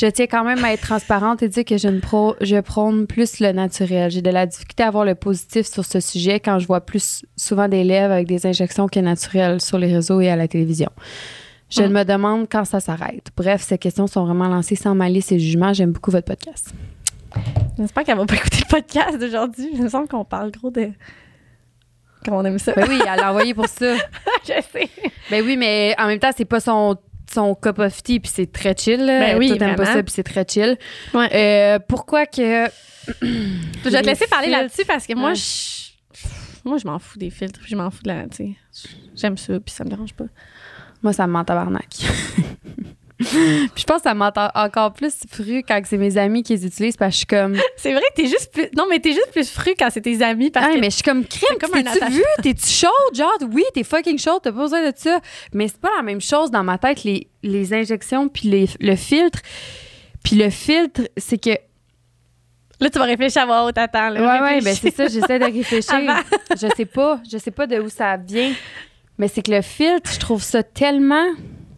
Je 0.00 0.06
tiens 0.06 0.26
quand 0.26 0.44
même 0.44 0.64
à 0.64 0.72
être 0.72 0.82
transparente 0.82 1.42
et 1.42 1.48
dire 1.48 1.64
que 1.64 1.76
je, 1.76 1.88
ne 1.88 1.98
pro- 2.00 2.36
je 2.40 2.60
prône 2.60 3.06
plus 3.06 3.40
le 3.40 3.52
naturel. 3.52 4.10
J'ai 4.10 4.22
de 4.22 4.30
la 4.30 4.46
difficulté 4.46 4.82
à 4.84 4.90
voir 4.90 5.04
le 5.04 5.14
positif 5.14 5.66
sur 5.66 5.84
ce 5.84 6.00
sujet 6.00 6.38
quand 6.40 6.58
je 6.58 6.66
vois 6.66 6.80
plus 6.80 7.24
souvent 7.36 7.68
des 7.68 7.84
lèvres 7.84 8.12
avec 8.12 8.26
des 8.28 8.46
injections 8.46 8.86
que 8.88 9.00
naturelles 9.00 9.60
sur 9.60 9.78
les 9.78 9.92
réseaux 9.92 10.20
et 10.20 10.30
à 10.30 10.36
la 10.36 10.48
télévision. 10.48 10.90
Je 11.70 11.82
Mm. 11.82 11.88
me 11.92 12.04
demande 12.04 12.46
quand 12.50 12.64
ça 12.66 12.80
s'arrête. 12.80 13.28
Bref, 13.36 13.62
ces 13.62 13.78
questions 13.78 14.06
sont 14.06 14.24
vraiment 14.24 14.46
lancées 14.48 14.76
sans 14.76 14.94
malice 14.94 15.32
et 15.32 15.38
jugement. 15.38 15.72
J'aime 15.72 15.92
beaucoup 15.92 16.10
votre 16.10 16.26
podcast. 16.26 16.72
J'espère 17.78 18.04
qu'elle 18.04 18.16
va 18.18 18.26
pas 18.26 18.34
écouter 18.34 18.58
le 18.60 18.68
podcast 18.70 19.18
d'aujourd'hui. 19.18 19.70
Il 19.72 19.82
me 19.82 19.88
semble 19.88 20.08
qu'on 20.08 20.24
parle 20.24 20.50
gros 20.50 20.70
de. 20.70 20.90
Comment 22.24 22.38
on 22.38 22.44
aime 22.44 22.58
ça. 22.58 22.72
Ben 22.74 22.86
oui, 22.88 22.98
elle 23.00 23.20
l'a 23.20 23.30
envoyé 23.30 23.52
pour 23.54 23.66
ça. 23.66 23.96
je 24.44 24.52
sais. 24.72 24.88
Ben 25.30 25.44
oui, 25.44 25.56
mais 25.56 25.94
en 25.98 26.06
même 26.06 26.18
temps, 26.20 26.30
c'est 26.36 26.44
pas 26.44 26.60
son, 26.60 26.96
son 27.32 27.54
cup 27.54 27.78
of 27.80 28.02
tea, 28.02 28.20
puis 28.20 28.30
c'est 28.32 28.50
très 28.52 28.76
chill. 28.76 29.04
Ben 29.06 29.36
oui, 29.38 29.48
Toi, 29.48 29.58
t'aimes 29.58 29.76
pas 29.76 29.86
ça, 29.86 30.02
puis 30.02 30.12
c'est 30.14 30.22
très 30.22 30.44
chill. 30.46 30.76
Ouais. 31.14 31.28
Euh, 31.34 31.78
pourquoi 31.88 32.26
que. 32.26 32.68
Je 33.20 33.88
vais 33.88 34.00
te 34.02 34.06
laisser 34.06 34.26
parler 34.28 34.48
là-dessus 34.50 34.84
parce 34.86 35.06
que 35.06 35.14
moi, 35.14 35.30
Ouais. 35.30 35.34
je, 35.34 35.90
moi, 36.64 36.78
je 36.78 36.86
m'en 36.86 36.98
fous 37.00 37.18
des 37.18 37.30
filtres. 37.30 37.58
puis 37.58 37.70
Je 37.70 37.76
m'en 37.76 37.90
fous 37.90 38.02
de 38.04 38.08
la. 38.08 38.28
tu 38.28 38.36
sais, 38.70 38.88
J'aime 39.16 39.36
ça, 39.36 39.58
puis 39.58 39.74
ça 39.74 39.82
me 39.82 39.90
dérange 39.90 40.14
pas. 40.14 40.26
Moi, 41.02 41.12
ça 41.12 41.26
me 41.26 41.32
ment 41.32 41.44
tabarnak. 41.44 41.88
Puis 43.30 43.70
je 43.76 43.84
pense 43.84 43.98
que 43.98 44.02
ça 44.04 44.14
m'entend 44.14 44.48
encore 44.54 44.92
plus 44.92 45.14
fru 45.30 45.62
quand 45.66 45.80
c'est 45.84 45.96
mes 45.96 46.16
amis 46.16 46.42
qui 46.42 46.54
les 46.54 46.66
utilisent 46.66 46.96
parce 46.96 47.10
que 47.10 47.12
je 47.12 47.16
suis 47.18 47.26
comme. 47.26 47.56
C'est 47.76 47.92
vrai 47.92 48.02
t'es 48.14 48.26
juste 48.26 48.52
plus. 48.52 48.68
Non, 48.76 48.84
mais 48.88 48.98
t'es 49.00 49.12
juste 49.12 49.30
plus 49.32 49.50
fru 49.50 49.72
quand 49.78 49.88
c'est 49.90 50.00
tes 50.00 50.22
amis 50.22 50.50
parce 50.50 50.66
Ah, 50.70 50.74
que. 50.74 50.80
mais 50.80 50.90
je 50.90 50.94
suis 50.96 51.02
comme 51.02 51.24
crème. 51.24 51.42
c'est 51.52 51.58
comme 51.60 51.78
un 51.78 51.82
T'es-tu 51.82 52.12
vu? 52.12 52.22
T'es-tu 52.42 52.66
chaude? 52.66 53.14
Genre, 53.14 53.38
oui, 53.52 53.64
t'es 53.74 53.84
fucking 53.84 54.18
chaude, 54.18 54.40
t'as 54.42 54.52
pas 54.52 54.58
besoin 54.58 54.88
de 54.90 54.92
ça. 54.96 55.20
Mais 55.52 55.68
c'est 55.68 55.80
pas 55.80 55.90
la 55.96 56.02
même 56.02 56.20
chose 56.20 56.50
dans 56.50 56.62
ma 56.64 56.78
tête, 56.78 57.04
les, 57.04 57.28
les 57.42 57.72
injections 57.74 58.28
puis 58.28 58.48
les, 58.48 58.66
le 58.80 58.96
filtre. 58.96 59.40
Puis 60.24 60.36
le 60.36 60.50
filtre, 60.50 61.02
c'est 61.16 61.38
que. 61.42 61.50
Là, 62.80 62.90
tu 62.90 62.98
vas 62.98 63.04
réfléchir 63.04 63.42
à 63.42 63.46
voix 63.46 63.64
haute, 63.64 63.78
attends. 63.78 64.08
là, 64.10 64.20
Ouais, 64.20 64.40
ouais, 64.56 64.60
ben 64.60 64.74
c'est 64.74 64.94
ça, 64.94 65.06
j'essaie 65.06 65.38
de 65.38 65.44
réfléchir. 65.44 66.00
Je 66.60 66.66
sais 66.76 66.84
pas. 66.86 67.20
Je 67.30 67.38
sais 67.38 67.50
pas 67.52 67.66
de 67.66 67.78
où 67.80 67.88
ça 67.88 68.16
vient. 68.16 68.52
Mais 69.18 69.28
c'est 69.28 69.42
que 69.42 69.52
le 69.52 69.62
filtre, 69.62 70.10
je 70.12 70.18
trouve 70.18 70.42
ça 70.42 70.62
tellement 70.62 71.26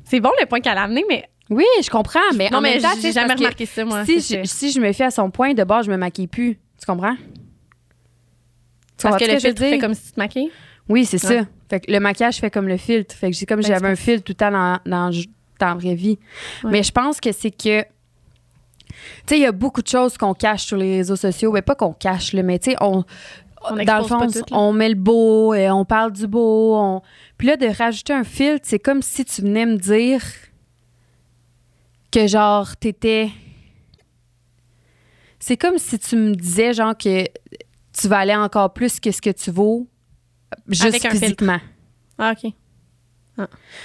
C'est 0.05 0.21
bon 0.21 0.31
le 0.41 0.47
point 0.47 0.61
qu'elle 0.61 0.79
a 0.79 0.83
amené, 0.85 1.05
mais. 1.09 1.25
Oui, 1.51 1.65
je 1.83 1.91
comprends, 1.91 2.21
mais 2.37 2.49
non, 2.51 2.59
en 2.59 2.61
mais 2.63 2.75
même 2.75 2.83
temps, 2.83 2.89
j'ai 3.01 3.13
jamais 3.13 3.35
remarqué 3.35 3.67
ça, 3.67 3.85
moi. 3.85 4.05
Si 4.07 4.21
je, 4.21 4.45
si 4.45 4.71
je 4.73 4.81
me 4.81 4.93
fie 4.93 5.03
à 5.03 5.11
son 5.11 5.31
point, 5.31 5.53
de 5.55 5.63
base, 5.65 5.87
je 5.87 5.91
me 5.91 5.97
maquille 5.97 6.27
plus. 6.27 6.59
Tu 6.81 6.87
comprends? 6.87 7.17
Parce 9.03 9.17
que 9.23 9.31
le 9.31 9.39
filtre 9.39 9.61
fait 9.61 9.79
comme 9.79 9.95
si 9.95 10.07
tu 10.07 10.13
te 10.13 10.21
maquilles. 10.21 10.51
Oui, 10.89 11.05
c'est 11.05 11.23
Ouais. 11.25 11.39
ça. 11.41 11.47
Fait 11.69 11.81
que 11.81 11.91
le 11.93 12.01
maquillage 12.01 12.37
fait 12.39 12.51
comme 12.51 12.69
le 12.69 12.77
filtre. 12.77 13.15
Fait 13.15 13.31
que 13.31 13.37
j'ai 13.37 13.47
comme 13.47 13.61
Ben, 13.61 13.67
j'avais 13.67 13.89
un 13.89 13.97
filtre 13.97 14.25
tout 14.25 14.33
le 14.33 14.37
temps 14.37 14.51
dans, 14.51 14.79
dans, 14.87 15.11
dans 15.61 15.67
la 15.69 15.75
vraie 15.75 15.95
vie. 15.95 16.19
Ouais. 16.63 16.71
Mais 16.71 16.83
je 16.83 16.93
pense 16.93 17.21
que 17.21 17.33
c'est 17.33 17.51
que. 17.51 17.83
Tu 17.83 17.87
sais, 19.27 19.39
il 19.39 19.43
y 19.43 19.47
a 19.47 19.53
beaucoup 19.53 19.83
de 19.83 19.89
choses 19.89 20.17
qu'on 20.17 20.35
cache 20.35 20.65
sur 20.65 20.77
les 20.77 20.99
réseaux 20.99 21.17
sociaux. 21.17 21.53
Mais 21.53 21.63
pas 21.63 21.75
qu'on 21.75 21.93
cache, 21.93 22.33
là, 22.33 22.43
mais 22.43 22.59
tu 22.59 22.71
sais, 22.71 22.77
on. 22.81 23.05
On 23.71 23.77
dans 23.83 23.99
le 23.99 24.05
fond, 24.05 24.27
tout, 24.27 24.43
on 24.53 24.75
met 24.75 24.91
le 24.91 24.95
beau, 24.95 25.55
et 25.55 25.71
on 25.71 25.87
parle 25.87 26.13
du 26.13 26.27
beau. 26.27 26.77
on- 26.77 27.01
Puis 27.39 27.49
là, 27.49 27.57
de 27.57 27.67
rajouter 27.67 28.13
un 28.13 28.23
filtre, 28.25 28.61
c'est 28.65 28.79
comme 28.79 29.01
si 29.01 29.25
tu 29.25 29.41
venais 29.41 29.65
me 29.65 29.77
dire 29.77 30.21
que, 32.15 32.27
genre, 32.27 32.77
t'étais. 32.77 33.31
C'est 35.39 35.57
comme 35.57 35.79
si 35.79 35.99
tu 35.99 36.17
me 36.17 36.35
disais, 36.35 36.73
genre, 36.73 36.97
que 36.97 37.25
tu 37.93 38.09
valais 38.09 38.37
encore 38.37 38.73
plus 38.73 39.01
que 39.01 39.11
ce 39.11 39.21
que 39.21 39.31
tu 39.31 39.51
vaux, 39.51 39.87
juste 40.69 40.85
Avec 40.85 41.05
un 41.05 41.11
filtre. 41.11 41.25
physiquement. 41.25 41.61
Ah, 42.19 42.33
OK. 42.33 42.53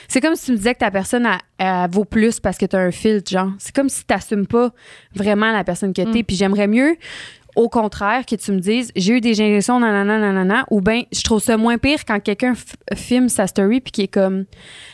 C'est 0.07 0.21
comme 0.21 0.35
si 0.35 0.45
tu 0.45 0.51
me 0.51 0.57
disais 0.57 0.75
que 0.75 0.79
ta 0.79 0.91
personne 0.91 1.25
elle, 1.25 1.39
elle 1.57 1.89
vaut 1.89 2.05
plus 2.05 2.39
parce 2.39 2.55
que 2.57 2.67
tu 2.67 2.75
as 2.75 2.79
un 2.79 2.91
filtre, 2.91 3.31
genre. 3.31 3.51
C'est 3.57 3.75
comme 3.75 3.89
si 3.89 4.05
tu 4.05 4.13
n'assumes 4.13 4.45
pas 4.45 4.71
vraiment 5.15 5.51
la 5.51 5.63
personne 5.63 5.91
que 5.91 6.03
tu 6.03 6.17
es. 6.17 6.21
Mm. 6.21 6.23
Puis 6.23 6.35
j'aimerais 6.35 6.67
mieux, 6.67 6.97
au 7.55 7.67
contraire, 7.67 8.27
que 8.27 8.35
tu 8.35 8.51
me 8.51 8.59
dises 8.59 8.91
j'ai 8.95 9.13
eu 9.13 9.21
des 9.21 9.41
injections, 9.41 9.79
nanana, 9.79 10.19
nanana, 10.19 10.65
ou 10.69 10.81
bien 10.81 11.01
je 11.11 11.23
trouve 11.23 11.41
ça 11.41 11.57
moins 11.57 11.79
pire 11.79 12.05
quand 12.05 12.19
quelqu'un 12.19 12.53
filme 12.93 13.27
sa 13.27 13.47
story 13.47 13.81
puis 13.81 13.91
qui 13.91 14.01
est 14.03 14.07
comme 14.07 14.45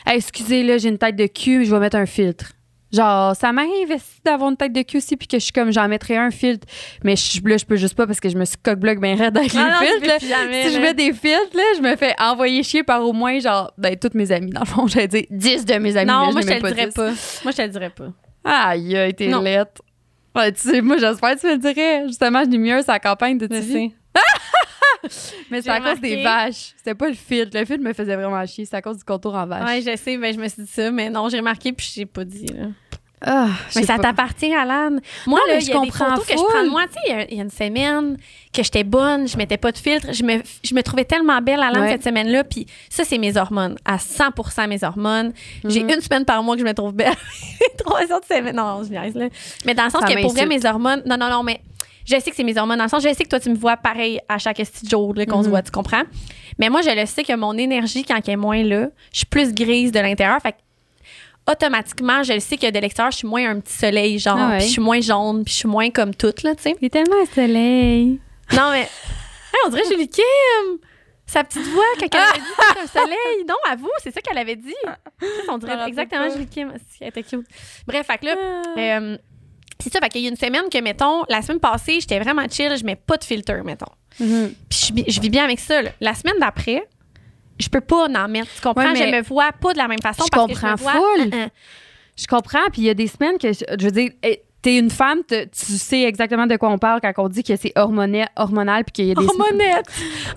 Hey, 0.06 0.16
excusez, 0.16 0.62
là, 0.62 0.78
j'ai 0.78 0.88
une 0.88 0.98
tête 0.98 1.16
de 1.16 1.26
cul, 1.26 1.66
je 1.66 1.70
vais 1.70 1.80
mettre 1.80 1.98
un 1.98 2.06
filtre. 2.06 2.52
Genre, 2.92 3.34
ça 3.34 3.52
m'arrive 3.52 3.90
aussi 3.90 4.20
d'avoir 4.24 4.48
une 4.50 4.56
tête 4.56 4.72
de 4.72 4.82
cul 4.82 4.98
aussi, 4.98 5.16
puis 5.16 5.26
que 5.26 5.38
je 5.38 5.42
suis 5.44 5.52
comme, 5.52 5.72
j'en 5.72 5.88
mettrais 5.88 6.16
un 6.16 6.30
filtre. 6.30 6.66
Mais 7.02 7.16
je, 7.16 7.40
là, 7.44 7.56
je 7.56 7.64
peux 7.64 7.76
juste 7.76 7.94
pas 7.94 8.06
parce 8.06 8.20
que 8.20 8.28
je 8.28 8.38
me 8.38 8.44
suis 8.44 8.56
coque-bloc 8.62 9.00
bien 9.00 9.16
raide 9.16 9.36
avec 9.36 9.52
Ah 9.56 9.58
les 9.58 9.70
non, 9.70 9.92
filtres. 9.92 10.06
là. 10.06 10.18
jamais, 10.20 10.62
si 10.68 10.74
je 10.74 10.78
mets 10.80 10.94
des 10.94 11.12
filtres, 11.12 11.54
là, 11.56 11.62
je 11.76 11.82
me 11.82 11.96
fais 11.96 12.14
envoyer 12.20 12.62
chier 12.62 12.84
par 12.84 13.02
au 13.02 13.12
moins, 13.12 13.38
genre, 13.40 13.72
ben, 13.76 13.96
toutes 13.96 14.14
mes 14.14 14.30
amies. 14.30 14.52
Dans 14.52 14.60
le 14.60 14.66
fond, 14.66 14.86
j'allais 14.86 15.08
dire 15.08 15.24
10 15.30 15.64
de 15.64 15.74
mes 15.78 15.96
amis. 15.96 16.10
Non, 16.10 16.26
mais 16.28 16.32
moi, 16.32 16.40
je 16.42 16.46
n'ai 16.46 16.58
te 16.60 16.66
le 16.66 16.72
dirais 16.72 16.86
10. 16.86 16.94
pas. 16.94 17.10
Moi, 17.44 17.52
je 17.52 17.56
te 17.56 17.62
le 17.62 17.68
dirais 17.68 17.90
pas. 17.90 18.08
Aïe, 18.44 19.14
t'es 19.16 19.26
lettre. 19.28 19.82
Ouais, 20.36 20.52
tu 20.52 20.60
sais, 20.60 20.80
moi, 20.82 20.98
j'espère 20.98 21.34
que 21.34 21.40
tu 21.40 21.46
me 21.46 21.52
le 21.52 21.58
dirais. 21.58 22.02
Justement, 22.06 22.44
je 22.44 22.50
dis 22.50 22.58
mieux 22.58 22.82
sa 22.82 22.98
campagne 23.00 23.38
de 23.38 23.48
Je 23.50 23.60
sais. 23.60 23.90
Mais 25.50 25.62
c'est 25.62 25.70
à 25.70 25.80
cause 25.80 26.00
des 26.00 26.22
vaches. 26.22 26.74
C'était 26.76 26.94
pas 26.94 27.08
le 27.08 27.14
filtre. 27.14 27.58
Le 27.58 27.64
filtre 27.64 27.82
me 27.84 27.92
faisait 27.92 28.16
vraiment 28.16 28.44
chier. 28.46 28.64
C'est 28.64 28.76
à 28.76 28.82
cause 28.82 28.98
du 28.98 29.04
contour 29.04 29.34
en 29.34 29.46
vache. 29.46 29.64
Ouais, 29.68 29.80
je 29.82 29.96
sais, 29.96 30.16
ben, 30.16 30.34
je 30.34 30.38
me 30.40 30.48
suis 30.48 30.62
dit 30.62 30.70
ça, 30.70 30.90
mais 30.90 31.10
non, 31.10 31.28
j'ai 31.28 31.38
remarqué 31.38 31.72
puis 31.72 31.88
j'ai 31.94 32.06
pas 32.06 32.24
dit. 32.24 32.46
Là. 32.46 32.66
Ah, 33.22 33.48
Mais 33.74 33.82
ça 33.82 33.96
t'appartient, 33.98 34.54
Alan. 34.54 34.90
Moi, 35.26 35.40
Non, 35.40 35.54
là, 35.54 35.58
je 35.58 35.66
y 35.66 35.70
a 35.70 35.72
des 35.72 35.78
comprends 35.78 36.10
photos 36.10 36.26
que 36.26 36.32
je 36.34 36.36
prends 36.44 36.62
de 36.64 36.68
moi. 36.68 36.82
Tu 36.86 36.92
sais, 36.92 36.98
il 37.06 37.10
y 37.10 37.12
a- 37.14 37.30
il 37.30 37.36
y, 37.38 37.40
a 37.40 37.44
une 37.44 37.50
semaine 37.50 38.18
que 38.52 38.62
j'étais 38.62 38.84
bonne, 38.84 39.26
je 39.26 39.38
mettais 39.38 39.56
pas 39.56 39.72
de 39.72 39.78
filtre. 39.78 40.08
Je 40.12 40.22
me, 40.22 40.42
je 40.62 40.74
me 40.74 40.82
trouvais 40.82 41.06
tellement 41.06 41.40
belle, 41.40 41.60
Alan, 41.60 41.80
Ouais. 41.80 41.92
cette 41.92 42.04
semaine-là. 42.04 42.44
Puis 42.44 42.66
ça, 42.90 43.04
c'est 43.04 43.16
mes 43.16 43.38
hormones. 43.38 43.76
À 43.86 43.96
100% 43.96 44.68
mes 44.68 44.84
hormones. 44.84 45.32
J'ai 45.64 45.82
Mhm. 45.82 45.90
une 45.94 46.00
semaine 46.02 46.24
par 46.26 46.42
mois 46.42 46.56
que 46.56 46.60
je 46.60 46.66
me 46.66 46.74
trouve 46.74 46.92
belle. 46.92 47.14
Trois 47.78 48.02
autres 48.04 48.26
semaines. 48.28 48.54
Non, 48.54 48.82
je 48.84 48.90
niaise, 48.90 49.14
là. 49.14 49.28
Mais 49.64 49.74
dans 49.74 49.84
le 49.84 49.90
sens 49.90 50.02
Ça 50.02 50.06
que 50.14 50.20
pour 50.20 50.32
vrai, 50.34 50.44
mes 50.46 50.64
hormones. 50.66 51.02
Non, 51.06 51.16
non, 51.16 51.30
non, 51.30 51.42
mais 51.42 51.62
je 52.06 52.18
sais 52.20 52.30
que 52.30 52.36
c'est 52.36 52.44
mes 52.44 52.56
hormones. 52.56 52.78
Dans 52.78 52.84
le 52.84 52.90
sens, 52.90 53.02
je 53.02 53.12
sais 53.12 53.24
que 53.24 53.28
toi, 53.28 53.40
tu 53.40 53.50
me 53.50 53.56
vois 53.56 53.76
pareil 53.76 54.20
à 54.28 54.38
chaque 54.38 54.56
petit 54.56 54.88
jour 54.88 55.14
qu'on 55.28 55.40
se 55.42 55.46
Mhm. 55.46 55.50
voit, 55.50 55.62
tu 55.62 55.70
comprends? 55.70 56.02
Mais 56.58 56.68
moi, 56.70 56.80
je 56.82 56.90
le 56.90 57.04
sais 57.06 57.24
que 57.24 57.34
mon 57.36 57.52
énergie, 57.58 58.04
quand 58.04 58.20
elle 58.26 58.32
est 58.34 58.36
moins 58.36 58.62
là, 58.62 58.88
je 59.12 59.18
suis 59.18 59.26
plus 59.26 59.52
grise 59.52 59.92
de 59.92 60.00
l'intérieur. 60.00 60.40
Fait 60.40 60.52
que 60.52 60.56
automatiquement, 61.48 62.22
je 62.22 62.32
le 62.32 62.40
sais 62.40 62.56
que 62.56 62.70
de 62.70 62.78
l'extérieur, 62.78 63.12
je 63.12 63.18
suis 63.18 63.28
moins 63.28 63.48
un 63.50 63.60
petit 63.60 63.74
soleil, 63.74 64.18
genre, 64.18 64.36
Ah 64.38 64.48
ouais. 64.50 64.58
puis 64.58 64.66
je 64.66 64.72
suis 64.72 64.80
moins 64.82 65.00
jaune, 65.00 65.44
puis 65.44 65.52
je 65.52 65.58
suis 65.58 65.68
moins 65.68 65.90
comme 65.90 66.14
toute, 66.14 66.42
là, 66.42 66.54
tu 66.54 66.62
sais. 66.62 66.76
Il 66.80 66.86
est 66.86 66.90
tellement 66.90 67.16
un 67.22 67.26
soleil. 67.26 68.20
Non, 68.52 68.70
mais. 68.70 68.82
Hey, 68.82 69.60
on 69.66 69.70
dirait 69.70 69.84
Julie 69.88 70.08
Kim! 70.08 70.22
Sa 71.28 71.42
petite 71.42 71.66
voix, 71.68 71.82
quand 71.98 72.06
elle 72.12 72.20
avait 72.20 72.38
dit 72.38 72.46
c'est 72.56 72.80
un 72.98 73.00
soleil. 73.02 73.44
Non, 73.48 73.54
à 73.68 73.74
vous, 73.74 73.90
c'est 74.02 74.12
ça 74.14 74.20
qu'elle 74.20 74.38
avait 74.38 74.54
dit. 74.56 74.74
On 75.48 75.58
dirait 75.58 75.88
exactement. 75.88 76.30
Julie 76.30 76.46
Kim. 76.46 76.72
Elle 77.00 77.08
était 77.08 77.22
cute. 77.24 77.44
Bref, 77.86 78.06
fait 78.06 78.18
que 78.18 78.26
là, 78.26 78.34
euh, 78.78 79.18
c'est 79.78 79.92
ça. 79.92 79.98
Fait 80.00 80.08
qu'il 80.08 80.22
y 80.22 80.26
a 80.26 80.30
une 80.30 80.36
semaine 80.36 80.68
que, 80.72 80.80
mettons, 80.80 81.22
la 81.28 81.42
semaine 81.42 81.60
passée, 81.60 82.00
j'étais 82.00 82.18
vraiment 82.18 82.46
chill, 82.50 82.76
je 82.76 82.84
mets 82.84 82.96
pas 82.96 83.16
de 83.16 83.24
filtre, 83.24 83.52
mettons. 83.64 83.92
Mhm. 84.20 84.54
Puis 84.68 85.04
je, 85.06 85.20
vis 85.20 85.30
bien 85.30 85.44
avec 85.44 85.60
ça. 85.60 85.82
là. 85.82 85.90
La 86.00 86.14
semaine 86.14 86.36
d'après, 86.40 86.82
je 87.58 87.68
peux 87.68 87.80
pas 87.80 88.06
en 88.08 88.28
mettre. 88.28 88.48
Tu 88.54 88.60
comprends? 88.62 88.92
Ouais, 88.92 88.96
je 88.96 89.16
me 89.16 89.22
vois 89.22 89.52
pas 89.52 89.72
de 89.72 89.78
la 89.78 89.88
même 89.88 90.00
façon 90.00 90.24
je 90.24 90.30
parce 90.30 90.46
que 90.46 90.54
je 90.54 90.60
comprends 90.60 90.72
me 90.72 90.76
vois. 90.76 90.92
full. 90.92 91.30
Hein. 91.34 91.48
Je 92.16 92.26
comprends. 92.26 92.64
Puis 92.72 92.82
il 92.82 92.84
y 92.84 92.90
a 92.90 92.94
des 92.94 93.06
semaines 93.06 93.38
que, 93.38 93.52
je, 93.52 93.64
je 93.78 93.84
veux 93.84 93.92
dire, 93.92 94.10
eh, 94.22 94.42
t'es 94.66 94.78
une 94.78 94.90
femme, 94.90 95.22
te- 95.22 95.44
tu 95.44 95.78
sais 95.78 96.02
exactement 96.02 96.46
de 96.46 96.56
quoi 96.56 96.70
on 96.70 96.78
parle 96.78 97.00
quand 97.00 97.12
on 97.18 97.28
dit 97.28 97.44
que 97.44 97.54
c'est 97.54 97.72
hormonal, 97.76 98.28
hormonal 98.34 98.82
puis 98.84 98.92
qu'il 98.92 99.06
y 99.06 99.10
a 99.12 99.14
des 99.14 99.24
Hormonette! 99.24 99.86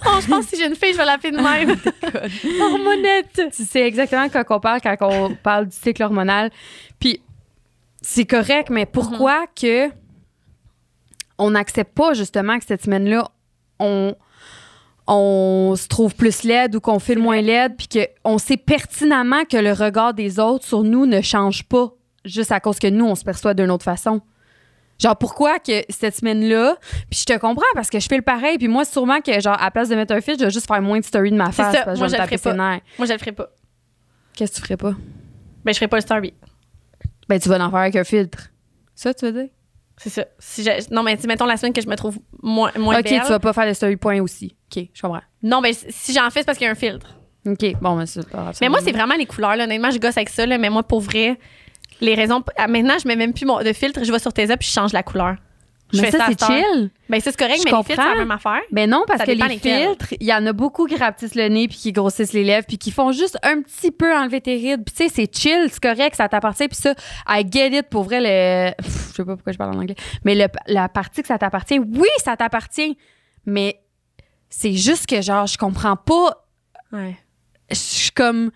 Oh, 0.06 0.20
je 0.22 0.28
pense 0.28 0.46
que 0.46 0.56
si 0.56 0.62
j'ai 0.62 0.68
une 0.68 0.76
fille, 0.76 0.92
je 0.94 0.98
vais 0.98 1.06
l'appeler 1.06 1.32
de 1.32 1.38
même. 1.38 1.76
Hormonette! 2.62 3.42
tu 3.56 3.64
sais 3.64 3.82
exactement 3.82 4.28
de 4.28 4.44
quoi 4.44 4.58
on 4.58 4.60
parle 4.60 4.82
quand 4.82 4.96
on 5.02 5.34
parle 5.34 5.68
du 5.68 5.76
cycle 5.76 6.04
hormonal. 6.04 6.52
Puis 7.00 7.22
c'est 8.02 8.26
correct, 8.26 8.70
mais 8.70 8.86
pourquoi 8.86 9.46
que 9.48 9.90
on 11.38 11.52
n'accepte 11.52 11.94
pas 11.94 12.14
justement 12.14 12.60
que 12.60 12.66
cette 12.66 12.84
semaine-là, 12.84 13.30
on, 13.80 14.16
on 15.08 15.74
se 15.78 15.88
trouve 15.88 16.16
plus 16.16 16.44
laide 16.44 16.76
ou 16.76 16.82
qu'on 16.82 17.00
file 17.00 17.20
moins 17.20 17.42
laide, 17.42 17.76
puis 17.78 17.88
qu'on 17.88 18.38
sait 18.38 18.58
pertinemment 18.58 19.46
que 19.46 19.58
le 19.58 19.72
regard 19.72 20.14
des 20.14 20.40
autres 20.40 20.66
sur 20.66 20.84
nous 20.84 21.06
ne 21.06 21.22
change 21.22 21.64
pas 21.64 21.94
juste 22.26 22.52
à 22.52 22.60
cause 22.60 22.80
que 22.80 22.88
nous, 22.88 23.06
on 23.06 23.16
se 23.16 23.24
perçoit 23.24 23.54
d'une 23.54 23.72
autre 23.72 23.86
façon. 23.86 24.22
Genre, 25.02 25.16
pourquoi 25.16 25.60
que 25.60 25.84
cette 25.90 26.18
semaine-là, 26.18 26.76
puis 27.10 27.22
je 27.22 27.24
te 27.24 27.38
comprends 27.40 27.64
parce 27.74 27.90
que 27.90 28.02
je 28.02 28.08
fais 28.08 28.18
le 28.18 28.22
pareil, 28.22 28.58
puis 28.58 28.68
moi, 28.68 28.84
sûrement 28.84 29.22
que, 29.22 29.40
genre, 29.40 29.56
à 29.58 29.72
place 29.72 29.88
de 29.88 29.96
mettre 29.96 30.14
un 30.14 30.20
fil, 30.20 30.36
je 30.38 30.44
vais 30.44 30.52
juste 30.52 30.68
faire 30.68 30.82
moins 30.82 31.00
de 31.00 31.06
story 31.06 31.32
de 31.32 31.38
ma 31.38 31.54
face 31.54 31.74
ça, 31.74 31.86
parce 31.86 31.96
que 31.96 32.00
moi, 32.00 32.08
je 32.10 32.18
le 32.18 32.38
ferais 32.38 32.54
nerfs. 32.54 32.82
Moi, 32.98 33.08
je 33.08 33.14
le 33.14 33.18
ferai 33.18 33.32
pas. 33.32 33.48
Qu'est-ce 34.34 34.52
que 34.52 34.56
tu 34.58 34.62
ferais 34.64 34.78
pas? 34.78 34.94
Ben, 35.64 35.72
je 35.72 35.78
ferai 35.78 35.88
pas 35.88 35.98
le 35.98 36.02
story. 36.02 36.34
Ben, 37.30 37.40
tu 37.40 37.48
vas 37.48 37.64
en 37.64 37.70
faire 37.70 37.80
avec 37.80 37.96
un 37.96 38.04
filtre. 38.04 38.50
Ça, 38.96 39.14
tu 39.14 39.26
veux 39.26 39.32
dire? 39.32 39.50
C'est 39.98 40.10
ça. 40.10 40.26
Si 40.40 40.64
je- 40.64 40.94
non, 40.94 41.04
mais 41.04 41.18
mettons 41.28 41.46
la 41.46 41.58
semaine 41.58 41.74
que 41.74 41.82
je 41.82 41.88
me 41.88 41.96
trouve 41.96 42.18
moins, 42.42 42.72
moins 42.78 42.98
OK, 43.00 43.04
belle. 43.04 43.22
tu 43.22 43.30
vas 43.30 43.40
pas 43.40 43.54
faire 43.54 43.66
le 43.66 43.74
story 43.74 43.98
point 43.98 44.20
aussi. 44.22 44.56
OK, 44.76 44.86
je 44.94 45.02
comprends. 45.02 45.22
Non, 45.44 45.62
mais 45.62 45.74
si 45.74 46.14
j'en 46.14 46.30
fais, 46.30 46.40
c'est 46.40 46.46
parce 46.46 46.58
qu'il 46.58 46.66
y 46.66 46.68
a 46.68 46.72
un 46.72 46.76
filtre. 46.76 47.08
OK, 47.46 47.76
bon, 47.82 47.96
mais 47.96 48.06
c'est 48.06 48.28
pas 48.30 48.42
grave. 48.44 48.58
Mais 48.62 48.70
moi, 48.70 48.80
c'est 48.82 48.92
vraiment 48.92 49.16
les 49.16 49.26
couleurs. 49.26 49.56
Là. 49.56 49.64
Honnêtement, 49.66 49.92
je 49.92 50.00
gosse 50.00 50.18
avec 50.18 50.30
ça. 50.30 50.46
Là, 50.46 50.58
mais 50.58 50.70
moi, 50.70 50.84
pour 50.84 51.00
vrai, 51.02 51.38
les 52.02 52.16
raisons. 52.16 52.44
ah, 52.58 52.68
Maintenant, 52.68 52.96
je 53.02 53.08
mets 53.08 53.16
même 53.16 53.34
plus 53.34 53.46
mon, 53.46 53.60
de 53.62 53.74
filtre. 53.74 54.04
Je 54.04 54.12
vais 54.12 54.20
sur 54.20 54.34
tes 54.34 54.46
puis 54.48 54.68
je 54.68 54.72
change 54.74 54.94
la 54.94 55.04
couleur. 55.04 55.36
Je 55.92 56.02
Mais 56.02 56.12
ça, 56.12 56.28
c'est 56.28 56.46
chill. 56.46 56.92
Ben, 57.10 57.20
c'est 57.20 57.36
correct, 57.36 57.58
Je 57.60 57.64
mais 57.66 57.72
les 57.72 57.78
filtres, 57.78 57.86
c'est 57.88 57.96
comprends. 57.96 58.14
la 58.14 58.20
même 58.20 58.32
affaire. 58.32 58.62
Ben 58.72 58.90
non, 58.90 59.04
parce 59.08 59.20
Ça 59.20 59.26
que 59.26 59.32
les 59.32 59.58
filtres, 59.58 60.14
il 60.20 60.28
y 60.28 60.34
en 60.34 60.46
a 60.46 60.54
beaucoup 60.54 60.86
qui 60.86 60.96
rapetissent 60.96 61.34
le 61.36 61.48
nez 61.48 61.68
puis 61.68 61.78
qui 61.78 61.92
grossissent 61.92 62.34
les 62.34 62.44
lèvres 62.44 62.66
puis 62.68 62.78
qui 62.78 62.92
font 62.92 63.12
juste 63.12 63.38
un 63.44 63.62
petit 63.62 63.92
peu 63.92 64.16
enlever 64.16 64.40
tes 64.42 64.56
rides. 64.56 64.84
Puis 64.86 64.94
tu 64.96 65.04
sais, 65.04 65.10
c'est 65.14 65.36
chill, 65.36 65.68
c'est 65.72 65.82
correct, 65.82 66.16
ça 66.16 66.30
t'appartient. 66.30 66.68
Puis 66.68 66.78
ça, 66.78 66.94
I 67.28 67.44
get 67.52 67.78
it, 67.78 67.90
pour 67.90 68.04
vrai, 68.04 68.20
le... 68.22 68.72
Pff, 68.82 69.10
je 69.12 69.16
sais 69.16 69.26
pas 69.26 69.36
pourquoi 69.36 69.52
je 69.54 69.58
parle 69.58 69.76
en 69.76 69.80
anglais. 69.80 69.96
Mais 70.26 70.36
le- 70.36 70.48
la 70.68 70.90
partie 70.90 71.22
que 71.22 71.28
ça 71.28 71.38
t'appartient, 71.38 71.80
oui, 71.80 72.08
ça 72.24 72.38
t'appartient. 72.38 72.98
Mais 73.46 73.82
c'est 74.50 74.74
juste 74.74 75.08
que, 75.08 75.22
genre, 75.22 75.48
je 75.48 75.58
comprends 75.58 75.96
pas 75.96 76.46
Ouais. 76.92 77.18
Je 77.72 77.76
suis 77.76 78.12
comme 78.12 78.52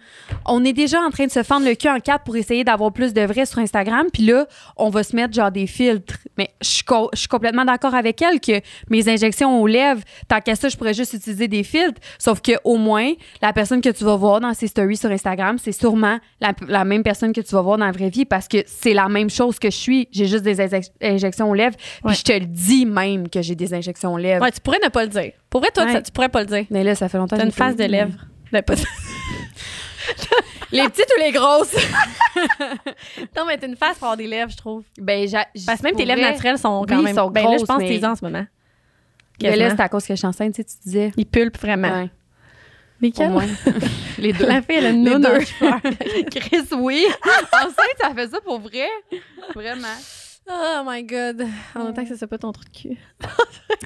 on 0.45 0.64
est 0.66 0.74
déjà 0.74 0.99
en 1.01 1.09
train 1.09 1.26
de 1.26 1.32
se 1.32 1.43
fendre 1.43 1.66
le 1.66 1.76
cul 1.76 1.88
en 1.89 1.99
quatre 1.99 2.24
pour 2.24 2.36
essayer 2.36 2.64
d'avoir 2.64 2.91
plus 2.91 3.14
de 3.14 3.22
vrai 3.22 3.45
sur 3.45 3.59
Instagram 3.59 4.07
puis 4.11 4.24
là 4.24 4.47
on 4.78 4.89
va 4.89 5.03
se 5.03 5.16
mettre 5.16 5.34
genre 5.34 5.51
des 5.51 5.68
filtres 5.68 6.18
mais 6.38 6.49
je 6.61 6.68
suis 6.68 6.84
co- 6.84 7.09
complètement 7.30 7.66
d'accord 7.66 7.93
avec 7.95 8.22
elle 8.22 8.39
que 8.39 8.61
mes 8.89 9.07
injections 9.09 9.61
aux 9.61 9.68
lèvres 9.68 10.01
tant 10.28 10.39
qu'à 10.41 10.55
ça 10.55 10.70
je 10.70 10.78
pourrais 10.78 10.93
juste 10.93 11.14
utiliser 11.14 11.47
des 11.47 11.64
filtres 11.64 12.01
sauf 12.18 12.41
que 12.41 12.53
au 12.64 12.78
moins 12.78 13.11
la 13.41 13.53
personne 13.53 13.82
que 13.82 13.89
tu 13.89 14.03
vas 14.03 14.16
voir 14.16 14.39
dans 14.41 14.53
ses 14.53 14.68
stories 14.68 14.97
sur 14.97 15.11
Instagram 15.11 15.57
c'est 15.59 15.72
sûrement 15.72 16.18
la, 16.41 16.53
la 16.68 16.86
même 16.86 17.03
personne 17.03 17.34
que 17.34 17.41
tu 17.41 17.53
vas 17.55 17.61
voir 17.61 17.78
dans 17.78 17.86
la 17.86 17.91
vraie 17.91 18.09
vie 18.09 18.26
parce 18.26 18.47
que 18.47 18.57
c'est 18.66 18.93
la 18.93 19.09
même 19.09 19.30
chose 19.30 19.59
que 19.59 19.70
je 19.70 19.78
suis 19.78 20.07
j'ai 20.11 20.26
juste 20.26 20.43
des 20.43 20.57
injec- 20.59 20.91
injections 21.01 21.49
aux 21.49 21.53
lèvres 21.55 21.76
puis 21.78 21.88
Ouais. 22.05 22.14
je 22.16 22.24
te 22.24 22.32
le 22.34 22.45
dis 22.45 22.86
même 22.86 23.30
que 23.30 23.41
j'ai 23.41 23.55
des 23.55 23.74
injections 23.74 24.14
aux 24.14 24.18
lèvres 24.18 24.43
Ouais, 24.43 24.51
tu 24.51 24.59
pourrais 24.61 24.80
ne 24.84 24.89
pas 24.89 25.03
le 25.03 25.09
dire. 25.09 25.32
Pour 25.49 25.61
vrai, 25.61 25.70
toi, 25.74 25.86
Ouais. 25.86 26.01
tu 26.01 26.11
pourrais 26.11 26.30
pas 26.30 26.41
le 26.41 26.47
dire. 26.47 26.66
mais 26.72 26.84
là 26.84 26.95
ça 26.95 27.07
fait 27.09 27.18
longtemps 27.18 27.38
T'as 27.38 27.45
une 27.45 27.51
face 27.51 27.76
de 27.76 27.84
lèvres. 27.84 28.18
Ben, 28.54 28.64
les 30.72 30.84
petites 30.89 31.12
ou 31.18 31.22
les 31.22 31.32
grosses? 31.32 31.76
Non, 33.36 33.45
mais 33.47 33.58
t'as 33.58 33.68
une 33.68 33.76
face 33.76 33.97
pour 33.97 34.06
avoir 34.06 34.18
des 34.18 34.28
lèvres, 34.28 34.51
je 34.51 34.58
trouve. 34.58 34.84
Ben, 34.97 35.30
Parce 35.66 35.80
que 35.80 35.84
même 35.84 35.95
tes 35.95 36.06
lèvres 36.06 36.22
naturelles 36.22 36.58
sont 36.58 36.86
quand 36.88 36.97
oui, 36.97 37.04
même. 37.06 37.16
sont 37.16 37.30
ben 37.30 37.43
là, 37.43 37.51
je 37.51 37.56
grosses, 37.58 37.68
pense 37.68 37.78
que 37.78 37.84
mais- 37.84 37.99
t'es 37.99 38.06
en 38.06 38.16
ce 38.16 38.24
moment. 38.26 38.45
Mais 39.41 39.56
là, 39.56 39.70
c'est 39.72 39.82
à 39.82 39.89
cause 39.89 40.04
que 40.06 40.14
je 40.14 40.18
suis 40.20 40.28
enceinte, 40.28 40.54
tu 40.56 40.62
sais, 40.62 40.68
tu 40.68 40.76
disais. 40.86 41.12
Ils 41.18 41.26
pulpent 41.26 41.60
vraiment. 41.60 41.89
Ouais, 42.04 42.10
Lesquels? 43.01 43.34
les 44.20 44.34
deux. 44.34 44.45
La 44.45 44.62
fille, 44.62 44.76
elle 44.78 44.86
a 44.86 44.89
une 44.89 45.04
deux. 45.20 45.39
Chris, 46.36 46.68
oui. 46.78 47.06
enceinte, 47.51 47.97
ça 47.99 48.14
fait 48.16 48.28
ça 48.30 48.39
pour 48.41 48.60
vrai? 48.60 48.88
Vraiment. 49.54 49.88
Oh 50.50 50.82
my 50.86 51.04
god. 51.04 51.46
En 51.74 51.86
même 51.86 51.94
temps 51.94 52.04
que 52.06 52.16
ça 52.16 52.28
pas 52.28 52.38
ton 52.38 52.52
trou 52.52 52.64
de 52.66 52.70
cul. 52.70 52.98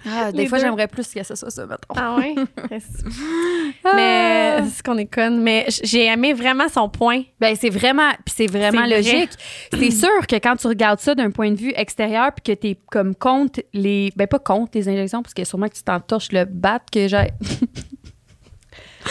Ah, 0.10 0.32
des 0.32 0.40
Les 0.40 0.48
fois, 0.48 0.58
deux. 0.58 0.66
j'aimerais 0.66 0.88
plus 0.88 1.08
que 1.14 1.22
ça 1.24 1.36
soit 1.36 1.52
ça, 1.52 1.66
mettons. 1.68 1.94
Ah 1.96 2.16
ouais? 2.18 2.34
mais 3.96 4.64
c'est 4.70 4.84
qu'on 4.84 4.98
est 4.98 5.06
conne. 5.06 5.42
Mais 5.42 5.66
j'ai 5.84 6.06
aimé 6.06 6.34
vraiment 6.34 6.68
son 6.68 6.90
point. 6.90 7.22
Ben, 7.40 7.56
c'est 7.56 7.70
vraiment, 7.70 8.10
puis 8.26 8.34
c'est 8.36 8.48
vraiment 8.48 8.84
C'est 8.88 8.88
vrai. 8.88 8.98
logique. 8.98 9.30
C'est 9.72 9.92
sûr 10.08 10.28
que 10.28 10.36
quand 10.38 10.56
tu 10.56 10.68
regardes 10.68 11.00
ça 11.00 11.14
d'un 11.16 11.32
point 11.32 11.52
de 11.52 11.58
vue 11.58 11.74
extérieur, 11.76 12.32
puis 12.34 12.56
que 12.56 12.60
t'es 12.60 12.78
comme 12.92 13.14
contre 13.16 13.62
les, 13.74 14.12
ben 14.16 14.28
pas 14.28 14.40
contre 14.40 14.72
les 14.76 14.90
injections, 14.90 15.22
parce 15.22 15.34
que 15.34 15.44
sûrement 15.44 15.68
que 15.68 15.76
tu 15.76 15.84
t'entorches 15.84 16.32
le 16.32 16.46
bat 16.46 16.80
que 16.92 17.08
j'ai. 17.08 17.28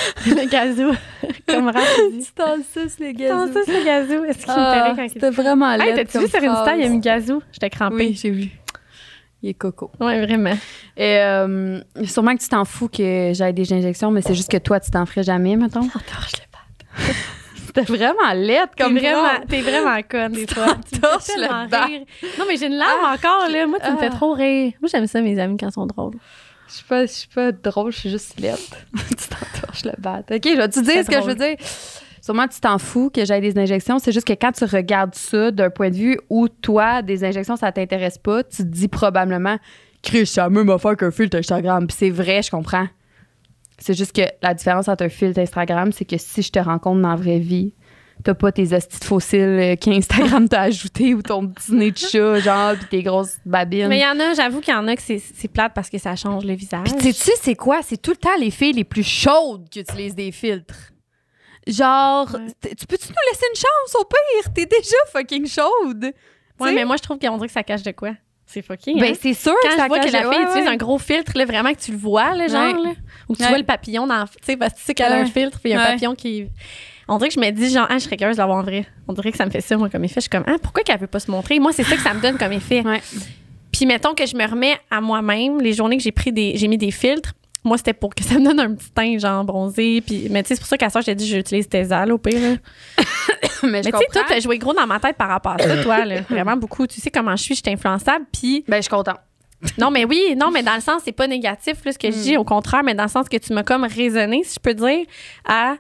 le 0.27 0.49
gazou. 0.49 0.93
Comme 1.49 1.69
Raph 1.69 2.01
dit. 2.13 2.25
Tu 2.25 2.33
t'en 2.33 2.57
suces 2.57 2.99
les 2.99 3.15
Comment 3.15 3.47
ça, 3.53 3.61
c'est 3.65 3.79
le 3.79 3.85
gazou? 3.85 4.25
Est-ce 4.25 4.39
qu'il 4.45 4.53
me 4.55 4.59
Ah, 4.59 4.73
fait 4.75 4.83
rire 4.83 4.93
quand 4.97 5.03
il 5.05 5.11
C'était 5.11 5.31
vraiment 5.31 5.73
Hey, 5.73 5.79
laid 5.79 5.95
t'as-tu 5.97 6.13
comme 6.13 6.23
vu 6.25 6.29
sur 6.31 6.53
Insta, 6.53 6.77
il 6.77 6.85
a 6.85 6.89
mis 6.89 6.99
gazou? 7.01 7.43
J'étais 7.53 7.71
crampée. 7.71 7.97
Oui, 7.97 8.15
j'ai 8.21 8.31
vu. 8.31 8.51
Il 9.43 9.51
est 9.51 9.55
coco. 9.55 9.91
Ouais, 10.01 10.25
vraiment. 10.25 10.57
Et 10.97 11.19
euh, 11.21 11.79
sûrement 12.05 12.35
que 12.35 12.43
tu 12.43 12.49
t'en 12.49 12.65
fous 12.65 12.89
que 12.89 13.33
j'aille 13.35 13.53
des 13.55 13.71
injections, 13.73 14.11
mais 14.11 14.23
c'est 14.23 14.35
juste 14.35 14.51
que 14.51 14.57
toi, 14.57 14.81
tu 14.81 14.91
t'en 14.91 15.07
ferais 15.07 15.23
jamais, 15.23 15.57
mettons. 15.57 15.81
T'entorches 15.89 16.33
le 16.33 16.47
bat. 16.53 17.13
C'était 17.67 17.83
vraiment 17.93 18.33
laid 18.35 18.67
T'es 18.75 18.83
comme 18.85 18.99
vraiment, 18.99 19.25
phrase. 19.25 19.41
t'es 19.49 19.61
vraiment 19.61 20.01
conne, 20.09 20.33
des 20.33 20.47
fois. 20.47 20.75
Tu 20.91 20.99
me 20.99 21.19
fais 21.21 21.33
tellement 21.35 21.63
le 21.65 21.69
bat. 21.69 21.85
rire. 21.85 22.01
Non, 22.39 22.45
mais 22.49 22.57
j'ai 22.57 22.67
une 22.67 22.77
larme 22.77 23.05
encore, 23.15 23.49
là. 23.51 23.67
Moi, 23.67 23.79
tu 23.85 23.91
me 23.93 23.99
fais 23.99 24.07
Ah. 24.11 24.17
trop 24.17 24.33
rire. 24.33 24.73
Moi, 24.81 24.89
j'aime 24.91 25.07
ça, 25.07 25.21
mes 25.21 25.39
amis, 25.39 25.59
quand 25.61 25.69
ils 25.69 25.73
sont 25.73 25.87
drôles. 25.87 26.15
Je 26.69 26.75
suis 26.75 26.85
pas, 26.85 27.07
je 27.07 27.13
suis 27.13 27.29
pas 27.29 27.53
drôle, 27.53 27.93
je 27.93 27.99
suis 27.99 28.11
juste 28.11 28.39
laide. 28.41 28.57
tu 28.95 29.29
t'entorches 29.29 29.85
le 29.85 29.93
bat. 29.99 30.21
OK, 30.31 30.41
je 30.45 30.57
vais 30.57 30.69
te 30.69 30.81
dire 30.81 31.05
ce 31.05 31.11
que 31.11 31.21
je 31.23 31.27
veux 31.27 31.35
dire. 31.35 31.57
Sûrement, 32.21 32.49
tu 32.49 32.59
t'en 32.59 32.79
fous 32.79 33.09
que 33.09 33.25
j'aille 33.25 33.41
des 33.41 33.57
injections. 33.57 34.01
C'est 34.01 34.11
juste 34.11 34.27
que 34.27 34.33
quand 34.33 34.51
tu 34.51 34.65
regardes 34.65 35.15
ça 35.15 35.53
d'un 35.53 35.71
point 35.71 35.91
de 35.91 35.95
vue 35.95 36.19
où 36.29 36.49
toi, 36.49 37.01
des 37.01 37.23
injections, 37.25 37.55
ça 37.55 37.71
t'intéresse 37.71 38.19
pas, 38.19 38.43
tu 38.43 38.59
te 38.59 38.63
dis 38.63 38.89
probablement, 38.89 39.59
Chris, 40.03 40.27
c'est 40.27 40.41
la 40.41 40.51
même 40.51 40.69
affaire 40.71 40.97
qu'un 40.97 41.13
filtre 41.13 41.37
Instagram. 41.37 41.87
Puis 41.87 41.97
c'est 41.97 42.11
vrai, 42.11 42.43
je 42.43 42.51
comprends. 42.51 42.89
C'est 43.79 43.95
juste 43.95 44.15
que 44.15 44.23
la 44.43 44.55
différence 44.55 44.89
entre 44.89 45.05
un 45.05 45.09
filtre 45.09 45.39
Instagram, 45.39 45.93
c'est 45.93 46.05
que 46.05 46.17
si 46.19 46.43
je 46.43 46.51
te 46.51 46.59
rencontre 46.59 47.01
dans 47.01 47.11
la 47.11 47.17
vraie 47.17 47.39
vie, 47.39 47.75
t'as 48.27 48.35
pas 48.35 48.51
tes 48.51 48.75
hosties 48.75 48.99
de 48.99 49.05
fossiles 49.05 49.41
euh, 49.41 49.77
qu'Instagram 49.77 50.49
t'a 50.49 50.63
ajouté 50.63 51.15
ou 51.15 51.23
ton 51.23 51.47
petit 51.47 51.73
nez 51.75 51.93
de 51.93 51.97
chat, 51.99 52.41
genre, 52.41 52.75
puis 52.75 52.87
tes 52.91 53.03
grosses 53.03 53.39
babines? 53.47 53.87
Mais 53.87 53.99
il 53.99 54.03
y 54.03 54.07
en 54.07 54.19
a, 54.19 54.35
j'avoue 54.35 54.61
qu'il 54.61 54.75
y 54.75 54.77
en 54.77 54.89
a 54.89 54.97
que 54.97 55.03
c'est, 55.03 55.49
plate 55.49 55.73
parce 55.75 55.89
que 55.89 55.99
ça 55.99 56.17
change 56.17 56.45
le 56.45 56.55
visage. 56.55 56.89
Puis 56.99 57.13
sais-tu, 57.13 57.31
c'est 57.41 57.55
quoi? 57.55 57.83
C'est 57.83 57.97
tout 57.97 58.11
le 58.11 58.17
temps 58.17 58.37
les 58.41 58.51
filles 58.51 58.73
les 58.73 58.85
plus 58.85 59.05
chaudes 59.07 59.69
qui 59.71 59.81
utilisent 59.81 60.17
des 60.17 60.33
filtres. 60.33 60.75
Genre, 61.69 62.29
Ouais. 62.35 62.75
tu 62.77 62.87
peux-tu 62.87 63.09
nous 63.09 63.33
laisser 63.33 63.45
une 63.53 63.57
chance 63.61 64.01
au 64.01 64.05
pire? 64.05 64.53
T'es 64.53 64.67
déjà 64.67 64.97
fucking 65.13 65.47
chaude. 65.47 66.05
Ouais, 66.05 66.13
Tu 66.61 66.65
sais? 66.67 66.75
mais 66.75 66.85
moi, 66.85 66.97
je 66.97 67.03
trouve 67.03 67.19
qu'on 67.19 67.37
dirait 67.37 67.47
que 67.47 67.53
ça 67.53 67.63
cache 67.63 67.83
de 67.83 67.93
quoi. 67.93 68.13
C'est 68.45 68.63
fucking. 68.63 69.01
Ben, 69.01 69.13
hein? 69.13 69.19
c'est 69.21 69.35
sûr 69.35 69.55
Quand 69.63 69.69
que 69.77 69.83
je 69.83 69.89
vois 69.89 69.99
que 69.99 70.13
la 70.13 70.19
fille 70.21 70.29
ouais, 70.29 70.43
utilise 70.45 70.67
ouais. 70.67 70.73
un 70.73 70.77
gros 70.77 70.99
filtre, 70.99 71.33
là, 71.37 71.45
vraiment 71.45 71.73
que 71.73 71.81
tu 71.81 71.91
le 71.91 71.99
vois, 71.99 72.35
là, 72.35 72.47
genre, 72.47 72.81
là, 72.81 72.91
ou 73.29 73.35
que 73.35 73.39
tu 73.39 73.49
vois 73.49 73.59
le 73.59 73.65
papillon 73.65 74.07
dans. 74.07 74.25
Tu 74.27 74.33
sais, 74.43 74.57
parce 74.57 74.73
que 74.75 74.79
tu 74.79 74.85
sais 74.85 74.95
qu'elle 74.95 75.13
a 75.13 75.17
un 75.17 75.27
filtre, 75.27 75.59
puis 75.61 75.71
il 75.71 75.75
y 75.75 75.77
a 75.77 75.83
un 75.83 75.93
papillon 75.93 76.15
qui. 76.15 76.47
On 77.09 77.19
dirait 77.19 77.29
que 77.29 77.35
je 77.35 77.41
me 77.41 77.51
dis, 77.51 77.71
genre, 77.71 77.87
ah, 77.89 77.99
je 77.99 78.05
serais 78.05 78.17
curieuse 78.17 78.37
de 78.37 78.41
l'avoir 78.41 78.59
en 78.59 78.63
vrai. 78.63 78.85
On 79.07 79.13
dirait 79.13 79.31
que 79.31 79.37
ça 79.39 79.47
me 79.47 79.51
fait 79.51 79.61
ça, 79.61 79.77
moi, 79.77 79.89
comme 79.89 80.05
effet. 80.05 80.15
Je 80.17 80.21
suis 80.23 80.31
comme, 80.31 80.45
ah, 80.47 80.57
pourquoi 80.61 80.83
qu'elle 80.83 80.99
veut 80.99 81.07
pas 81.07 81.21
se 81.21 81.31
montrer? 81.31 81.59
Moi, 81.61 81.73
c'est 81.73 81.85
ça 81.85 81.95
que 81.97 82.03
ça 82.03 82.13
me 82.15 82.21
donne 82.21 82.37
comme 82.37 82.53
effet. 82.53 82.83
Ouais. 82.85 83.01
Puis 83.73 83.87
mettons 83.87 84.15
que 84.15 84.27
je 84.27 84.35
me 84.37 84.45
remets 84.49 84.77
à 84.91 85.01
moi-même, 85.01 85.61
les 85.61 85.73
journées 85.73 85.97
que 85.99 86.03
j'ai 86.03 86.13
pris 86.13 86.33
des. 86.33 86.57
J'ai 86.57 86.67
mis 86.69 86.79
des 86.79 86.91
filtres. 86.91 87.33
Moi, 87.63 87.77
c'était 87.79 87.93
pour 87.93 88.15
que 88.15 88.23
ça 88.25 88.39
me 88.39 88.45
donne 88.45 88.61
un 88.61 88.75
petit 88.75 88.91
teint, 88.91 89.19
genre 89.19 89.45
bronzé. 89.45 90.01
Puis, 90.01 90.29
mais 90.31 90.43
tu 90.43 90.49
sais, 90.49 90.55
c'est 90.55 90.61
pour 90.61 90.69
ça 90.69 90.79
qu'à 90.79 90.89
ça, 90.89 91.01
je 91.01 91.07
t'ai 91.07 91.15
dit, 91.15 91.27
j'utilise 91.27 91.69
tes 91.69 91.81
ailes 91.81 92.13
au 92.13 92.19
pire. 92.19 92.59
mais 93.65 93.81
tu 93.83 93.91
sais, 93.91 94.07
toi, 94.13 94.23
t'as 94.29 94.41
joué 94.41 94.59
gros 94.59 94.73
dans 94.73 94.87
ma 94.87 94.99
tête 95.01 95.17
par 95.17 95.29
rapport 95.29 95.53
à 95.53 95.59
ça, 95.59 95.83
toi, 95.83 96.05
là. 96.05 96.21
Vraiment 96.31 96.57
beaucoup. 96.57 96.87
Tu 96.87 97.01
sais 97.01 97.11
comment 97.11 97.35
je 97.37 97.43
suis, 97.43 97.55
je 97.55 97.61
suis 97.65 97.73
influençable. 97.73 98.25
Puis, 98.33 98.65
Ben, 98.69 98.77
je 98.77 98.83
suis 98.83 98.91
contente. 98.91 99.19
non, 99.79 99.91
mais 99.91 100.05
oui, 100.05 100.35
non, 100.37 100.51
mais 100.51 100.63
dans 100.63 100.75
le 100.77 100.81
sens, 100.81 101.03
c'est 101.05 101.13
pas 101.13 101.27
négatif, 101.27 101.85
là, 101.85 101.93
ce 101.93 101.99
que 101.99 102.11
je 102.11 102.17
Hmm. 102.17 102.23
dis, 102.23 102.37
au 102.37 102.45
contraire, 102.45 102.83
mais 102.85 102.95
dans 102.95 103.03
le 103.05 103.09
sens 103.09 103.29
que 103.29 103.37
tu 103.37 103.53
m'as 103.53 103.63
comme 103.65 103.85
raisonné, 103.85 104.43
si 104.45 104.55
je 104.55 104.61
peux 104.61 104.75
dire, 104.75 105.05
à. 105.47 105.75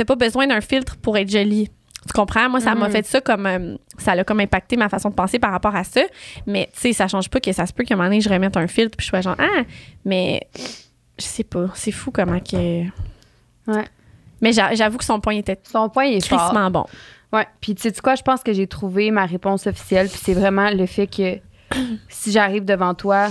T'as 0.00 0.06
pas 0.06 0.16
besoin 0.16 0.46
d'un 0.46 0.62
filtre 0.62 0.96
pour 0.96 1.18
être 1.18 1.28
jolie. 1.30 1.68
Tu 2.06 2.12
comprends? 2.14 2.48
Moi, 2.48 2.60
ça 2.60 2.74
m'a 2.74 2.86
Mhm. 2.86 2.92
fait 2.92 3.04
ça 3.06 3.20
comme. 3.20 3.44
euh, 3.44 3.76
ça 3.98 4.14
l'a 4.14 4.24
comme 4.24 4.40
impacté 4.40 4.78
ma 4.78 4.88
façon 4.88 5.10
de 5.10 5.14
penser 5.14 5.38
par 5.38 5.50
rapport 5.52 5.76
à 5.76 5.84
ça. 5.84 6.00
Mais, 6.46 6.70
tu 6.72 6.80
sais, 6.80 6.92
ça 6.94 7.06
change 7.06 7.28
pas 7.28 7.38
que 7.38 7.52
ça 7.52 7.66
se 7.66 7.74
peut 7.74 7.84
qu'à 7.84 7.92
un 7.92 7.96
moment 7.98 8.08
donné, 8.08 8.22
je 8.22 8.30
remette 8.30 8.56
un 8.56 8.66
filtre 8.66 8.96
puis 8.96 9.04
je 9.04 9.10
sois 9.10 9.20
genre, 9.20 9.36
ah, 9.38 9.62
mais. 10.06 10.48
Je 11.18 11.24
sais 11.26 11.44
pas. 11.44 11.66
C'est 11.74 11.92
fou 11.92 12.10
comment 12.10 12.40
que. 12.40 12.84
Ouais. 13.66 13.84
Mais 14.40 14.54
j'a- 14.54 14.74
j'avoue 14.74 14.96
que 14.96 15.04
son 15.04 15.20
point 15.20 15.34
était 15.34 15.60
Son 15.70 15.90
point 15.90 16.04
est 16.04 16.26
tristement 16.26 16.70
bon. 16.70 16.86
Ouais. 17.30 17.46
Puis, 17.60 17.74
tu 17.74 17.82
sais 17.82 17.92
quoi, 18.02 18.14
je 18.14 18.22
pense 18.22 18.42
que 18.42 18.54
j'ai 18.54 18.66
trouvé 18.66 19.10
ma 19.10 19.26
réponse 19.26 19.66
officielle. 19.66 20.08
Puis, 20.08 20.18
c'est 20.24 20.32
vraiment 20.32 20.70
le 20.70 20.86
fait 20.86 21.08
que 21.08 21.36
si 22.08 22.32
j'arrive 22.32 22.64
devant 22.64 22.94
toi, 22.94 23.28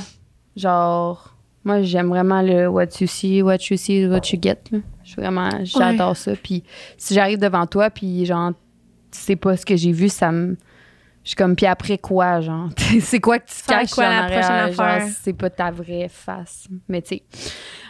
genre, 0.56 1.34
moi, 1.66 1.82
j'aime 1.82 2.10
vraiment 2.10 2.44
le 2.44 2.68
what 2.68 2.86
you 3.02 3.08
see, 3.08 3.42
what 3.42 3.58
you 3.72 3.78
see, 3.78 4.06
what 4.08 4.22
you 4.32 4.40
get. 4.40 4.58
là. 4.72 4.78
Je 5.10 5.14
suis 5.14 5.22
vraiment, 5.24 5.50
j'adore 5.64 6.16
ça. 6.16 6.34
Puis, 6.36 6.64
si 6.96 7.16
j'arrive 7.16 7.40
devant 7.40 7.66
toi, 7.66 7.90
puis, 7.90 8.28
genre, 8.28 8.52
tu 9.12 9.18
sais 9.18 9.36
pas 9.36 9.58
ce 9.58 9.66
que 9.66 9.76
j'ai 9.76 9.92
vu, 9.92 10.08
ça 10.08 10.32
me. 10.32 10.56
Je 11.24 11.30
suis 11.30 11.36
comme, 11.36 11.56
puis 11.56 11.66
après 11.66 11.98
quoi, 11.98 12.42
genre? 12.42 12.70
c'est 13.02 13.20
quoi 13.20 13.40
que 13.40 13.48
tu 13.48 13.56
Faire 13.56 13.80
caches 13.80 13.90
quoi 13.92 14.06
en 14.06 14.10
la 14.10 14.24
arrière, 14.26 14.40
prochaine 14.42 14.80
affaire? 14.80 15.08
c'est 15.24 15.34
pas 15.34 15.50
ta 15.50 15.72
vraie 15.72 16.08
face. 16.10 16.68
Mais 16.88 17.02
tu 17.02 17.16
sais, 17.16 17.24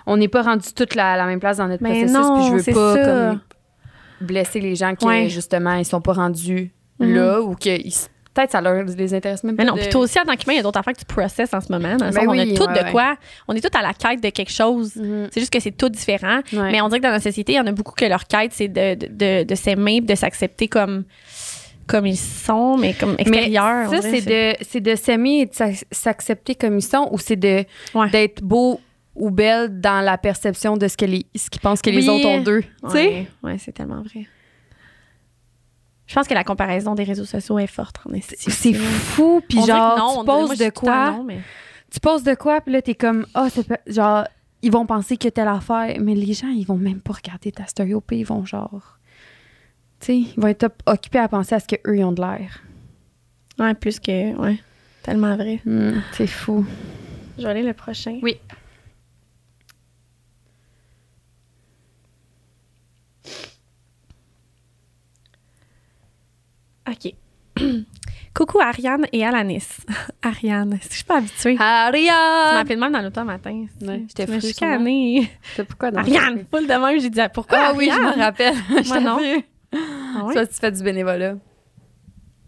on 0.05 0.15
n'est 0.15 0.29
pas 0.29 0.43
rendu 0.43 0.71
toute 0.73 0.95
la, 0.95 1.17
la 1.17 1.25
même 1.25 1.41
place 1.41 1.57
dans 1.57 1.67
notre 1.67 1.83
Mais 1.83 1.89
processus, 1.89 2.13
non, 2.13 2.37
puis 2.39 2.47
je 2.47 2.51
veux 2.53 2.59
c'est 2.59 2.71
pas 2.73 2.95
comme 3.05 3.39
blesser 4.21 4.61
les 4.61 4.75
gens 4.75 4.95
qui, 4.95 5.05
Ouais. 5.05 5.27
justement, 5.29 5.73
ils 5.75 5.83
sont 5.85 5.99
pas 6.01 6.13
rendus 6.13 6.73
Mhm. 6.99 7.13
là 7.15 7.41
ou 7.41 7.53
que 7.55 7.69
ils- 7.69 7.93
peut-être 8.39 8.51
ça 8.51 8.61
leur 8.61 8.83
les 8.83 9.13
intéresse 9.13 9.43
même 9.43 9.55
Mais 9.57 9.65
pas. 9.65 9.69
non, 9.71 9.75
de- 9.75 9.81
puis 9.81 9.89
toi 9.89 10.01
aussi, 10.01 10.19
en 10.19 10.23
tant 10.23 10.35
qu'humain, 10.35 10.53
il 10.53 10.57
y 10.57 10.59
a 10.59 10.63
d'autres 10.63 10.79
affaires 10.79 10.93
que 10.93 10.99
tu 10.99 11.05
processes 11.05 11.53
en 11.53 11.61
ce 11.61 11.71
moment. 11.71 11.95
Dans 11.97 12.05
le 12.07 12.11
Ben 12.11 12.21
sens, 12.21 12.23
on 12.27 12.31
oui, 12.31 12.39
a 12.53 12.55
tout 12.57 12.63
ouais, 12.71 12.83
de 12.83 12.91
quoi. 12.91 13.15
On 13.47 13.55
est 13.55 13.61
tous 13.61 13.77
à 13.77 13.81
la 13.81 13.93
quête 13.93 14.21
de 14.23 14.29
quelque 14.29 14.51
chose. 14.51 14.95
Mhm. 14.95 15.27
C'est 15.31 15.39
juste 15.39 15.53
que 15.53 15.59
c'est 15.59 15.71
tout 15.71 15.89
différent. 15.89 16.39
Ouais. 16.53 16.71
Mais 16.71 16.81
on 16.81 16.87
dirait 16.87 16.99
que 16.99 17.05
dans 17.05 17.11
notre 17.11 17.23
société, 17.23 17.53
il 17.53 17.55
y 17.55 17.59
en 17.59 17.67
a 17.67 17.71
beaucoup 17.71 17.93
que 17.95 18.05
leur 18.05 18.25
quête, 18.27 18.51
c'est 18.53 18.67
de, 18.67 18.95
de, 18.95 19.43
de, 19.43 19.55
s'aimer, 19.55 20.01
de 20.01 20.15
s'accepter 20.15 20.67
comme, 20.67 21.03
comme 21.87 22.05
ils 22.05 22.17
sont, 22.17 22.77
mais 22.77 22.93
comme 22.93 23.15
extérieur. 23.17 23.87
on 23.89 23.91
ça, 23.91 24.01
c'est 24.01 24.21
de, 24.21 24.55
c'est 24.61 24.81
de 24.81 24.95
s'aimer 24.95 25.39
et 25.41 25.45
de 25.47 25.53
s'ac- 25.53 25.83
s'accepter 25.91 26.55
comme 26.55 26.77
ils 26.77 26.81
sont 26.83 27.09
ou 27.11 27.17
c'est 27.17 27.35
de, 27.35 27.63
d'être 28.11 28.41
beau 28.43 28.79
ou 29.15 29.31
belle 29.31 29.81
dans 29.81 29.99
la 30.01 30.17
perception 30.17 30.77
de 30.77 30.87
ce, 30.87 30.95
que 30.95 31.05
les, 31.05 31.25
ce 31.35 31.49
qu'ils 31.49 31.59
pensent 31.61 31.81
que 31.81 31.89
les 31.89 32.07
Oui. 32.07 32.09
autres 32.09 32.27
ont 32.27 32.41
d'eux. 32.41 32.63
Ouais, 32.83 33.27
c'est 33.57 33.73
tellement 33.73 34.01
vrai. 34.03 34.27
Je 36.09 36.15
pense 36.15 36.27
que 36.27 36.33
la 36.33 36.43
comparaison 36.43 36.95
des 36.95 37.03
réseaux 37.03 37.23
sociaux 37.23 37.59
est 37.59 37.67
forte 37.67 37.97
en. 38.03 38.11
C'est 38.19 38.73
fou, 38.73 39.41
puis 39.47 39.59
genre, 39.61 39.95
non, 39.95 40.13
on 40.17 40.19
tu 40.21 40.25
poses 40.25 40.57
de 40.57 40.69
quoi, 40.71 41.11
non, 41.11 41.23
mais- 41.23 41.39
tu 41.91 41.99
poses 41.99 42.23
de 42.23 42.33
quoi, 42.33 42.61
puis 42.61 42.73
là, 42.73 42.81
t'es 42.81 42.95
comme, 42.95 43.27
ah, 43.35 43.47
c'est 43.51 43.67
pas- 43.67 43.77
genre, 43.85 44.23
ils 44.63 44.71
vont 44.71 44.87
penser 44.87 45.17
que 45.17 45.27
telle 45.27 45.47
affaire, 45.47 45.95
mais 46.01 46.15
les 46.15 46.33
gens, 46.33 46.47
ils 46.47 46.65
vont 46.65 46.77
même 46.77 46.99
pas 46.99 47.13
regarder 47.13 47.51
ta 47.51 47.67
story 47.67 47.93
au 47.93 48.01
pire, 48.01 48.17
ils 48.17 48.25
vont 48.25 48.43
genre, 48.43 48.97
tu 49.99 50.05
sais, 50.07 50.17
ils 50.17 50.33
vont 50.41 50.47
être 50.47 50.71
occupés 50.87 51.19
à 51.19 51.27
penser 51.27 51.53
à 51.53 51.59
ce 51.59 51.67
qu'eux, 51.67 51.97
ils 51.97 52.03
ont 52.03 52.11
de 52.11 52.21
l'air. 52.21 52.59
Ouais, 53.59 53.75
plus 53.75 53.99
que. 53.99 54.35
Ouais, 54.35 54.57
tellement 55.03 55.35
vrai. 55.35 55.59
Hmm, 55.63 55.99
c'est 56.13 56.25
fou. 56.27 56.65
Je 57.37 57.43
vais 57.43 57.49
aller 57.49 57.61
le 57.63 57.73
prochain. 57.73 58.17
Oui. 58.23 58.39
OK. 66.89 67.13
Coucou 68.33 68.59
Ariane 68.61 69.05
et 69.11 69.25
Alanis. 69.25 69.67
Ariane, 70.21 70.73
est-ce 70.73 70.87
que 70.87 70.91
je 70.91 70.97
suis 70.97 71.03
pas 71.05 71.17
habituée? 71.17 71.55
Tu 71.55 71.61
Ariane! 71.61 72.53
m'appelles 72.55 72.79
même 72.79 72.91
dans 72.91 73.01
l'auto 73.01 73.23
matin. 73.23 73.65
Ouais, 73.81 74.03
j'étais 74.07 74.25
Tu 74.25 74.31
m'as 74.31 74.39
fru, 74.39 74.47
chicanée. 74.49 75.31
C'est 75.55 75.63
pourquoi 75.65 75.91
non? 75.91 75.99
Ariane, 75.99 76.45
full 76.49 76.67
de 76.67 76.73
même, 76.73 76.99
j'ai 76.99 77.09
dit 77.09 77.19
pourquoi 77.33 77.57
Ah 77.59 77.73
oui, 77.75 77.89
je 77.91 77.99
me 77.99 78.17
rappelle. 78.17 78.55
Moi, 78.87 78.99
non. 78.99 79.19
Ah 79.73 80.25
ouais? 80.25 80.47
Tu 80.47 80.53
fais 80.59 80.71
du 80.71 80.83
bénévolat. 80.83 81.35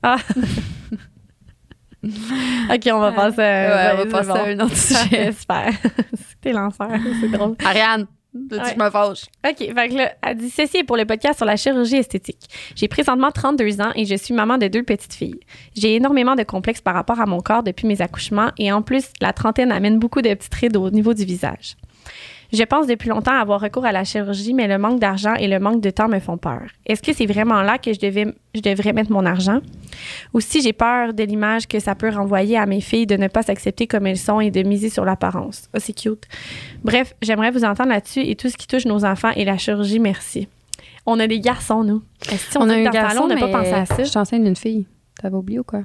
Ah. 0.04 0.18
OK, 2.04 2.90
on 2.92 3.00
va 3.00 3.12
passer 3.12 3.42
à, 3.42 3.94
ouais, 3.96 4.02
on 4.02 4.06
va 4.10 4.24
passer 4.24 4.32
à 4.32 4.44
un 4.46 4.60
autre 4.60 4.76
sujet. 4.78 5.32
Super. 5.34 5.72
C'était 6.14 6.52
l'enfer, 6.54 7.00
c'est 7.20 7.30
drôle. 7.30 7.56
Ariane, 7.64 8.08
tu 8.34 8.56
Ouais. 8.56 8.74
je 8.74 8.82
me 8.82 8.90
fâche. 8.90 9.24
OK, 9.46 9.58
fait 9.58 9.90
que 9.90 9.94
là, 9.96 10.14
elle 10.26 10.38
dit 10.38 10.50
ceci 10.50 10.78
est 10.78 10.84
pour 10.84 10.96
le 10.98 11.06
podcast 11.06 11.38
sur 11.38 11.46
la 11.46 11.58
chirurgie 11.58 11.98
esthétique. 11.98 12.48
J'ai 12.76 12.88
présentement 12.88 13.30
32 13.32 13.82
ans 13.82 13.92
et 13.96 14.06
je 14.06 14.16
suis 14.16 14.34
maman 14.34 14.58
de 14.58 14.68
deux 14.68 14.84
petites 14.84 15.14
filles. 15.14 15.40
J'ai 15.76 15.96
énormément 15.96 16.36
de 16.36 16.44
complexes 16.44 16.82
par 16.82 16.94
rapport 16.94 17.20
à 17.20 17.26
mon 17.26 17.42
corps 17.42 17.64
depuis 17.64 17.88
mes 17.88 18.02
accouchements 18.02 18.52
et 18.58 18.72
en 18.72 18.82
plus, 18.82 19.06
la 19.22 19.34
trentaine 19.34 19.72
amène 19.72 20.00
beaucoup 20.00 20.22
de 20.22 20.34
petites 20.34 20.54
rides 20.56 20.78
au 20.78 20.90
niveau 20.90 21.14
du 21.14 21.26
visage. 21.26 21.76
Je 22.54 22.64
pense 22.64 22.86
depuis 22.86 23.10
longtemps 23.10 23.34
avoir 23.34 23.62
recours 23.62 23.86
à 23.86 23.92
la 23.92 24.04
chirurgie, 24.04 24.54
mais 24.54 24.68
le 24.68 24.78
manque 24.78 25.00
d'argent 25.00 25.36
et 25.36 25.48
le 25.48 25.60
manque 25.60 25.82
de 25.82 25.90
temps 25.90 26.10
me 26.10 26.20
font 26.20 26.38
peur. 26.38 26.64
Est-ce 26.86 27.02
que 27.02 27.14
c'est 27.14 27.26
vraiment 27.26 27.62
là 27.62 27.78
que 27.78 27.94
je, 27.94 28.00
devais, 28.00 28.34
je 28.54 28.62
devrais 28.62 28.92
mettre 28.92 29.12
mon 29.12 29.26
argent? 29.26 29.60
Ou 30.34 30.42
si 30.42 30.62
j'ai 30.62 30.74
peur 30.74 31.14
de 31.14 31.24
l'image 31.24 31.68
que 31.68 31.80
ça 31.80 31.96
peut 31.96 32.10
renvoyer 32.10 32.58
à 32.58 32.66
mes 32.66 32.82
filles 32.82 33.08
de 33.08 33.16
ne 33.16 33.28
pas 33.28 33.42
s'accepter 33.42 33.88
comme 33.88 34.06
elles 34.06 34.18
sont 34.18 34.42
et 34.42 34.52
de 34.52 34.64
miser 34.64 34.90
sur 34.90 35.06
l'apparence? 35.06 35.70
Oh, 35.74 35.78
c'est 35.80 35.94
cute. 35.94 36.26
Bref, 36.84 37.14
j'aimerais 37.22 37.52
vous 37.52 37.64
entendre 37.64 37.90
là-dessus 37.90 38.22
et 38.22 38.36
tout 38.36 38.50
ce 38.50 38.58
qui 38.58 38.68
touche 38.68 38.86
nos 38.86 39.06
enfants 39.06 39.32
et 39.36 39.46
la 39.46 39.58
chirurgie, 39.58 40.00
merci. 40.00 40.48
On 41.06 41.20
a 41.20 41.28
des 41.28 41.40
garçons, 41.40 41.84
nous. 41.84 42.04
Est-ce 42.32 42.58
qu'on 42.58 42.70
a, 42.70 42.76
un 42.76 42.84
garçon, 42.84 43.24
on 43.24 43.28
n'a 43.28 43.38
pas 43.38 43.48
pensé 43.48 43.72
à 43.72 43.86
ça? 43.86 44.04
Je 44.04 44.10
suis 44.10 44.20
enceinte 44.20 44.44
d'une 44.44 44.56
fille. 44.56 44.86
T'avais 45.22 45.36
oublié 45.36 45.60
ou 45.60 45.64
quoi? 45.64 45.84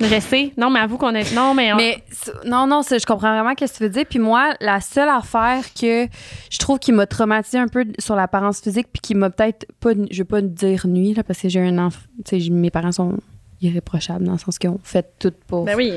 Je 0.00 0.20
sais. 0.20 0.52
Non, 0.56 0.70
mais 0.70 0.78
avoue 0.80 0.96
qu'on 0.96 1.14
est. 1.14 1.34
Non, 1.34 1.54
mais. 1.54 1.72
on- 1.72 1.76
Mais 1.76 2.04
c- 2.10 2.30
non, 2.44 2.66
non, 2.68 2.82
je 2.82 3.04
comprends 3.04 3.32
vraiment 3.32 3.50
ce 3.58 3.64
que 3.64 3.76
tu 3.76 3.82
veux 3.82 3.88
dire. 3.88 4.04
Puis 4.08 4.18
moi, 4.20 4.54
la 4.60 4.80
seule 4.80 5.08
affaire 5.08 5.64
que 5.74 6.06
je 6.50 6.58
trouve 6.58 6.78
qui 6.78 6.92
m'a 6.92 7.06
traumatisé 7.06 7.58
un 7.58 7.66
peu 7.68 7.84
sur 7.98 8.14
l'apparence 8.14 8.60
physique, 8.60 8.86
puis 8.92 9.00
qui 9.00 9.14
m'a 9.16 9.30
peut-être 9.30 9.66
pas, 9.80 9.90
je 10.10 10.18
vais 10.18 10.24
pas 10.24 10.40
dire 10.40 10.86
nuit, 10.86 11.14
là, 11.14 11.24
parce 11.24 11.40
que 11.40 11.48
j'ai 11.48 11.60
un 11.60 11.78
enfant, 11.78 11.98
tu 12.18 12.30
sais, 12.30 12.40
j'ai- 12.40 12.50
mes 12.50 12.70
parents 12.70 12.92
sont 12.92 13.16
irréprochables 13.60 14.24
dans 14.24 14.32
le 14.32 14.38
sens 14.38 14.56
qu'ils 14.58 14.70
ont 14.70 14.80
fait 14.84 15.04
tout 15.18 15.32
pour. 15.48 15.64
Ben 15.64 15.76
oui. 15.76 15.92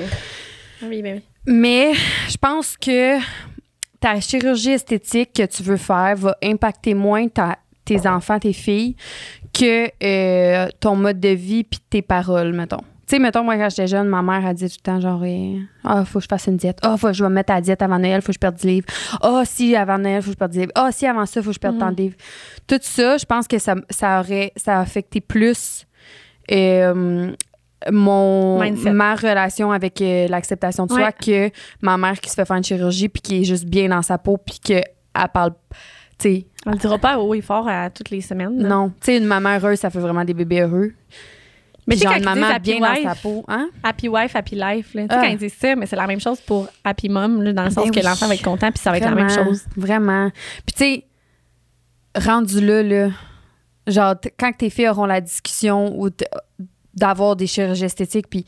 Ben 0.81 0.87
oui, 0.89 1.01
ben 1.03 1.15
oui. 1.17 1.21
Mais 1.45 1.93
je 2.27 2.37
pense 2.37 2.75
que 2.77 3.19
ta 3.99 4.19
chirurgie 4.19 4.71
esthétique 4.71 5.31
que 5.33 5.45
tu 5.45 5.61
veux 5.61 5.77
faire 5.77 6.15
va 6.15 6.35
impacter 6.43 6.95
moins 6.95 7.27
ta- 7.27 7.59
tes 7.85 8.07
enfants, 8.07 8.39
tes 8.39 8.53
filles, 8.53 8.95
que 9.53 9.89
euh, 10.03 10.67
ton 10.79 10.95
mode 10.95 11.19
de 11.19 11.29
vie 11.29 11.63
puis 11.63 11.79
tes 11.87 12.01
paroles, 12.01 12.53
mettons. 12.53 12.81
Sais, 13.11 13.19
mettons, 13.19 13.43
moi, 13.43 13.57
quand 13.57 13.69
j'étais 13.69 13.87
jeune, 13.87 14.07
ma 14.07 14.21
mère, 14.21 14.47
elle 14.47 14.53
disait 14.53 14.69
tout 14.69 14.77
le 14.79 14.83
temps, 14.83 15.01
genre, 15.01 15.21
ah, 15.83 16.05
faut 16.05 16.19
que 16.19 16.23
je 16.23 16.29
fasse 16.29 16.47
une 16.47 16.55
diète. 16.55 16.77
Ah, 16.81 16.95
faut 16.95 17.07
que 17.07 17.13
je 17.13 17.25
me 17.25 17.27
mettre 17.27 17.51
à 17.51 17.55
la 17.55 17.61
diète 17.61 17.81
avant 17.81 17.99
Noël, 17.99 18.21
faut 18.21 18.27
que 18.27 18.35
je 18.35 18.39
perde 18.39 18.55
du 18.55 18.65
livre. 18.67 18.87
Ah, 19.21 19.41
si, 19.43 19.75
avant 19.75 19.97
Noël, 19.97 20.21
faut 20.21 20.27
que 20.27 20.33
je 20.35 20.37
perde 20.37 20.51
du 20.53 20.59
livre. 20.59 20.71
Ah, 20.75 20.93
si, 20.93 21.05
avant 21.05 21.25
ça, 21.25 21.41
faut 21.41 21.49
que 21.49 21.55
je 21.55 21.59
perde 21.59 21.77
tant 21.77 21.91
de 21.91 21.97
livres. 21.97 22.15
Tout 22.67 22.79
ça, 22.81 23.17
je 23.17 23.25
pense 23.25 23.49
que 23.49 23.59
ça, 23.59 23.75
ça 23.89 24.21
aurait, 24.21 24.53
ça 24.55 24.77
a 24.77 24.79
affecté 24.79 25.19
plus 25.19 25.85
euh, 26.53 27.33
mon, 27.91 28.61
Mindset. 28.61 28.93
ma 28.93 29.15
relation 29.15 29.73
avec 29.73 30.01
euh, 30.01 30.29
l'acceptation 30.29 30.85
de 30.85 30.91
soi 30.93 31.01
Ouais. 31.01 31.13
que 31.51 31.51
ma 31.81 31.97
mère 31.97 32.17
qui 32.17 32.29
se 32.29 32.35
fait 32.35 32.45
faire 32.45 32.55
une 32.55 32.63
chirurgie 32.63 33.09
puis 33.09 33.21
qui 33.21 33.41
est 33.41 33.43
juste 33.43 33.65
bien 33.65 33.89
dans 33.89 34.01
sa 34.03 34.17
peau 34.19 34.37
puis 34.37 34.57
qu'elle 34.63 34.85
parle, 35.33 35.51
tu 36.17 36.29
sais, 36.29 36.45
On 36.65 36.71
le 36.71 36.77
dira 36.77 36.97
pas 36.97 37.17
haut 37.17 37.33
et 37.33 37.41
fort 37.41 37.67
à 37.67 37.89
toutes 37.89 38.09
les 38.09 38.21
semaines. 38.21 38.57
là. 38.61 38.69
non. 38.69 38.87
Tu 39.01 39.07
sais, 39.07 39.17
une 39.17 39.25
maman 39.25 39.57
heureuse, 39.57 39.79
ça 39.79 39.89
fait 39.89 39.99
vraiment 39.99 40.23
des 40.23 40.33
bébés 40.33 40.61
heureux. 40.61 40.93
Mais 41.91 41.97
genre 41.97 42.13
quand 42.13 42.23
maman 42.23 42.47
happy 42.47 42.79
bien 42.79 42.91
wife, 42.91 43.03
dans 43.03 43.09
sa 43.09 43.15
peau, 43.15 43.45
hein? 43.47 43.69
happy 43.83 44.07
wife, 44.09 44.35
happy 44.35 44.55
life, 44.55 44.93
là. 44.93 45.01
Tu 45.03 45.07
sais, 45.07 45.15
Ah. 45.15 45.21
quand 45.21 45.29
ils 45.29 45.37
disent 45.37 45.57
ça, 45.59 45.75
mais 45.75 45.85
c'est 45.85 45.95
la 45.95 46.07
même 46.07 46.19
chose 46.19 46.41
pour 46.41 46.67
happy 46.83 47.09
mom, 47.09 47.41
là, 47.41 47.53
dans 47.53 47.63
le 47.63 47.69
sens 47.69 47.85
Ben 47.85 47.91
que 47.91 48.05
l'enfant 48.05 48.27
va 48.27 48.35
être 48.35 48.43
content, 48.43 48.71
puis 48.71 48.81
ça 48.81 48.91
va 48.91 48.97
être 48.97 49.05
la 49.05 49.15
même 49.15 49.29
chose. 49.29 49.63
Vraiment. 49.75 50.29
Puis 50.65 50.73
tu 50.75 50.83
sais, 50.83 51.05
rendu 52.15 52.65
là, 52.65 52.83
là, 52.83 53.09
genre, 53.87 54.15
quand 54.39 54.51
tes 54.57 54.69
filles 54.69 54.89
auront 54.89 55.05
la 55.05 55.21
discussion 55.21 55.97
ou 55.99 56.09
d'avoir 56.93 57.35
des 57.35 57.47
chirurgies 57.47 57.85
esthétiques, 57.85 58.29
puis 58.29 58.45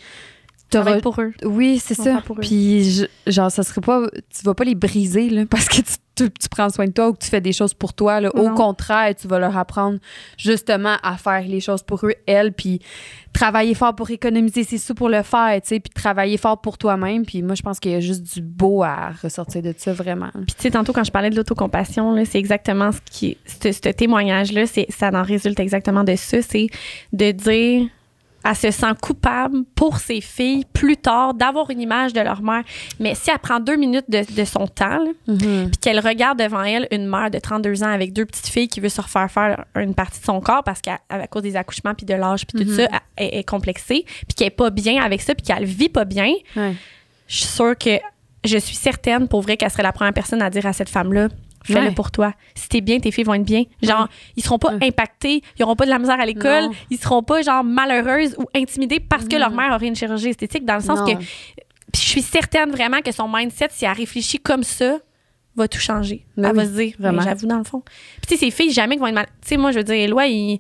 pour 1.02 1.20
eux. 1.20 1.34
Oui, 1.44 1.80
c'est 1.84 1.94
ça. 1.94 2.22
Puis, 2.42 3.06
genre, 3.28 3.52
ça 3.52 3.64
serait 3.64 3.82
pas. 3.82 4.08
Tu 4.36 4.44
vas 4.44 4.54
pas 4.54 4.64
les 4.64 4.76
briser, 4.76 5.30
là, 5.30 5.44
parce 5.50 5.68
que 5.68 5.78
tu, 5.78 5.94
tu- 6.16 6.30
tu 6.30 6.50
prends 6.50 6.70
soin 6.70 6.86
de 6.86 6.92
toi 6.92 7.10
ou 7.10 7.14
que 7.14 7.20
tu 7.24 7.30
fais 7.30 7.42
des 7.42 7.54
choses 7.54 7.74
pour 7.74 7.94
toi. 7.94 8.22
Là. 8.22 8.30
Au 8.36 8.50
contraire, 8.52 9.14
tu 9.16 9.28
vas 9.28 9.40
leur 9.40 9.58
apprendre 9.58 10.00
justement 10.38 10.96
à 11.04 11.18
faire 11.18 11.42
les 11.48 11.60
choses 11.60 11.84
pour 11.84 12.06
eux, 12.06 12.14
elles, 12.28 12.54
puis 12.54 12.80
travailler 13.34 13.74
fort 13.74 13.96
pour 13.96 14.12
économiser 14.12 14.64
ses 14.64 14.78
sous 14.78 14.94
pour 14.94 15.10
le 15.10 15.24
faire, 15.24 15.60
tu 15.62 15.70
sais, 15.70 15.80
puis 15.80 15.90
travailler 15.94 16.38
fort 16.38 16.62
pour 16.62 16.78
toi-même. 16.78 17.26
Puis 17.26 17.42
moi, 17.42 17.56
je 17.56 17.64
pense 17.64 17.80
qu'il 17.80 17.92
y 17.92 17.96
a 17.96 18.00
juste 18.00 18.22
du 18.36 18.42
beau 18.42 18.84
à 18.84 19.10
ressortir 19.24 19.62
de 19.64 19.74
ça, 19.76 19.92
vraiment. 19.92 20.30
Puis 20.34 20.56
tu 20.56 20.62
sais, 20.62 20.72
tantôt, 20.72 20.94
quand 20.94 21.04
je 21.04 21.12
parlais 21.12 21.32
de 21.32 21.36
l'autocompassion, 21.36 22.14
là, 22.14 22.26
c'est 22.26 22.38
exactement 22.40 22.92
ce 22.92 23.00
qui... 23.10 23.38
Ce, 23.46 23.72
ce 23.72 23.80
témoignage-là, 23.90 24.66
ça 24.68 25.10
en 25.14 25.24
résulte 25.24 25.60
exactement 25.60 26.04
de 26.04 26.16
ça. 26.16 26.42
C'est 26.44 26.68
de 27.12 27.32
dire... 27.32 27.88
Elle 28.44 28.56
se 28.56 28.72
sent 28.72 28.94
coupable 29.02 29.64
pour 29.76 29.98
ses 30.00 30.20
filles 30.22 30.66
plus 30.74 30.98
tard 30.98 31.34
d'avoir 31.34 31.70
une 31.70 31.80
image 31.82 32.14
de 32.14 32.20
leur 32.22 32.42
mère. 32.42 32.64
Mais 33.00 33.16
si 33.16 33.30
elle 33.32 33.40
prend 33.40 33.60
deux 33.60 33.76
minutes 33.78 34.10
de, 34.10 34.24
de 34.36 34.44
son 34.46 34.68
temps, 34.68 35.00
Mhm. 35.28 35.70
puis 35.72 35.78
qu'elle 35.82 36.00
regarde 36.00 36.40
devant 36.40 36.64
elle 36.64 36.88
une 36.92 37.08
mère 37.08 37.32
de 37.32 37.40
32 37.40 37.84
ans 37.84 37.92
avec 37.92 38.12
deux 38.14 38.26
petites 38.26 38.48
filles 38.48 38.68
qui 38.68 38.80
veut 38.80 38.90
se 38.90 39.00
refaire 39.02 39.30
faire 39.32 39.66
une 39.76 39.96
partie 39.96 40.20
de 40.20 40.26
son 40.26 40.42
corps 40.42 40.64
parce 40.64 40.82
qu'à 40.82 41.00
à 41.10 41.28
cause 41.28 41.44
des 41.44 41.56
accouchements 41.56 41.94
puis 41.94 42.06
de 42.06 42.14
l'âge 42.14 42.46
puis 42.46 42.64
tout 42.64 42.70
Mhm. 42.70 42.76
ça, 42.78 42.84
elle 43.16 43.30
elle 43.30 43.40
est 43.40 43.44
complexée 43.48 44.04
puis 44.28 44.36
qu'elle 44.36 44.48
est 44.48 44.50
pas 44.50 44.70
bien 44.72 45.02
avec 45.04 45.22
ça 45.22 45.36
puis 45.36 45.44
qu'elle 45.46 45.66
vit 45.66 45.90
pas 45.90 46.04
bien, 46.06 46.34
Ouais. 46.56 46.74
je 47.28 47.38
suis 47.38 47.46
sûre 47.48 47.78
que 47.78 47.92
je 48.44 48.58
suis 48.58 48.76
certaine 48.76 49.28
pour 49.30 49.42
vrai 49.42 49.56
qu'elle 49.56 49.70
serait 49.72 49.84
la 49.84 49.94
première 49.94 50.14
personne 50.14 50.42
à 50.42 50.50
dire 50.50 50.66
à 50.66 50.74
cette 50.74 50.90
femme-là 50.90 51.30
fais-le 51.64 51.88
Ouais. 51.88 51.92
pour 51.92 52.12
toi. 52.12 52.34
Si 52.56 52.70
t'es 52.70 52.82
bien, 52.82 53.00
tes 53.00 53.12
filles 53.12 53.24
vont 53.24 53.34
être 53.34 53.44
bien. 53.44 53.64
Genre, 53.82 54.08
ils 54.36 54.44
seront 54.44 54.60
pas 54.60 54.74
Ouais. 54.74 54.88
impactés, 54.88 55.42
ils 55.58 55.64
auront 55.64 55.76
pas 55.76 55.86
de 55.86 55.90
la 55.90 56.00
misère 56.00 56.20
à 56.20 56.26
l'école, 56.26 56.70
ils 56.90 56.98
seront 56.98 57.24
pas 57.24 57.42
genre 57.42 57.64
malheureuses 57.64 58.36
ou 58.38 58.46
intimidées 58.56 59.00
parce 59.00 59.28
que 59.28 59.36
leur 59.36 59.52
mère 59.52 59.74
aurait 59.74 59.88
une 59.88 59.96
chirurgie 59.96 60.30
esthétique 60.30 60.66
dans 60.66 60.76
le 60.76 60.82
sens 60.82 61.00
Non. 61.00 61.06
que 61.06 61.14
puis 61.92 62.02
je 62.02 62.08
suis 62.08 62.22
certaine 62.24 62.72
vraiment 62.72 63.02
que 63.02 63.12
son 63.12 63.28
mindset, 63.32 63.68
si 63.70 63.86
elle 63.86 63.92
réfléchit 63.92 64.40
comme 64.40 64.64
ça, 64.64 64.98
va 65.56 65.68
tout 65.68 65.78
changer. 65.80 66.26
Ben 66.36 66.50
elle 66.50 66.56
va 66.56 66.64
oui, 66.64 66.68
se 66.68 66.74
dire, 66.74 66.94
vraiment. 66.98 67.20
mais 67.20 67.26
j'avoue, 67.26 67.46
dans 67.46 67.60
le 67.60 67.64
fond. 67.64 67.84
Puis, 67.86 68.22
tu 68.30 68.34
sais, 68.36 68.46
ces 68.46 68.50
filles, 68.52 68.72
jamais 68.72 68.96
qui 68.96 69.02
vont 69.02 69.06
être 69.08 69.14
mal. 69.14 69.28
Tu 69.44 69.50
sais, 69.50 69.58
moi, 69.58 69.72
je 69.72 69.78
veux 69.78 69.84
dire, 69.84 69.94
Éloi, 69.94 70.26
il. 70.26 70.60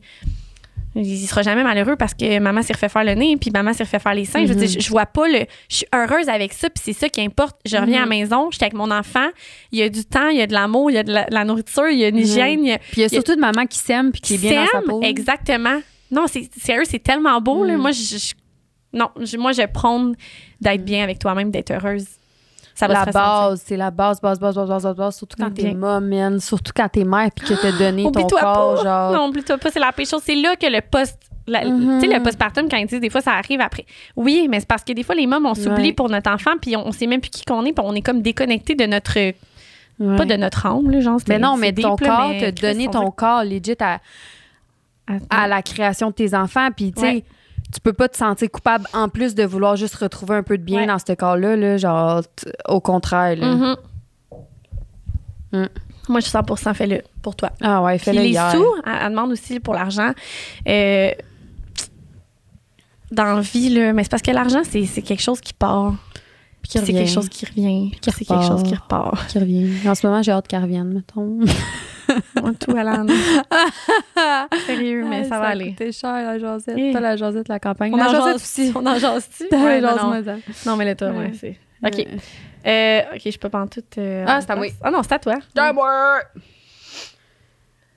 Il 0.95 1.25
sera 1.27 1.41
jamais 1.41 1.63
malheureux 1.63 1.95
parce 1.95 2.13
que 2.13 2.37
maman 2.39 2.61
s'est 2.61 2.73
refait 2.73 2.89
faire 2.89 3.03
le 3.03 3.15
nez 3.15 3.35
puis 3.37 3.49
maman 3.51 3.73
s'est 3.73 3.83
refait 3.83 3.97
faire 3.99 4.13
les 4.13 4.25
seins. 4.25 4.43
Je 4.45 4.53
veux 4.53 4.59
Mhm. 4.59 4.65
dire, 4.65 4.79
je, 4.79 4.85
je 4.85 4.89
vois 4.91 5.05
pas 5.07 5.27
le. 5.27 5.45
Je 5.69 5.77
suis 5.77 5.85
heureuse 5.93 6.29
avec 6.29 6.53
ça 6.53 6.69
puis 6.69 6.81
c'est 6.85 6.93
ça 6.93 7.09
qui 7.09 7.19
importe. 7.21 7.57
Je 7.65 7.77
reviens 7.77 8.03
à 8.03 8.05
Mhm. 8.05 8.09
la 8.11 8.15
maison, 8.17 8.51
j'étais 8.51 8.65
avec 8.65 8.75
mon 8.75 8.91
enfant. 8.91 9.27
Il 9.71 9.79
y 9.79 9.81
a 9.81 9.89
du 9.89 10.05
temps, 10.05 10.27
il 10.29 10.37
y 10.37 10.41
a 10.41 10.47
de 10.47 10.53
l'amour, 10.53 10.91
il 10.91 10.93
y 10.93 10.97
a 10.97 11.03
de 11.03 11.11
la, 11.11 11.25
de 11.25 11.33
la 11.33 11.45
nourriture, 11.45 11.89
il 11.89 11.97
y 11.97 12.03
a 12.03 12.09
une 12.09 12.17
Mhm. 12.17 12.21
hygiène. 12.21 12.59
Il 12.63 12.69
y 12.69 12.73
a, 12.73 12.77
Puis 12.77 12.91
il 12.97 13.01
y 13.01 13.05
a 13.05 13.09
surtout 13.09 13.35
de 13.35 13.41
maman 13.41 13.65
qui 13.65 13.79
s'aime 13.79 14.11
puis 14.11 14.21
qui 14.21 14.35
est 14.35 14.37
bien 14.37 14.65
dans 14.65 14.69
sa 14.71 14.81
peau. 14.81 15.01
Exactement. 15.01 15.79
Non, 16.11 16.25
c'est 16.27 16.47
sérieux, 16.61 16.83
c'est 16.85 17.01
tellement 17.01 17.41
beau. 17.41 17.63
Là. 17.65 17.75
Moi, 17.77 17.91
je, 17.91 18.03
je- 18.17 18.33
non, 18.93 19.09
je- 19.19 19.37
moi, 19.37 19.51
je 19.51 19.63
prône 19.65 20.15
d'être 20.61 20.85
bien 20.85 21.03
avec 21.03 21.17
toi-même, 21.17 21.49
d'être 21.49 21.71
heureuse. 21.71 22.05
Ça 22.75 22.87
va 22.87 23.05
la 23.05 23.05
base, 23.05 23.61
c'est 23.65 23.77
la 23.77 23.91
base, 23.91 24.19
base, 24.19 24.39
base, 24.39 24.55
base, 24.55 24.67
base, 24.67 24.83
base, 24.83 24.95
base, 24.95 25.15
surtout 25.15 25.37
quand 25.39 25.53
t'es 25.53 25.73
mom, 25.73 26.39
surtout 26.39 26.71
quand 26.75 26.89
t'es 26.89 27.03
mère 27.03 27.29
puis 27.35 27.47
que 27.47 27.53
t'as 27.61 27.71
donné 27.71 28.03
ton 28.11 28.27
corps, 28.27 28.75
pas. 28.75 28.83
genre. 28.83 29.11
Non, 29.13 29.27
oublie-toi 29.29 29.57
pas, 29.59 29.69
c'est 29.69 29.79
la 29.79 29.91
pire 29.91 30.07
chose. 30.07 30.21
C'est 30.23 30.35
là 30.35 30.55
que 30.55 30.65
le 30.67 30.81
post. 30.81 31.17
Tu 31.45 31.51
sais, 31.53 32.07
le 32.07 32.23
postpartum, 32.23 32.69
quand 32.69 32.77
ils 32.77 32.87
disent 32.87 33.01
des 33.01 33.09
fois, 33.09 33.19
ça 33.19 33.33
arrive 33.33 33.59
après. 33.59 33.85
Oui, 34.15 34.47
mais 34.49 34.61
c'est 34.61 34.67
parce 34.67 34.83
que 34.83 34.93
des 34.93 35.03
fois, 35.03 35.13
les 35.13 35.27
mômes, 35.27 35.45
on 35.45 35.53
s'oublie 35.55 35.87
Ouais. 35.89 35.93
pour 35.93 36.09
notre 36.09 36.31
enfant, 36.31 36.51
puis 36.61 36.75
on, 36.77 36.87
on 36.87 36.91
sait 36.93 37.05
même 37.05 37.19
plus 37.19 37.29
qui 37.31 37.43
qu'on 37.43 37.65
est, 37.65 37.73
puis 37.73 37.83
on 37.85 37.93
est 37.93 38.01
comme 38.01 38.21
déconnecté 38.21 38.75
de 38.75 38.85
notre. 38.85 39.19
Ouais. 39.99 40.15
Pas 40.17 40.25
de 40.25 40.35
notre 40.35 40.65
âme, 40.65 40.89
là, 40.89 41.01
genre. 41.01 41.19
Mais 41.27 41.37
non, 41.37 41.57
mais 41.57 41.73
ton 41.73 41.95
deep, 41.95 42.07
corps, 42.07 42.31
donné 42.61 42.87
on 42.87 42.91
ton 42.91 43.11
corps 43.11 43.43
legit 43.43 43.75
à, 43.81 43.99
à 45.29 45.47
la 45.47 45.61
création 45.61 46.07
de 46.09 46.13
tes 46.15 46.33
enfants. 46.33 46.69
Puis, 46.75 46.93
tu 46.93 47.01
sais, 47.01 47.07
Ouais. 47.07 47.23
Tu 47.73 47.79
peux 47.81 47.93
pas 47.93 48.07
te 48.07 48.15
sentir 48.17 48.49
coupable 48.51 48.85
en 48.93 49.09
plus 49.09 49.33
de 49.35 49.43
vouloir 49.43 49.75
juste 49.75 49.95
retrouver 49.95 50.35
un 50.35 50.43
peu 50.43 50.57
de 50.57 50.63
bien 50.63 50.81
Ouais. 50.81 50.85
dans 50.87 50.99
ce 50.99 51.13
corps-là. 51.13 51.55
Là, 51.55 51.77
genre, 51.77 52.21
au 52.67 52.79
contraire. 52.79 53.35
là. 53.37 53.55
Mhm. 53.55 53.75
Mm. 55.53 55.65
Moi, 56.09 56.19
je 56.19 56.25
suis 56.25 56.31
100% 56.37 56.73
fait 56.73 56.87
le 56.87 57.01
pour 57.21 57.35
toi. 57.35 57.51
Ah 57.61 57.81
ouais, 57.81 57.97
fais-le 57.97 58.19
les 58.21 58.29
hier. 58.29 58.51
sous, 58.51 58.65
elle, 58.85 58.93
elle 59.03 59.09
demande 59.11 59.31
aussi 59.31 59.59
pour 59.59 59.73
l'argent. 59.73 60.11
Euh, 60.67 61.11
dans 63.11 63.23
la 63.35 63.41
vie, 63.41 63.69
là, 63.69 63.93
mais 63.93 64.03
c'est 64.03 64.09
parce 64.09 64.21
que 64.23 64.31
l'argent, 64.31 64.61
c'est 64.69 64.85
c'est 64.85 65.01
quelque 65.01 65.21
chose 65.21 65.39
qui 65.39 65.53
part. 65.53 65.93
Puis 66.63 66.71
qui 66.71 66.77
Puis 66.79 66.87
c'est 66.87 66.93
quelque 66.93 67.09
chose 67.11 67.29
qui 67.29 67.45
revient. 67.45 67.89
Puis 67.91 67.99
qui 67.99 68.11
c'est 68.11 68.25
quelque 68.25 68.45
chose 68.47 68.63
qui 68.63 68.73
repart. 68.73 69.27
Qui 69.27 69.37
revient. 69.39 69.87
En 69.87 69.93
ce 69.95 70.07
moment, 70.07 70.23
j'ai 70.23 70.31
hâte 70.31 70.47
qu'elle 70.47 70.61
revienne, 70.63 70.93
mettons. 70.93 71.39
Moi, 72.41 72.51
tout, 72.59 72.75
Alan. 72.75 73.05
Sérieux, 74.65 75.05
mais 75.07 75.23
ça, 75.25 75.39
va 75.39 75.47
aller. 75.47 75.69
coûté 75.71 75.91
cher, 75.91 76.11
la 76.13 76.39
jasette. 76.39 76.75
Eh. 76.77 76.91
Pas 76.93 76.99
la 76.99 77.15
jasette, 77.17 77.47
la 77.49 77.59
campagne. 77.59 77.93
On 77.93 77.97
la 77.97 78.05
en 78.07 78.09
jasette 78.11 78.23
jase 78.25 78.35
aussi. 78.41 78.71
On 78.75 78.85
en 78.85 78.97
jase-tu? 78.97 79.43
Ouais, 79.55 79.61
Ouais, 79.63 79.81
non, 79.81 80.33
non. 80.65 80.75
mais 80.77 80.85
là, 80.85 80.95
toi, 80.95 81.09
ouais, 81.09 81.17
Ouais. 81.17 81.33
c'est... 81.39 81.57
OK. 81.85 82.07
Euh, 82.65 83.01
OK, 83.13 83.21
je 83.29 83.37
peux 83.37 83.49
pas 83.49 83.61
en 83.61 83.67
tout... 83.67 83.83
euh, 83.97 84.23
Ah, 84.27 84.37
en 84.37 84.41
c'est 84.41 84.51
à 84.51 84.55
moi. 84.55 84.67
Ah 84.81 84.89
non, 84.91 85.03
c'est 85.03 85.13
à 85.13 85.19
toi. 85.19 85.35
Dis-moi! 85.55 86.19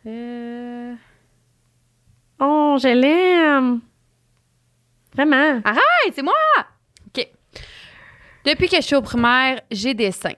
Euh... 0.07 0.95
Oh, 2.41 2.77
je 2.81 2.89
l'aime. 2.89 3.81
Vraiment? 5.14 5.57
Hey, 5.64 6.12
c'est 6.14 6.23
moi! 6.23 6.35
Depuis 8.47 8.69
que 8.69 8.77
je 8.77 8.83
suis 8.83 8.97
au 8.97 9.03
primaire, 9.03 9.61
j'ai 9.71 9.93
des 9.95 10.13
seins. 10.13 10.31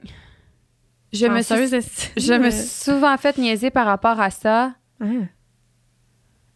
Je 1.12 1.26
me, 1.26 1.40
suis, 1.42 1.54
Chanceuse, 1.54 1.74
est-ce- 1.74 2.10
je 2.16 2.34
me 2.34 2.50
suis 2.50 2.62
souvent 2.66 3.16
fait 3.16 3.36
niaiser 3.38 3.70
par 3.70 3.86
rapport 3.86 4.20
à 4.20 4.30
ça. 4.30 4.74
ah. 5.00 5.04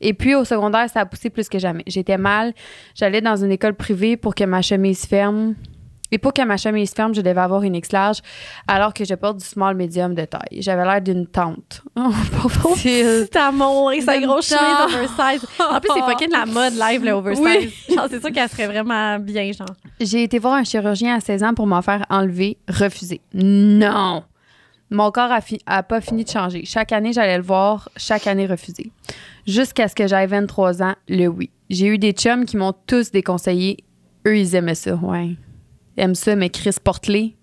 Et 0.04 0.14
puis 0.14 0.34
au 0.34 0.44
secondaire, 0.44 0.90
ça 0.90 1.00
a 1.00 1.06
poussé 1.06 1.30
plus 1.30 1.48
que 1.48 1.60
jamais. 1.60 1.84
J'étais 1.86 2.18
mal. 2.18 2.54
J'allais 2.94 3.20
dans 3.20 3.36
une 3.36 3.52
école 3.52 3.74
privée 3.74 4.16
pour 4.16 4.34
que 4.34 4.42
ma 4.42 4.60
chemise 4.60 5.06
ferme. 5.06 5.54
Et 6.12 6.18
pour 6.18 6.32
que 6.32 6.42
ma 6.42 6.56
chemise 6.58 6.92
ferme, 6.94 7.14
je 7.14 7.22
devais 7.22 7.40
avoir 7.40 7.62
une 7.62 7.74
X 7.74 7.90
large, 7.90 8.18
alors 8.68 8.92
que 8.94 9.04
je 9.04 9.14
porte 9.14 9.38
du 9.38 9.44
small 9.44 9.74
medium 9.74 10.14
de 10.14 10.24
taille. 10.26 10.60
J'avais 10.60 10.84
l'air 10.84 11.00
d'une 11.00 11.26
tante. 11.26 11.82
Oh, 11.96 12.10
pauvre 12.40 12.74
petite. 12.74 13.30
Petit 13.30 13.38
amour 13.38 13.90
et 13.92 14.00
sa 14.02 14.18
grosse 14.20 14.48
chemise 14.48 14.94
oversize. 14.94 15.46
En 15.58 15.80
plus, 15.80 15.90
c'est 15.94 16.02
fucking 16.02 16.28
de 16.28 16.32
la 16.34 16.46
mode 16.46 16.74
live, 16.74 17.04
le 17.04 17.12
oversize. 17.12 17.44
Oui. 17.44 17.74
Genre, 17.96 18.06
c'est 18.10 18.20
sûr 18.20 18.30
qu'elle 18.30 18.48
serait 18.48 18.66
vraiment 18.66 19.18
bien, 19.18 19.50
genre. 19.52 19.66
J'ai 20.00 20.22
été 20.22 20.38
voir 20.38 20.54
un 20.54 20.64
chirurgien 20.64 21.16
à 21.16 21.20
16 21.20 21.42
ans 21.44 21.54
pour 21.54 21.66
m'en 21.66 21.80
faire 21.82 22.04
enlever, 22.10 22.58
refusé. 22.68 23.20
Non! 23.34 24.22
Mon 24.90 25.10
corps 25.10 25.32
a, 25.32 25.40
fi- 25.40 25.60
a 25.64 25.82
pas 25.82 26.02
fini 26.02 26.24
de 26.24 26.28
changer. 26.28 26.64
Chaque 26.66 26.92
année, 26.92 27.14
j'allais 27.14 27.38
le 27.38 27.42
voir, 27.42 27.88
chaque 27.96 28.26
année 28.26 28.44
refusé. 28.46 28.92
Jusqu'à 29.46 29.88
ce 29.88 29.94
que 29.94 30.06
j'aille 30.06 30.26
23 30.26 30.82
ans, 30.82 30.94
le 31.08 31.26
oui. 31.28 31.48
J'ai 31.70 31.86
eu 31.86 31.96
des 31.96 32.12
chums 32.12 32.44
qui 32.44 32.58
m'ont 32.58 32.74
tous 32.86 33.10
déconseillé. 33.10 33.78
Eux, 34.26 34.36
ils 34.36 34.54
aimaient 34.54 34.74
ça, 34.74 34.94
ouais. 34.96 35.30
Aiment 35.96 36.14
ça, 36.14 36.34
mais 36.36 36.48
Chris 36.50 36.74
Portley, 36.82 37.34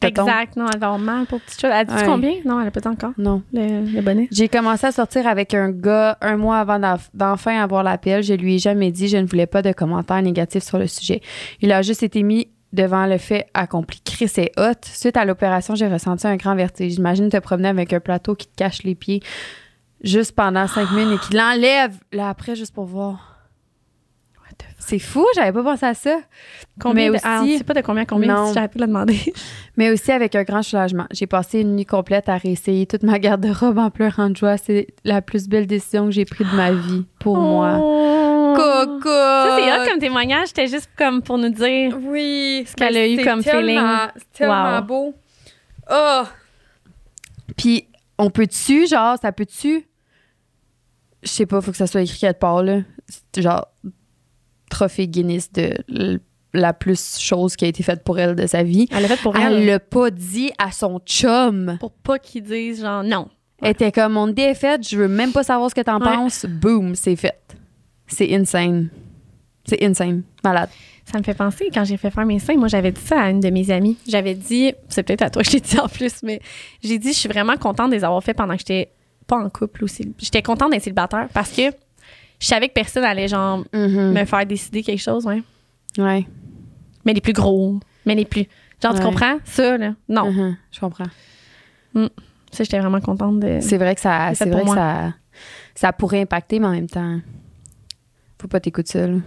Tonton. 0.00 0.22
Exact. 0.26 0.56
Non, 0.56 0.66
elle 0.72 0.78
va 0.80 0.86
avoir 0.88 0.98
mal 0.98 1.24
pour 1.26 1.40
petite 1.40 1.60
chose. 1.60 1.70
Elle 1.72 1.76
a 1.78 1.84
dit 1.84 1.94
Ouais. 1.94 2.04
combien? 2.04 2.32
Non, 2.44 2.60
elle 2.60 2.68
a 2.68 2.70
pas 2.70 2.80
dit 2.80 2.88
encore. 2.88 3.12
Non. 3.16 3.42
Le, 3.52 3.84
le 3.94 4.00
bonnet. 4.02 4.28
J'ai 4.30 4.48
commencé 4.48 4.86
à 4.86 4.92
sortir 4.92 5.26
avec 5.26 5.54
un 5.54 5.70
gars 5.70 6.18
un 6.20 6.36
mois 6.36 6.58
avant 6.58 6.78
d'enf- 6.78 7.08
d'enfin 7.14 7.58
avoir 7.62 7.82
l'appel. 7.82 8.22
Je 8.22 8.34
lui 8.34 8.56
ai 8.56 8.58
jamais 8.58 8.90
dit, 8.90 9.08
je 9.08 9.16
ne 9.16 9.26
voulais 9.26 9.46
pas 9.46 9.62
de 9.62 9.72
commentaires 9.72 10.20
négatifs 10.20 10.64
sur 10.64 10.78
le 10.78 10.86
sujet. 10.86 11.22
Il 11.60 11.72
a 11.72 11.80
juste 11.82 12.02
été 12.02 12.22
mis 12.22 12.48
devant 12.72 13.06
le 13.06 13.18
fait 13.18 13.46
accompli. 13.54 14.00
Chris 14.04 14.30
est 14.36 14.50
hot. 14.58 14.72
Suite 14.84 15.16
à 15.16 15.24
l'opération, 15.24 15.74
j'ai 15.76 15.86
ressenti 15.88 16.26
un 16.26 16.36
grand 16.36 16.56
vertige. 16.56 16.94
J'imagine 16.94 17.28
te 17.30 17.38
promener 17.38 17.68
avec 17.68 17.92
un 17.92 18.00
plateau 18.00 18.34
qui 18.34 18.48
te 18.48 18.56
cache 18.56 18.82
les 18.82 18.96
pieds 18.96 19.22
juste 20.02 20.32
pendant 20.32 20.66
cinq 20.66 20.90
minutes 20.90 21.14
et 21.22 21.26
qu'il 21.28 21.36
l'enlève 21.38 21.96
là 22.12 22.28
après 22.28 22.56
juste 22.56 22.74
pour 22.74 22.84
voir. 22.84 23.33
C'est 24.78 24.98
fou, 24.98 25.24
j'avais 25.34 25.52
pas 25.52 25.62
pensé 25.62 25.86
à 25.86 25.94
ça. 25.94 26.18
Combien 26.78 27.10
Mais 27.10 27.18
de- 27.18 27.22
ah, 27.24 27.38
on 27.40 27.44
aussi- 27.44 27.58
sait 27.58 27.64
pas 27.64 27.72
de 27.72 27.80
combien, 27.80 28.04
combien, 28.04 28.34
Non. 28.34 28.48
si 28.48 28.54
j'avais 28.54 28.68
pu 28.68 28.78
le 28.78 28.86
demander. 28.86 29.18
Mais 29.78 29.90
aussi 29.90 30.12
avec 30.12 30.34
un 30.34 30.42
grand 30.42 30.62
soulagement. 30.62 31.06
J'ai 31.10 31.26
passé 31.26 31.60
une 31.60 31.74
nuit 31.76 31.86
complète 31.86 32.28
à 32.28 32.36
réessayer 32.36 32.84
toute 32.86 33.02
ma 33.02 33.18
garde-robe 33.18 33.78
en 33.78 33.90
pleurant 33.90 34.28
de 34.28 34.36
joie. 34.36 34.58
C'est 34.58 34.88
la 35.04 35.22
plus 35.22 35.48
belle 35.48 35.66
décision 35.66 36.04
que 36.06 36.10
j'ai 36.10 36.24
prise 36.26 36.50
de 36.50 36.56
ma 36.56 36.72
vie 36.72 37.06
pour 37.18 37.36
moi. 37.38 37.78
Oh. 37.80 38.54
Coco! 38.56 39.08
Ça, 39.08 39.56
c'est 39.58 39.72
hot 39.72 39.88
comme 39.90 39.98
témoignage. 40.00 40.48
C'était 40.48 40.66
juste 40.68 40.90
comme 40.98 41.22
pour 41.22 41.38
nous 41.38 41.48
dire. 41.48 41.96
Oui, 42.02 42.64
Ce 42.66 42.74
qu'elle 42.74 42.96
a 42.96 43.08
eu 43.08 43.16
comme 43.24 43.42
tellement- 43.42 43.60
feeling. 43.62 44.10
C'est 44.16 44.38
tellement 44.38 44.76
Wow. 44.78 44.82
beau. 44.84 45.14
Oh! 45.90 46.22
Puis, 47.56 47.88
on 48.18 48.30
peut-tu, 48.30 48.86
genre, 48.86 49.16
ça 49.20 49.32
peut-tu? 49.32 49.86
Je 51.22 51.28
sais 51.28 51.46
pas, 51.46 51.60
faut 51.60 51.70
que 51.70 51.76
ça 51.76 51.86
soit 51.86 52.02
écrit 52.02 52.18
quelque 52.18 52.38
part, 52.38 52.62
là. 52.62 52.80
C'est 53.32 53.42
Genre, 53.42 53.66
trophée 54.74 55.06
Guinness 55.08 55.50
de 55.52 56.20
la 56.52 56.72
plus 56.72 57.18
chose 57.18 57.56
qui 57.56 57.64
a 57.64 57.68
été 57.68 57.82
faite 57.82 58.04
pour 58.04 58.18
elle 58.18 58.34
de 58.36 58.46
sa 58.46 58.62
vie. 58.62 58.86
Elle 58.92 59.02
l'a 59.02 59.08
fait 59.08 59.22
pour 59.22 59.36
Elle 59.36 59.54
elle. 59.54 59.66
l'a 59.66 59.80
pas 59.80 60.10
dit 60.10 60.52
à 60.58 60.70
son 60.70 61.00
chum. 61.04 61.76
Pour 61.80 61.90
pas 61.92 62.18
qu'ils 62.18 62.42
disent, 62.44 62.80
genre, 62.82 63.02
non. 63.02 63.28
Elle 63.62 63.70
était 63.72 63.90
comme, 63.92 64.16
idée 64.30 64.42
est 64.42 64.54
faite, 64.54 64.86
je 64.88 64.96
veux 64.96 65.08
même 65.08 65.32
pas 65.32 65.42
savoir 65.42 65.70
ce 65.70 65.74
que 65.74 65.80
t'en 65.80 65.98
Ouais. 66.00 66.04
penses. 66.04 66.44
Boom, 66.46 66.94
c'est 66.94 67.16
fait. 67.16 67.40
C'est 68.06 68.32
insane. 68.34 68.88
C'est 69.64 69.82
insane. 69.82 70.22
Malade. 70.44 70.68
Ça 71.10 71.18
me 71.18 71.22
fait 71.24 71.34
penser, 71.34 71.68
quand 71.72 71.84
j'ai 71.84 71.96
fait 71.96 72.10
faire 72.10 72.24
mes 72.26 72.38
seins, 72.38 72.56
moi, 72.56 72.68
j'avais 72.68 72.92
dit 72.92 73.00
ça 73.00 73.20
à 73.20 73.30
une 73.30 73.40
de 73.40 73.50
mes 73.50 73.70
amies. 73.70 73.96
J'avais 74.08 74.34
dit, 74.34 74.72
c'est 74.88 75.02
peut-être 75.02 75.22
à 75.22 75.30
toi 75.30 75.42
que 75.42 75.48
je 75.48 75.54
l'ai 75.54 75.60
dit 75.60 75.78
en 75.78 75.88
plus, 75.88 76.22
mais 76.22 76.40
j'ai 76.82 76.98
dit, 76.98 77.12
je 77.12 77.18
suis 77.18 77.28
vraiment 77.28 77.56
contente 77.56 77.90
de 77.90 77.96
les 77.96 78.04
avoir 78.04 78.22
fait 78.22 78.32
pendant 78.34 78.54
que 78.54 78.60
j'étais 78.60 78.90
pas 79.26 79.36
en 79.36 79.48
couple 79.50 79.84
aussi. 79.84 80.14
J'étais 80.18 80.42
contente 80.42 80.70
d'être 80.72 80.82
célibataire 80.84 81.28
parce 81.34 81.50
que 81.50 81.62
je 82.40 82.46
savais 82.46 82.68
que 82.68 82.74
personne 82.74 83.04
allait, 83.04 83.28
genre, 83.28 83.64
Mhm. 83.72 84.12
me 84.12 84.24
faire 84.24 84.46
décider 84.46 84.82
quelque 84.82 85.00
chose, 85.00 85.24
ouais. 85.26 85.42
Ouais. 85.98 86.26
Mais 87.04 87.12
les 87.12 87.20
plus 87.20 87.32
gros, 87.32 87.78
mais 88.06 88.14
les 88.14 88.24
plus. 88.24 88.46
Genre, 88.82 88.94
tu 88.94 89.00
comprends? 89.00 89.38
Ça, 89.44 89.78
là. 89.78 89.94
Non. 90.08 90.30
Mhm, 90.30 90.56
je 90.72 90.80
comprends. 90.80 91.04
Ça, 91.94 92.62
j'étais 92.64 92.78
vraiment 92.78 93.00
contente 93.00 93.40
de. 93.40 93.58
C'est 93.60 93.78
vrai 93.78 93.94
que 93.94 94.00
ça, 94.00 94.32
C'est 94.34 94.48
vrai 94.48 94.62
que 94.64 94.70
ça, 94.70 95.12
ça 95.74 95.92
pourrait 95.92 96.20
impacter, 96.20 96.58
mais 96.60 96.66
en 96.66 96.72
même 96.72 96.88
temps, 96.88 97.20
faut 98.40 98.48
pas 98.48 98.60
t'écouter 98.60 98.92
seul. 98.92 99.22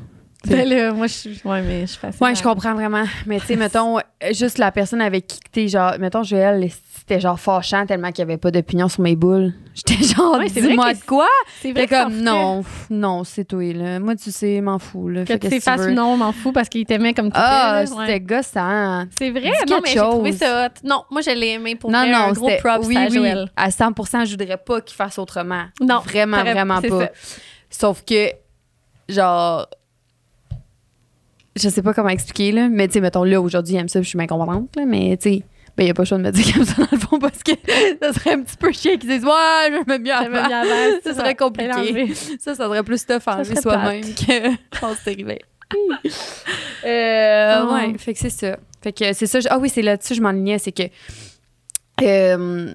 Ben 0.47 0.67
là, 0.69 0.93
moi, 0.93 1.07
je 1.07 1.13
suis. 1.13 1.41
Ouais, 1.43 1.61
mais 1.61 1.81
je 1.81 1.85
suis. 1.93 1.99
Ouais, 2.21 2.35
je 2.35 2.43
comprends 2.43 2.73
vraiment. 2.75 3.03
Mais 3.25 3.39
tu 3.39 3.47
sais, 3.47 3.55
mettons, 3.55 3.97
juste 4.31 4.59
la 4.59 4.71
personne 4.71 5.01
avec 5.01 5.27
qui 5.27 5.39
t'es, 5.51 5.67
genre, 5.67 5.93
mettons, 5.99 6.23
Joël, 6.23 6.63
c'était 7.07 7.21
genre 7.21 7.39
fâchant 7.39 7.85
tellement 7.85 8.09
qu'il 8.09 8.19
y 8.19 8.21
avait 8.23 8.35
pas 8.37 8.51
d'opinion 8.51 8.89
sur 8.89 9.01
mes 9.01 9.15
boules. 9.15 9.53
J'étais 9.73 10.03
genre, 10.03 10.37
Ouais, 10.39 10.49
dis-moi 10.49 10.93
de 10.93 10.99
quoi? 11.05 11.27
C'est 11.61 11.71
vrai 11.71 11.87
comme, 11.87 12.11
fait- 12.11 12.21
non, 12.21 12.63
non, 12.89 13.23
c'est 13.23 13.45
toi, 13.45 13.63
là. 13.73 13.99
Moi, 13.99 14.15
tu 14.17 14.29
sais, 14.31 14.59
m'en 14.59 14.77
fous, 14.77 15.07
là. 15.07 15.23
Que 15.23 15.35
tu 15.35 15.61
fasses 15.61 15.81
veux. 15.81 15.91
non, 15.93 16.17
m'en 16.17 16.33
fous 16.33 16.51
parce 16.51 16.67
qu'il 16.67 16.83
t'aimait 16.85 17.13
comme 17.13 17.27
tu 17.31 17.37
Ah, 17.39 17.79
ouais. 17.81 17.85
c'était 17.87 18.19
gossant. 18.19 19.05
C'est 19.17 19.29
vrai? 19.29 19.51
Dis 19.65 19.71
Non, 19.71 19.79
mais 19.81 19.89
j'ai 19.91 19.99
trouvé 19.99 20.31
ça 20.33 20.65
hot. 20.65 20.69
Non, 20.83 21.03
moi, 21.09 21.21
je 21.21 21.29
l'ai 21.29 21.51
aimé 21.51 21.75
pour 21.75 21.91
non, 21.91 22.05
non, 22.07 22.17
un 22.17 22.31
gros 22.33 22.49
props 22.59 22.85
oui, 22.87 22.97
à 22.97 23.07
oui. 23.09 23.45
À 23.55 23.71
100 23.71 24.25
je 24.25 24.31
voudrais 24.31 24.57
pas 24.57 24.81
qu'il 24.81 24.95
fasse 24.97 25.17
autrement. 25.17 25.63
Non, 25.79 25.99
Vraiment, 25.99 26.41
vraiment 26.41 26.81
pas. 26.81 26.99
ça. 27.05 27.09
Sauf 27.69 28.03
que, 28.03 28.31
genre, 29.07 29.67
je 31.55 31.69
sais 31.69 31.81
pas 31.81 31.93
comment 31.93 32.09
expliquer, 32.09 32.51
là, 32.51 32.67
mais 32.69 32.87
tu 32.87 32.95
sais, 32.95 33.01
mettons, 33.01 33.23
là, 33.23 33.39
aujourd'hui, 33.41 33.75
il 33.75 33.77
aime 33.77 33.87
ça, 33.89 34.01
je 34.01 34.07
suis 34.09 34.17
bien 34.17 34.27
contente, 34.27 34.75
là, 34.75 34.85
mais 34.85 35.15
tu 35.17 35.29
sais, 35.29 35.43
ben, 35.77 35.83
il 35.85 35.89
a 35.91 35.93
pas 35.93 36.01
le 36.01 36.07
choix 36.07 36.17
de 36.17 36.23
me 36.23 36.31
dire 36.31 36.43
qu'il 36.45 36.57
aime 36.57 36.65
ça 36.65 36.75
dans 36.83 36.87
le 36.91 36.97
fond 36.97 37.19
parce 37.19 37.43
que 37.43 37.51
ça 38.01 38.11
serait 38.13 38.33
un 38.33 38.41
petit 38.41 38.57
peu 38.57 38.71
chiant 38.71 38.97
qu'ils 38.97 39.09
disent, 39.09 39.23
ouais, 39.23 39.31
je 39.71 39.97
bien 39.99 40.23
J'aimais 40.23 40.37
avant. 40.39 40.47
bien 40.47 40.61
avant, 40.61 40.97
Ça 41.03 41.13
serait 41.13 41.35
compliqué. 41.35 42.13
Ça, 42.39 42.55
ça 42.55 42.65
serait 42.65 42.83
plus 42.83 43.05
tough 43.05 43.21
à 43.27 43.35
enlever 43.37 43.55
soi-même 43.61 44.01
c'est 45.03 45.11
arrivé. 45.11 45.39
euh, 46.85 47.63
Oh. 47.69 47.73
ouais, 47.73 47.93
fait 47.97 48.13
que 48.13 48.19
c'est 48.19 48.29
ça. 48.29 48.57
Fait 48.81 48.93
que 48.93 49.11
c'est 49.13 49.25
ça. 49.27 49.39
je- 49.39 49.47
Ah 49.49 49.57
oui, 49.59 49.69
c'est 49.69 49.81
là-dessus 49.81 50.09
que 50.09 50.15
je 50.15 50.21
m'enlignais, 50.21 50.59
c'est 50.59 50.71
que. 50.71 50.83
euh, 52.03 52.73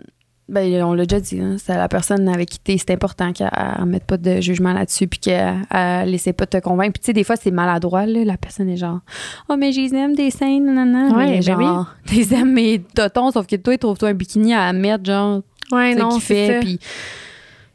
ben, 0.53 0.83
on 0.85 0.93
l'a 0.93 1.07
déjà 1.07 1.21
dit, 1.21 1.41
hein, 1.41 1.57
c'est 1.59 1.75
la 1.75 1.89
personne 1.89 2.29
avec 2.29 2.49
qui 2.51 2.61
t'es, 2.61 2.77
c'est 2.79 2.93
important 2.93 3.33
qu'elle 3.33 3.51
ne 3.81 3.85
mette 3.87 4.05
pas 4.05 4.19
de 4.19 4.41
jugement 4.41 4.73
là-dessus, 4.73 5.09
puis 5.09 5.19
qu'elle 5.19 5.63
ne 5.73 6.05
laisse 6.05 6.29
pas 6.37 6.47
te 6.47 6.59
convaincre. 6.59 6.93
Puis, 6.93 7.01
tu 7.01 7.07
sais, 7.07 7.13
des 7.13 7.25
fois, 7.25 7.37
c'est 7.37 7.51
maladroit, 7.51 8.07
là, 8.07 8.25
la 8.25 8.37
personne 8.37 8.69
est 8.69 8.77
genre, 8.77 9.01
oh, 9.49 9.57
mais 9.57 9.73
je 9.73 9.81
les 9.81 9.95
aime 9.95 10.15
des 10.15 10.31
seins, 10.31 10.61
nanana. 10.61 11.17
Ouais, 11.17 11.27
mais 11.27 11.41
ben 11.41 11.43
genre, 11.43 11.95
les 12.13 12.35
aimes 12.35 12.53
mes 12.53 12.81
totons, 12.81 13.31
sauf 13.31 13.47
que 13.47 13.57
toi, 13.57 13.77
trouve-toi 13.79 14.11
un 14.11 14.15
bikini 14.15 14.55
à 14.55 14.73
mettre, 14.73 15.05
genre, 15.05 15.41
Ouais, 15.73 15.95
non, 15.95 16.11
qui 16.11 16.21
fait, 16.21 16.61
puis 16.61 16.79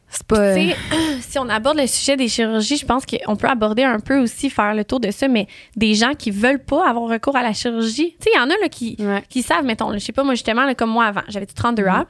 c'est 0.09 0.25
pas. 0.25 0.55
Tu 0.55 0.69
sais, 0.69 0.75
si 1.21 1.37
on 1.39 1.49
aborde 1.49 1.77
le 1.77 1.87
sujet 1.87 2.15
des 2.15 2.27
chirurgies, 2.27 2.77
je 2.77 2.85
pense 2.85 3.05
qu'on 3.05 3.35
peut 3.35 3.47
aborder 3.47 3.83
un 3.83 3.99
peu 3.99 4.19
aussi, 4.19 4.49
faire 4.49 4.73
le 4.73 4.83
tour 4.85 4.99
de 4.99 5.11
ça, 5.11 5.27
mais 5.27 5.47
des 5.75 5.95
gens 5.95 6.13
qui 6.13 6.31
veulent 6.31 6.63
pas 6.63 6.87
avoir 6.89 7.09
recours 7.09 7.35
à 7.35 7.43
la 7.43 7.53
chirurgie. 7.53 8.15
Tu 8.19 8.23
sais, 8.25 8.29
il 8.33 8.37
y 8.37 8.41
en 8.41 8.45
a 8.49 8.55
là, 8.61 8.69
qui, 8.69 8.95
Ouais. 8.99 9.23
qui 9.29 9.41
savent, 9.41 9.65
mettons, 9.65 9.91
je 9.93 9.99
sais 9.99 10.13
pas, 10.13 10.23
moi 10.23 10.33
justement, 10.35 10.63
là, 10.65 10.75
comme 10.75 10.89
moi 10.91 11.05
avant, 11.05 11.21
j'avais 11.27 11.45
32 11.45 11.83
Mm-hmm. 11.83 11.99
ans, 12.01 12.05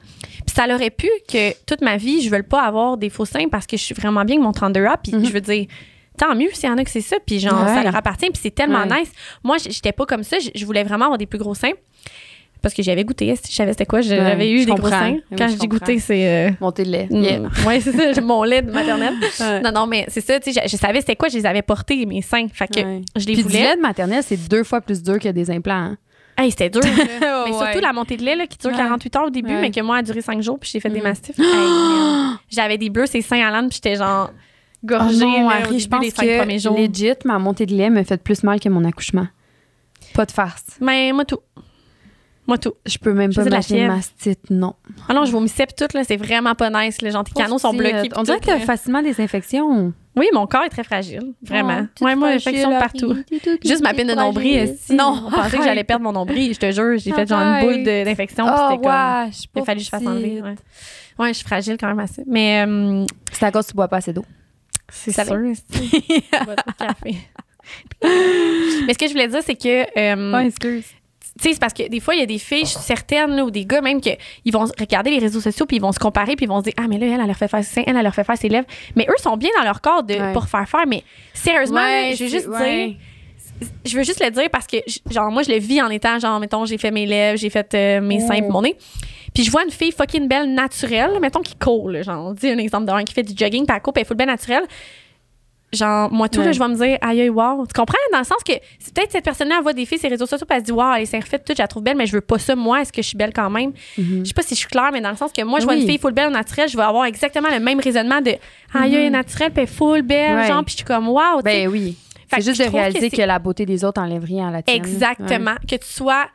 puis 0.46 0.54
ça 0.54 0.66
l'aurait 0.66 0.90
pu 0.90 1.08
que 1.30 1.52
toute 1.66 1.80
ma 1.82 1.96
vie, 1.96 2.22
je 2.22 2.30
veux 2.30 2.42
pas 2.42 2.62
avoir 2.62 2.96
des 2.96 3.10
faux 3.10 3.24
seins 3.24 3.48
parce 3.50 3.66
que 3.66 3.76
je 3.76 3.82
suis 3.82 3.94
vraiment 3.94 4.24
bien 4.24 4.36
avec 4.36 4.44
mon 4.44 4.52
32 4.52 4.84
ans, 4.86 4.94
puis 5.02 5.12
Mhm. 5.14 5.24
je 5.26 5.32
veux 5.32 5.40
dire, 5.40 5.66
tant 6.16 6.34
mieux 6.34 6.48
s'il 6.52 6.68
y 6.68 6.72
en 6.72 6.78
a 6.78 6.84
que 6.84 6.90
c'est 6.90 7.00
ça, 7.00 7.16
puis 7.24 7.38
genre, 7.40 7.60
Ouais. 7.62 7.74
ça 7.74 7.82
leur 7.82 7.94
appartient, 7.96 8.30
puis 8.30 8.40
c'est 8.42 8.54
tellement 8.54 8.84
Ouais. 8.86 9.00
nice. 9.00 9.12
Moi, 9.44 9.56
j'étais 9.58 9.92
pas 9.92 10.06
comme 10.06 10.22
ça, 10.22 10.36
je 10.54 10.64
voulais 10.64 10.84
vraiment 10.84 11.04
avoir 11.06 11.18
des 11.18 11.26
plus 11.26 11.38
gros 11.38 11.54
seins. 11.54 11.72
Parce 12.60 12.74
que 12.74 12.82
j'avais 12.82 13.04
goûté, 13.04 13.34
je 13.48 13.52
savais 13.54 13.72
c'était 13.72 13.86
quoi, 13.86 14.00
j'avais 14.00 14.36
Ouais, 14.36 14.50
eu 14.50 14.64
des 14.64 14.72
gros 14.72 14.88
seins. 14.88 15.12
Oui, 15.30 15.36
Quand 15.38 15.46
je 15.48 15.54
je 15.54 15.58
dis 15.58 15.68
goûter, 15.68 15.98
c'est. 16.00 16.28
euh, 16.48 16.50
Montée 16.60 16.84
de 16.84 16.90
lait. 16.90 17.06
Mm. 17.10 17.22
Yeah. 17.22 17.40
Ouais, 17.66 17.80
c'est 17.80 18.14
ça, 18.14 18.20
mon 18.20 18.42
lait 18.42 18.62
de 18.62 18.70
maternelle. 18.72 19.14
Ouais. 19.40 19.60
Non, 19.60 19.70
non, 19.72 19.86
mais 19.86 20.04
c'est 20.08 20.20
ça, 20.20 20.40
tu 20.40 20.52
sais, 20.52 20.60
je, 20.64 20.68
je 20.68 20.76
savais 20.76 21.00
c'était 21.00 21.14
quoi, 21.16 21.28
je 21.28 21.36
les 21.38 21.46
avais 21.46 21.62
portés, 21.62 22.04
mes 22.06 22.20
seins. 22.22 22.46
Fait 22.52 22.66
que 22.66 22.80
Ouais. 22.80 23.02
je 23.16 23.26
les 23.26 23.34
Puis 23.34 23.42
du 23.44 23.48
voulais. 23.48 23.62
lait 23.62 23.76
de 23.76 23.80
maternelle, 23.80 24.22
c'est 24.24 24.48
deux 24.48 24.64
fois 24.64 24.80
plus 24.80 25.02
dur 25.02 25.18
que 25.20 25.28
des 25.28 25.50
implants. 25.50 25.74
hein. 25.74 25.96
Hey, 26.36 26.50
c'était 26.50 26.70
dur. 26.70 26.80
là. 27.20 27.44
mais 27.46 27.52
surtout 27.52 27.80
la 27.80 27.92
montée 27.92 28.16
de 28.16 28.24
lait 28.24 28.36
là, 28.36 28.46
qui 28.46 28.58
dure 28.58 28.70
Ouais. 28.70 28.76
48 28.76 29.16
heures 29.16 29.26
au 29.26 29.30
début, 29.30 29.54
mais 29.54 29.70
que 29.70 29.80
moi 29.80 29.96
a 29.96 30.02
duré 30.02 30.20
5 30.20 30.40
jours, 30.42 30.58
puis 30.58 30.70
j'ai 30.72 30.80
fait 30.80 30.90
des 30.90 31.00
Mm. 31.00 31.04
mastifs. 31.04 31.38
Hey. 31.38 31.44
J'avais 32.50 32.78
des 32.78 32.90
bleus, 32.90 33.06
ces 33.06 33.22
seins 33.22 33.46
à 33.46 33.50
l'âne, 33.50 33.68
puis 33.68 33.76
j'étais 33.82 33.96
genre 33.96 34.30
gorgée. 34.84 35.16
Oh 35.22 35.26
non, 35.28 35.48
là, 35.48 35.56
Harry, 35.62 35.80
je 35.80 35.88
pense 35.88 36.00
des 36.00 36.10
cinq 36.10 36.38
premiers 36.38 36.56
que 36.56 36.62
jours. 36.62 36.76
legit, 36.78 37.12
ma 37.24 37.38
montée 37.38 37.66
de 37.66 37.74
lait 37.74 37.90
me 37.90 38.02
fait 38.04 38.22
plus 38.22 38.42
mal 38.42 38.58
que 38.60 38.68
mon 38.68 38.84
accouchement. 38.84 39.26
Pas 40.14 40.24
de 40.26 40.30
farce. 40.32 40.64
Mais 40.80 41.12
moi, 41.12 41.24
tout. 41.24 41.38
Moi, 42.48 42.56
tout. 42.58 42.72
Je 42.86 42.96
peux 42.98 43.12
même 43.12 43.30
Je 43.30 43.36
pas 43.40 43.46
imaginer 43.46 43.80
fièvre. 43.80 43.94
mastite, 43.94 44.50
non. 44.50 44.74
Ah 45.08 45.12
non, 45.14 45.24
je 45.26 45.30
vomissais, 45.32 45.66
tout, 45.66 45.84
là, 45.94 46.02
c'est 46.02 46.16
vraiment 46.16 46.54
pas 46.54 46.70
nice. 46.70 47.00
Les 47.02 47.10
gens, 47.10 47.22
tes 47.22 47.32
canaux 47.32 47.58
sont 47.58 47.74
bloqués. 47.74 48.08
On 48.16 48.22
dirait 48.22 48.40
que 48.40 48.46
t'as 48.46 48.58
facilement 48.60 49.02
des 49.02 49.20
infections. 49.20 49.92
Oui, 50.16 50.26
mon 50.32 50.46
corps 50.48 50.64
est 50.64 50.70
très 50.70 50.82
fragile. 50.82 51.34
Vraiment. 51.42 51.86
Oh, 52.00 52.04
ouais, 52.06 52.16
moi, 52.16 52.28
infection 52.30 52.70
partout. 52.70 53.14
Tout 53.44 53.58
Juste 53.64 53.82
ma 53.82 53.92
peine 53.94 54.08
de 54.08 54.14
nombril. 54.14 54.74
Non, 54.90 55.24
on 55.26 55.30
pensait 55.30 55.58
que 55.58 55.62
j'allais 55.62 55.84
perdre 55.84 56.02
mon 56.04 56.12
nombril. 56.12 56.54
Je 56.54 56.58
te 56.58 56.72
jure, 56.72 56.98
j'ai 56.98 57.12
fait 57.12 57.28
genre 57.28 57.40
une 57.40 57.60
boule 57.66 57.84
d'infection. 57.84 58.46
Oh, 58.48 58.68
c'était 58.70 58.82
comme. 58.82 59.26
wesh, 59.26 59.44
Il 59.54 59.60
a 59.60 59.64
fallu 59.64 59.78
que 59.80 59.84
je 59.84 59.90
fasse 59.90 60.06
enlever. 60.06 60.40
Ouais. 60.42 60.54
ouais, 61.18 61.28
je 61.28 61.32
suis 61.34 61.46
fragile 61.46 61.76
quand 61.78 61.86
même 61.88 62.00
assez. 62.00 62.24
Mais 62.26 62.64
euh, 62.66 63.04
C'est 63.30 63.44
à 63.46 63.52
cause 63.52 63.66
que 63.66 63.70
tu 63.72 63.76
bois 63.76 63.88
pas 63.88 63.98
assez 63.98 64.12
d'eau. 64.14 64.24
c'est 64.90 65.12
Ça 65.12 65.24
sûr. 65.26 65.36
esti. 65.44 65.90
Je 66.32 66.44
bois 66.44 66.56
trop 66.56 66.70
de 66.70 66.86
café. 66.86 67.18
Mais 68.86 68.94
ce 68.94 68.98
que 68.98 69.06
je 69.06 69.12
voulais 69.12 69.28
dire, 69.28 69.40
c'est 69.44 69.54
que. 69.54 69.98
euh, 69.98 70.38
excuse. 70.40 70.86
Tu 71.40 71.44
sais, 71.48 71.52
c'est 71.54 71.60
parce 71.60 71.72
que 71.72 71.88
des 71.88 72.00
fois, 72.00 72.14
il 72.14 72.20
y 72.20 72.22
a 72.22 72.26
des 72.26 72.38
filles, 72.38 72.60
je 72.64 72.70
suis 72.72 72.78
certaine, 72.80 73.30
là, 73.36 73.44
ou 73.44 73.50
des 73.50 73.64
gars 73.64 73.80
même, 73.80 74.00
que 74.00 74.10
ils 74.44 74.52
vont 74.52 74.64
regarder 74.78 75.10
les 75.10 75.18
réseaux 75.18 75.40
sociaux, 75.40 75.66
puis 75.66 75.76
ils 75.76 75.82
vont 75.82 75.92
se 75.92 75.98
comparer, 75.98 76.36
puis 76.36 76.46
ils 76.46 76.48
vont 76.48 76.58
se 76.58 76.64
dire 76.64 76.74
Ah, 76.76 76.86
mais 76.88 76.98
là, 76.98 77.06
elle, 77.06 77.20
elle 77.20 77.26
leur 77.26 77.36
fait 77.36 77.48
faire 77.48 77.62
ses 77.64 77.74
seins, 77.74 77.82
elle, 77.86 77.96
elle 77.96 78.02
leur 78.02 78.14
fait 78.14 78.24
faire 78.24 78.36
ses 78.36 78.48
lèvres. 78.48 78.66
Mais 78.96 79.06
eux 79.08 79.14
sont 79.22 79.36
bien 79.36 79.50
dans 79.56 79.64
leur 79.64 79.80
corps 79.80 80.02
de, 80.02 80.14
Ouais. 80.14 80.32
pour 80.32 80.46
faire 80.48 80.68
faire. 80.68 80.86
Mais 80.86 81.02
sérieusement, 81.34 81.80
Ouais, 81.80 82.14
je 82.18 82.24
veux 82.24 82.30
juste 82.30 82.48
ouais. 82.48 82.86
dire. 82.88 82.96
Je 83.84 83.96
veux 83.96 84.04
juste 84.04 84.22
le 84.24 84.30
dire 84.30 84.48
parce 84.52 84.66
que, 84.68 84.76
genre, 85.10 85.32
moi, 85.32 85.42
je 85.42 85.50
le 85.50 85.58
vis 85.58 85.82
en 85.82 85.88
étant, 85.90 86.18
genre, 86.20 86.38
mettons, 86.38 86.64
j'ai 86.64 86.78
fait 86.78 86.92
mes 86.92 87.06
lèvres, 87.06 87.36
j'ai 87.38 87.50
fait 87.50 87.74
euh, 87.74 88.00
mes 88.00 88.20
seins, 88.20 88.36
Oh. 88.38 88.42
puis 88.42 88.50
mon 88.52 88.62
nez. 88.62 88.76
Puis 89.34 89.42
je 89.44 89.50
vois 89.50 89.64
une 89.64 89.70
fille 89.72 89.90
fucking 89.92 90.28
belle, 90.28 90.52
naturelle, 90.54 91.18
mettons, 91.20 91.40
qui 91.40 91.56
court, 91.56 91.90
là, 91.90 92.02
genre, 92.02 92.26
on 92.26 92.32
dit 92.34 92.48
un 92.48 92.58
exemple 92.58 92.86
d'un 92.86 93.02
qui 93.02 93.14
fait 93.14 93.22
du 93.24 93.32
jogging, 93.36 93.66
court, 93.66 93.92
puis 93.92 93.92
elle 93.96 94.02
est 94.02 94.04
full 94.04 94.16
belle 94.16 94.28
naturelle. 94.28 94.64
Genre, 95.70 96.10
moi, 96.10 96.30
tout, 96.30 96.40
là, 96.40 96.52
je 96.52 96.58
vais 96.58 96.68
me 96.68 96.74
dire, 96.74 96.96
aïe, 97.02 97.20
aïe, 97.20 97.28
wow. 97.28 97.66
Tu 97.66 97.74
comprends? 97.78 97.98
Dans 98.10 98.18
le 98.20 98.24
sens 98.24 98.42
que 98.42 98.54
c'est 98.78 98.94
peut-être 98.94 99.12
cette 99.12 99.24
personne-là, 99.24 99.60
voit 99.60 99.74
des 99.74 99.84
filles 99.84 99.98
sur 99.98 100.08
les 100.08 100.14
réseaux 100.14 100.24
sociaux, 100.26 100.46
puis 100.48 100.56
elle 100.56 100.62
se 100.62 100.66
dit, 100.66 100.72
wow, 100.72 100.94
elle 100.96 101.06
s'est 101.06 101.18
refaite 101.18 101.44
toute, 101.44 101.56
je 101.58 101.62
la 101.62 101.68
trouve 101.68 101.82
belle, 101.82 101.96
mais 101.96 102.06
je 102.06 102.12
veux 102.12 102.22
pas 102.22 102.38
ça, 102.38 102.56
moi. 102.56 102.80
Est-ce 102.80 102.92
que 102.92 103.02
je 103.02 103.08
suis 103.08 103.18
belle 103.18 103.34
quand 103.34 103.50
même? 103.50 103.72
Je 103.98 104.24
sais 104.24 104.32
pas 104.34 104.40
si 104.42 104.54
je 104.54 104.60
suis 104.60 104.68
claire, 104.68 104.88
mais 104.92 105.02
dans 105.02 105.10
le 105.10 105.16
sens 105.16 105.30
que 105.30 105.42
moi, 105.42 105.60
je 105.60 105.64
vois 105.64 105.74
Oui. 105.74 105.82
une 105.82 105.86
fille 105.88 105.98
full 105.98 106.12
belle 106.14 106.28
au 106.28 106.32
naturel, 106.32 106.68
je 106.70 106.76
vais 106.76 106.82
avoir 106.82 107.04
exactement 107.04 107.48
le 107.52 107.60
même 107.60 107.80
raisonnement 107.80 108.20
de, 108.22 108.34
aïe, 108.72 108.94
est 108.94 109.10
naturelle, 109.10 109.52
puis 109.52 109.66
full 109.66 110.00
belle, 110.02 110.36
Ouais. 110.36 110.46
genre, 110.46 110.64
puis 110.64 110.72
je 110.72 110.76
suis 110.78 110.86
comme, 110.86 111.08
wow. 111.08 111.42
Ben 111.44 111.68
oui. 111.68 111.96
Fait 112.30 112.40
C'est 112.42 112.48
juste 112.50 112.60
de 112.60 112.66
que 112.66 112.72
réaliser 112.72 113.10
que, 113.10 113.22
la 113.22 113.38
beauté 113.38 113.64
des 113.66 113.84
autres 113.84 114.00
enlève 114.02 114.24
rien 114.24 114.48
à 114.48 114.50
la 114.50 114.62
tienne. 114.62 114.76
Exactement. 114.76 115.54
Que 115.66 115.76
tu 115.76 115.86
sois 115.86 116.26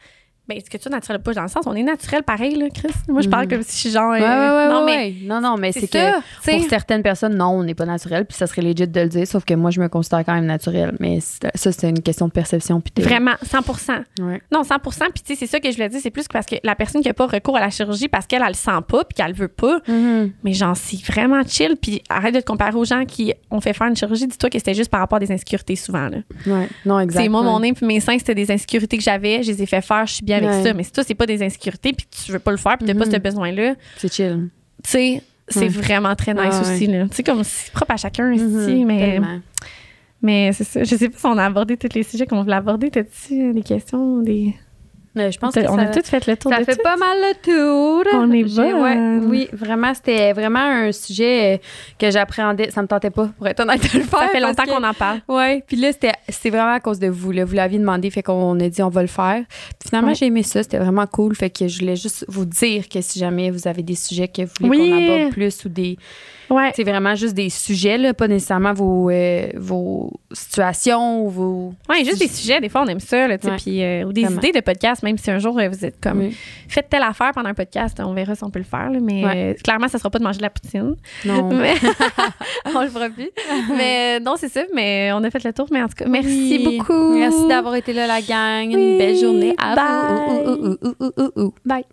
Ben, 0.49 0.57
est-ce 0.57 0.69
que 0.69 0.75
tu 0.75 0.89
es 0.89 0.91
naturel 0.91 1.21
ou 1.21 1.23
pas? 1.23 1.33
Dans 1.33 1.43
le 1.43 1.47
sens, 1.47 1.63
on 1.67 1.73
est 1.73 1.83
naturel 1.83 2.21
pareil, 2.23 2.55
là, 2.55 2.65
Chris. 2.69 2.89
Moi, 3.07 3.21
je 3.21 3.29
parle 3.29 3.45
Mhm. 3.45 3.49
comme 3.51 3.61
si 3.63 3.75
je 3.75 3.77
suis 3.79 3.89
genre. 3.91 4.11
euh, 4.11 4.15
Ouais, 4.15 4.21
ouais, 4.21 4.65
ouais, 4.67 4.67
non, 4.73 4.85
mais. 4.85 5.13
Non, 5.23 5.39
non, 5.39 5.55
mais 5.57 5.71
c'est 5.71 5.87
que 5.87 6.11
pour 6.59 6.69
certaines 6.69 7.01
personnes, 7.01 7.37
non, 7.37 7.47
on 7.51 7.63
n'est 7.63 7.75
pas 7.75 7.85
naturel, 7.85 8.25
puis 8.25 8.35
ça 8.37 8.45
serait 8.45 8.61
legit 8.61 8.85
de 8.85 8.99
le 8.99 9.07
dire, 9.07 9.25
sauf 9.25 9.45
que 9.45 9.53
moi, 9.53 9.71
je 9.71 9.79
me 9.79 9.87
considère 9.87 10.25
quand 10.25 10.33
même 10.33 10.45
naturel. 10.45 10.97
Mais 10.99 11.19
c'est- 11.21 11.49
ça, 11.55 11.71
c'est 11.71 11.89
une 11.89 12.01
question 12.01 12.27
de 12.27 12.33
perception. 12.33 12.81
Puis 12.81 12.91
Vraiment, 13.01 13.31
100 13.41 13.61
Ouais. 14.21 14.41
Non, 14.51 14.63
100% 14.63 15.05
Puis, 15.13 15.23
tu 15.23 15.33
sais, 15.33 15.39
c'est 15.39 15.47
ça 15.47 15.59
que 15.61 15.69
je 15.71 15.75
voulais 15.75 15.87
dire. 15.87 15.99
C'est 16.03 16.11
plus 16.11 16.27
que 16.27 16.33
parce 16.33 16.45
que 16.45 16.55
la 16.63 16.75
personne 16.75 17.01
qui 17.01 17.07
n'a 17.07 17.13
pas 17.13 17.25
recours 17.27 17.55
à 17.55 17.61
la 17.61 17.69
chirurgie 17.69 18.09
parce 18.09 18.27
qu'elle, 18.27 18.41
elle 18.41 18.49
le 18.49 18.53
sent 18.53 18.71
pas 18.85 19.05
puis 19.05 19.15
qu'elle 19.15 19.33
veut 19.33 19.47
pas. 19.47 19.79
Mhm. 19.87 20.31
Mais 20.43 20.51
j'en 20.53 20.75
suis 20.75 20.97
vraiment 21.07 21.41
chill. 21.47 21.77
Puis, 21.81 22.01
arrête 22.09 22.35
de 22.35 22.41
te 22.41 22.45
comparer 22.45 22.75
aux 22.75 22.83
gens 22.85 23.05
qui 23.05 23.33
ont 23.49 23.61
fait 23.61 23.71
faire 23.73 23.87
une 23.87 23.95
chirurgie. 23.95 24.27
Dis-toi 24.27 24.49
que 24.49 24.57
c'était 24.59 24.73
juste 24.73 24.91
par 24.91 24.99
rapport 24.99 25.17
à 25.17 25.19
des 25.21 25.31
insécurités 25.31 25.77
souvent, 25.77 26.09
là. 26.09 26.17
Ouais. 26.45 26.67
Non, 26.85 26.99
exact. 26.99 27.21
C'est 27.23 27.29
moi, 27.29 27.43
mon 27.43 27.61
nez 27.61 27.71
puis 27.71 27.85
mes 27.85 28.01
seins, 28.01 28.17
c'était 28.17 28.35
des 28.35 28.51
insécurités 28.51 28.97
que 28.97 29.03
j'avais. 29.03 29.41
Je 29.41 29.51
les 29.51 29.63
ai 29.63 29.65
fait 29.65 29.81
faire. 29.81 30.05
Je 30.05 30.15
suis 30.15 30.25
bien 30.25 30.32
avec 30.33 30.49
Ouais. 30.49 30.63
ça. 30.63 30.73
Mais 30.73 30.83
si 30.83 30.91
toi, 30.91 31.03
c'est 31.05 31.15
pas 31.15 31.25
des 31.25 31.41
insécurités 31.43 31.93
puis 31.93 32.05
tu 32.09 32.31
veux 32.31 32.39
pas 32.39 32.51
le 32.51 32.57
faire 32.57 32.77
puis 32.77 32.87
t'as 32.87 32.93
pas 32.93 33.05
Mhm. 33.05 33.11
ce 33.11 33.17
besoin-là, 33.17 33.75
C'est 33.97 34.11
chill. 34.13 34.49
tu 34.83 34.89
sais, 34.89 35.21
c'est 35.47 35.59
Ouais. 35.61 35.67
vraiment 35.67 36.15
très 36.15 36.33
nice 36.33 36.43
Ah, 36.51 36.61
aussi, 36.61 36.87
là. 36.87 37.05
Tu 37.09 37.15
sais, 37.15 37.23
comme 37.23 37.43
c'est 37.43 37.71
propre 37.71 37.91
à 37.93 37.97
chacun 37.97 38.31
ici. 38.33 38.43
Mhm, 38.43 38.85
mais, 38.85 38.99
tellement. 38.99 39.39
mais 40.21 40.51
c'est 40.53 40.63
ça. 40.63 40.83
Je 40.83 40.95
sais 40.95 41.09
pas 41.09 41.17
si 41.17 41.25
on 41.25 41.37
a 41.37 41.45
abordé 41.45 41.77
tous 41.77 41.93
les 41.93 42.03
sujets 42.03 42.25
qu'on 42.25 42.41
voulait 42.43 42.55
aborder. 42.55 42.89
T'as-tu 42.89 43.53
des 43.53 43.61
questions? 43.63 44.19
Des... 44.21 44.53
Je 45.15 45.37
pense 45.37 45.53
que 45.53 45.59
on 45.69 45.75
ça, 45.75 45.81
a 45.83 45.85
tout 45.87 46.01
fait 46.03 46.25
le 46.25 46.35
tour 46.37 46.51
ça 46.51 46.59
de 46.59 46.63
fait 46.65 46.75
tout? 46.75 46.81
pas 46.83 46.97
mal 46.97 47.17
le 47.19 47.33
tour. 47.43 48.03
On 48.15 48.31
est 48.31 48.43
ouais, 48.59 49.19
oui, 49.27 49.47
vraiment, 49.53 49.93
c'était 49.93 50.33
vraiment 50.33 50.59
un 50.59 50.91
sujet 50.91 51.53
euh, 51.55 51.57
que 51.99 52.09
j'appréhendais. 52.09 52.71
Ça 52.71 52.81
me 52.81 52.87
tentait 52.87 53.11
pas, 53.11 53.27
pour 53.37 53.47
être 53.47 53.59
honnête, 53.59 53.81
de 53.93 53.99
le 53.99 54.03
faire. 54.05 54.19
Ça 54.19 54.27
fait 54.29 54.39
longtemps 54.39 54.65
qu'on 54.65 54.83
en 54.83 54.93
parle. 54.93 55.21
Ouais, 55.27 55.63
puis 55.67 55.77
là, 55.77 55.91
c'était 55.91 56.13
c'est 56.29 56.49
vraiment 56.49 56.73
à 56.73 56.79
cause 56.79 56.97
de 56.99 57.07
vous. 57.07 57.31
Là. 57.31 57.45
Vous 57.45 57.53
l'aviez 57.55 57.77
demandé, 57.79 58.09
fait 58.09 58.23
qu'on 58.23 58.59
a 58.59 58.69
dit 58.69 58.81
on 58.81 58.89
va 58.89 59.01
le 59.01 59.07
faire. 59.07 59.43
Puis 59.79 59.89
finalement, 59.89 60.09
Ouais. 60.09 60.15
j'ai 60.15 60.25
aimé 60.25 60.41
ça, 60.43 60.63
c'était 60.63 60.79
vraiment 60.79 61.05
cool. 61.07 61.35
Fait 61.35 61.49
que 61.49 61.67
je 61.67 61.79
voulais 61.79 61.95
juste 61.95 62.25
vous 62.27 62.45
dire 62.45 62.89
que 62.89 62.99
si 63.01 63.19
jamais 63.19 63.51
vous 63.51 63.67
avez 63.67 63.83
des 63.83 63.95
sujets 63.95 64.27
que 64.27 64.41
vous 64.41 64.51
voulez 64.61 64.69
Oui. 64.69 64.89
qu'on 64.89 65.13
aborde 65.15 65.31
plus 65.33 65.65
ou 65.65 65.69
des. 65.69 65.97
Ouais. 66.49 66.71
C'est 66.75 66.83
vraiment 66.83 67.15
juste 67.15 67.33
des 67.33 67.49
sujets, 67.49 67.97
là, 67.97 68.13
pas 68.13 68.27
nécessairement 68.27 68.73
vos, 68.73 69.09
euh, 69.09 69.47
vos 69.55 70.11
situations 70.31 71.25
ou 71.25 71.29
vos. 71.29 71.73
Ouais, 71.89 72.03
juste 72.03 72.19
des 72.19 72.27
sujets, 72.27 72.59
des 72.61 72.69
fois 72.69 72.81
on 72.83 72.87
aime 72.87 72.99
ça, 72.99 73.27
là, 73.27 73.37
Ouais. 73.43 73.55
puis 73.57 73.83
euh, 73.83 74.03
ou 74.03 74.13
des 74.13 74.21
idées 74.23 74.51
de 74.51 74.59
podcast, 74.59 75.03
même 75.03 75.17
si 75.17 75.29
un 75.31 75.39
jour 75.39 75.57
euh, 75.59 75.69
vous 75.69 75.85
êtes 75.85 75.99
comme 76.01 76.19
Oui. 76.19 76.37
faites 76.67 76.89
telle 76.89 77.03
affaire 77.03 77.31
pendant 77.33 77.49
un 77.49 77.53
podcast, 77.53 77.99
on 78.03 78.13
verra 78.13 78.35
si 78.35 78.43
on 78.43 78.49
peut 78.49 78.59
le 78.59 78.65
faire, 78.65 78.89
là, 78.89 78.99
mais 79.01 79.23
Ouais. 79.25 79.33
euh, 79.35 79.53
clairement 79.63 79.87
ça 79.87 79.97
sera 79.97 80.09
pas 80.09 80.19
de 80.19 80.23
manger 80.23 80.37
de 80.37 80.43
la 80.43 80.49
poutine, 80.49 80.95
Non. 81.25 81.49
mais 81.53 81.73
on 82.75 82.81
le 82.81 82.87
fera 82.89 83.09
plus. 83.09 83.29
mais 83.77 84.19
non, 84.19 84.35
c'est 84.37 84.49
ça, 84.49 84.61
mais 84.73 85.11
on 85.13 85.23
a 85.23 85.29
fait 85.31 85.43
le 85.43 85.53
tour, 85.53 85.67
mais 85.71 85.81
en 85.81 85.87
tout 85.87 85.95
cas, 85.95 86.05
merci 86.07 86.57
Oui. 86.65 86.77
beaucoup. 86.77 87.13
Merci 87.15 87.47
d'avoir 87.47 87.75
été 87.75 87.93
là, 87.93 88.07
la 88.07 88.21
gang. 88.21 88.67
Oui. 88.67 88.73
Une 88.93 88.97
belle 88.97 89.17
journée 89.17 89.55
à 89.57 89.75
Bye. 89.75 90.77
vous. 91.35 91.53
Bye. 91.65 91.85